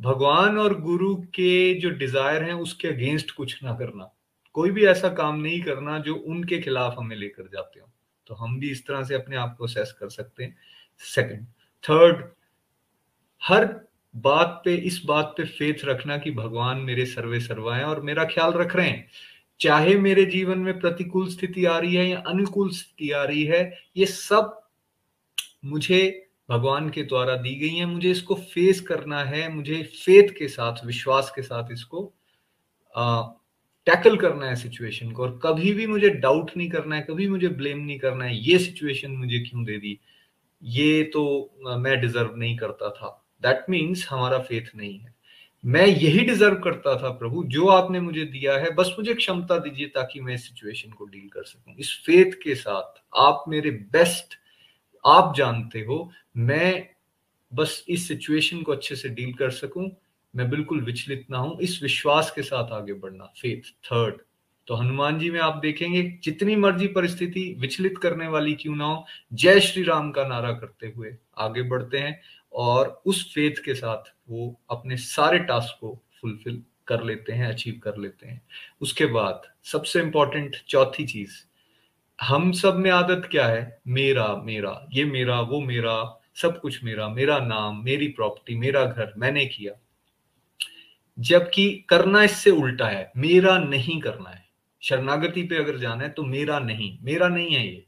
भगवान 0.00 0.58
और 0.58 0.80
गुरु 0.80 1.14
के 1.16 1.74
जो 1.74 1.90
डिज़ायर 1.90 2.42
हैं, 2.42 2.52
उसके 2.52 2.88
अगेंस्ट 2.88 3.30
कुछ 3.30 3.64
ना 3.64 3.74
करना। 3.74 4.10
कोई 4.54 4.70
भी 4.70 4.84
ऐसा 4.86 5.08
काम 5.08 5.40
नहीं 5.40 5.60
करना 5.62 5.98
जो 5.98 6.14
उनके 6.14 6.58
खिलाफ 6.58 6.94
हमें 6.98 7.16
लेकर 7.16 7.48
जाते 7.52 7.80
हो। 7.80 7.90
तो 8.26 8.34
हम 8.34 8.58
भी 8.60 8.70
इस 8.70 8.86
तरह 8.86 9.04
से 9.04 9.14
अपने 9.14 9.36
आप 9.36 9.54
को 9.58 9.64
असेस 9.64 9.92
कर 10.00 10.08
सकते 10.08 10.44
हैं। 10.44 10.56
सेकंड 10.98 11.46
थर्ड 11.84 12.24
हर 13.42 13.64
बात 14.16 14.62
पे, 14.64 14.74
इस 14.74 15.02
बात 15.06 15.34
पे 15.36 15.44
फेथ 15.44 15.84
रखना 15.84 16.16
कि 16.18 16.30
भगवान 16.30 16.78
मेरे 16.78 17.06
सर्वे 17.06 17.40
सर्वा 17.40 17.78
और 17.78 18.00
मेरा 18.00 18.24
ख्याल 18.24 18.52
रख 18.52 18.76
रहे 18.76 18.88
हैं। 18.88 19.08
चाहे 19.60 19.94
मेरे 19.96 20.24
जीवन 20.26 20.58
में 20.58 20.78
प्रतिकूल 20.80 21.28
स्थिति 21.28 21.64
आ 21.64 21.78
रही 21.78 21.94
है 21.94 22.08
या 22.08 22.18
अनुकूल 22.26 22.70
स्थिति 22.70 23.10
आ 23.10 23.24
रही 23.24 23.44
है 23.44 23.62
ये 23.96 24.06
सब 24.06 24.56
मुझे 25.64 26.28
भगवान 26.50 26.88
के 26.90 27.02
द्वारा 27.02 27.34
दी 27.36 27.54
गई 27.54 27.74
है। 27.76 27.86
मुझे 27.86 28.10
इसको 28.10 28.34
फेस 28.34 28.80
करना 28.80 29.22
है 29.24 29.52
मुझे 29.54 29.82
फेथ 29.96 30.32
के 30.38 30.48
साथ 30.48 30.84
विश्वास 30.86 31.32
के 31.36 31.42
साथ 31.42 31.72
इसको 31.72 32.12
आ, 32.94 33.22
टैकल 33.86 34.16
करना 34.16 34.46
है 34.46 34.56
सिचुएशन 34.56 35.10
को। 35.12 35.22
और 35.22 35.38
कभी 35.44 35.72
भी 35.74 35.86
मुझे 35.86 36.08
डाउट 36.10 36.50
नहीं 36.56 36.68
करना 36.70 36.96
है 36.96 37.02
कभी 37.02 37.28
मुझे 37.28 37.48
ब्लेम 37.48 37.78
नहीं 37.78 37.98
करना 37.98 38.24
है 38.24 38.36
ये 38.38 38.58
सिचुएशन 38.58 39.10
मुझे 39.10 39.38
क्यों 39.40 39.64
दे 39.64 39.78
दी? 39.78 39.98
ये 40.62 41.02
तो 41.04 41.22
मैं 41.78 42.00
डिजर्व 42.00 42.34
नहीं 42.36 42.56
करता 42.56 42.90
था। 42.90 43.16
दैट 43.42 43.64
मीन्स 43.70 44.06
हमारा 44.10 44.38
फेथ 44.38 44.76
नहीं 44.76 44.98
है। 44.98 45.14
मैं 45.64 45.86
यही 45.86 46.24
डिजर्व 46.24 46.54
करता 46.54 46.94
था 46.96 47.08
प्रभु, 47.10 47.42
जो 47.44 47.66
आपने 47.68 48.00
मुझे 48.00 48.24
दिया 48.24 48.56
है, 48.56 48.70
बस 48.74 48.94
मुझे 48.98 49.14
क्षमता 49.14 49.58
दीजिए 49.58 49.86
ताकि 49.86 50.20
मैं 50.20 50.34
इस 50.34 50.46
सिचुएशन 50.48 50.90
को 50.90 51.04
डील 51.04 51.28
कर 51.28 51.44
सकूँ। 51.44 51.74
इस 51.78 51.92
फेथ 52.06 52.32
के 52.42 52.54
साथ 52.54 53.00
आप 53.18 53.44
मेरे 53.48 53.70
बेस्ट 53.70 54.38
आप 55.04 55.34
जानते 55.36 55.80
हो, 55.80 56.10
मैं 56.36 56.88
बस 57.52 57.84
इस 57.88 58.08
सिचुएशन 58.08 58.62
को 58.62 58.72
अच्छे 58.72 58.96
से 58.96 59.08
डील 59.08 59.32
कर 59.34 59.50
सकूँ। 59.50 59.90
मैं 60.34 60.48
बिल्कुल 60.50 60.80
विचलित 60.80 61.26
ना 61.30 61.38
हूँ। 61.38 61.58
इस 61.60 61.82
विश्वास 61.82 62.30
के 62.30 62.42
साथ 62.42 62.72
आगे 62.72 62.92
बढ़ना 62.94 63.32
फेथ 63.40 63.70
थर्ड 63.84 64.20
तो 64.68 64.74
हनुमान 64.74 65.18
जी 65.18 65.30
में 65.30 65.38
आप 65.40 65.56
देखेंगे, 65.56 66.02
जितनी 66.24 66.56
मर्ज़ी 66.56 66.86
परिस्थिति 66.86 67.42
विचलित 67.58 67.96
करने 67.98 68.26
वाली 68.28 68.52
क्यों 68.54 68.76
ना 68.76 68.84
हो, 68.84 69.04
जय 69.32 69.60
श्री 69.60 69.82
राम 69.82 70.10
का 70.10 70.26
नारा 70.28 70.52
करते 70.52 70.92
हुए 70.96 71.14
आगे 71.38 71.62
बढ़ते 71.62 71.98
हैं। 71.98 72.20
और 72.52 73.02
उस 73.06 73.32
फेथ 73.34 73.64
के 73.64 73.74
साथ 73.74 74.12
वो 74.28 74.60
अपने 74.70 74.96
सारे 74.96 75.38
टास्क 75.38 75.80
को 75.80 76.02
फुलफिल 76.20 76.62
कर 76.86 77.02
लेते 77.04 77.32
हैं 77.32 77.46
अचीव 77.46 77.80
कर 77.84 77.96
लेते 77.96 78.26
हैं। 78.26 78.42
उसके 78.80 79.06
बाद 79.06 79.42
सबसे 79.64 80.00
इंपॉर्टेंट 80.00 80.56
चौथी 80.68 81.06
चीज़, 81.06 81.32
हम 82.18 82.52
सब 82.52 82.76
में 82.76 82.90
आदत 82.90 83.28
क्या 83.30 83.46
है? 83.46 83.80
मेरा 83.86 84.34
मेरा, 84.36 84.86
ये 84.92 85.04
मेरा, 85.04 85.40
वो 85.40 85.60
मेरा, 85.60 86.20
सब 86.34 86.60
कुछ 86.60 86.82
मेरा 86.84 87.08
मेरा 87.08 87.38
नाम, 87.38 87.84
मेरी 87.84 88.08
प्रॉपर्टी 88.08 88.54
मेरा 88.54 88.84
घर, 88.84 89.12
मैंने 89.18 89.46
किया। 89.46 89.72
जबकि 91.18 91.70
करना 91.88 92.22
इससे 92.22 92.50
उल्टा 92.50 92.88
है, 92.88 93.12
मेरा 93.16 93.58
नहीं 93.58 94.00
करना 94.00 94.30
है। 94.30 94.48
शरणागति 94.82 95.42
पे 95.42 95.56
अगर 95.56 95.78
जाना 95.78 96.02
है 96.02 96.08
तो 96.10 96.22
मेरा 96.22 96.58
नहीं 96.58 96.98
मेरा 97.02 97.28
नहीं 97.28 97.54
है 97.54 97.66
ये। 97.66 97.84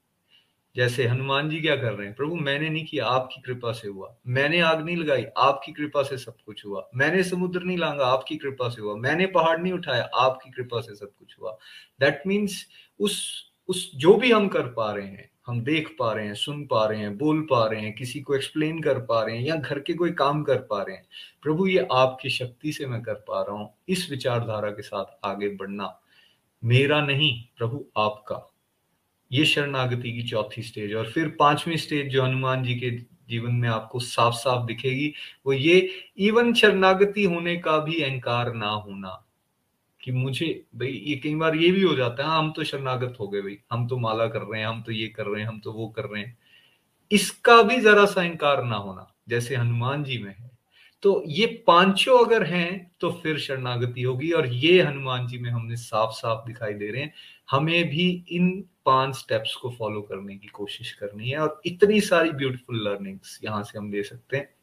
जैसे 0.77 1.07
हनुमान 1.07 1.51
जी 1.51 1.61
क्या 1.61 1.77
कर 1.77 1.93
रहे 1.93 2.07
हैं? 2.07 2.17
प्रभु, 2.17 2.35
मैंने 2.35 2.71
नहीं 2.71 2.85
किया, 2.85 3.07
आपकी 3.07 3.41
कृपा 3.41 3.73
से 3.73 3.89
हुआ। 3.89 4.17
मैंने 4.27 4.61
आग 4.61 4.85
नहीं 4.85 4.97
लगाई, 4.97 5.25
आपकी 5.39 5.73
कृपा 5.73 6.03
से 6.03 6.19
सब 6.19 6.37
कुछ 6.47 6.67
हुआ। 6.67 6.91
मैंने 6.95 7.23
समुद्र 7.23 7.63
नहीं 7.63 7.79
लांगा, 7.79 8.07
आपकी 8.07 8.37
कृपा 8.37 8.69
से 8.69 8.83
हुआ। 8.83 8.97
मैंने 8.97 9.27
पहाड़ 9.27 9.61
नहीं 9.61 9.73
उठाया, 9.73 10.03
आपकी 10.03 10.51
कृपा 10.51 10.81
से 10.81 10.95
सब 10.95 11.13
कुछ 11.19 11.37
हुआ। 11.41 11.59
दैट 12.01 12.23
मीन्स 12.27 12.67
उस 13.01 13.45
उस, 13.69 13.91
जो 13.95 14.15
भी 14.15 14.33
हम 14.33 14.49
कर 14.49 14.63
पा 14.63 14.93
रहे 14.93 15.07
हैं, 15.07 15.31
हम 15.47 15.61
देख 15.61 15.97
पा 15.99 16.13
रहे 16.13 16.27
हैं, 16.27 16.35
सुन 16.35 16.67
पा 16.67 16.87
रहे 16.87 16.99
हैं, 16.99 17.19
बोल 17.19 17.41
पा 17.41 17.67
रहे 17.67 17.81
हैं, 17.81 17.95
किसी 17.95 18.21
को 18.21 18.35
एक्सप्लेन 18.35 18.83
कर 18.83 18.99
पा 18.99 19.23
रहे 19.23 19.39
हैं 19.39 19.45
या 19.45 19.57
घर 19.57 19.79
के 19.79 19.95
कोई 19.95 20.11
काम 20.11 20.43
कर 20.43 20.57
पा 20.57 20.83
रहे 20.83 20.97
हैं, 20.97 21.07
प्रभु, 21.43 21.67
ये 21.67 21.89
आपकी 21.93 22.31
शक्ति 22.31 22.73
से 22.73 22.87
मैं 22.87 23.03
कर 23.03 23.15
पा 23.15 23.43
रहा 23.43 23.57
हूँ। 23.57 23.75
इस 23.89 24.11
विचारधारा 24.11 24.71
के 24.71 24.83
साथ 24.83 25.05
आगे 25.25 25.49
बढ़ना 25.49 26.01
मेरा 26.65 27.07
नहीं, 27.07 27.45
प्रभु, 27.57 27.85
आपका। 27.97 28.52
ये 29.33 29.45
शरणागति 29.45 30.13
की 30.13 30.23
चौथी 30.23 30.63
स्टेज 30.63 30.95
और 30.95 31.11
फिर 31.11 31.29
पांचवी 31.39 31.77
स्टेज 31.79 32.09
जो 32.09 32.25
हनुमान 32.25 32.63
जी 32.65 32.75
के 32.75 32.91
जीवन 33.31 33.55
में 33.55 33.69
आपको 33.69 34.01
साफ़ 34.01 34.35
साफ़ 34.35 34.67
दिखेगी 34.67 35.13
वो 35.47 35.53
ये 35.53 35.79
इवन 36.21 36.55
शरणागति 36.55 37.25
होने 37.25 37.57
का 37.59 37.79
भी 37.79 38.01
अहंकार 38.03 38.53
ना 38.55 38.69
होना 38.69 39.25
कि 40.01 40.13
मुझे 40.13 40.47
भाई 40.77 40.91
ये 40.91 41.17
कई 41.17 41.35
बार 41.37 41.57
ये 41.57 41.71
भी 41.73 41.83
हो 41.83 41.95
जाता 41.97 42.25
है 42.25 42.29
हाँ, 42.31 42.39
हम 42.39 42.53
तो 42.53 42.65
शरणागत 42.65 43.17
हो 43.21 43.29
गए 43.29 43.43
भाई 43.43 43.59
हम 43.73 43.89
तो 43.89 43.99
माला 43.99 44.29
कर 44.29 44.43
रहे 44.43 44.61
हैं 44.61 44.69
हम 44.69 44.83
तो 44.83 44.93
ये 44.93 45.09
कर 45.09 45.27
रहे 45.27 45.43
हैं 45.43 45.49
हम 45.49 45.61
तो 45.61 45.73
वो 45.73 45.89
कर 45.91 46.07
रहे 46.07 46.23
हैं। 46.23 46.39
इसका 47.11 47.63
भी 47.65 47.79
जरा 47.83 48.07
सा 48.07 48.25
इनकार 48.25 48.65
ना 48.65 48.77
होना 48.79 49.15
जैसे 49.29 49.57
हनुमान 49.57 50.05
जी 50.05 50.19
में 50.19 50.35
है। 50.41 50.52
तो 51.03 51.25
ये 51.27 51.65
पाँचों 51.67 52.27
अगर 52.27 52.43
हैं 52.43 52.91
तो 53.01 53.11
फिर 53.11 53.39
शरणागति 53.39 54.03
होगी। 54.03 54.31
और 54.31 54.47
ये 54.47 54.83
हनुमान 54.83 55.27
जी 55.27 55.39
में 55.39 55.51
हमने 55.51 55.77
साफ़ 55.77 56.11
साफ़ 56.11 56.47
दिखाई 56.47 56.73
दे 56.73 56.91
रहे 56.91 57.03
हैं। 57.03 57.15
हमें 57.51 57.91
भी 57.91 58.25
इन 58.29 58.65
पाँच 58.87 59.15
स्टेप्स 59.15 59.55
को 59.55 59.71
फॉलो 59.71 60.03
करने 60.03 60.37
की 60.37 60.47
कोशिश 60.47 60.93
करनी 60.93 61.29
है। 61.29 61.39
और 61.39 61.61
इतनी 61.67 62.01
सारी 62.01 62.31
ब्यूटीफुल 62.31 62.89
लर्निंग्स 62.89 63.41
यहाँ 63.45 63.63
से 63.63 63.79
हम 63.79 63.93
ले 63.93 64.03
सकते 64.03 64.37
हैं। 64.37 64.55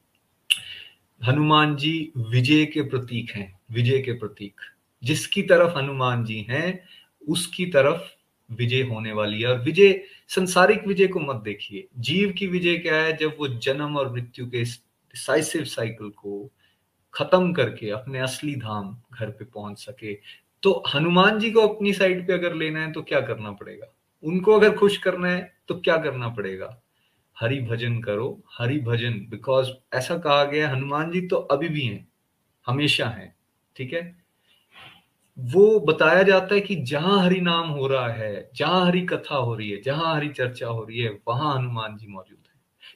हनुमान 1.28 1.76
जी 1.76 2.12
विजय 2.18 2.66
के 2.66 2.82
प्रतीक 2.82 3.32
हैं, 3.32 3.60
विजय 3.72 4.00
के 4.00 4.12
प्रतीक। 4.12 4.62
जिसकी 5.04 5.42
तरफ़ 5.42 5.78
हनुमान 5.78 6.26
जी 6.26 6.48
हैं, 6.50 6.84
उसकी 7.28 7.66
तरफ़ 7.66 8.02
विजय 8.54 8.82
होने 8.82 9.12
वाली 9.12 9.42
है। 9.42 9.48
और 9.48 9.60
विजय, 9.60 10.02
संसारिक 10.28 10.88
विजय 10.88 11.08
को 11.08 11.20
मत 11.20 11.36
देखिए। 11.36 11.88
जीव 11.98 12.32
की 12.32 12.48
विजय 12.48 12.78
क्या 12.78 12.96
है? 12.96 13.18
जब 13.18 13.36
वो 13.40 13.48
जन्म 13.48 13.98
और 13.98 14.14
मृत्यु 14.14 14.50
के 14.50 14.66
डिसाइसिव 15.14 15.64
साइकिल 15.64 16.10
को 16.10 16.50
खत्म 17.14 17.54
करके 17.54 17.90
अपने 17.90 18.20
असली 18.20 18.56
धाम 18.56 18.98
घर 19.14 19.30
पे 19.30 19.46
पहुँच 19.46 19.80
सके। 19.80 20.14
तो 20.64 20.84
हनुमान 20.96 21.40
जी 21.40 21.52
को 21.52 21.68
अपनी 21.68 21.94
साइड 21.94 22.28
पे 22.28 22.34
अगर 22.34 22.54
लेना 22.54 22.82
है 22.82 22.92
तो 22.92 23.02
क्या 23.02 23.22
करना 23.22 23.52
पड़ेगा? 23.52 23.88
उनको 24.24 24.54
अगर 24.54 24.76
खुश 24.78 24.98
करना 24.98 25.28
है 25.28 25.56
तो 25.68 25.76
क्या 25.76 25.98
करना 25.98 26.30
पड़ेगा? 26.30 26.82
हरि 27.38 27.60
भजन 27.62 28.02
करो, 28.02 28.44
हरि 28.58 28.80
भजन 28.80 29.14
बिकॉज़ 29.30 29.70
ऐसा 29.94 30.18
कहा 30.18 30.44
गया 30.44 30.70
हनुमान 30.70 31.12
जी 31.12 31.22
तो 31.22 31.36
अभी 31.36 31.70
भी 31.70 31.82
हैं, 31.82 32.08
हमेशा 32.68 33.08
हैं, 33.08 33.36
ठीक 33.76 33.94
है? 33.94 34.20
वो 35.38 35.80
बताया 35.80 36.24
जाता 36.24 36.56
है 36.56 36.62
कि 36.62 36.76
जहाँ 36.76 37.24
हरि 37.26 37.40
नाम 37.42 37.68
हो 37.68 37.88
रहा 37.88 38.08
है, 38.08 38.50
जहाँ 38.56 38.86
हरि 38.86 39.02
कथा 39.02 39.36
हो 39.36 39.56
रही 39.56 39.70
है, 39.72 39.82
जहाँ 39.82 40.16
हरि 40.16 40.30
चर्चा 40.30 40.68
हो 40.68 40.84
रही 40.84 41.00
है, 41.00 41.10
वहाँ 41.28 41.58
हनुमान 41.58 41.98
जी 41.98 42.08
मौजूद 42.08 42.39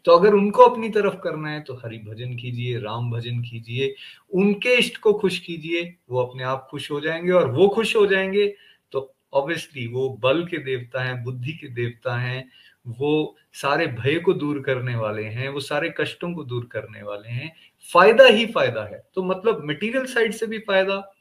तो 0.06 0.12
अगर 0.12 0.34
उनको 0.34 0.64
अपनी 0.64 0.89
तरफ़ 0.89 1.16
करना 1.16 1.49
है 1.49 1.62
तो 1.62 1.74
हरि 1.74 1.97
भजन 1.97 2.36
कीजिए, 2.36 2.80
राम 2.80 3.12
भजन 3.12 3.41
कीजिए, 3.41 3.95
उनके 4.34 4.76
इष्ट 4.76 4.97
को 4.97 5.14
खुश 5.14 5.39
कीजिए, 5.39 5.95
वो 6.10 6.24
अपने 6.24 6.43
आप 6.43 6.68
खुश 6.72 6.91
हो 6.91 7.01
जाएँगे 7.01 7.32
और 7.32 7.51
वो 7.51 7.68
खुश 7.68 7.95
हो 7.95 8.06
जाएँगे। 8.08 8.56
तो 8.91 9.16
ऑब्वियसली 9.34 9.88
वो 9.88 10.10
बल 10.10 10.45
के 10.45 10.58
देवता 10.58 11.04
हैं, 11.04 11.24
बुद्धि 11.24 11.54
के 11.54 11.68
देवता 11.68 12.18
हैं, 12.18 12.49
वो 12.88 13.36
सारे 13.54 13.88
भय 13.88 14.16
को 14.16 14.34
दूर 14.34 14.62
करने 14.62 14.95
वाले 14.95 15.24
हैं, 15.24 15.49
वो 15.49 15.60
सारे 15.60 15.93
कष्टों 15.97 16.34
को 16.34 16.43
दूर 16.43 16.70
करने 16.72 17.04
वाले 17.04 17.30
हैं। 17.30 17.56
फ़ायदा 17.93 18.26
ही 18.26 18.45
फ़ायदा 18.45 18.84
है। 18.84 19.04
तो 19.14 19.24
मतलब 19.24 19.62
मटेरियल 19.66 20.06
साइड 20.06 20.32
से 20.32 20.45
भी 20.45 20.60
फ़ायदा, 20.60 21.14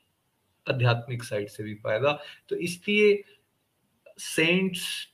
आध्यात्मिक 0.70 1.24
साइड 1.24 1.49
से 1.49 1.62
भी 1.62 1.74
फ़ायदा। 1.74 2.20
तो 2.49 2.57
इसलिए 2.57 3.24
सेंट्स 4.18 5.09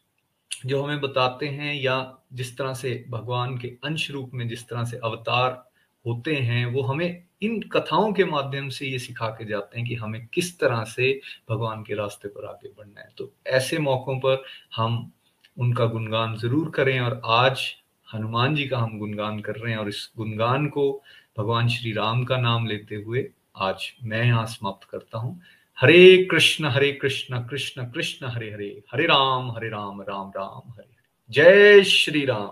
जो 0.67 0.83
हमें 0.83 1.01
बताते 1.01 1.47
हैं 1.49 1.75
या 1.75 1.97
जिस 2.33 2.57
तरह 2.59 2.75
से 2.75 3.05
भगवान 3.11 3.57
के 3.59 3.69
अंश 3.85 4.11
रूप 4.11 4.31
में 4.35 4.47
जिस 4.49 4.69
तरह 4.69 4.85
से 4.85 4.97
अवतार 4.97 5.65
होते 6.05 6.35
हैं, 6.35 6.65
वो 6.67 6.83
हमें 6.83 7.25
इन 7.43 7.61
कथाओं 7.73 8.13
के 8.13 8.25
माध्यम 8.25 8.69
से 8.69 8.87
ये 8.87 8.99
सिखा 8.99 9.29
के 9.29 9.45
जाते 9.45 9.79
हैं 9.79 9.87
कि 9.89 9.95
हमें 9.95 10.27
किस 10.27 10.59
तरह 10.61 10.83
से 10.87 11.13
भगवान 11.51 11.83
के 11.83 11.95
रास्ते 11.95 12.29
पर 12.29 12.47
आगे 12.47 12.69
बढ़ना 12.69 13.01
है। 13.01 13.09
तो 13.19 13.31
ऐसे 13.49 13.79
मौकों 13.79 14.19
पर 14.19 14.43
हम 14.77 15.11
उनका 15.57 15.87
गुणगान 15.87 16.37
ज़रूर 16.37 16.71
करें 16.71 16.99
और 17.01 17.21
आज 17.25 17.61
हनुमान 18.09 18.55
जी 18.55 18.67
का 18.69 18.79
हम 18.79 18.99
गुणगान 18.99 19.41
कर 19.41 19.57
रहे 19.57 19.73
हैं 19.73 19.79
और 19.79 19.89
इस 19.89 20.11
गुणगान 20.17 20.67
को 20.69 20.91
भगवान 21.39 21.69
श्री 21.69 21.93
राम 21.93 22.25
का 22.25 22.37
नाम 22.37 22.67
लेते 22.67 22.95
हुए 22.97 23.29
आज 23.57 23.93
मैं 24.03 24.25
यहाँ 24.25 24.47
समाप्त 24.47 24.89
करता 24.91 25.19
हूँ। 25.19 25.41
हरे 25.81 26.29
कृष्ण 26.31 26.65
हरे 26.65 26.93
कृष्ण 26.93 27.39
कृष्ण 27.49 27.85
कृष्ण 27.85 28.27
हरे 28.27 28.47
हरे 28.47 28.83
हरे 28.93 29.05
राम 29.05 29.51
हरे 29.51 29.69
राम 29.69 30.01
राम 30.01 30.31
राम 30.37 30.73
हरे 30.73 30.97
जय 31.31 31.83
श्री 31.85 32.25
राम। 32.25 32.51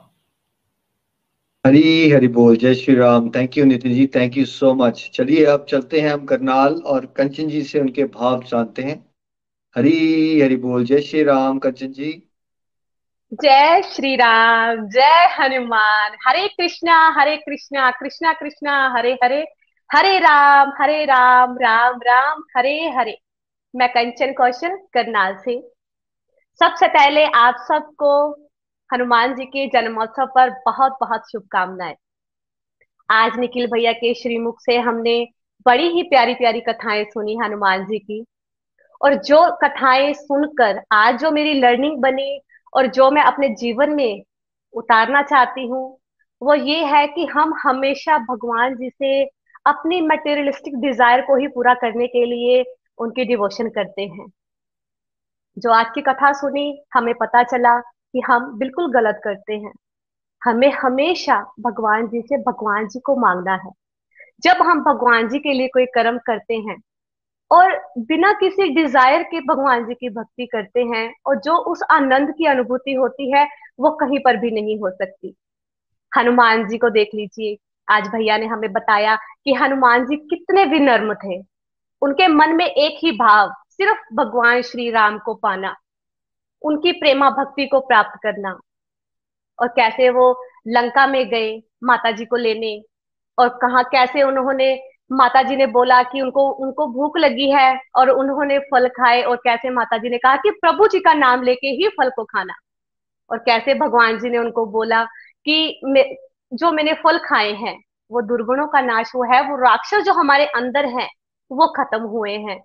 हरी 1.66 2.10
हरि 2.10 2.28
बोल 2.28 2.56
जय 2.56 2.74
Shri 2.74 2.94
Ram. 2.94 3.30
Thank 3.30 3.58
you 3.58 3.64
Nitin 3.64 3.94
ji 3.94 4.06
thank 4.06 4.36
you 4.36 4.44
so 4.44 4.74
much 4.74 5.10
चलिए 5.14 5.44
अब 5.44 5.66
चलते 5.70 6.00
हैं 6.00 6.10
हम 6.10 6.24
करनाल 6.24 6.74
और 6.74 7.06
कंचन 7.06 7.48
जी 7.48 7.62
से 7.62 7.80
उनके 7.80 8.04
भाव 8.04 8.44
जानते 8.44 8.82
हैं। 8.82 9.06
हरी 9.76 10.40
हरि 10.40 10.56
बोल 10.56 10.84
जय 10.84 11.00
श्री 11.00 11.22
राम 11.22 11.58
कंचन 11.58 11.92
जी। 11.92 12.12
जय 13.34 13.82
श्री 13.82 14.16
राम 14.16 14.88
जय 14.88 15.28
हनुमान। 15.40 16.16
हरे 16.28 16.48
कृष्णा 16.48 17.14
हरे 17.18 17.36
कृष्णा 17.36 17.90
कृष्णा 17.90 18.32
कृष्णा 18.32 18.94
हरे 18.96 19.12
हरे। 19.24 19.44
हरे 19.90 20.18
राम 20.18 20.72
हरे 20.80 21.04
राम 21.04 21.56
राम 21.62 21.98
राम, 22.06 22.42
हरे 22.56 22.88
हरे। 22.88 23.18
मैं 23.74 23.88
कंचन 23.88 24.32
कौशल, 24.32 24.76
करनाल 24.92 25.36
से। 25.44 25.70
सबसे 26.60 26.88
पहले 26.88 27.24
आप 27.24 27.54
सबको 27.58 28.30
हनुमान 28.92 29.34
जी 29.34 29.44
के 29.44 29.66
जन्मोत्सव 29.66 30.26
पर 30.26 30.50
बहुत 30.50 30.96
बहुत 31.00 31.30
शुभकामनाएँ। 31.30 31.94
आज 33.10 33.38
निखिल 33.38 33.66
भैया 33.66 33.92
के 33.92 34.14
श्रीमुख 34.14 34.60
से 34.60 34.78
हमने 34.78 35.28
बड़ी 35.66 35.88
ही 35.88 36.02
प्यारी 36.02 36.34
प्यारी 36.34 36.60
कथाएँ 36.60 37.04
सुनी 37.04 37.36
हनुमान 37.36 37.86
जी 37.86 37.98
की। 37.98 38.24
और 39.00 39.14
जो 39.14 39.56
कथाएँ 39.64 40.12
सुनकर, 40.14 40.82
आज 40.92 41.20
जो 41.20 41.30
मेरी 41.30 41.54
लर्निंग 41.54 41.98
बनी 41.98 42.40
और 42.72 42.86
जो 42.86 43.10
मैं 43.10 43.22
अपने 43.22 43.48
जीवन 43.48 43.90
में 43.90 44.22
उतारना 44.72 45.22
चाहती 45.22 45.66
हूँ, 45.66 45.98
वो 46.42 46.54
ये 46.54 46.84
है 46.84 47.06
कि 47.06 47.26
हम 47.26 47.54
हमेशा 47.62 48.18
भगवान 48.18 48.74
जी 48.74 48.90
से 48.90 49.35
अपनी 49.66 50.00
मटेरियलिस्टिक 50.00 50.76
डिज़ायर 50.76 51.20
को 51.20 51.36
ही 51.36 51.46
पूरा 51.48 51.74
करने 51.74 52.06
के 52.06 52.24
लिए 52.24 52.64
उनकी 52.98 53.24
डिवोशन 53.24 53.68
करते 53.68 54.02
हैं। 54.02 54.26
जो 55.56 55.70
आज 55.70 55.86
की 55.94 56.00
कथा 56.00 56.32
सुनी, 56.32 56.82
हमें 56.94 57.14
पता 57.14 57.42
चला 57.42 57.78
कि 57.80 58.20
हम 58.20 58.58
बिल्कुल 58.58 58.92
गलत 58.92 59.20
करते 59.24 59.54
हैं। 59.54 59.72
हमें 60.42 60.70
हमेशा 60.72 61.40
भगवान 61.60 62.06
जी 62.08 62.20
से 62.20 62.36
भगवान 62.38 62.88
जी 62.88 63.00
को 63.00 63.16
मांगना 63.16 63.54
है। 63.54 63.70
जब 64.42 64.62
हम 64.62 64.82
भगवान 64.84 65.28
जी 65.28 65.38
के 65.38 65.52
लिए 65.52 65.68
कोई 65.68 65.86
कर्म 65.86 66.18
करते 66.18 66.54
हैं 66.54 66.76
और 67.50 67.76
बिना 67.98 68.32
किसी 68.32 68.68
डिज़ायर 68.74 69.22
के 69.22 69.40
भगवान 69.40 69.86
जी 69.86 69.94
की 69.94 70.08
भक्ति 70.08 70.46
करते 70.46 70.84
हैं 70.84 71.12
और 71.26 71.40
जो 71.40 71.56
उस 71.72 71.82
आनंद 71.90 72.30
की 72.30 72.46
अनुभूति 72.46 72.94
होती 72.94 73.30
है, 73.32 73.46
वो 73.80 73.90
कहीं 73.90 74.18
पर 74.18 74.36
भी 74.36 74.50
नहीं 74.50 74.78
हो 74.78 74.90
सकती। 74.90 75.34
हनुमान 76.12 76.66
जी 76.68 76.78
को 76.78 76.90
देख 76.90 77.10
लीजिए 77.14 77.56
आज 77.88 78.08
भैया 78.08 78.36
ने 78.36 78.46
हमें 78.46 78.72
बताया 78.72 79.16
कि 79.44 79.54
हनुमान 79.54 80.04
जी 80.04 80.16
कितने 80.16 80.64
विनर्म 80.64 81.14
थे। 81.14 81.40
उनके 82.02 82.28
मन 82.28 82.52
में 82.52 82.66
एक 82.66 82.98
ही 83.04 83.12
भाव, 83.12 83.52
सिर्फ़ 83.68 84.14
भगवान 84.14 84.62
श्री 84.62 84.90
राम 84.90 85.18
को 85.18 85.34
पाना, 85.34 85.74
उनकी 86.62 86.92
प्रेमा 86.92 87.30
भक्ति 87.30 87.66
को 87.66 87.80
प्राप्त 87.80 88.18
करना। 88.22 88.58
और 89.58 89.68
कैसे 89.68 90.10
वो 90.10 90.44
लंका 90.68 91.06
में 91.06 91.28
गए 91.28 91.62
माता 91.84 92.10
जी 92.10 92.24
को 92.24 92.36
लेने, 92.36 92.82
और 93.38 93.48
कहा 93.48 93.82
कैसे 93.82 94.22
उन्होंने 94.22 94.82
माता 95.12 95.42
जी 95.42 95.56
ने 95.56 95.66
बोला 95.66 96.02
कि 96.02 96.20
उनको 96.20 96.50
उनको 96.50 96.86
भूख 96.86 97.18
लगी 97.18 97.50
है, 97.50 97.80
और 97.96 98.10
उन्होंने 98.10 98.58
फल 98.58 98.88
खाए, 98.88 99.22
और 99.22 99.36
कैसे 99.36 99.70
माता 99.70 99.98
जी 99.98 100.08
ने 100.08 100.18
कहा 100.18 100.36
कि 100.36 100.50
प्रभु 100.50 100.88
जी 100.88 101.00
का 101.00 101.14
नाम 101.14 101.42
लेके 101.42 101.68
ही 101.68 101.88
फल 101.88 102.10
को 102.10 102.24
खाना। 102.24 102.54
और 103.30 103.38
कैसे 103.38 103.74
भगवान 103.74 104.18
जी 104.18 104.30
ने 104.30 104.38
उनको 104.38 104.66
बोला 104.66 105.04
कि 105.46 105.80
जो 106.52 106.72
मैंने 106.72 106.92
फल 106.92 107.18
खाए 107.18 107.52
हैं, 107.52 107.82
वो 108.10 108.20
दुर्गुणों 108.22 108.66
का 108.66 108.80
नाश 108.80 109.12
हुआ 109.14 109.26
है, 109.26 109.50
वो 109.50 109.56
राक्षस 109.56 110.02
जो 110.02 110.12
हमारे 110.12 110.46
अंदर 110.46 110.84
हैं, 110.84 111.08
वो 111.50 111.66
खत्म 111.66 112.02
हुए 112.02 112.36
हैं। 112.36 112.60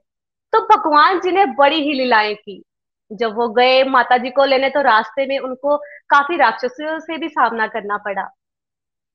तो 0.53 0.61
भगवान 0.61 1.19
जी 1.19 1.31
ने 1.31 1.45
बड़ी 1.45 1.83
ही 1.83 1.93
लीलाएँ 1.93 2.35
की। 2.35 2.63
जब 3.11 3.35
वो 3.35 3.49
गए 3.49 3.83
माता 3.83 4.17
जी 4.17 4.29
को 4.29 4.45
लेने 4.45 4.69
तो 4.69 4.81
रास्ते 4.81 5.25
में 5.25 5.39
उनको 5.39 5.77
काफ़ी 6.09 6.37
राक्षसों 6.37 6.99
से 6.99 7.17
भी 7.17 7.29
सामना 7.29 7.67
करना 7.67 7.97
पड़ा। 7.97 8.29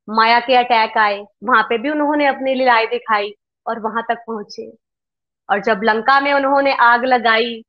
माया 0.08 0.40
के 0.40 0.56
अटैक 0.56 0.98
आए, 0.98 1.24
वहाँ 1.44 1.62
पे 1.62 1.78
भी 1.78 1.90
उन्होंने 1.90 2.26
अपनी 2.26 2.54
लीलाएँ 2.54 2.86
दिखाई 2.86 3.34
और 3.66 3.80
वहाँ 3.80 4.02
तक 4.02 4.16
पहुँचे। 4.16 4.76
और 5.50 5.60
जब 5.60 5.80
लंका 5.84 6.20
में 6.20 6.32
उन्होंने 6.32 6.74
आग 6.74 7.04
लगाई 7.04 7.62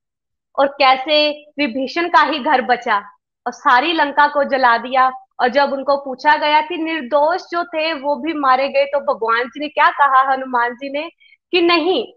और 0.60 0.68
कैसे 0.68 1.32
विभीषण 1.60 2.10
का 2.10 2.22
ही 2.22 2.40
घर 2.40 2.62
बचा 2.62 2.98
और 3.46 3.52
सारी 3.52 3.94
लंका 3.94 4.28
को 4.28 4.44
जला 4.44 4.78
दिया 4.78 5.12
और 5.40 5.50
जब 5.50 5.74
उनको 5.74 5.98
पूछा 5.98 6.36
गया 6.38 6.62
कि 6.62 6.78
निर्दोष 6.78 7.42
जो 7.52 7.64
थे, 7.64 7.94
वो 7.94 8.16
भी 8.16 8.34
मारे 8.34 8.70
गए 8.70 8.86
तो 8.86 9.00
भगवान 9.14 9.48
जी 9.48 9.60
ने 9.60 9.68
क्या 9.68 9.90
कहा? 9.90 10.34
हनुमान 10.34 10.76
जी 10.76 10.90
ने 10.90 11.10
कि 11.52 11.62
नहीं, 11.62 12.14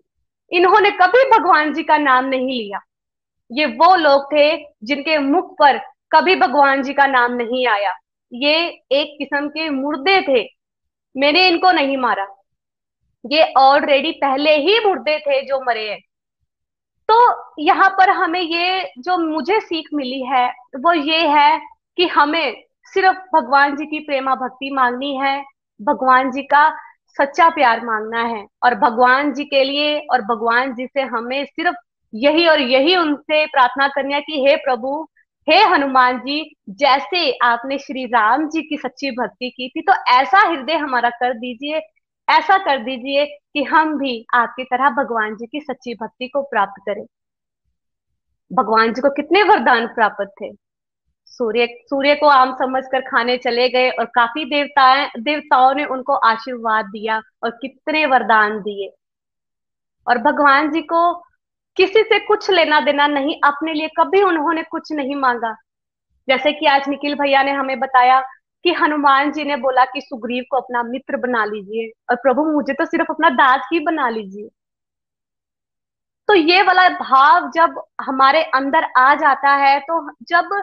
इन्होंने 0.53 0.91
कभी 0.91 1.25
भगवान 1.31 1.73
जी 1.75 1.83
का 1.83 1.99
नाम 1.99 2.25
नहीं 2.25 2.63
लिया। 2.63 2.81
ये 3.53 3.67
वो 3.67 3.95
लोग 3.97 4.25
थे 4.33 4.57
जिनके 4.85 5.19
मुख 5.19 5.55
पर 5.59 5.79
कभी 6.13 6.35
भगवान 6.37 6.83
जी 6.83 6.93
का 6.93 7.07
नाम 7.07 7.33
नहीं 7.33 7.67
आया। 7.67 7.95
ये 8.33 8.55
एक 8.93 9.17
किस्म 9.19 9.49
के 9.49 9.69
मुर्दे 9.71 10.21
थे। 10.23 10.43
मैंने 11.17 11.49
इनको 11.49 11.73
नहीं 11.73 11.97
मारा। 11.97 12.27
ये 13.31 13.53
ऑलरेडी 13.59 14.13
पहले 14.13 14.57
ही 14.57 14.79
मुर्दे 14.87 15.19
थे 15.19 15.41
जो 15.43 15.61
मरे 15.61 15.89
हैं। 15.91 16.01
तो 17.09 17.17
यहाँ 17.59 17.89
पर 17.91 18.11
हमें 18.11 18.41
ये 18.41 18.93
जो 18.99 19.19
मुझे 19.19 19.61
सीख 19.61 19.89
मिली 19.95 20.23
है, 20.27 20.49
वो 20.77 20.93
ये 20.93 21.27
है 21.29 21.61
कि 21.97 22.07
हमें 22.07 22.63
सिर्फ़ 22.95 23.19
भगवान 23.35 23.77
जी 23.77 23.87
की 23.87 23.99
प्रेमा 23.99 24.35
भक्ति 24.35 24.71
मांगनी 24.71 25.17
है, 25.17 25.43
भगवान 25.81 26.31
जी 26.31 26.43
का 26.43 26.69
सच्चा 27.17 27.49
प्यार 27.49 27.85
मांगना 27.85 28.23
है। 28.25 28.47
और 28.62 28.75
भगवान 28.75 29.33
जी 29.33 29.45
के 29.45 29.62
लिए 29.65 29.99
और 30.12 30.23
भगवान 30.25 30.75
जी 30.75 30.87
से 30.87 31.03
हमें 31.03 31.45
सिर्फ़ 31.45 31.77
यही 32.12 32.47
और 32.47 32.61
यही 32.61 32.97
उनसे 32.97 33.45
प्रार्थना 33.47 33.89
करनी 33.89 34.15
है 34.15 34.21
कि 34.21 34.45
हे 34.47 34.57
प्रभु, 34.57 35.07
हे 35.49 35.62
हनुमान 35.65 36.19
जी, 36.19 36.55
जैसे 36.71 37.31
आपने 37.43 37.79
श्री 37.79 38.05
राम 38.07 38.49
जी 38.49 38.62
की 38.62 38.77
सच्ची 38.77 39.11
भक्ति 39.11 39.51
की 39.51 39.69
थी 39.69 39.83
तो 39.83 39.93
ऐसा 40.12 40.41
हृदय 40.49 40.77
हमारा 40.77 41.11
कर 41.11 41.35
दीजिए, 41.35 41.81
ऐसा 42.29 42.59
कर 42.59 42.79
दीजिए 42.79 43.25
कि 43.27 43.62
हम 43.65 43.97
भी 43.99 44.25
आपकी 44.35 44.65
तरह 44.65 44.91
भगवान 44.91 45.37
जी 45.37 45.47
की 45.47 45.61
सच्ची 45.61 45.95
भक्ति 45.95 46.29
को 46.29 46.43
प्राप्त 46.43 46.83
करें। 46.87 47.05
भगवान 48.51 48.93
जी 48.93 49.01
को 49.01 49.11
कितने 49.11 49.43
वरदान 49.43 49.87
प्राप्त 49.87 50.31
थे। 50.43 50.51
सूर्य 51.41 51.67
सूर्य 51.87 52.15
को 52.15 52.27
आम 52.27 52.53
समझकर 52.55 53.01
खाने 53.01 53.37
चले 53.37 53.69
गए 53.69 53.91
और 53.91 54.05
काफ़ी 54.05 54.45
देवताएँ, 54.45 55.11
देवताओं 55.19 55.75
ने 55.75 55.85
उनको 55.85 56.15
आशीर्वाद 56.15 56.87
दिया 56.87 57.21
और 57.45 57.51
कितने 57.51 58.05
वरदान 58.07 58.59
दिए। 58.61 58.89
और 60.07 60.19
भगवान 60.19 60.71
जी 60.71 60.83
को 60.83 61.12
किसी 61.77 62.03
से 62.03 62.19
कुछ 62.19 62.51
लेना 62.51 62.81
देना 62.81 63.07
नहीं, 63.07 63.35
अपने 63.45 63.75
लिए 63.75 63.89
कभी 63.99 64.23
उन्होंने 64.23 64.62
कुछ 64.62 64.93
नहीं 64.93 65.15
मांगा। 65.17 65.55
जैसे 66.29 66.53
कि 66.53 66.67
आज 66.67 66.89
निखिल 66.89 67.15
भैया 67.15 67.43
ने 67.43 67.53
हमें 67.53 67.79
बताया 67.81 68.21
कि 68.65 68.73
हनुमान 68.73 69.33
जी 69.33 69.45
ने 69.45 69.57
बोला 69.57 69.85
कि 69.85 70.01
सुग्रीव 70.01 70.45
को 70.51 70.57
अपना 70.57 70.83
मित्र 70.83 71.17
बना 71.17 71.45
लीजिए 71.45 71.91
और 72.11 72.17
प्रभु 72.17 72.45
मुझे 72.45 72.73
तो 72.73 72.85
सिर्फ़ 72.85 73.12
अपना 73.12 73.31
दास 73.31 73.69
ही 73.73 73.81
बना 73.81 74.09
लीजिए। 74.09 74.49
तो 76.29 76.35
ये 76.35 76.62
वाला 76.62 76.89
भाव 76.89 77.51
जब 77.51 77.81
हमारे 78.01 78.43
अंदर 78.55 78.85
आ 78.99 79.15
जाता 79.15 79.55
है 79.57 79.79
तो 79.81 80.01
जब 80.29 80.62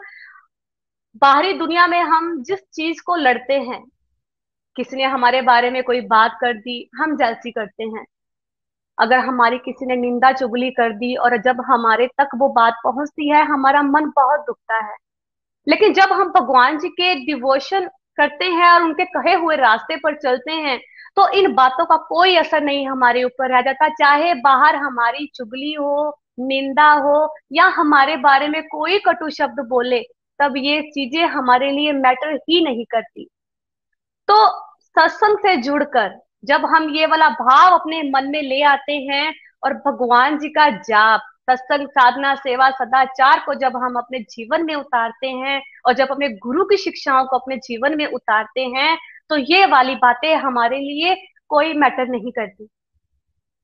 बाहरी 1.22 1.54
दुनिया 1.54 1.86
में 1.88 2.02
हम 2.02 2.42
जिस 2.44 2.60
चीज़ 2.74 3.02
को 3.06 3.16
लड़ते 3.16 3.54
हैं 3.54 3.84
किसी 4.76 4.98
ने 4.98 5.04
हमारे 5.04 5.42
बारे 5.42 5.70
में 5.72 5.82
कोई 5.84 6.02
बात 6.02 6.38
कर 6.42 6.54
दी, 6.54 6.90
हम 6.96 7.16
जलसी 7.18 7.52
करते 7.52 7.84
हैं। 7.84 8.06
अगर 8.98 9.20
हमारी 9.20 9.58
किसी 9.58 9.86
ने 9.86 9.96
निंदा 9.96 10.32
चुगली 10.32 10.70
कर 10.72 10.92
दी 10.94 11.16
और 11.16 11.38
जब 11.38 11.62
हमारे 11.62 12.08
तक 12.18 12.30
वो 12.36 12.50
बात 12.50 12.74
पहुँचती 12.84 13.30
है, 13.30 13.44
हमारा 13.46 13.82
मन 13.82 14.10
बहुत 14.16 14.40
दुखता 14.40 14.76
है। 14.86 14.96
लेकिन 15.68 15.94
जब 15.94 16.12
हम 16.12 16.32
भगवान 16.32 16.78
जी 16.80 16.90
के 16.90 17.14
डिवोशन 17.26 17.88
करते 18.18 18.46
हैं 18.46 18.70
और 18.70 18.84
उनके 18.84 19.06
कहे 19.06 19.34
हुए 19.36 19.56
रास्ते 19.56 19.96
पर 19.96 20.16
चलते 20.16 20.52
हैं 20.52 20.80
तो 21.18 21.28
इन 21.30 21.54
बातों 21.54 21.86
का 21.86 21.96
कोई 22.10 22.36
असर 22.36 22.62
नहीं 22.64 22.88
हमारे 22.88 23.24
ऊपर 23.24 23.52
रह 23.52 23.62
जाता। 23.62 23.90
चाहे 23.92 24.34
बाहर 24.34 24.76
हमारी 24.76 25.28
चुगली 25.36 25.74
हो, 25.74 26.18
निंदा 26.40 26.92
हो, 26.92 27.34
या 27.52 27.66
हमारे 27.68 28.18
बारे 28.18 28.48
में 28.48 28.62
कोई 28.64 29.00
कटु 29.00 29.30
शब्द 29.30 29.60
बोले 29.70 30.04
तब 30.40 30.58
ये 30.58 30.82
चीज़ें 30.90 31.24
हमारे 31.26 31.72
लिए 31.72 31.92
मैटर 31.94 32.36
ही 32.50 32.64
नहीं 32.64 32.86
करती। 32.86 33.28
तो 34.30 34.48
सत्संग 34.82 35.38
से 35.38 35.56
जुड़कर 35.58 36.20
जब 36.46 36.66
हम 36.66 36.90
ये 36.90 37.06
वाला 37.06 37.30
भाव 37.32 37.74
अपने 37.74 38.02
मन 38.12 38.30
में 38.30 38.42
ले 38.42 38.62
आते 38.66 38.94
हैं 39.04 39.34
और 39.64 39.74
भगवान 39.86 40.38
जी 40.40 40.50
का 40.50 40.70
जाप, 40.70 41.22
सत्संग, 41.50 41.88
साधना, 41.90 42.34
सेवा, 42.36 42.70
सदाचार 42.72 43.40
को 43.40 43.54
जब 43.56 43.78
हम 43.78 43.96
अपने 43.96 44.20
जीवन 44.22 44.66
में 44.66 44.74
उतारते 44.76 45.28
हैं 45.28 45.62
और 45.86 45.94
जब 45.94 46.08
अपने 46.12 46.30
गुरु 46.38 46.66
की 46.66 46.78
शिक्षाओं 46.78 47.26
को 47.26 47.38
अपने 47.38 47.58
जीवन 47.58 47.98
में 47.98 48.06
उतारते 48.06 48.66
हैं 48.68 48.98
तो 49.30 49.38
ये 49.38 49.66
वाली 49.66 49.96
बातें 49.98 50.34
हमारे 50.36 50.80
लिए 50.80 51.16
कोई 51.50 51.74
मैटर 51.74 52.08
नहीं 52.08 52.32
करती। 52.32 52.66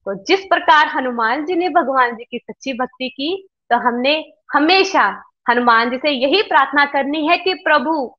तो 0.08 0.14
जिस 0.26 0.40
प्रकार 0.46 0.88
हनुमान 0.88 1.46
जी 1.46 1.56
ने 1.56 1.70
भगवान 1.70 2.16
जी 2.16 2.24
की 2.24 2.38
सच्ची 2.40 2.74
भक्ति 2.74 3.10
की 3.10 3.36
तो 3.72 3.78
हमने 3.80 4.14
हमेशा 4.54 5.10
हनुमान 5.50 5.90
जी 5.90 5.98
से 5.98 6.12
यही 6.12 6.42
प्रार्थना 6.42 6.86
करनी 6.86 7.28
है 7.28 7.38
कि 7.38 7.54
प्रभु, 7.54 8.16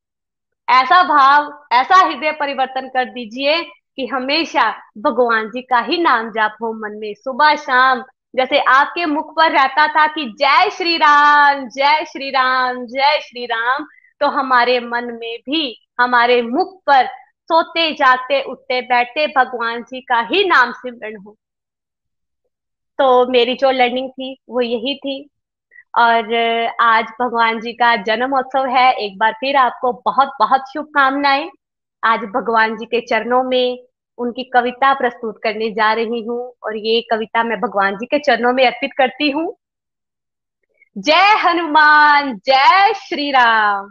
ऐसा 0.68 1.02
भाव, 1.02 1.66
ऐसा 1.72 1.96
हृदय 1.96 2.32
परिवर्तन 2.32 2.88
कर 2.88 3.04
दीजिए 3.04 3.62
कि 3.96 4.06
हमेशा 4.06 4.70
भगवान 4.98 5.48
जी 5.48 5.62
का 5.62 5.80
ही 5.80 5.98
नाम 5.98 6.30
जाप 6.30 6.56
हो 6.62 6.72
मन 6.72 6.98
में। 6.98 7.14
सुबह 7.14 7.54
शाम, 7.56 8.04
जैसे 8.36 8.58
आपके 8.58 9.06
मुख 9.06 9.36
पर 9.36 9.50
रहता 9.50 9.86
था 9.86 10.06
कि 10.06 10.24
जय 10.38 10.70
श्री 10.70 10.96
राम, 10.96 11.68
जय 11.68 12.04
श्री 12.04 12.30
राम, 12.30 12.86
जय 12.86 13.20
श्री 13.20 13.44
राम 13.44 13.86
तो 14.20 14.26
हमारे 14.26 14.80
मन 14.80 15.04
में 15.04 15.38
भी, 15.38 15.86
हमारे 16.00 16.42
मुख 16.42 16.80
पर 16.86 17.06
सोते 17.48 17.92
जागते 17.92 18.42
उठते 18.42 18.80
बैठते 18.80 19.26
भगवान 19.26 19.82
जी 19.82 20.00
का 20.00 20.20
ही 20.20 20.44
नाम 20.44 20.72
सिमरण 20.72 21.16
हो। 21.16 21.36
तो 22.98 23.26
मेरी 23.30 23.54
जो 23.54 23.70
लर्निंग 23.70 24.10
थी, 24.10 24.36
वो 24.48 24.60
यही 24.60 24.94
थी। 24.98 25.30
और 25.94 26.34
आज 26.80 27.04
भगवान 27.20 27.60
जी 27.60 27.72
का 27.72 27.94
जन्मोत्सव 27.96 28.66
है। 28.66 28.90
एक 28.94 29.18
बार 29.18 29.32
फिर 29.32 29.56
आपको 29.56 29.92
बहुत 30.06 30.30
बहुत 30.40 30.64
शुभकामनाएँ। 30.72 31.50
आज 32.02 32.20
भगवान 32.34 32.76
जी 32.76 32.86
के 32.86 33.00
चरणों 33.00 33.42
में 33.42 33.78
उनकी 34.18 34.44
कविता 34.44 34.92
प्रस्तुत 34.94 35.40
करने 35.42 35.70
जा 35.70 35.92
रही 35.92 36.22
हूँ 36.22 36.40
और 36.64 36.76
ये 36.76 37.00
कविता 37.10 37.42
मैं 37.44 37.60
भगवान 37.60 37.96
जी 37.96 38.06
के 38.06 38.18
चरणों 38.18 38.52
में 38.52 38.64
अर्पित 38.66 38.90
करती 38.98 39.30
हूँ। 39.30 39.54
जय 40.96 41.34
हनुमान, 41.42 42.34
जय 42.46 42.92
श्री 42.94 43.30
राम 43.30 43.88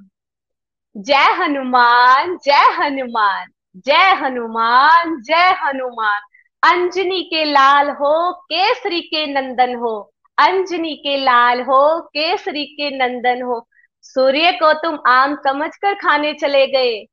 जय 0.95 1.31
हनुमान 1.39 2.38
जय 2.45 2.69
हनुमान 2.80 3.45
जय 3.85 4.11
हनुमान 4.15 5.21
जय 5.21 5.53
हनुमान। 5.63 6.21
अंजनी 6.63 7.21
के 7.23 7.43
लाल 7.43 7.89
हो, 7.91 8.31
केसरी 8.34 9.01
के 9.01 9.25
नंदन 9.27 9.75
हो। 9.75 10.12
अंजनी 10.38 10.95
के 10.95 11.18
लाल 11.18 11.61
हो, 11.61 12.01
केसरी 12.01 12.65
के 12.65 12.89
नंदन 12.97 13.41
हो। 13.41 13.68
सूर्य 14.01 14.51
को 14.51 14.73
तुम 14.73 14.99
आम 15.07 15.35
समझकर 15.35 15.93
खाने 15.93 16.34
चले 16.34 16.65
गए। 16.68 17.05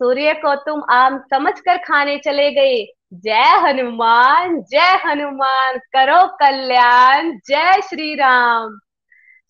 सूर्य 0.00 0.32
को 0.34 0.54
तुम 0.54 0.82
आम 0.90 1.18
समझकर 1.30 1.76
खाने 1.76 2.18
चले 2.18 2.50
गए। 2.50 2.86
जय 3.14 3.56
हनुमान 3.62 4.60
जय 4.62 4.98
हनुमान, 5.04 5.78
करो 5.78 6.26
कल्याण, 6.26 7.30
जय 7.48 7.80
श्री 7.82 8.14
राम 8.14 8.78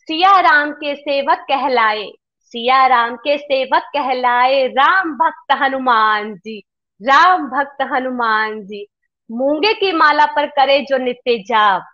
सिया 0.09 0.40
राम 0.40 0.70
के 0.73 0.94
सेवक 0.94 1.39
कहलाए 1.39 2.11
सिया 2.53 2.86
राम 2.86 3.16
के 3.16 3.39
सेवक 3.39 3.82
कहलाए 3.97 4.66
राम 4.66 5.12
भक्त 5.15 5.53
हनुमान 5.53 6.35
जी, 6.35 6.59
राम 7.03 7.47
भक्त 7.47 7.82
हनुमान 7.93 8.62
जी। 8.66 8.86
मूँगे 9.31 9.73
की 9.74 9.93
माला 9.93 10.27
पर 10.27 10.47
करे 10.47 10.81
जो 10.81 10.98
नित्य 10.98 11.39
जाप। 11.39 11.85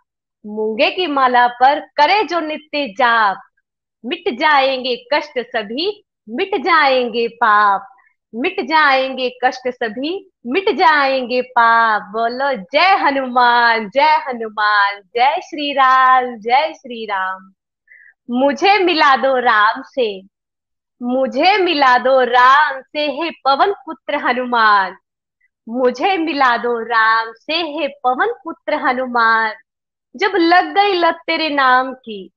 मूँगे 0.45 0.89
की 0.91 1.07
माला 1.07 1.47
पर 1.59 1.79
करे 1.97 2.23
जो 2.23 2.39
नित्य 2.39 2.87
जाप। 2.97 3.41
मिट 4.03 4.29
जाएँगे 4.39 4.95
कष्ट 5.13 5.39
सभी, 5.47 6.03
मिट 6.27 6.55
जाएँगे 6.63 7.27
पाप। 7.41 7.87
मिट 8.33 8.59
जाएँगे 8.67 9.29
कष्ट 9.43 9.67
सभी, 9.69 10.11
मिट 10.47 10.69
जाएँगे 10.77 11.41
पाप। 11.41 12.01
बोलो, 12.11 12.51
जय 12.73 12.95
हनुमान 13.01 13.89
जय 13.89 14.15
हनुमान, 14.27 15.01
जय 15.15 15.39
श्री 15.43 15.71
राम 15.73 16.35
जय 16.39 16.73
श्री 16.73 17.05
राम 17.05 17.51
मुझे 18.29 18.77
मिला 18.79 19.15
दो 19.15 19.37
राम 19.39 19.81
से, 19.85 20.07
मुझे 21.01 21.57
मिला 21.57 21.97
दो 21.97 22.19
राम 22.23 22.81
से 22.81 23.05
हे 23.11 23.29
पवन 23.45 23.73
पुत्र 23.85 24.17
हनुमान। 24.17 24.95
मुझे 25.67 26.17
मिला 26.17 26.55
दो 26.57 26.77
राम 26.79 27.31
से 27.35 27.57
हे 27.73 27.87
पवन 28.03 28.33
पुत्र 28.43 28.75
हनुमान। 28.85 29.53
जब 30.15 30.31
लग 30.35 30.73
गई 30.75 30.93
लत 30.93 31.19
तेरे 31.27 31.49
नाम 31.49 31.93
की, 31.93 32.31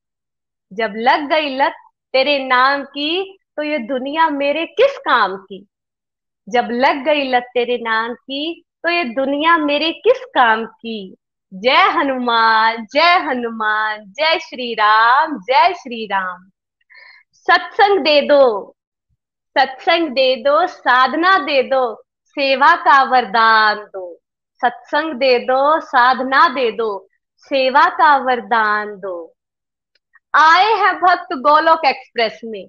जब 0.73 0.93
लग 0.97 1.28
गई 1.28 1.57
लत 1.57 1.74
तेरे 2.12 2.39
नाम 2.44 2.82
की 2.85 3.39
तो 3.57 3.62
ये 3.62 3.78
दुनिया 3.78 4.28
मेरे 4.31 4.65
किस 4.66 4.97
काम 4.98 5.36
की? 5.36 5.66
जब 6.48 6.69
लग 6.70 7.05
गई 7.05 7.28
लत 7.31 7.47
तेरे 7.55 7.78
नाम 7.78 8.15
की 8.15 8.65
तो 8.82 8.90
ये 8.90 9.05
दुनिया 9.05 9.57
मेरे 9.59 9.90
किस 9.93 10.24
काम 10.35 10.65
की? 10.66 11.15
जय 11.55 11.82
हनुमान 11.90 12.86
जय 12.94 13.16
हनुमान, 13.19 14.05
जय 14.09 14.39
श्री 14.39 14.73
राम 14.74 15.36
जय 15.40 15.74
श्री 15.74 16.07
राम 16.07 16.48
सत्संग 17.48 18.01
दे 18.01 18.20
दो, 18.20 18.74
सत्संग 19.57 20.09
दे 20.09 20.35
दो, 20.36 20.66
साधना 20.66 21.39
दे 21.39 21.62
दो, 21.62 21.94
सेवा 22.36 22.74
का 22.77 23.03
वरदान 23.03 23.78
दो। 23.93 24.20
सत्संग 24.61 25.15
दे 25.15 25.39
दो, 25.39 25.81
साधना 25.81 26.48
दे 26.48 26.70
दो 26.73 27.09
सेवा 27.38 27.84
का 27.84 28.16
वरदान 28.16 28.88
दो। 28.88 29.34
आए 30.34 30.72
हैं 30.72 30.94
भक्त 30.94 31.26
गोलोक 31.32 31.80
एक्सप्रेस 31.86 32.40
में। 32.44 32.68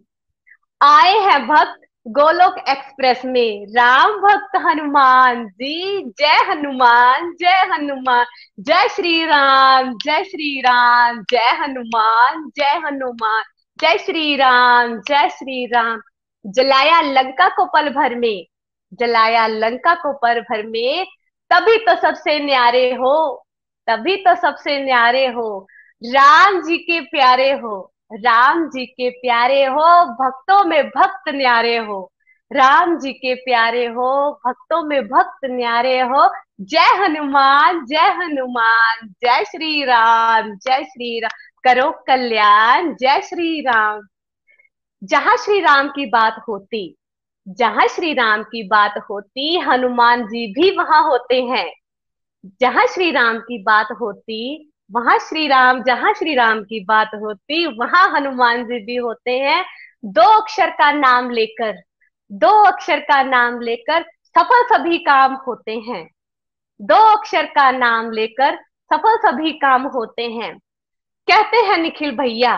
आए 0.82 1.14
हैं 1.14 1.48
भक्त 1.48 1.82
गोलोक 2.08 2.56
एक्सप्रेस 2.70 3.22
में। 3.26 3.66
राम 3.66 4.12
भक्त 4.12 4.56
हनुमान 4.56 5.48
जी, 5.48 6.04
जय 6.20 6.46
हनुमान 6.50 7.36
जय 7.40 7.68
हनुमान, 7.74 8.26
जय 8.60 8.88
श्री 8.90 9.26
राम 9.26 9.98
जय 9.98 10.24
श्री 10.24 10.62
राम 10.62 11.24
जय 11.30 11.50
हनुमान 11.60 12.52
जय 12.58 12.82
हनुमान, 12.86 13.44
जय 13.80 13.98
श्री 13.98 14.36
राम 14.36 15.02
जय 15.02 15.30
श्री 15.30 15.66
राम 15.66 16.02
जलाया 16.46 17.02
लंका 17.02 17.50
को 17.50 17.66
पल 17.66 17.90
भर 17.90 18.16
में। 18.16 18.48
जलाया 18.94 19.48
लंका 19.48 19.94
को 19.96 20.14
पल 20.14 20.42
भर 20.42 20.64
में। 20.64 21.06
तभी 21.54 21.78
तो 21.78 22.02
सबसे 22.02 22.40
न्यारे 22.40 22.92
हो। 22.92 23.47
तभी 23.88 24.16
तो 24.16 24.36
सबसे 24.36 24.84
न्यारे 24.86 25.28
हो। 25.28 25.68
राम 26.06 26.62
जी 26.62 26.78
के 26.78 27.00
प्यारे 27.02 27.52
हो। 27.52 27.94
राम 28.14 28.68
जी 28.70 28.86
के 28.86 29.10
प्यारे 29.10 29.66
हो, 29.66 30.06
भक्तों 30.14 30.64
में 30.66 30.88
भक्त 30.90 31.30
न्यारे 31.30 31.78
हो। 31.78 32.12
राम 32.52 32.98
जी 33.00 33.14
के 33.14 33.34
प्यारे 33.36 33.86
हो, 33.86 34.40
भक्तों 34.48 34.84
में 34.84 35.04
भक्त 35.04 35.46
न्यारे 35.46 36.00
हो। 36.02 36.30
जय 36.62 36.96
हनुमान 37.00 37.86
जय 37.86 38.14
हनुमान, 38.18 39.08
जय 39.22 39.46
श्री 39.46 39.84
राम 39.84 40.56
जय 40.56 40.84
श्री 40.84 41.20
राम 41.20 41.62
करो 41.64 41.92
कल्याण, 42.08 42.96
जय 42.96 43.22
श्री 43.22 43.62
राम 43.62 44.02
जहाँ 45.04 45.38
श्री 45.38 45.60
राम 45.60 45.88
की 45.88 46.06
बात 46.06 46.42
होती, 46.48 46.96
जहाँ 47.48 47.88
श्री 47.88 48.14
राम 48.14 48.44
की 48.44 48.64
बात 48.64 48.94
होती, 49.10 49.60
हनुमान 49.60 50.24
जी 50.24 50.54
भी 50.54 50.78
वहाँ 50.78 51.04
होते 51.04 51.42
हैं। 51.42 51.74
जहाँ 52.62 52.86
श्री 52.88 53.12
राम 53.12 53.38
की 53.40 53.58
बात 53.64 53.88
होती, 54.02 54.72
वहाँ 54.92 55.18
श्री 55.20 55.48
राम 55.48 55.84
जहाँ 55.84 56.14
श्री 56.14 56.36
राम 56.36 56.62
की 56.64 56.80
बात 56.86 57.12
होती, 57.16 57.66
वहाँ 57.78 58.08
हनुमान 58.12 58.64
जी 58.66 58.80
भी 58.86 58.96
होते 58.96 59.32
हैं। 59.32 59.64
दो 60.06 60.22
अक्षर 60.42 60.70
का 60.70 60.92
नाम 60.92 61.30
लेकर, 61.30 61.76
दो 62.32 62.52
अक्षर 62.64 63.00
का 63.00 63.22
नाम 63.24 63.60
लेकर 63.62 64.06
सफल 64.26 64.64
सभी 64.64 64.98
काम 64.98 65.34
होते 65.48 65.78
हैं। 65.80 66.08
दो 66.80 66.96
अक्षर 67.18 67.46
का 67.46 67.70
नाम 67.72 68.12
लेकर 68.12 68.58
सफल 68.92 69.18
सभी 69.18 69.52
काम 69.52 69.88
होते 69.88 70.30
हैं। 70.32 70.58
कहते 71.28 71.58
हैं 71.58 71.78
निखिल 71.78 72.12
भैया, 72.12 72.56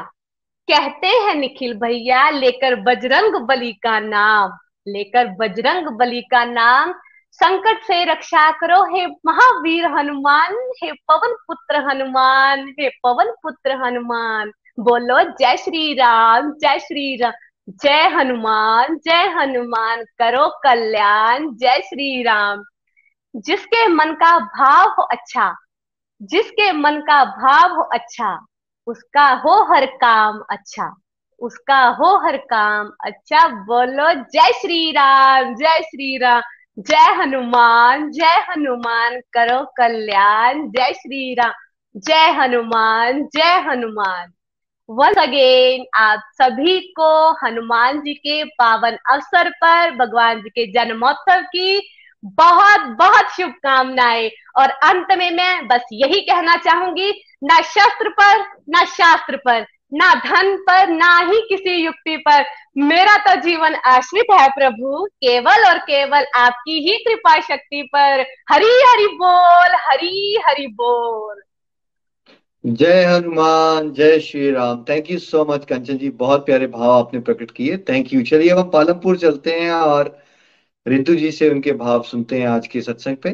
कहते 0.68 1.08
हैं 1.08 1.36
निखिल 1.36 1.74
भैया, 1.74 2.30
लेकर 2.30 2.76
बजरंग 2.76 3.36
बली 3.46 3.74
का 3.74 4.00
नाम, 4.00 4.52
लेकर 4.88 5.28
बजरंग 5.40 5.88
बली 5.88 6.22
का 6.22 6.44
नाम 6.46 6.94
संकट 7.34 7.82
से 7.84 8.04
रक्षा 8.06 8.50
करो, 8.52 8.84
हे 8.96 9.06
महावीर 9.26 9.86
हनुमान, 9.98 10.56
हे 10.84 10.92
पवन 11.08 11.34
पुत्र 11.48 11.82
हनुमान, 11.90 12.68
हे 12.80 12.90
पवन 13.04 13.32
पुत्र 13.44 13.76
हनुमान। 13.86 14.52
बोलो, 14.80 15.20
जय 15.40 15.58
श्री 15.58 15.94
राम 15.94 16.52
जय 16.62 16.80
श्री 16.80 17.16
राम 17.22 17.34
जय 17.84 18.08
हनुमान 18.16 18.98
जय 19.06 19.28
हनुमान, 19.38 20.04
करो 20.20 20.48
कल्याण, 20.64 21.50
जय 21.56 21.82
श्री 21.82 22.24
राम 22.24 22.64
जिसके 23.46 23.88
मन 23.88 24.14
का 24.14 24.38
भाव 24.40 24.90
हो 24.90 25.04
अच्छा 25.04 25.54
जिसके 26.22 26.72
मन 26.72 27.00
का 27.02 27.24
भाव 27.26 27.76
हो 27.76 27.84
अच्छा 27.94 28.38
उसका 28.88 29.28
हो 29.46 29.56
हर 29.74 29.86
काम 30.02 30.40
अच्छा 30.52 30.92
उसका 31.42 31.80
हो 32.00 32.16
हर 32.26 32.38
काम 32.38 32.92
अच्छा। 33.06 33.48
बोलो, 33.66 34.14
जय 34.34 34.52
श्री 34.62 34.92
राम 34.92 35.56
जय 35.56 35.82
श्री 35.82 36.18
राम 36.18 36.42
जय 36.80 37.14
हनुमान 37.14 38.12
जय 38.12 38.46
हनुमान 38.50 39.20
करो 39.34 39.66
कल्याण, 39.78 40.68
जय 40.70 40.94
श्री 40.94 41.34
राम 41.34 41.52
जय 41.96 42.30
हनुमान 42.30 43.24
जय 43.24 43.60
हनुमान। 43.68 44.32
वंस 44.90 45.18
अगेन 45.18 45.86
आप 45.96 46.20
सभी 46.34 46.80
को 46.80 47.32
हनुमान 47.46 48.02
जी 48.02 48.14
के 48.14 48.44
पावन 48.44 48.98
अवसर 49.12 49.50
पर, 49.50 49.92
भगवान 49.92 50.42
जी 50.42 50.50
के 50.50 50.72
जन्मोत्सव 50.72 51.42
की 51.42 51.92
बहुत 52.24 52.80
बहुत 52.80 53.26
शुभकामनाएँ। 53.26 54.32
और 54.58 54.70
अंत 54.70 55.08
में 55.18 55.32
मैं 55.32 55.68
बस 55.68 55.82
यही 55.92 56.22
कहना 56.22 56.56
चाहूँगी, 56.56 57.12
ना 57.44 57.62
शस्त्र 57.62 58.10
पर, 58.10 58.40
ना 58.70 58.86
शास्त्र 58.86 59.38
पर। 59.38 59.66
ना 59.94 60.14
धन 60.16 60.56
पर, 60.58 60.88
ना 60.88 61.18
ही 61.18 61.42
किसी 61.50 61.86
युक्ति 61.86 62.18
पर। 62.18 62.46
मेरा 62.78 63.18
तो 63.18 63.42
जीवन 63.42 63.76
आश्रित 63.76 64.26
है 64.32 64.50
प्रभु। 64.50 65.06
केवल 65.06 65.66
और 65.66 65.78
केवल 65.78 66.26
आपकी 66.36 66.80
ही 66.80 66.98
कृपा 66.98 67.40
शक्ति 67.40 67.90
पर। 67.96 68.26
हरी 68.50 68.82
हरि 68.88 69.08
बोल 69.08 69.76
हरी 69.76 70.40
हरि 70.46 70.68
बोल। 70.68 71.42
जय 72.66 73.04
हनुमान, 73.04 73.92
जय 73.92 74.20
Shri 74.20 74.52
Ram 74.52 74.86
thank 74.90 75.12
you 75.12 75.20
so 75.20 75.46
much 75.46 75.66
Kanchan 75.66 75.98
ji. 75.98 76.10
बहुत 76.10 76.46
प्यारे 76.46 76.68
भाव 76.68 76.92
आपने 76.92 77.20
प्रकट 77.20 77.52
किए। 77.52 77.78
थैंक 77.78 78.14
यू 78.14 78.22
चलिए, 78.22 78.50
अब 78.50 78.58
हम 78.58 78.70
पालमपुर 78.70 79.18
चलते 79.18 79.60
हैं 79.60 79.72
और 79.72 80.20
रितु 80.88 81.16
जी 81.16 81.32
से 81.32 81.50
उनके 81.50 81.72
भाव 81.72 82.04
सुनते 82.04 82.40
हैं 82.40 82.48
आज 82.48 82.68
के 82.68 82.82
सत्संग 82.82 83.18
पे। 83.18 83.30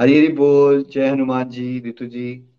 हरी 0.00 0.18
हरी 0.18 0.28
बोल। 0.28 0.84
जय 0.90 1.06
हनुमान 1.06 1.48
जी, 1.48 1.78
रितु 1.80 2.06
जी। 2.06 2.51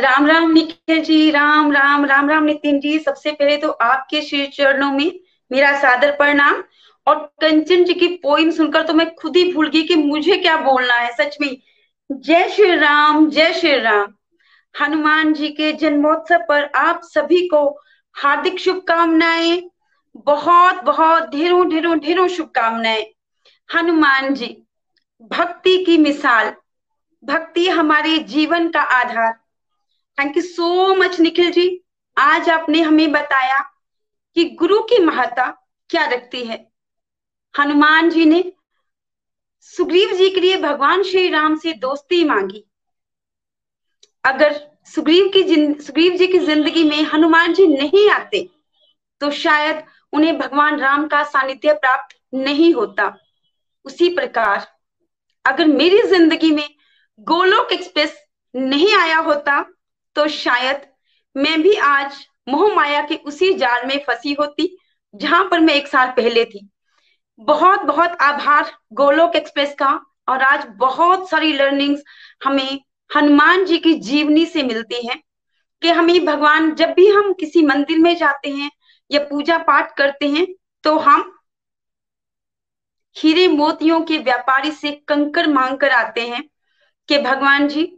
राम 0.00 0.26
राम 0.26 0.50
निखिल 0.50 1.02
जी, 1.02 1.30
राम 1.30 1.72
राम 1.72 2.04
राम 2.04 2.30
राम 2.30 2.44
नितिन 2.44 2.80
जी, 2.80 2.98
सबसे 2.98 3.32
पहले 3.32 3.56
तो 3.56 3.70
आपके 3.70 4.22
श्री 4.22 4.46
चरणों 4.46 4.90
में 4.92 5.20
मेरा 5.52 5.78
सादर 5.80 6.10
प्रणाम। 6.10 6.62
और 7.06 7.18
कंचन 7.40 7.84
जी 7.84 7.94
की 7.94 8.08
पोइम 8.08 8.50
सुनकर 8.50 8.82
तो 8.82 8.94
मैं 8.94 9.14
खुद 9.14 9.36
ही 9.36 9.52
भूल 9.52 9.68
गई 9.68 9.82
कि 9.82 9.94
मुझे 9.94 10.36
क्या 10.36 10.56
बोलना 10.56 10.94
है, 10.94 11.12
सच 11.12 11.36
में। 11.40 11.56
जय 12.12 12.48
श्री 12.48 12.76
राम, 12.76 13.30
जय 13.30 13.52
श्री 13.52 13.78
राम। 13.78 14.14
हनुमान 14.74 15.32
जी 15.32 15.48
के 15.48 15.72
जन्मोत्सव 15.72 16.44
पर 16.48 16.70
आप 16.76 17.00
सभी 17.04 17.48
को 17.48 17.80
हार्दिक 18.14 18.58
शुभकामनाएँ। 18.58 19.62
बहुत 20.16 20.84
बहुत 20.84 21.30
ढेरों 21.30 21.68
ढेरों 21.70 21.98
ढेरों 21.98 22.28
शुभकामनाएँ। 22.28 23.04
हनुमान 23.74 24.34
जी, 24.34 24.62
भक्ति 25.22 25.84
की 25.84 25.98
मिसाल, 25.98 26.52
भक्ति 27.24 27.68
हमारे 27.68 28.18
जीवन 28.18 28.68
का 28.68 28.80
आधार। 28.80 29.34
Thank 30.18 30.36
you 30.36 30.42
so 30.42 30.94
much 30.94 31.18
Nikhil 31.20 31.50
ji 31.52 31.64
आज 32.16 32.48
आपने 32.50 32.80
हमें 32.82 33.10
बताया 33.12 33.58
कि 34.36 34.44
गुरु 34.54 34.80
की 34.82 34.98
महत्ता 34.98 35.46
क्या 35.90 36.06
रखती 36.06 36.42
है। 36.44 36.56
हनुमान 37.54 38.10
जी 38.10 38.24
ने 38.24 38.42
सुग्रीव 39.70 40.12
जी 40.16 40.28
के 40.30 40.40
लिए 40.40 40.56
भगवान 40.56 41.02
श्री 41.02 41.28
राम 41.28 41.56
से 41.58 41.72
दोस्ती 41.76 42.22
मांगी। 42.24 42.64
अगर 44.24 44.58
सुग्रीव 44.94 45.30
की 45.36 45.42
सुग्रीव 45.82 46.16
जी 46.16 46.26
की 46.26 46.38
ज़िंदगी 46.40 46.84
में 46.84 47.02
हनुमान 47.04 47.54
जी 47.54 47.66
नहीं 47.68 48.08
आते 48.10 48.48
तो 49.20 49.30
शायद 49.36 49.84
उन्हें 50.12 50.38
भगवान 50.38 50.80
राम 50.80 51.06
का 51.08 51.22
सानिध्य 51.26 51.72
प्राप्त 51.74 52.16
नहीं 52.34 52.72
होता। 52.74 53.12
उसी 53.86 54.08
प्रकार, 54.14 54.66
अगर 55.44 55.66
मेरी 55.68 56.02
ज़िंदगी 56.08 56.50
में 56.50 56.68
गोलोक 57.18 57.72
एक्सप्रेस 57.72 58.22
नहीं 58.54 58.94
आया 58.96 59.18
होता 59.22 59.64
तो 60.18 60.26
शायद 60.28 60.86
मैं 61.36 61.60
भी 61.62 61.74
आज 61.76 62.14
मोह 62.48 62.74
माया 62.74 63.02
के 63.02 63.14
उसी 63.16 63.52
जाल 63.54 63.86
में 63.86 63.98
फंसी 63.98 64.32
होती, 64.32 64.76
जहाँ 65.14 65.44
पर 65.44 65.60
मैं 65.60 65.74
एक 65.74 65.88
साल 65.88 66.10
पहले 66.10 66.44
थी। 66.44 66.68
बहुत 67.40 67.82
बहुत 67.82 68.16
आभार 68.20 68.72
गोलोक 68.92 69.36
एक्सप्रेस 69.36 69.74
का, 69.74 69.88
और 70.28 70.42
आज 70.42 70.66
बहुत 70.76 71.28
सारी 71.30 71.52
लर्निंग्स 71.52 72.02
हमें 72.44 72.80
हनुमान 73.10 73.64
जी 73.64 73.78
की 73.78 73.94
जीवनी 73.94 74.44
से 74.46 74.62
मिलती 74.62 75.06
है, 75.06 75.14
कि 75.82 75.88
हमें 75.88 76.24
भगवान 76.24 76.74
जब 76.74 76.92
भी 76.92 77.06
हम 77.08 77.32
किसी 77.32 77.62
मंदिर 77.62 77.98
में 77.98 78.14
जाते 78.16 78.50
हैं 78.50 78.70
या 79.10 79.20
पूजा 79.20 79.58
पाठ 79.58 79.96
करते 79.96 80.28
हैं 80.28 80.46
तो 80.84 80.98
हम 80.98 81.32
हीरे 83.16 83.46
मोतियों 83.48 84.00
के 84.00 84.18
व्यापारी 84.18 84.72
से 84.72 84.90
कंकर 85.08 85.46
मांग 85.46 85.78
कर 85.78 85.90
आते 85.90 86.26
हैं 86.28 86.42
कि 87.08 87.18
भगवान 87.18 87.68
जी 87.68 87.92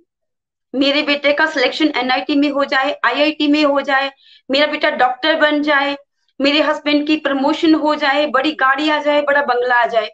मेरे 0.74 1.02
बेटे 1.02 1.32
का 1.32 1.47
सिलेक्शन 1.47 1.92
एनआईटी 1.97 2.34
में 2.36 2.51
हो 2.51 2.64
जाए 2.64 2.92
आईआईटी 3.05 3.48
में 3.48 3.64
हो 3.64 3.80
जाए, 3.80 4.10
मेरा 4.51 4.66
बेटा 4.66 4.90
डॉक्टर 4.90 5.40
बन 5.40 5.62
जाए, 5.62 5.97
मेरे 6.40 6.60
हस्बैंड 6.60 7.06
की 7.06 7.16
प्रमोशन 7.16 7.74
हो 7.74 7.94
जाए, 7.94 8.26
बड़ी 8.26 8.52
गाड़ी 8.52 8.90
आ 8.90 8.98
जाए, 9.02 9.22
बड़ा 9.22 9.42
बंगला 9.42 9.74
आ 9.74 9.86
जाए। 9.86 10.10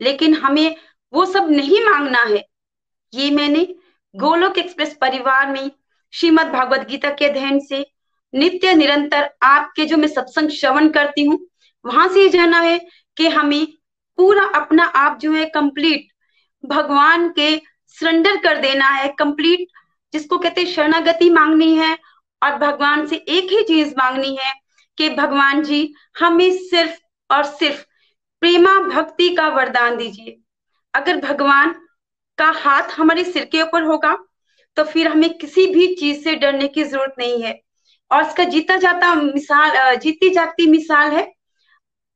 लेकिन 0.00 0.34
हमें 0.34 0.76
वो 1.12 1.24
सब 1.26 1.50
नहीं 1.50 1.80
मांगना 1.80 2.22
है। 2.24 2.44
ये 3.12 3.30
मैंने 3.30 3.66
गोलोक 4.14 4.58
एक्सप्रेस 4.58 4.96
परिवार 5.00 5.50
में 5.50 5.70
श्रीमद 6.12 6.46
भागवत 6.46 6.86
गीता 6.88 7.10
के 7.10 7.26
अध्ययन 7.26 7.60
से 7.60 7.84
नित्य 8.34 8.74
निरंतर 8.74 9.30
आपके 9.42 9.84
जो 9.84 9.96
मैं 9.96 10.08
सत्संग 10.08 10.50
श्रवण 10.50 10.88
करती 10.88 11.24
हूँ, 11.24 11.38
वहाँ 11.84 12.08
से 12.08 12.28
जाना 12.28 12.60
है 12.60 12.78
कि 13.16 13.28
हमें 13.28 13.66
पूरा 14.18 14.44
अपना 14.54 14.84
आप 14.84 15.18
जो 15.18 15.32
है 15.32 15.44
कंप्लीट 15.44 16.08
भगवान 16.64 17.28
के 17.28 17.56
सरेंडर 17.96 18.36
कर 18.36 18.56
देना 18.56 18.88
है 18.88 19.08
कंप्लीट 19.18 19.66
जिसको 20.14 20.38
कहते 20.38 20.60
हैं 20.60 20.68
शरणागति 20.68 21.30
मांगनी 21.30 21.74
है 21.76 21.96
और 22.42 22.58
भगवान 22.58 23.06
से 23.06 23.16
एक 23.16 23.52
ही 23.52 23.62
चीज़ 23.64 23.94
मांगनी 23.98 24.36
है 24.36 24.52
कि 24.98 25.08
भगवान 25.10 25.62
जी, 25.62 25.94
हमें 26.18 26.50
सिर्फ़ 26.58 26.98
और 27.30 27.44
सिर्फ़ 27.46 27.82
प्रेमा 28.42 28.78
भक्ति 28.84 29.28
का 29.36 29.48
वरदान 29.50 29.96
दीजिए। 29.96 30.36
अगर 30.94 31.20
भगवान 31.22 31.74
का 32.38 32.50
हाथ 32.56 32.90
हमारे 32.90 33.24
सिर 33.24 33.44
के 33.44 33.62
ऊपर 33.62 33.82
होगा 33.82 34.16
तो 34.76 34.84
फिर 34.84 35.08
हमें 35.08 35.36
किसी 35.38 35.66
भी 35.66 35.94
चीज़ 35.94 36.22
से 36.24 36.34
डरने 36.36 36.68
की 36.68 36.84
ज़रूरत 36.84 37.14
नहीं 37.18 37.42
है। 37.42 37.60
और 38.10 38.22
इसका 38.22 38.44
जीता 38.44 38.76
जाता 38.76 39.14
मिसाल 39.14 39.96
जीती 39.96 40.30
जाती 40.30 40.66
मिसाल 40.70 41.10
है 41.10 41.22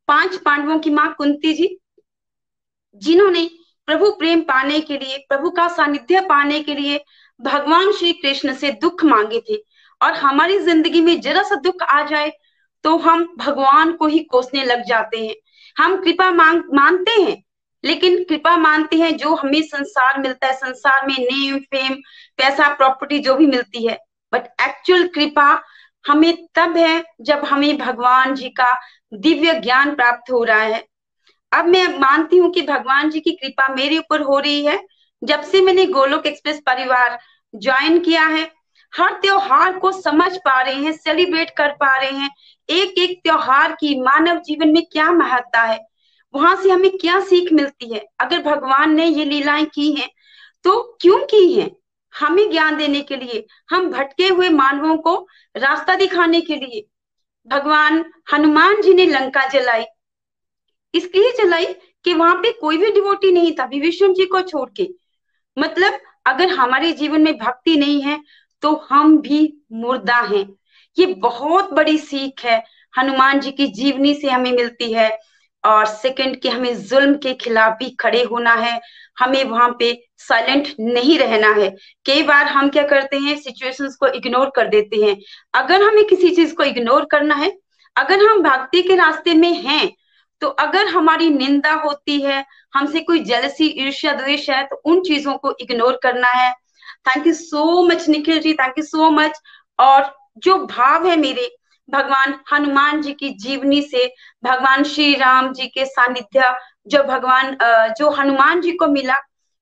पाँच 0.08 0.36
पांडवों 0.36 0.78
की 0.78 0.90
माँ 0.90 1.12
कुंती 1.14 1.52
जी, 1.54 1.78
जिन्होंने 3.02 3.48
प्रभु 3.88 4.10
प्रेम 4.10 4.40
पाने 4.42 4.80
के 4.80 4.98
लिए, 4.98 5.16
प्रभु 5.28 5.50
का 5.50 5.68
सानिध्य 5.68 6.20
पाने 6.20 6.60
के 6.62 6.74
लिए 6.74 7.04
भगवान 7.40 7.92
श्री 7.92 8.12
कृष्ण 8.12 8.54
से 8.54 8.70
दुख 8.72 9.04
मांगे 9.04 9.40
थे 9.50 9.56
और 10.00 10.12
हमारी 10.14 10.58
ज़िंदगी 10.58 11.00
में 11.00 11.20
जरा 11.20 11.42
सा 11.42 11.54
दुख 11.54 11.82
आ 11.82 12.02
जाए 12.02 12.32
तो 12.84 12.96
हम 12.98 13.24
भगवान 13.38 13.92
को 13.92 14.06
ही 14.06 14.18
कोसने 14.24 14.64
लग 14.64 14.82
जाते 14.84 15.18
हैं। 15.18 15.34
हम 15.76 15.96
कृपा 16.02 16.30
मांग, 16.30 16.62
मानते 16.74 17.20
हैं, 17.22 17.42
लेकिन 17.84 18.22
कृपा 18.24 18.56
मानते 18.56 18.96
हैं 18.96 19.16
जो 19.16 19.34
हमें 19.34 19.60
संसार 19.62 20.20
मिलता 20.20 20.46
है, 20.46 20.52
संसार 20.54 21.06
में 21.06 21.14
नेम 21.14 21.58
फेम 21.58 21.94
पैसा 22.38 22.68
प्रॉपर्टी 22.74 23.18
जो 23.18 23.34
भी 23.34 23.46
मिलती 23.46 23.86
है। 23.86 23.98
बट 24.32 24.46
एक्चुअल 24.62 25.06
कृपा 25.06 25.62
हमें 26.04 26.46
तब 26.54 26.76
है 26.76 27.04
जब 27.20 27.44
हमें 27.44 27.76
भगवान 27.78 28.34
जी 28.34 28.48
का 28.50 28.72
दिव्य 29.14 29.54
ज्ञान 29.60 29.94
प्राप्त 29.94 30.30
हो 30.32 30.42
रहा 30.44 30.60
है। 30.60 30.84
अब 31.52 31.66
मैं 31.66 31.86
मानती 31.98 32.36
हूँ 32.36 32.50
कि 32.52 32.62
भगवान 32.62 33.10
जी 33.10 33.20
की 33.20 33.30
कृपा 33.32 33.68
मेरे 33.74 33.98
ऊपर 33.98 34.20
हो 34.20 34.38
रही 34.38 34.64
है 34.64 34.78
जब 35.22 35.42
से 35.42 35.60
मैंने 35.60 35.84
गोलोक 35.86 36.26
एक्सप्रेस 36.26 36.60
परिवार 36.66 37.18
ज्वाइन 37.54 37.98
किया 37.98 38.26
है, 38.26 38.50
हर 38.92 39.12
त्योहार 39.12 39.78
को 39.78 39.92
समझ 39.92 40.36
पा 40.36 40.60
रहे 40.62 40.74
हैं, 40.74 40.92
सेलिब्रेट 40.94 41.50
कर 41.50 41.72
पा 41.72 41.96
रहे 41.96 42.10
हैं 42.10 42.30
एक 42.68 42.98
एक 42.98 43.20
त्योहार 43.22 43.72
की 43.72 44.00
मानव 44.00 44.40
जीवन 44.40 44.68
में 44.68 44.82
क्या 44.92 45.10
महत्ता 45.12 45.62
है, 45.62 45.78
वहाँ 46.34 46.54
से 46.56 46.70
हमें 46.70 46.90
क्या 46.90 47.20
सीख 47.20 47.52
मिलती 47.52 47.92
है? 47.94 48.04
अगर 48.20 48.42
भगवान 48.42 48.94
ने 48.94 49.06
ये 49.06 49.24
लीलाएँ 49.24 49.64
की 49.64 49.90
हैं 49.92 50.08
तो 50.64 50.80
क्यों 51.00 51.18
की 51.24 51.52
हैं? 51.52 51.70
हमें 52.14 52.50
ज्ञान 52.50 52.76
देने 52.76 53.00
के 53.00 53.16
लिए, 53.16 53.46
हम 53.70 53.90
भटके 53.90 54.28
हुए 54.28 54.48
मानवों 54.48 54.96
को 54.96 55.14
रास्ता 55.56 55.94
दिखाने 55.96 56.40
के 56.40 56.56
लिए। 56.56 56.86
भगवान, 57.46 58.04
हनुमान 58.32 58.80
जी 58.82 58.94
ने 58.94 59.06
लंका 59.06 59.46
जलाई। 59.48 59.84
इसलिए 60.94 61.32
जलाई 61.32 61.66
कि 62.04 62.14
वहाँ 62.14 62.34
पे 62.34 62.52
कोई 62.52 62.76
भी 62.76 62.90
डिवोटी 62.90 63.32
नहीं 63.32 63.52
था, 63.52 63.64
विभीषण 63.64 64.12
जी 64.14 64.24
को 64.24 64.40
छोड़ 64.42 64.68
के। 64.76 64.88
मतलब 65.58 65.98
अगर 66.26 66.48
हमारे 66.48 66.92
जीवन 66.92 67.22
में 67.22 67.36
भक्ति 67.38 67.76
नहीं 67.76 68.00
है 68.02 68.18
तो 68.62 68.74
हम 68.90 69.16
भी 69.18 69.40
मुर्दा 69.72 70.20
हैं। 70.24 70.44
ये 70.96 71.06
बहुत 71.18 71.72
बड़ी 71.72 71.96
सीख 71.98 72.44
है। 72.44 72.62
हनुमान 72.94 73.40
जी 73.40 73.50
की 73.50 73.66
जीवनी 73.66 74.14
से 74.14 74.28
हमें 74.30 74.52
मिलती 74.52 74.92
है 74.92 75.10
और 75.64 75.86
सेकंड 75.86 76.40
कि 76.40 76.48
हमें 76.48 76.74
जुल्म 76.78 77.14
के 77.14 77.34
खिलाफ 77.34 77.72
भी 77.72 77.88
खड़े 77.90 78.22
होना 78.22 78.54
है। 78.54 78.80
हमें 79.18 79.42
वहाँ 79.44 79.68
पे 79.78 79.92
साइलेंट 80.18 80.68
नहीं 80.80 81.18
रहना 81.18 81.50
है। 81.52 81.68
कई 82.06 82.22
बार 82.22 82.46
हम 82.46 82.68
क्या 82.68 82.86
करते 82.86 83.18
हैं 83.18 83.36
सिचुएशंस 83.36 83.96
को 83.96 84.06
इग्नोर 84.06 84.50
कर 84.56 84.68
देते 84.68 84.96
हैं। 84.96 85.16
अगर 85.54 85.82
हमें 85.82 86.04
किसी 86.04 86.34
चीज़ 86.36 86.54
को 86.54 86.62
इग्नोर 86.62 87.04
करना 87.04 87.34
है, 87.34 87.52
अगर 87.96 88.26
हम 88.26 88.42
भक्ति 88.42 88.82
के 88.82 88.96
रास्ते 88.96 89.34
में 89.34 89.52
हैं 89.54 89.90
तो 90.42 90.48
अगर 90.48 90.86
हमारी 90.86 91.28
निंदा 91.30 91.72
होती 91.76 92.20
है 92.20 92.44
हमसे 92.72 93.00
कोई 93.00 93.20
जलसी 93.24 93.66
ईर्ष्या, 93.84 94.12
द्वेष 94.14 94.48
है 94.50 94.62
तो 94.64 94.80
उन 94.84 95.02
चीज़ों 95.02 95.36
को 95.36 95.54
इग्नोर 95.60 95.98
करना 96.02 96.28
है। 96.32 96.52
Thank 97.08 97.26
you 97.26 97.32
so 97.34 97.82
much 97.84 98.08
Nikhil 98.08 98.40
ji 98.40 98.52
thank 98.54 98.78
you 98.78 98.84
so 98.84 99.10
much 99.10 99.40
और 99.78 100.12
जो 100.38 100.56
भाव 100.66 101.06
है 101.06 101.16
मेरे, 101.16 101.48
भगवान 101.88 102.34
हनुमान 102.52 103.00
जी 103.02 103.12
की 103.12 103.28
जीवनी 103.38 103.80
से, 103.82 104.06
भगवान 104.44 104.82
श्री 104.84 105.14
राम 105.14 105.52
जी 105.52 105.66
के 105.68 105.84
सानिध्य, 105.86 106.54
जो 106.86 107.02
भगवान 107.04 107.56
जो 107.98 108.10
हनुमान 108.10 108.60
जी 108.60 108.72
को 108.72 108.86
मिला, 108.86 109.16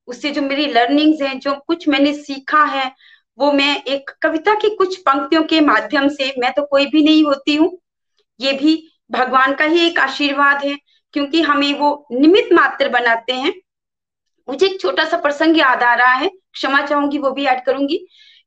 उससे 0.07 0.29
जो 0.31 0.41
मेरी 0.41 0.65
लर्निंग्स 0.65 1.21
हैं, 1.21 1.39
जो 1.39 1.53
कुछ 1.67 1.87
मैंने 1.87 2.13
सीखा 2.13 2.63
है, 2.65 2.91
वो 3.39 3.51
मैं 3.51 3.83
एक 3.83 4.09
कविता 4.21 4.53
की 4.53 4.69
कुछ 4.75 4.97
पंक्तियों 4.99 5.43
के 5.43 5.61
माध्यम 5.61 6.07
से, 6.09 6.33
मैं 6.39 6.51
तो 6.53 6.65
कोई 6.65 6.85
भी 6.85 7.03
नहीं 7.03 7.23
होती 7.23 7.55
हूँ, 7.55 7.77
ये 8.39 8.53
भी 8.53 8.81
भगवान 9.11 9.53
का 9.55 9.65
ही 9.65 9.85
एक 9.87 9.99
आशीर्वाद 9.99 10.63
है। 10.63 10.77
क्योंकि 11.13 11.41
हमें 11.41 11.73
वो 11.73 12.07
निमित 12.11 12.49
मात्र 12.53 12.89
बनाते 12.89 13.33
हैं। 13.33 13.53
मुझे 14.47 14.65
एक 14.65 14.79
छोटा 14.81 15.05
सा 15.05 15.17
प्रसंग 15.17 15.57
याद 15.57 15.83
आ 15.83 15.93
रहा 15.93 16.13
है, 16.13 16.29
क्षमा 16.53 16.81
चाहूँगी, 16.81 17.17
वो 17.17 17.31
भी 17.31 17.45
ऐड 17.45 17.63
करूँगी, 17.65 17.97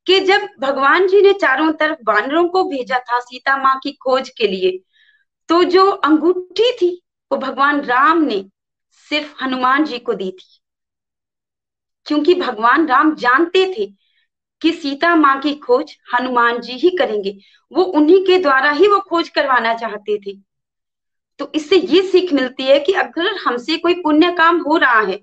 कि 0.06 0.20
जब 0.20 0.48
भगवान 0.60 1.06
जी 1.08 1.22
ने 1.22 1.32
चारों 1.32 1.72
तरफ़ 1.72 1.98
वानरों 2.08 2.48
को 2.48 2.64
भेजा 2.64 2.98
था 2.98 3.18
सीता 3.20 3.56
माँ 3.56 3.78
की 3.82 3.92
खोज 3.92 4.28
के 4.28 4.46
लिए 4.46 4.78
तो 5.48 5.62
जो 5.64 5.90
अंगूठी 5.90 6.70
थी, 6.72 7.02
वो 7.32 7.38
भगवान 7.38 7.80
राम 7.80 8.22
ने 8.22 8.44
सिर्फ़ 9.10 9.44
हनुमान 9.44 9.84
जी 9.84 9.98
को 9.98 10.14
दी 10.14 10.30
थी। 10.30 10.60
क्योंकि 12.06 12.34
भगवान 12.34 12.86
राम 12.88 13.14
जानते 13.14 13.64
थे 13.74 13.86
कि 14.62 14.72
सीता 14.72 15.14
माँ 15.16 15.38
की 15.40 15.54
खोज 15.54 15.96
हनुमान 16.14 16.60
जी 16.60 16.72
ही 16.72 16.90
करेंगे, 16.90 17.36
वो 17.72 17.82
उन्हीं 17.82 18.24
के 18.26 18.38
द्वारा 18.38 18.70
ही 18.70 18.88
वो 18.88 19.00
खोज 19.00 19.28
करवाना 19.28 19.74
चाहते 19.74 20.18
थे। 20.18 20.36
तो 21.40 21.50
इससे 21.54 21.76
ये 21.76 22.02
सीख 22.02 22.32
मिलती 22.32 22.62
है 22.64 22.78
कि 22.80 22.92
अगर 22.94 23.34
हमसे 23.44 23.76
कोई 23.78 23.94
पुण्य 24.02 24.30
काम 24.38 24.60
हो 24.60 24.76
रहा 24.76 25.00
है, 25.00 25.18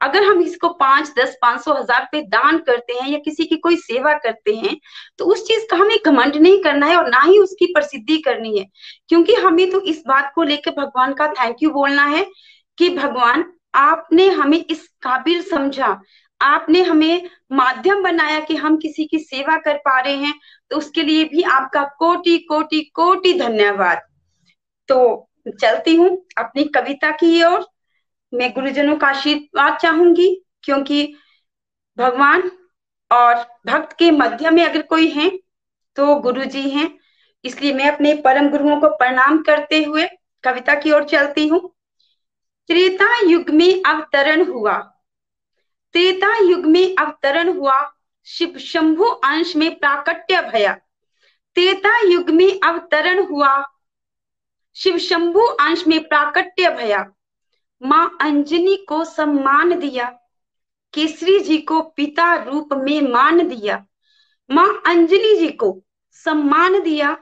अगर 0.00 0.24
हम 0.24 0.40
इसको 0.42 0.68
पाँच, 0.70 1.12
दस, 1.18 1.36
पाँच 1.42 1.60
सौ 1.60 1.74
हज़ार 1.74 2.08
पे 2.12 2.20
दान 2.28 2.58
करते 2.58 2.92
हैं 2.92 3.08
या 3.08 3.18
किसी 3.18 3.44
की 3.44 3.56
कोई 3.56 3.76
सेवा 3.78 4.12
करते 4.14 4.54
हैं 4.54 4.76
तो 5.18 5.24
उस 5.24 5.46
चीज़ 5.48 5.66
का 5.70 5.76
हमें 5.76 5.96
घमंड 6.06 6.36
नहीं 6.36 6.62
करना 6.62 6.86
है 6.86 6.96
और 6.96 7.08
ना 7.10 7.20
ही 7.20 7.38
उसकी 7.38 7.66
प्रसिद्धि 7.66 8.16
करनी 8.18 8.58
है। 8.58 8.66
क्योंकि 9.08 9.34
हमें 9.36 9.70
तो 9.70 9.80
इस 9.82 10.02
बात 10.08 10.32
को 10.34 10.42
लेकर 10.42 10.70
भगवान 10.74 11.14
का 11.14 11.28
थैंक 11.32 11.62
यू 11.62 11.70
बोलना 11.70 12.04
है 12.06 12.26
कि 12.78 12.88
भगवान, 12.90 13.44
आपने 13.74 14.28
हमें 14.30 14.58
इस 14.60 14.86
काबिल 15.02 15.42
समझा। 15.42 16.00
आपने 16.40 16.82
हमें 16.82 17.28
माध्यम 17.52 18.02
बनाया 18.02 18.40
कि 18.40 18.56
हम 18.56 18.76
किसी 18.76 19.04
की 19.04 19.18
सेवा 19.20 19.56
कर 19.58 19.76
पा 19.78 19.98
रहे 20.00 20.16
हैं 20.16 20.34
तो 20.70 20.76
उसके 20.76 21.02
लिए 21.02 21.24
भी 21.24 21.42
आपका 21.52 21.82
कोटि 21.98 22.38
कोटि 22.48 22.80
कोटि 22.94 23.32
धन्यवाद। 23.38 24.00
तो 24.88 25.28
चलती 25.46 25.94
हूँ 25.96 26.10
अपनी 26.38 26.64
कविता 26.74 27.10
की 27.16 27.42
ओर। 27.44 27.66
मैं 28.32 28.52
गुरुजनों 28.52 28.96
का 28.96 29.06
आशीर्वाद 29.06 29.78
चाहूँगी, 29.78 30.34
क्योंकि 30.64 31.14
भगवान 31.98 32.50
और 33.10 33.34
भक्त 33.66 33.96
के 33.98 34.10
मध्य 34.10 34.50
में 34.50 34.64
अगर 34.64 34.82
कोई 34.82 35.08
है 35.08 35.28
तो 35.96 36.14
गुरु 36.16 36.44
जी 36.44 36.68
हैं। 36.70 36.88
इसलिए 37.44 37.72
मैं 37.74 37.90
अपने 37.90 38.14
परम 38.14 38.48
गुरुओं 38.50 38.80
को 38.80 38.88
प्रणाम 38.88 39.42
करते 39.42 39.82
हुए 39.84 40.06
कविता 40.44 40.74
की 40.74 40.92
ओर 40.92 41.04
चलती 41.04 41.46
हूँ। 41.48 41.60
त्रेता 42.70 43.18
युग 43.20 43.50
में 43.50 43.82
अवतरण 43.82 44.44
हुआ। 44.46 44.76
त्रेता 45.94 46.36
युग 46.38 46.64
में 46.66 46.94
अवतरण 46.96 47.48
हुआ। 47.58 47.80
शिव 48.26 48.58
शंभु 48.58 49.04
अंश 49.04 49.54
में 49.56 49.74
प्राकट्य 49.78 50.40
भया। 50.42 50.72
त्रेता 51.56 51.98
युग 52.02 52.30
में 52.30 52.60
अवतरण 52.60 53.22
हुआ। 53.26 53.54
शिव 54.74 54.98
शंभु 54.98 55.40
अंश 55.40 55.86
में 55.86 56.08
प्राकट्य 56.08 56.70
भया। 56.70 57.10
माँ 57.82 58.18
अंजनी 58.20 58.76
को 58.76 59.04
सम्मान 59.04 59.78
दिया। 59.78 60.18
केसरी 60.94 61.40
जी 61.40 61.58
को 61.58 61.80
पिता 61.80 62.42
रूप 62.42 62.68
में 62.72 63.00
मान 63.00 63.48
दिया। 63.48 63.86
माँ 64.50 64.82
अंजनी 64.86 65.38
जी 65.38 65.48
को 65.48 65.82
सम्मान 66.10 66.82
दिया। 66.82 67.12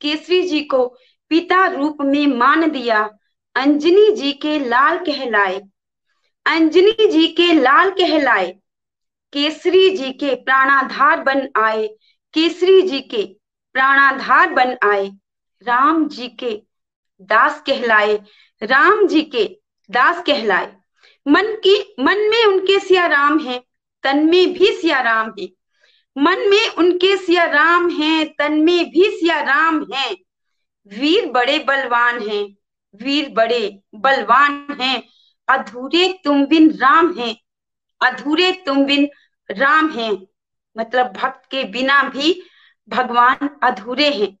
केसरी 0.00 0.42
जी 0.42 0.60
को 0.60 0.98
पिता 1.28 1.66
रूप 1.66 1.96
में 2.00 2.26
मान 2.26 2.70
दिया। 2.70 3.10
अंजनी 3.54 4.12
जी 4.12 4.32
के 4.32 4.58
लाल 4.58 4.98
कहलाए। 4.98 5.62
अंजनी 6.46 7.08
जी 7.10 7.26
के 7.26 7.52
लाल 7.52 7.90
कहलाए। 7.90 8.58
केसरी 9.32 9.96
जी 9.96 10.12
के 10.12 10.34
प्राणाधार 10.34 11.22
बन 11.22 11.48
आए। 11.56 11.86
केसरी 12.34 12.82
जी 12.82 13.00
के 13.00 13.36
प्राणाधार 13.72 14.52
बन 14.52 14.76
आए। 14.82 15.10
राम 15.62 16.08
जी 16.08 16.28
के 16.28 16.65
दास 17.20 17.62
कहलाए, 17.66 18.16
राम 18.62 19.06
जी 19.06 19.22
के 19.22 19.58
दास 19.90 20.22
कहलाए। 20.26 20.76
मन 21.28 21.42
की, 21.42 21.94
मन 22.00 22.18
में 22.18 22.44
उनके 22.44 22.78
सिया 22.78 23.06
राम 23.06 23.38
है, 23.38 23.62
तन 24.02 24.18
में 24.18 24.52
भी 24.52 24.66
सिया 24.66 25.00
राम 25.00 25.32
है। 25.40 25.48
मन 26.18 26.38
में 26.38 26.68
उनके 26.68 27.16
सिया 27.16 27.44
राम 27.44 27.90
है, 27.90 28.24
तन 28.24 28.52
में 28.52 28.90
भी 28.90 29.10
सिया 29.10 29.40
राम 29.40 29.86
है। 29.94 30.12
वीर 30.98 31.26
बड़े 31.26 31.58
बलवान 31.58 32.28
हैं, 32.28 32.56
वीर 33.02 33.28
बड़े 33.28 33.80
बलवान 33.94 34.78
हैं। 34.80 35.02
अधूरे 35.48 36.20
तुम 36.24 36.46
बिन 36.46 36.70
राम 36.70 37.18
हैं, 37.18 37.36
अधूरे 38.00 38.52
तुम 38.52 38.84
बिन 38.84 39.08
राम 39.50 39.90
हैं। 39.90 40.26
मतलब 40.78 41.06
भक्त 41.06 41.50
के 41.50 41.64
बिना 41.64 42.02
भी 42.02 42.42
भगवान 42.88 43.48
अधूरे 43.62 44.10
हैं। 44.10 44.38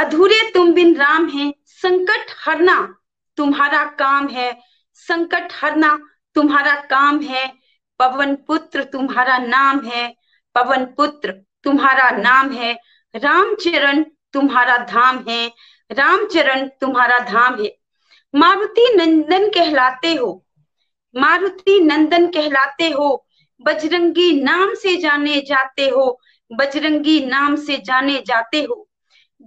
अधूरे 0.00 0.50
तुम 0.54 0.72
बिन 0.72 0.96
राम 0.96 1.28
हैं, 1.28 1.54
संकट 1.66 2.26
हरना 2.38 2.96
तुम्हारा 3.36 3.84
काम 3.84 4.28
है, 4.28 4.60
संकट 4.94 5.48
हरना 5.52 5.98
तुम्हारा 6.34 6.74
काम 6.74 7.20
है, 7.20 7.46
पवन 7.98 8.34
पुत्र 8.34 8.84
तुम्हारा 8.84 9.38
नाम 9.38 9.80
है, 9.80 10.16
पवन 10.54 10.84
पुत्र 10.84 11.32
तुम्हारा 11.64 12.10
नाम 12.10 12.50
है, 12.50 12.72
रामचरण 13.14 14.02
तुम्हारा 14.32 14.76
धाम 14.76 15.24
है, 15.28 15.52
रामचरण 15.92 16.68
तुम्हारा 16.68 17.18
धाम 17.18 17.62
है। 17.62 17.76
मारुति 18.34 18.94
नंदन 18.96 19.48
कहलाते 19.48 20.14
हो, 20.14 20.46
मारुति 21.16 21.80
नंदन 21.80 22.26
कहलाते 22.26 22.90
हो, 22.90 23.26
बजरंगी 23.60 24.42
नाम 24.42 24.74
से 24.74 24.96
जाने 24.96 25.40
जाते 25.40 25.88
हो, 25.88 26.20
बजरंगी 26.52 27.26
नाम 27.26 27.56
से 27.56 27.76
जाने 27.76 28.22
जाते 28.26 28.62
हो। 28.62 28.89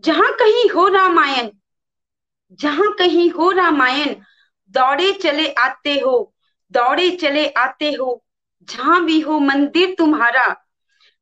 जहाँ 0.03 0.31
कहीं 0.31 0.69
हो 0.69 0.87
रामायण, 0.87 1.49
जहाँ 2.51 2.93
कहीं 2.93 3.31
हो 3.31 3.51
रामायण, 3.51 4.15
दौड़े 4.69 5.13
चले 5.13 5.51
आते 5.51 5.93
हो, 5.99 6.33
दौड़े 6.71 7.11
चले 7.11 7.47
आते 7.47 7.91
हो, 7.91 8.23
जहाँ 8.69 9.05
भी 9.05 9.19
हो 9.19 9.39
मंदिर 9.39 9.95
तुम्हारा, 9.97 10.65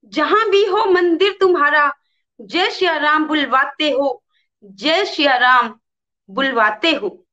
जहाँ 0.03 0.49
भी 0.49 0.65
हो 0.65 0.85
मंदिर 0.85 1.37
तुम्हारा, 1.39 1.93
जय 2.41 2.71
श्री 2.71 2.87
राम 2.87 3.27
बुलवाते 3.27 3.89
हो, 3.89 4.23
जय 4.63 5.05
श्री 5.05 5.25
राम 5.25 5.79
बुलवाते 6.29 6.91
हो। 6.91 7.27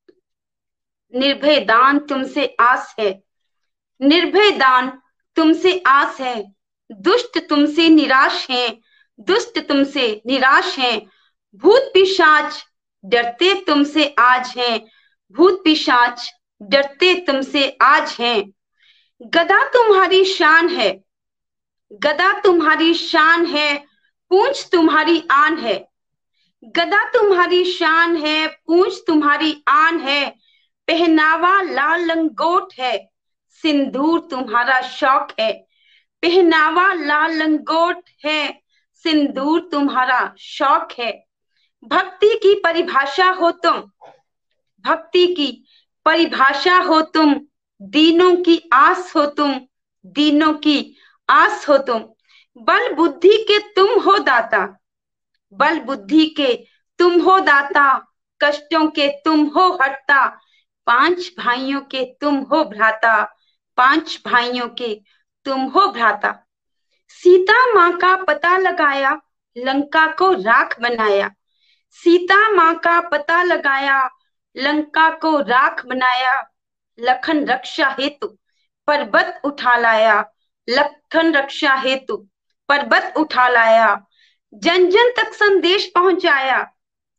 निर्भय 1.14 1.60
दान 1.60 1.98
तुमसे 1.98 2.56
आस 2.60 2.94
है, 3.00 3.22
निर्भय 4.02 4.50
दान 4.50 5.02
तुमसे 5.36 5.82
आस 5.86 6.20
है, 6.20 6.54
दुष्ट 6.92 7.48
तुमसे 7.48 7.88
निराश 7.88 8.50
है, 8.50 8.80
दुष्ट 9.20 9.58
तुमसे 9.58 10.22
निराश 10.26 10.78
है 10.78 11.17
भूत 11.54 11.90
पिशाच 11.94 12.64
डरते 13.04 13.54
तुमसे 13.54 14.14
आज 14.18 14.54
हैं। 14.56 14.86
भूत 15.30 15.60
पिशाच 15.64 16.32
डरते 16.62 17.14
तुमसे 17.14 17.78
आज 17.82 18.16
हैं। 18.20 18.52
गदा 19.22 19.62
तुम्हारी 19.68 20.24
शान 20.24 20.68
है। 20.68 21.04
गदा 21.92 22.40
तुम्हारी 22.40 22.94
शान 22.94 23.46
है। 23.46 23.86
पूंछ 24.30 24.68
तुम्हारी 24.72 25.24
आन 25.30 25.58
है। 25.58 25.88
गदा 26.64 27.08
तुम्हारी 27.08 27.64
शान 27.64 28.16
है। 28.16 28.46
पूंछ 28.46 28.94
तुम्हारी 29.06 29.64
आन 29.68 30.00
है। 30.00 30.30
पहनावा 30.86 31.62
लाल 31.62 32.04
लंगोट 32.04 32.72
है। 32.80 33.10
सिंदूर 33.50 34.20
तुम्हारा 34.20 34.80
शौक 34.80 35.28
है। 35.40 35.52
पहनावा 36.22 36.94
लाल 36.94 37.32
लंगोट 37.32 38.10
है। 38.24 38.62
सिंदूर 38.92 39.68
तुम्हारा 39.72 40.34
शौक 40.38 40.88
है। 40.98 41.27
भक्ति 41.84 42.40
की 42.42 42.54
परिभाषा 42.54 43.30
हो 43.30 43.50
तुम। 43.50 43.82
भक्ति 44.84 45.26
की 45.26 45.64
परिभाषा 46.04 46.76
हो 46.76 47.00
तुम। 47.00 47.34
दीनों 47.82 48.36
की 48.36 48.70
आस 48.72 49.12
हो 49.16 49.26
तुम। 49.26 49.60
दीनों 50.06 50.52
की 50.54 50.96
आस 51.28 51.68
हो 51.68 51.78
तुम। 51.78 52.04
बल 52.58 52.94
बुद्धि 52.94 53.46
के 53.50 53.58
तुम 53.58 54.00
हो 54.00 54.18
दाता। 54.18 54.78
बल 55.52 55.80
बुद्धि 55.80 56.26
के 56.26 56.66
तुम 56.98 57.20
हो 57.20 57.38
दाता। 57.40 58.14
कष्टों 58.42 58.86
के 58.90 59.08
तुम 59.08 59.44
हो 59.46 59.78
हटता 59.82 60.40
पाँच 60.86 61.34
भाइयों 61.38 61.80
के 61.80 62.04
तुम 62.20 62.36
हो 62.36 62.64
भ्राता। 62.64 63.34
पाँच 63.76 64.22
भाइयों 64.26 64.68
के 64.68 65.02
तुम 65.44 65.60
हो 65.60 65.86
भ्राता। 65.92 66.44
सीता 67.08 67.74
माँ 67.74 67.98
का 67.98 68.16
पता 68.24 68.58
लगाया, 68.58 69.20
लंका 69.56 70.06
को 70.06 70.32
राख 70.32 70.80
बनाया। 70.80 71.30
सीता 71.90 72.50
माँ 72.50 72.74
का 72.74 73.00
पता 73.00 73.42
लगाया, 73.42 74.10
लंका 74.56 75.10
को 75.10 75.40
राख 75.40 75.86
बनाया, 75.86 76.50
लखन 77.00 77.44
रक्षा 77.44 77.96
हेतु 78.00 78.26
पर्वत 78.86 79.40
उठा 79.44 79.76
लाया, 79.76 80.24
लखन 80.68 81.34
रक्षा 81.34 81.74
हेतु 81.74 82.16
पर्वत 82.68 83.14
उठा 83.16 83.48
लाया। 83.48 84.06
जन 84.54 84.90
जन 84.90 85.12
तक 85.16 85.32
संदेश 85.32 85.92
पहुँचाया 85.94 86.72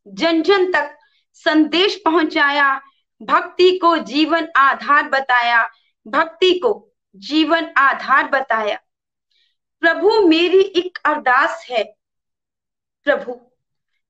जन 0.06 0.42
जन 0.42 0.72
तक 0.72 0.98
संदेश 1.34 2.02
पहुँचाया, 2.04 2.80
भक्ति 3.22 3.78
को 3.78 3.96
जीवन 3.96 4.48
आधार 4.56 5.08
बताया, 5.08 5.68
भक्ति 6.06 6.58
को 6.58 6.92
जीवन 7.16 7.72
आधार 7.76 8.28
बताया। 8.28 8.78
प्रभु 9.80 10.26
मेरी 10.28 10.60
एक 10.60 10.98
अरदास 11.04 11.66
है, 11.70 11.84
प्रभु। 13.04 13.49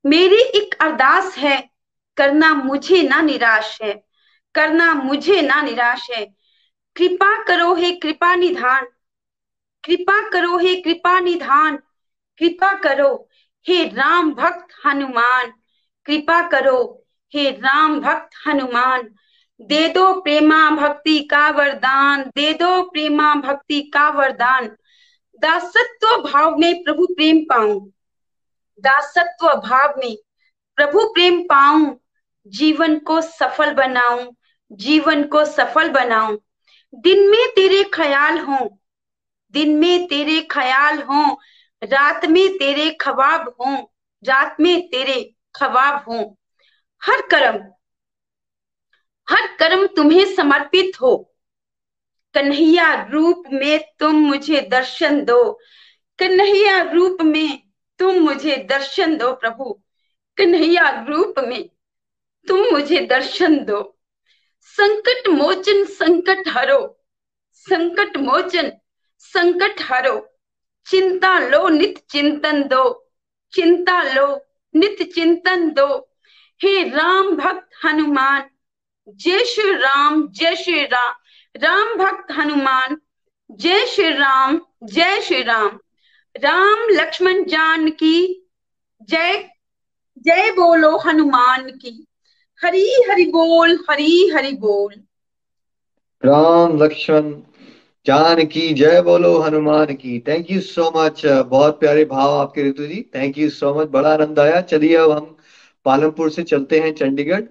मेरी 0.04 0.40
एक 0.58 0.74
अरदास 0.80 1.36
है, 1.38 1.70
करना 2.16 2.54
मुझे 2.54 3.02
ना 3.02 3.20
निराश 3.20 3.78
है, 3.82 3.92
करना 4.54 4.94
मुझे 4.94 5.40
ना 5.42 5.62
निराश 5.62 6.10
है। 6.10 6.24
कृपा 6.96 7.42
करो 7.44 7.74
हे 7.74 7.90
कृपा 7.92 8.34
निधान, 8.34 8.86
कृपा 9.84 10.28
करो 10.30 10.58
हे 10.58 10.74
कृपा 10.80 11.20
निधान, 11.20 11.76
कृपा 12.38 12.72
करो 12.74 13.28
हे 13.68 13.84
राम 13.84 14.34
भक्त 14.34 14.74
हनुमान, 14.86 15.52
कृपा 16.06 16.40
करो 16.48 17.06
हे 17.34 17.50
राम 17.50 18.00
भक्त 18.00 18.30
हनुमान। 18.46 19.08
दे 19.60 19.88
दो 19.88 20.20
प्रेमा 20.20 20.70
भक्ति 20.70 21.18
का 21.18 21.48
वरदान, 21.50 22.22
दे 22.22 22.52
दो 22.54 22.82
प्रेमा 22.82 23.34
भक्ति 23.34 23.80
का 23.82 24.08
वरदान। 24.08 24.66
दासत्व 25.42 26.16
भाव 26.22 26.56
में 26.56 26.82
प्रभु 26.84 27.06
प्रेम 27.06 27.38
पाऊँ। 27.38 27.92
दासत्व 28.80 29.48
भाव 29.54 29.94
में 29.98 30.16
प्रभु 30.76 31.06
प्रेम 31.06 31.42
पाऊँ, 31.42 32.00
जीवन 32.46 32.98
को 32.98 33.20
सफल 33.20 33.72
बनाऊँ, 33.74 34.36
जीवन 34.72 35.24
को 35.24 35.44
सफल 35.44 35.88
बनाऊँ। 35.88 36.38
दिन 36.94 37.30
में 37.30 37.46
तेरे 37.56 37.84
ख्याल 37.84 38.38
हो, 38.38 38.78
दिन 39.52 39.76
में 39.76 40.06
तेरे 40.06 40.40
ख्याल 40.50 41.02
हो, 41.02 41.40
रात 41.82 42.24
में 42.24 42.48
तेरे 42.58 42.90
खवाब 42.90 43.54
हो, 43.60 43.92
रात 44.24 44.56
में 44.60 44.88
तेरे 44.88 45.34
खवाब 45.54 46.04
हो। 46.08 46.38
हर 47.02 47.20
कर्म 47.20 47.72
हर 49.28 49.46
कर्म 49.56 49.86
तुम्हें 49.86 50.36
समर्पित 50.36 51.00
हो। 51.00 51.34
कन्हैया 52.34 53.08
रूप 53.10 53.42
में 53.52 53.80
तुम 53.98 54.14
मुझे 54.14 54.60
दर्शन 54.60 55.24
दो, 55.24 55.52
कन्हैया 56.18 56.82
रूप 56.82 57.22
में 57.22 57.69
तुम 58.00 58.14
मुझे 58.14 58.56
दर्शन 58.56 59.16
दो 59.16 59.32
प्रभु, 59.32 59.80
कन्हैया 60.36 61.06
रूप 61.08 61.34
में। 61.38 61.70
तुम 62.48 62.60
मुझे 62.60 63.00
दर्शन 63.00 63.64
दो। 63.64 63.98
संकट 64.60 65.28
मोचन 65.28 65.84
संकट 65.84 66.48
हरो, 66.48 67.04
संकट 67.52 68.16
मोचन 68.16 68.72
संकट 69.18 69.82
हरो। 69.82 70.34
चिंता 70.86 71.38
लो, 71.38 71.68
नित 71.68 72.04
चिंतन 72.10 72.62
दो। 72.62 73.12
चिंता 73.52 74.02
लो, 74.02 74.46
नित 74.76 75.12
चिंतन 75.14 75.70
दो। 75.70 76.10
हे 76.62 76.88
राम 76.88 77.36
भक्त 77.36 77.68
हनुमान, 77.84 78.50
जय 79.08 79.44
श्री 79.44 79.72
राम, 79.72 80.28
जय 80.28 80.56
श्री 80.56 80.84
राम। 80.84 81.14
राम 81.56 81.94
भक्त 81.94 82.32
हनुमान, 82.32 83.00
जय 83.50 83.86
श्री 83.86 84.10
राम, 84.10 84.60
जय 84.84 85.22
श्री 85.22 85.42
राम। 85.42 85.80
राम 86.34 86.86
लक्ष्मण 86.90 87.44
जान 87.44 87.88
की 87.90 88.48
जय 89.02 89.48
जय 90.18 90.50
बोलो 90.50 90.96
हनुमान 90.96 91.70
की। 91.70 92.06
हरी 92.60 92.86
हरि 93.10 93.24
बोल, 93.24 93.78
हरी 93.90 94.28
हरि 94.28 94.52
बोल। 94.52 94.94
राम 96.22 96.82
लक्ष्मण 96.82 97.30
जान 98.06 98.44
की 98.44 98.72
जय 98.74 99.00
बोलो 99.02 99.38
हनुमान 99.38 99.94
की। 99.94 100.18
थैंक 100.28 100.50
यू 100.50 100.60
सो 100.60 100.90
मच 100.96 101.26
बहुत 101.26 101.80
प्यारे 101.80 102.04
भाव 102.04 102.34
आपके 102.34 102.68
Ritu 102.68 102.86
ji. 102.86 103.02
Thank 103.14 103.38
you 103.38 103.50
so 103.50 103.74
much 103.74 103.88
बड़ा 103.88 104.12
आनंद 104.12 104.38
आया। 104.38 104.60
चलिए 104.60 104.96
अब 104.96 105.10
हम 105.10 105.36
पालमपुर 105.84 106.30
से 106.30 106.42
चलते 106.42 106.80
हैं 106.80 106.92
चंडीगढ़। 106.94 107.42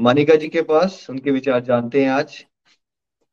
मानिका 0.00 0.34
जी 0.34 0.48
के 0.48 0.62
पास 0.62 1.06
उनके 1.10 1.30
विचार 1.30 1.60
जानते 1.60 2.04
हैं 2.04 2.10
आज। 2.10 2.44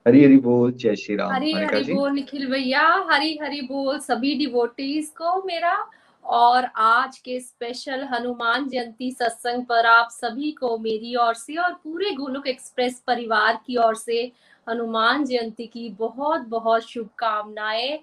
हरी 0.07 0.23
हरी 0.23 0.37
बोल 0.37 0.71
जय 0.71 0.95
श्री 0.95 1.15
राम 1.15 1.31
हरी 1.31 1.51
हरी 1.53 1.93
बोल 1.93 2.11
निखिल 2.11 2.51
भैया 2.51 3.07
हरी 3.09 3.39
हरी 3.41 3.61
बोल 3.61 3.99
सभी 3.99 4.33
डिवोटीज 4.35 5.09
को 5.09 5.43
मेरा 5.43 5.89
और 6.25 6.65
आज 6.75 7.17
के 7.17 7.39
स्पेशल 7.39 8.03
हनुमान 8.03 8.67
जयंती 8.69 9.11
सत्संग 9.11 9.65
पर 9.65 9.85
आप 9.85 10.07
सभी 10.11 10.51
को 10.51 10.77
मेरी 10.77 11.15
ओर 11.15 11.33
से 11.33 11.55
और 11.55 11.73
पूरे 11.73 12.11
गोलुक 12.11 12.47
एक्सप्रेस 12.47 13.03
परिवार 13.07 13.59
की 13.67 13.77
ओर 13.77 13.95
से 13.95 14.31
हनुमान 14.69 15.25
जयंती 15.25 15.65
की 15.65 15.89
बहुत 15.89 16.41
बहुत 16.41 16.89
शुभकामनाएँ। 16.89 17.99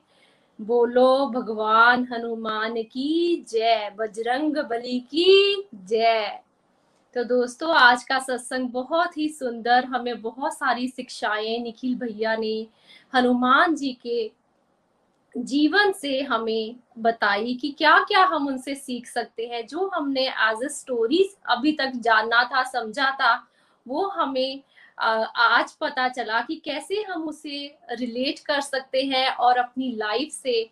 बोलो 0.61 1.27
भगवान 1.27 2.09
हनुमान 2.12 2.83
की 2.83 3.45
जय 3.49 3.91
बजरंग 3.99 4.57
बली 4.57 5.01
की 5.01 5.69
जय। 5.75 6.41
तो 7.14 7.22
दोस्तों, 7.24 7.72
आज 7.74 8.02
का 8.05 8.18
सत्संग 8.18 8.68
बहुत 8.70 9.16
ही 9.18 9.28
सुंदर। 9.28 9.85
हमें 9.85 10.20
बहुत 10.22 10.55
सारी 10.55 10.89
शिक्षाएँ 10.89 11.59
निखिल 11.59 11.94
भैया 11.98 12.35
ने 12.36 12.66
हनुमान 13.14 13.74
जी 13.74 13.93
के 14.02 14.30
जीवन 15.35 15.93
से 15.93 16.20
हमें 16.22 16.74
बताई 16.98 17.55
कि 17.55 17.70
क्या 17.78 17.98
क्या 18.09 18.24
हम 18.24 18.47
उनसे 18.48 18.74
सीख 18.74 19.06
सकते 19.06 19.47
हैं। 19.47 19.66
जो 19.66 19.89
हमने 19.94 20.26
एज 20.28 20.64
ए 20.64 20.68
स्टोरी 20.68 21.22
अभी 21.51 21.72
तक 21.72 21.93
जानना 21.97 22.43
था, 22.44 22.62
समझा 22.64 23.10
था, 23.20 23.35
वो 23.86 24.06
हमें 24.09 24.62
आज 24.98 25.72
पता 25.80 26.09
चला 26.09 26.40
कि 26.40 26.60
कैसे 26.64 27.02
हम 27.09 27.28
उसे 27.28 27.66
रिलेट 27.93 28.39
कर 28.39 28.60
सकते 28.60 29.02
हैं 29.06 29.28
और 29.30 29.59
अपनी 29.59 29.90
लाइफ 29.97 30.32
से 30.32 30.62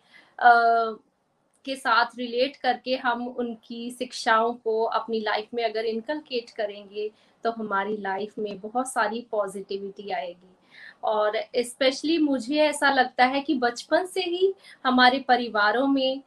के 1.67 1.75
साथ 1.75 2.17
रिलेट 2.17 2.55
करके 2.57 2.95
हम 2.97 3.27
उनकी 3.29 3.89
शिक्षाओं 3.91 4.53
को 4.53 4.81
अपनी 4.83 5.19
लाइफ 5.21 5.53
में 5.53 5.63
अगर 5.65 5.85
इनकलकेट 5.85 6.49
करेंगे 6.57 7.09
तो 7.43 7.51
हमारी 7.53 7.97
लाइफ 8.01 8.37
में 8.39 8.59
बहुत 8.59 8.91
सारी 8.91 9.25
पॉजिटिविटी 9.31 10.11
आएगी। 10.11 10.55
और 11.03 11.37
स्पेशली 11.57 12.17
मुझे 12.19 12.55
ऐसा 12.61 12.89
लगता 12.91 13.25
है 13.25 13.41
कि 13.41 13.53
बचपन 13.57 14.05
से 14.05 14.21
ही 14.21 14.53
हमारे 14.85 15.19
परिवारों 15.27 15.87
में 15.87 16.21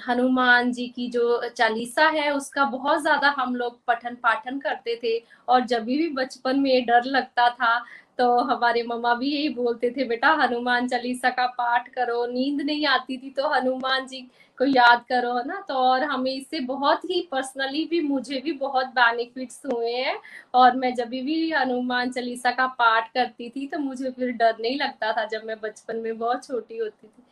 हनुमान 0.00 0.72
जी 0.72 0.86
की 0.86 1.08
जो 1.10 1.48
चालीसा 1.48 2.08
है, 2.08 2.30
उसका 2.32 2.64
बहुत 2.66 3.00
ज़्यादा 3.02 3.34
हम 3.38 3.54
लोग 3.56 3.78
पठन 3.86 4.14
पाठन 4.14 4.58
करते 4.58 4.98
थे। 5.04 5.16
और 5.48 5.64
जब 5.66 5.84
भी 5.84 6.08
बचपन 6.10 6.60
में 6.60 6.84
डर 6.86 7.04
लगता 7.06 7.48
था 7.50 7.74
तो 8.18 8.28
हमारे 8.40 8.82
मम्मा 8.82 9.14
भी 9.14 9.30
यही 9.30 9.48
बोलते 9.48 9.90
थे, 9.90 10.04
बेटा, 10.04 10.28
हनुमान 10.34 10.88
चालीसा 10.88 11.30
का 11.30 11.46
पाठ 11.58 11.88
करो, 11.88 12.24
नींद 12.26 12.60
नहीं 12.60 12.86
आती 12.86 13.16
थी 13.18 13.30
तो 13.30 13.48
हनुमान 13.48 14.06
जी 14.06 14.20
को 14.58 14.64
याद 14.64 15.04
करो, 15.08 15.32
है 15.34 15.46
ना? 15.46 15.60
तो 15.68 15.74
और 15.74 16.04
हमें 16.04 16.32
इससे 16.32 16.60
बहुत 16.60 17.04
ही 17.04 17.20
पर्सनली 17.32 17.84
भी 17.84 18.00
मुझे 18.00 18.40
भी 18.40 18.52
बहुत 18.54 18.86
बेनिफिट्स 18.94 19.62
हुए 19.66 19.92
हैं। 19.92 20.18
और 20.54 20.76
मैं 20.76 20.94
जब 20.94 21.08
भी 21.08 21.50
हनुमान 21.52 22.10
चालीसा 22.10 22.50
का 22.50 22.66
पाठ 22.78 23.12
करती 23.14 23.48
थी 23.50 23.66
तो 23.66 23.78
मुझे 23.78 24.10
फिर 24.10 24.32
डर 24.32 24.56
नहीं 24.60 24.78
लगता 24.78 25.12
था 25.12 25.24
जब 25.26 25.44
मैं 25.44 25.60
बचपन 25.60 25.96
में 25.96 26.18
बहुत 26.18 26.46
छोटी 26.46 26.78
होती 26.78 27.06
थी। 27.06 27.22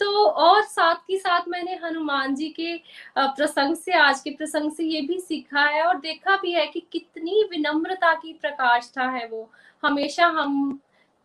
तो 0.00 0.24
और 0.26 0.62
साथ 0.62 1.10
ही 1.10 1.16
साथ 1.18 1.48
मैंने 1.48 1.74
हनुमान 1.82 2.34
जी 2.34 2.48
के 2.50 2.76
प्रसंग 3.18 3.76
से, 3.76 3.92
आज 3.92 4.20
के 4.20 4.30
प्रसंग 4.30 4.72
से 4.72 4.84
ये 4.84 5.00
भी 5.00 5.18
सीखा 5.20 5.62
है 5.62 5.82
और 5.82 5.98
देखा 6.00 6.36
भी 6.36 6.52
है 6.52 6.66
कि 6.66 6.80
कितनी 6.92 7.42
विनम्रता 7.50 8.12
की 8.14 8.32
प्रकाष्ठा 8.32 9.04
है 9.10 9.26
वो। 9.28 9.48
हमेशा 9.82 10.26
हम 10.26 10.80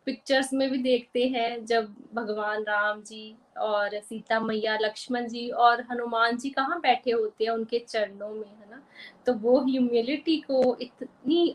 पिक्चर्स 0.07 0.53
में 0.53 0.69
भी 0.71 0.77
देखते 0.77 1.27
हैं 1.27 1.65
जब 1.65 1.93
भगवान 2.15 2.63
राम 2.63 3.01
जी 3.01 3.35
और 3.57 3.99
सीता 3.99 4.39
मैया, 4.39 4.77
लक्ष्मण 4.81 5.27
जी 5.27 5.47
और 5.49 5.81
हनुमान 5.91 6.37
जी 6.37 6.49
कहाँ 6.49 6.79
बैठे 6.81 7.11
होते 7.11 7.43
हैं 7.43 7.51
उनके 7.51 7.79
चरणों 7.79 8.29
में, 8.29 8.47
है 8.47 8.69
ना? 8.71 8.81
तो 9.25 9.33
वो 9.33 9.59
ह्यूमिलिटी 9.65 10.37
को 10.41 10.75
इतनी, 10.81 11.47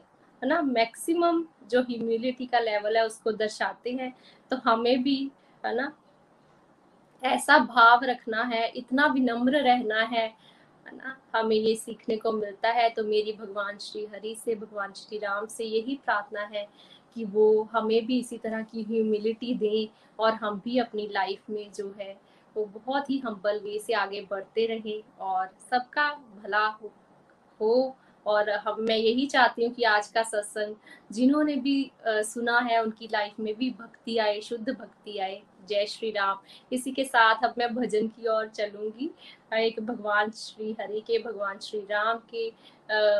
है 0.42 0.48
ना 0.48 0.60
मैक्सिमम 0.62 1.44
जो 1.70 1.82
ह्यूमिलिटी 1.82 2.46
का 2.46 2.58
लेवल 2.60 2.96
है 2.96 3.04
उसको 3.06 3.32
दर्शाते 3.32 3.92
हैं। 3.92 4.12
तो 4.50 4.56
हमें 4.64 5.02
भी, 5.02 5.18
है 5.64 5.74
ना 5.76 5.92
ऐसा 7.24 7.58
भाव 7.58 8.04
रखना 8.04 8.42
है 8.42 8.66
इतना 8.68 9.06
विनम्र 9.06 9.60
रहना 9.62 10.00
है 10.02 10.26
ना? 10.94 11.16
हमें 11.34 11.56
ये 11.56 11.74
सीखने 11.74 12.16
को 12.16 12.32
मिलता 12.32 12.68
है 12.68 12.88
तो 12.90 13.04
मेरी 13.04 13.32
भगवान 13.32 13.78
श्री 13.78 14.04
हरि 14.04 14.34
से 14.44 14.54
भगवान 14.54 14.92
श्री 14.92 15.18
राम 15.18 15.46
से 15.46 15.64
यही 15.64 15.94
प्रार्थना 16.04 16.40
है 16.54 16.66
कि 17.14 17.24
वो 17.24 17.68
हमें 17.72 18.06
भी 18.06 18.18
इसी 18.18 18.38
तरह 18.38 18.62
की 18.62 18.82
ह्यूमिलिटी 18.82 19.54
दें 19.54 19.88
और 20.18 20.34
हम 20.34 20.60
भी 20.64 20.78
अपनी 20.78 21.08
लाइफ 21.12 21.50
में 21.50 21.72
जो 21.72 21.94
है 22.00 22.16
वो 22.56 22.64
बहुत 22.64 23.10
ही 23.10 23.18
हम्बल 23.18 23.60
वे 23.64 23.78
से 23.78 23.92
आगे 23.92 24.20
बढ़ते 24.30 24.66
रहें 24.66 25.02
और 25.20 25.48
सबका 25.70 26.10
भला 26.12 26.66
हो, 26.66 26.92
हो। 27.60 27.96
और 28.26 28.50
हम 28.50 28.80
मैं 28.80 28.96
यही 28.96 29.26
चाहती 29.26 29.64
हूँ 29.64 29.72
कि 29.74 29.82
आज 29.82 30.06
का 30.08 30.22
सत्संग 30.22 30.74
जिन्होंने 31.12 31.56
भी 31.56 31.90
आ, 32.08 32.22
सुना 32.22 32.58
है 32.58 32.82
उनकी 32.82 33.08
लाइफ 33.12 33.40
में 33.40 33.54
भी 33.54 33.70
भक्ति 33.70 34.16
आए 34.18 34.40
शुद्ध 34.40 34.68
भक्ति 34.68 35.18
आए 35.18 35.42
जय 35.68 35.86
श्री 35.86 36.10
राम। 36.10 36.38
इसी 36.72 36.92
के 36.92 37.04
साथ 37.04 37.44
अब 37.44 37.54
मैं 37.58 37.74
भजन 37.74 38.06
की 38.08 38.28
ओर 38.28 38.48
चलूँगी। 38.48 39.10
एक 39.54 39.80
भगवान 39.80 40.30
श्री 40.30 40.70
हरि 40.80 41.00
के, 41.00 41.18
भगवान 41.18 41.58
श्री 41.58 41.80
राम 41.80 42.18
के 42.30 42.48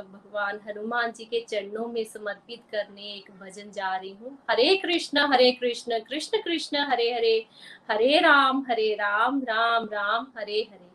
भगवान 0.03 0.61
हनुमान 0.67 1.13
जी 1.13 1.25
के 1.25 1.41
चरणों 1.41 1.87
में 1.89 2.03
समर्पित 2.05 2.63
करने 2.73 3.03
एक 3.15 3.31
भजन 3.41 3.71
जा 3.71 3.95
रही 3.97 4.13
हूँ। 4.13 4.39
हरे 4.51 4.77
कृष्ण 4.77 5.27
हरे 5.33 5.51
कृष्ण 5.53 5.99
कृष्ण 6.01 6.43
कृष्ण, 6.43 6.79
हरे 6.79 7.13
हरे 7.13 7.47
हरे 7.91 8.19
राम 8.19 8.65
हरे 8.69 8.93
राम 8.95 9.41
राम 9.43 9.89
राम, 9.93 10.27
हरे 10.39 10.61
हरे। 10.71 10.93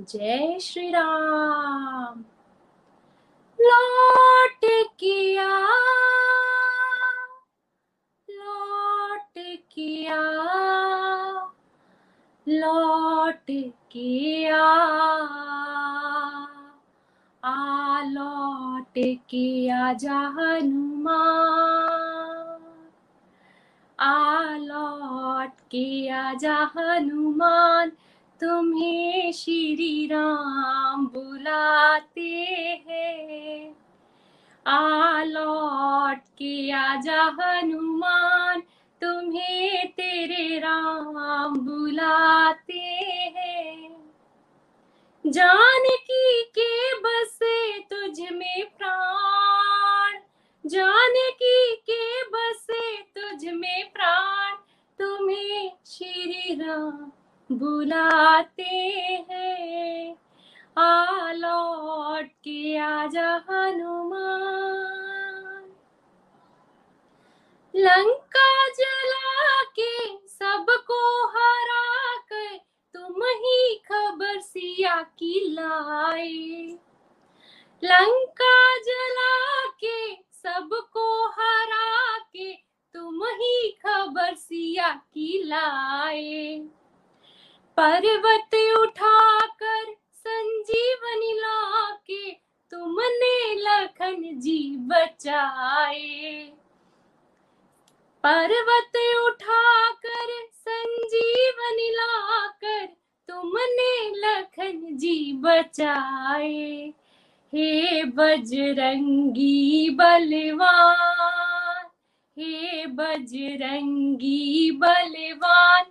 जय 0.00 0.58
श्री 0.60 0.88
राम। 0.90 2.24
लौट 3.58 4.64
किया, 4.98 5.48
लौट 8.28 8.93
किया, 9.36 10.16
लौट 12.48 13.72
किया। 13.90 14.64
आ, 17.44 18.02
लौट 18.02 18.98
किया 18.98 19.92
जा 19.92 20.12
हनुमान 20.12 22.60
आ, 24.00 24.56
लौट 24.56 25.60
किया 25.60 26.34
जा 26.34 26.70
हनुमान 26.76 27.92
तुम्हें 28.40 29.32
श्री 29.32 30.06
राम 30.06 31.06
बुलाते 31.06 32.48
हैं। 32.88 33.76
आ, 34.66 35.22
लौट 35.22 36.18
किया 36.18 36.80
आजा 36.80 37.22
हनुमान 37.22 38.62
तुम्हें 39.00 39.88
तेरे 39.88 40.58
राम 40.58 41.56
बुलाते 41.56 42.78
हैं। 43.36 44.12
जानकी 45.26 46.42
के 46.58 46.94
बसे 47.00 47.78
तुझ 47.78 48.20
में 48.32 48.66
प्राण। 48.78 50.20
जानकी 50.66 51.76
के 51.90 52.22
बसे 52.22 52.96
तुझ 52.96 53.46
में 53.46 53.92
प्राण। 53.92 54.54
तुम्हें 54.98 55.72
श्री 55.86 56.54
राम 56.54 57.12
बुलाते 57.52 58.62
हैं। 59.30 60.16
आ 60.78 61.32
लौट 61.32 62.26
के 62.26 62.78
आजा 62.78 63.44
हनुमान। 63.50 65.03
लंका 67.76 68.68
जला 68.68 69.62
के 69.62 70.16
सबको 70.28 71.26
हरा 71.26 72.16
कर 72.16 72.60
तुम 72.94 73.22
ही 73.24 73.74
खबर 73.74 74.40
सिया 74.40 75.02
की 75.02 75.40
लाए। 75.48 76.78
लंका 77.84 78.78
जला 78.78 79.66
के 79.66 80.14
सबको 80.14 81.26
हरा 81.28 82.18
के 82.18 82.52
तुम 82.94 83.24
ही 83.24 83.78
खबर 83.86 84.34
सिया 84.34 84.88
की 84.88 85.42
लाए। 85.42 86.58
पर्वत 87.76 88.78
उठाकर 88.78 89.96
संजीवनी 90.12 91.32
लाके 91.32 92.30
तुमने 92.70 93.54
लखन 93.54 94.40
जी 94.40 94.76
बचाए। 94.76 96.52
पर्वत 98.26 99.24
उठाकर, 99.26 100.46
संजीवनी 100.52 101.90
लाकर, 101.90 102.86
तुमने 103.28 104.10
लखन 104.10 104.96
जी 104.96 105.32
बचाए। 105.32 106.92
हे 107.54 108.04
बजरंगी 108.04 109.90
बलवान, 109.90 111.86
हे 112.38 112.86
बजरंगी 112.86 114.70
बलवान, 114.70 115.84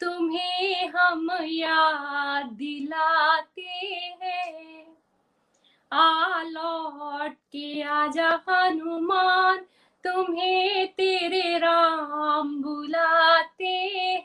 तुम्हें 0.00 0.88
हम 0.88 1.28
याद 1.42 2.46
दिलाते 2.46 3.70
हैं। 4.22 4.96
आ 5.92 6.42
लौट 6.42 7.32
के 7.32 7.82
आजा 7.82 8.42
हनुमान 8.48 9.66
तुम्हें 10.04 10.86
तेरे 10.92 11.58
राम 11.58 12.62
बुलाते 12.62 13.74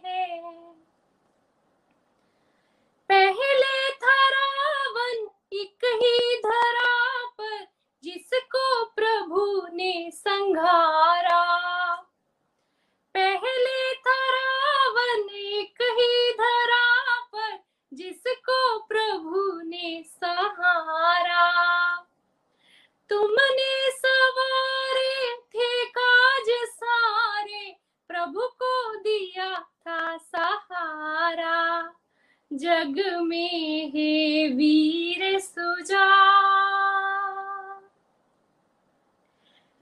हैं। 0.06 0.54
पहले 3.10 3.92
था 3.92 4.18
रावण 4.30 5.28
एक 5.54 5.86
ही 5.86 6.38
धरा 6.46 7.26
पर 7.26 7.66
जिसको 8.04 8.86
प्रभु 8.86 9.68
ने 9.74 10.12
संघारा 10.14 11.44
पहले 13.14 13.94
था 13.94 14.20
रावण 14.32 15.30
एक 15.30 15.82
ही 15.82 16.32
धरा 16.32 17.20
पर 17.36 17.64
जिसको 17.94 18.80
प्रभु 18.80 19.62
ने 19.62 20.04
सहारा। 20.04 21.46
तुमने 23.10 23.92
सवारे 23.92 25.25
थे 25.56 25.86
काज 25.86 26.46
सारे, 26.50 27.76
प्रभु 28.08 28.42
को 28.42 28.96
दिया 28.96 29.60
था 29.60 30.18
सहारा। 30.18 31.92
जग 32.54 33.20
में 33.22 33.92
है 33.96 34.48
वीर 34.48 35.40
सुजा। 35.40 36.36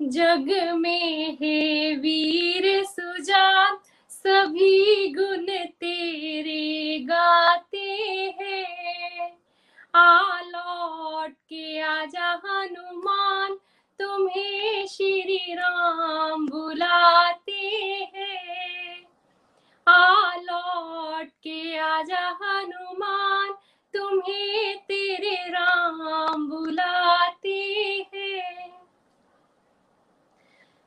जग 0.01 0.71
में 0.73 1.37
है 1.41 1.95
वीर 1.95 2.83
सुजात 2.83 3.83
सभी 4.09 5.07
गुण 5.13 5.45
तेरे 5.65 6.99
गाते 6.99 7.91
हैं। 8.41 9.37
आ 9.95 10.41
लौट 10.41 11.31
के 11.31 11.79
आजा 11.79 12.41
हनुमान 12.45 13.57
तुम्हें 14.03 14.87
श्री 14.87 15.53
राम 15.53 16.47
बुलाते 16.47 17.69
हैं। 18.15 19.05
आ 19.87 20.35
लौट 20.35 21.27
के 21.27 21.77
आजा 21.77 22.37
हनुमान, 22.41 23.53
तुम्हें 23.93 24.77
तेरे 24.77 25.35
राम 25.35 26.49
बुलाते 26.49 27.59
हैं। 28.15 28.87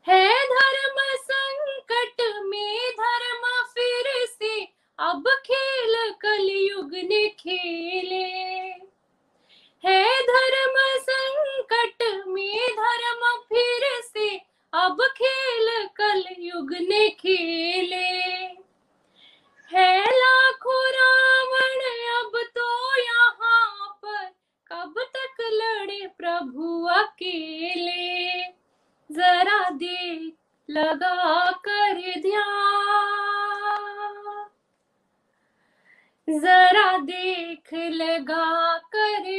है 0.08 0.34
धर्म 0.34 1.16
संकट 1.16 2.44
में, 2.44 2.78
धर्म 2.78 3.64
फिर 3.64 4.26
से, 4.26 4.72
अब 4.98 5.24
खेल 5.28 6.12
कलयुग 6.12 6.94
ने 6.94 7.28
खेले। 7.28 8.85
है 9.86 10.22
धर्म 10.22 10.74
संकट, 10.98 12.26
में 12.26 12.58
धर्म 12.70 13.38
फिर 13.48 14.00
से 14.02 14.36
अब 14.72 14.96
खेल 15.16 15.86
कल 15.86 16.24
युग 16.38 16.72
ने 16.72 17.08
खेले। 17.08 18.06
है 19.70 20.04
लाखों 20.04 20.90
रावण, 20.90 21.80
अब 22.20 22.32
तो 22.56 22.96
यहाँ 23.02 23.98
पर 24.04 24.24
कब 24.66 24.94
तक 24.98 25.40
लड़े 25.40 26.06
प्रभु 26.06 26.86
अकेले? 26.86 28.42
जरा 29.10 29.70
देख 29.70 30.34
लगा 30.70 31.50
कर 31.50 32.20
ध्यान। 32.20 33.06
जरा 36.28 36.98
देख 36.98 37.74
लगा 37.74 38.78
कर 38.78 39.35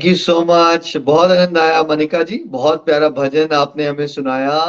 थैंक 0.00 0.08
यू 0.08 0.16
सो 0.16 0.34
मच 0.48 0.96
बहुत 0.96 1.30
आनंद 1.30 1.58
आया 1.58 1.82
मनिका 1.82 2.22
जी। 2.22 2.36
बहुत 2.50 2.84
प्यारा 2.84 3.08
भजन 3.16 3.54
आपने 3.54 3.86
हमें 3.86 4.06
सुनाया। 4.06 4.60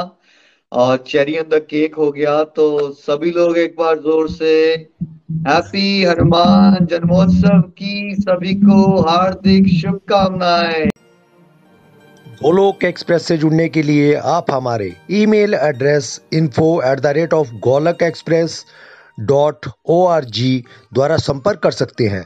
और 0.72 0.98
चेरी 1.08 1.38
ऑन 1.38 1.46
द 1.50 1.60
केक 1.70 1.96
हो 1.96 2.10
गया। 2.12 2.44
तो 2.56 2.66
सभी 2.96 3.32
लोग 3.32 3.58
एक 3.58 3.76
बार 3.80 4.00
ज़ोर 4.00 4.30
से 4.30 4.52
हैप्पी 5.48 6.04
हनुमान 6.04 6.86
जन्मोत्सव 6.86 7.62
की 7.80 8.16
सभी 8.20 8.54
को 8.56 8.82
हार्दिक 9.02 9.68
शुभकामनाएँ। 9.80 10.86
गोलोक 12.44 12.84
एक्सप्रेस 12.84 13.26
से 13.26 13.38
जुड़ने 13.38 13.70
के 13.70 13.82
लिए 13.84 14.14
आप 14.36 14.52
हमारे 14.52 14.94
email 15.24 15.54
address 15.54 16.14
info 16.34 16.72
at 16.92 17.00
the 17.00 17.16
rate 17.16 17.34
of 17.34 17.56
Golak 17.64 18.04
express 18.04 18.64
dot 19.28 19.66
O 19.90 20.06
R 20.10 20.26
G 20.36 20.54
द्वारा 20.94 21.18
संपर्क 21.24 21.60
कर 21.64 21.72
सकते 21.74 22.08
हैं। 22.08 22.26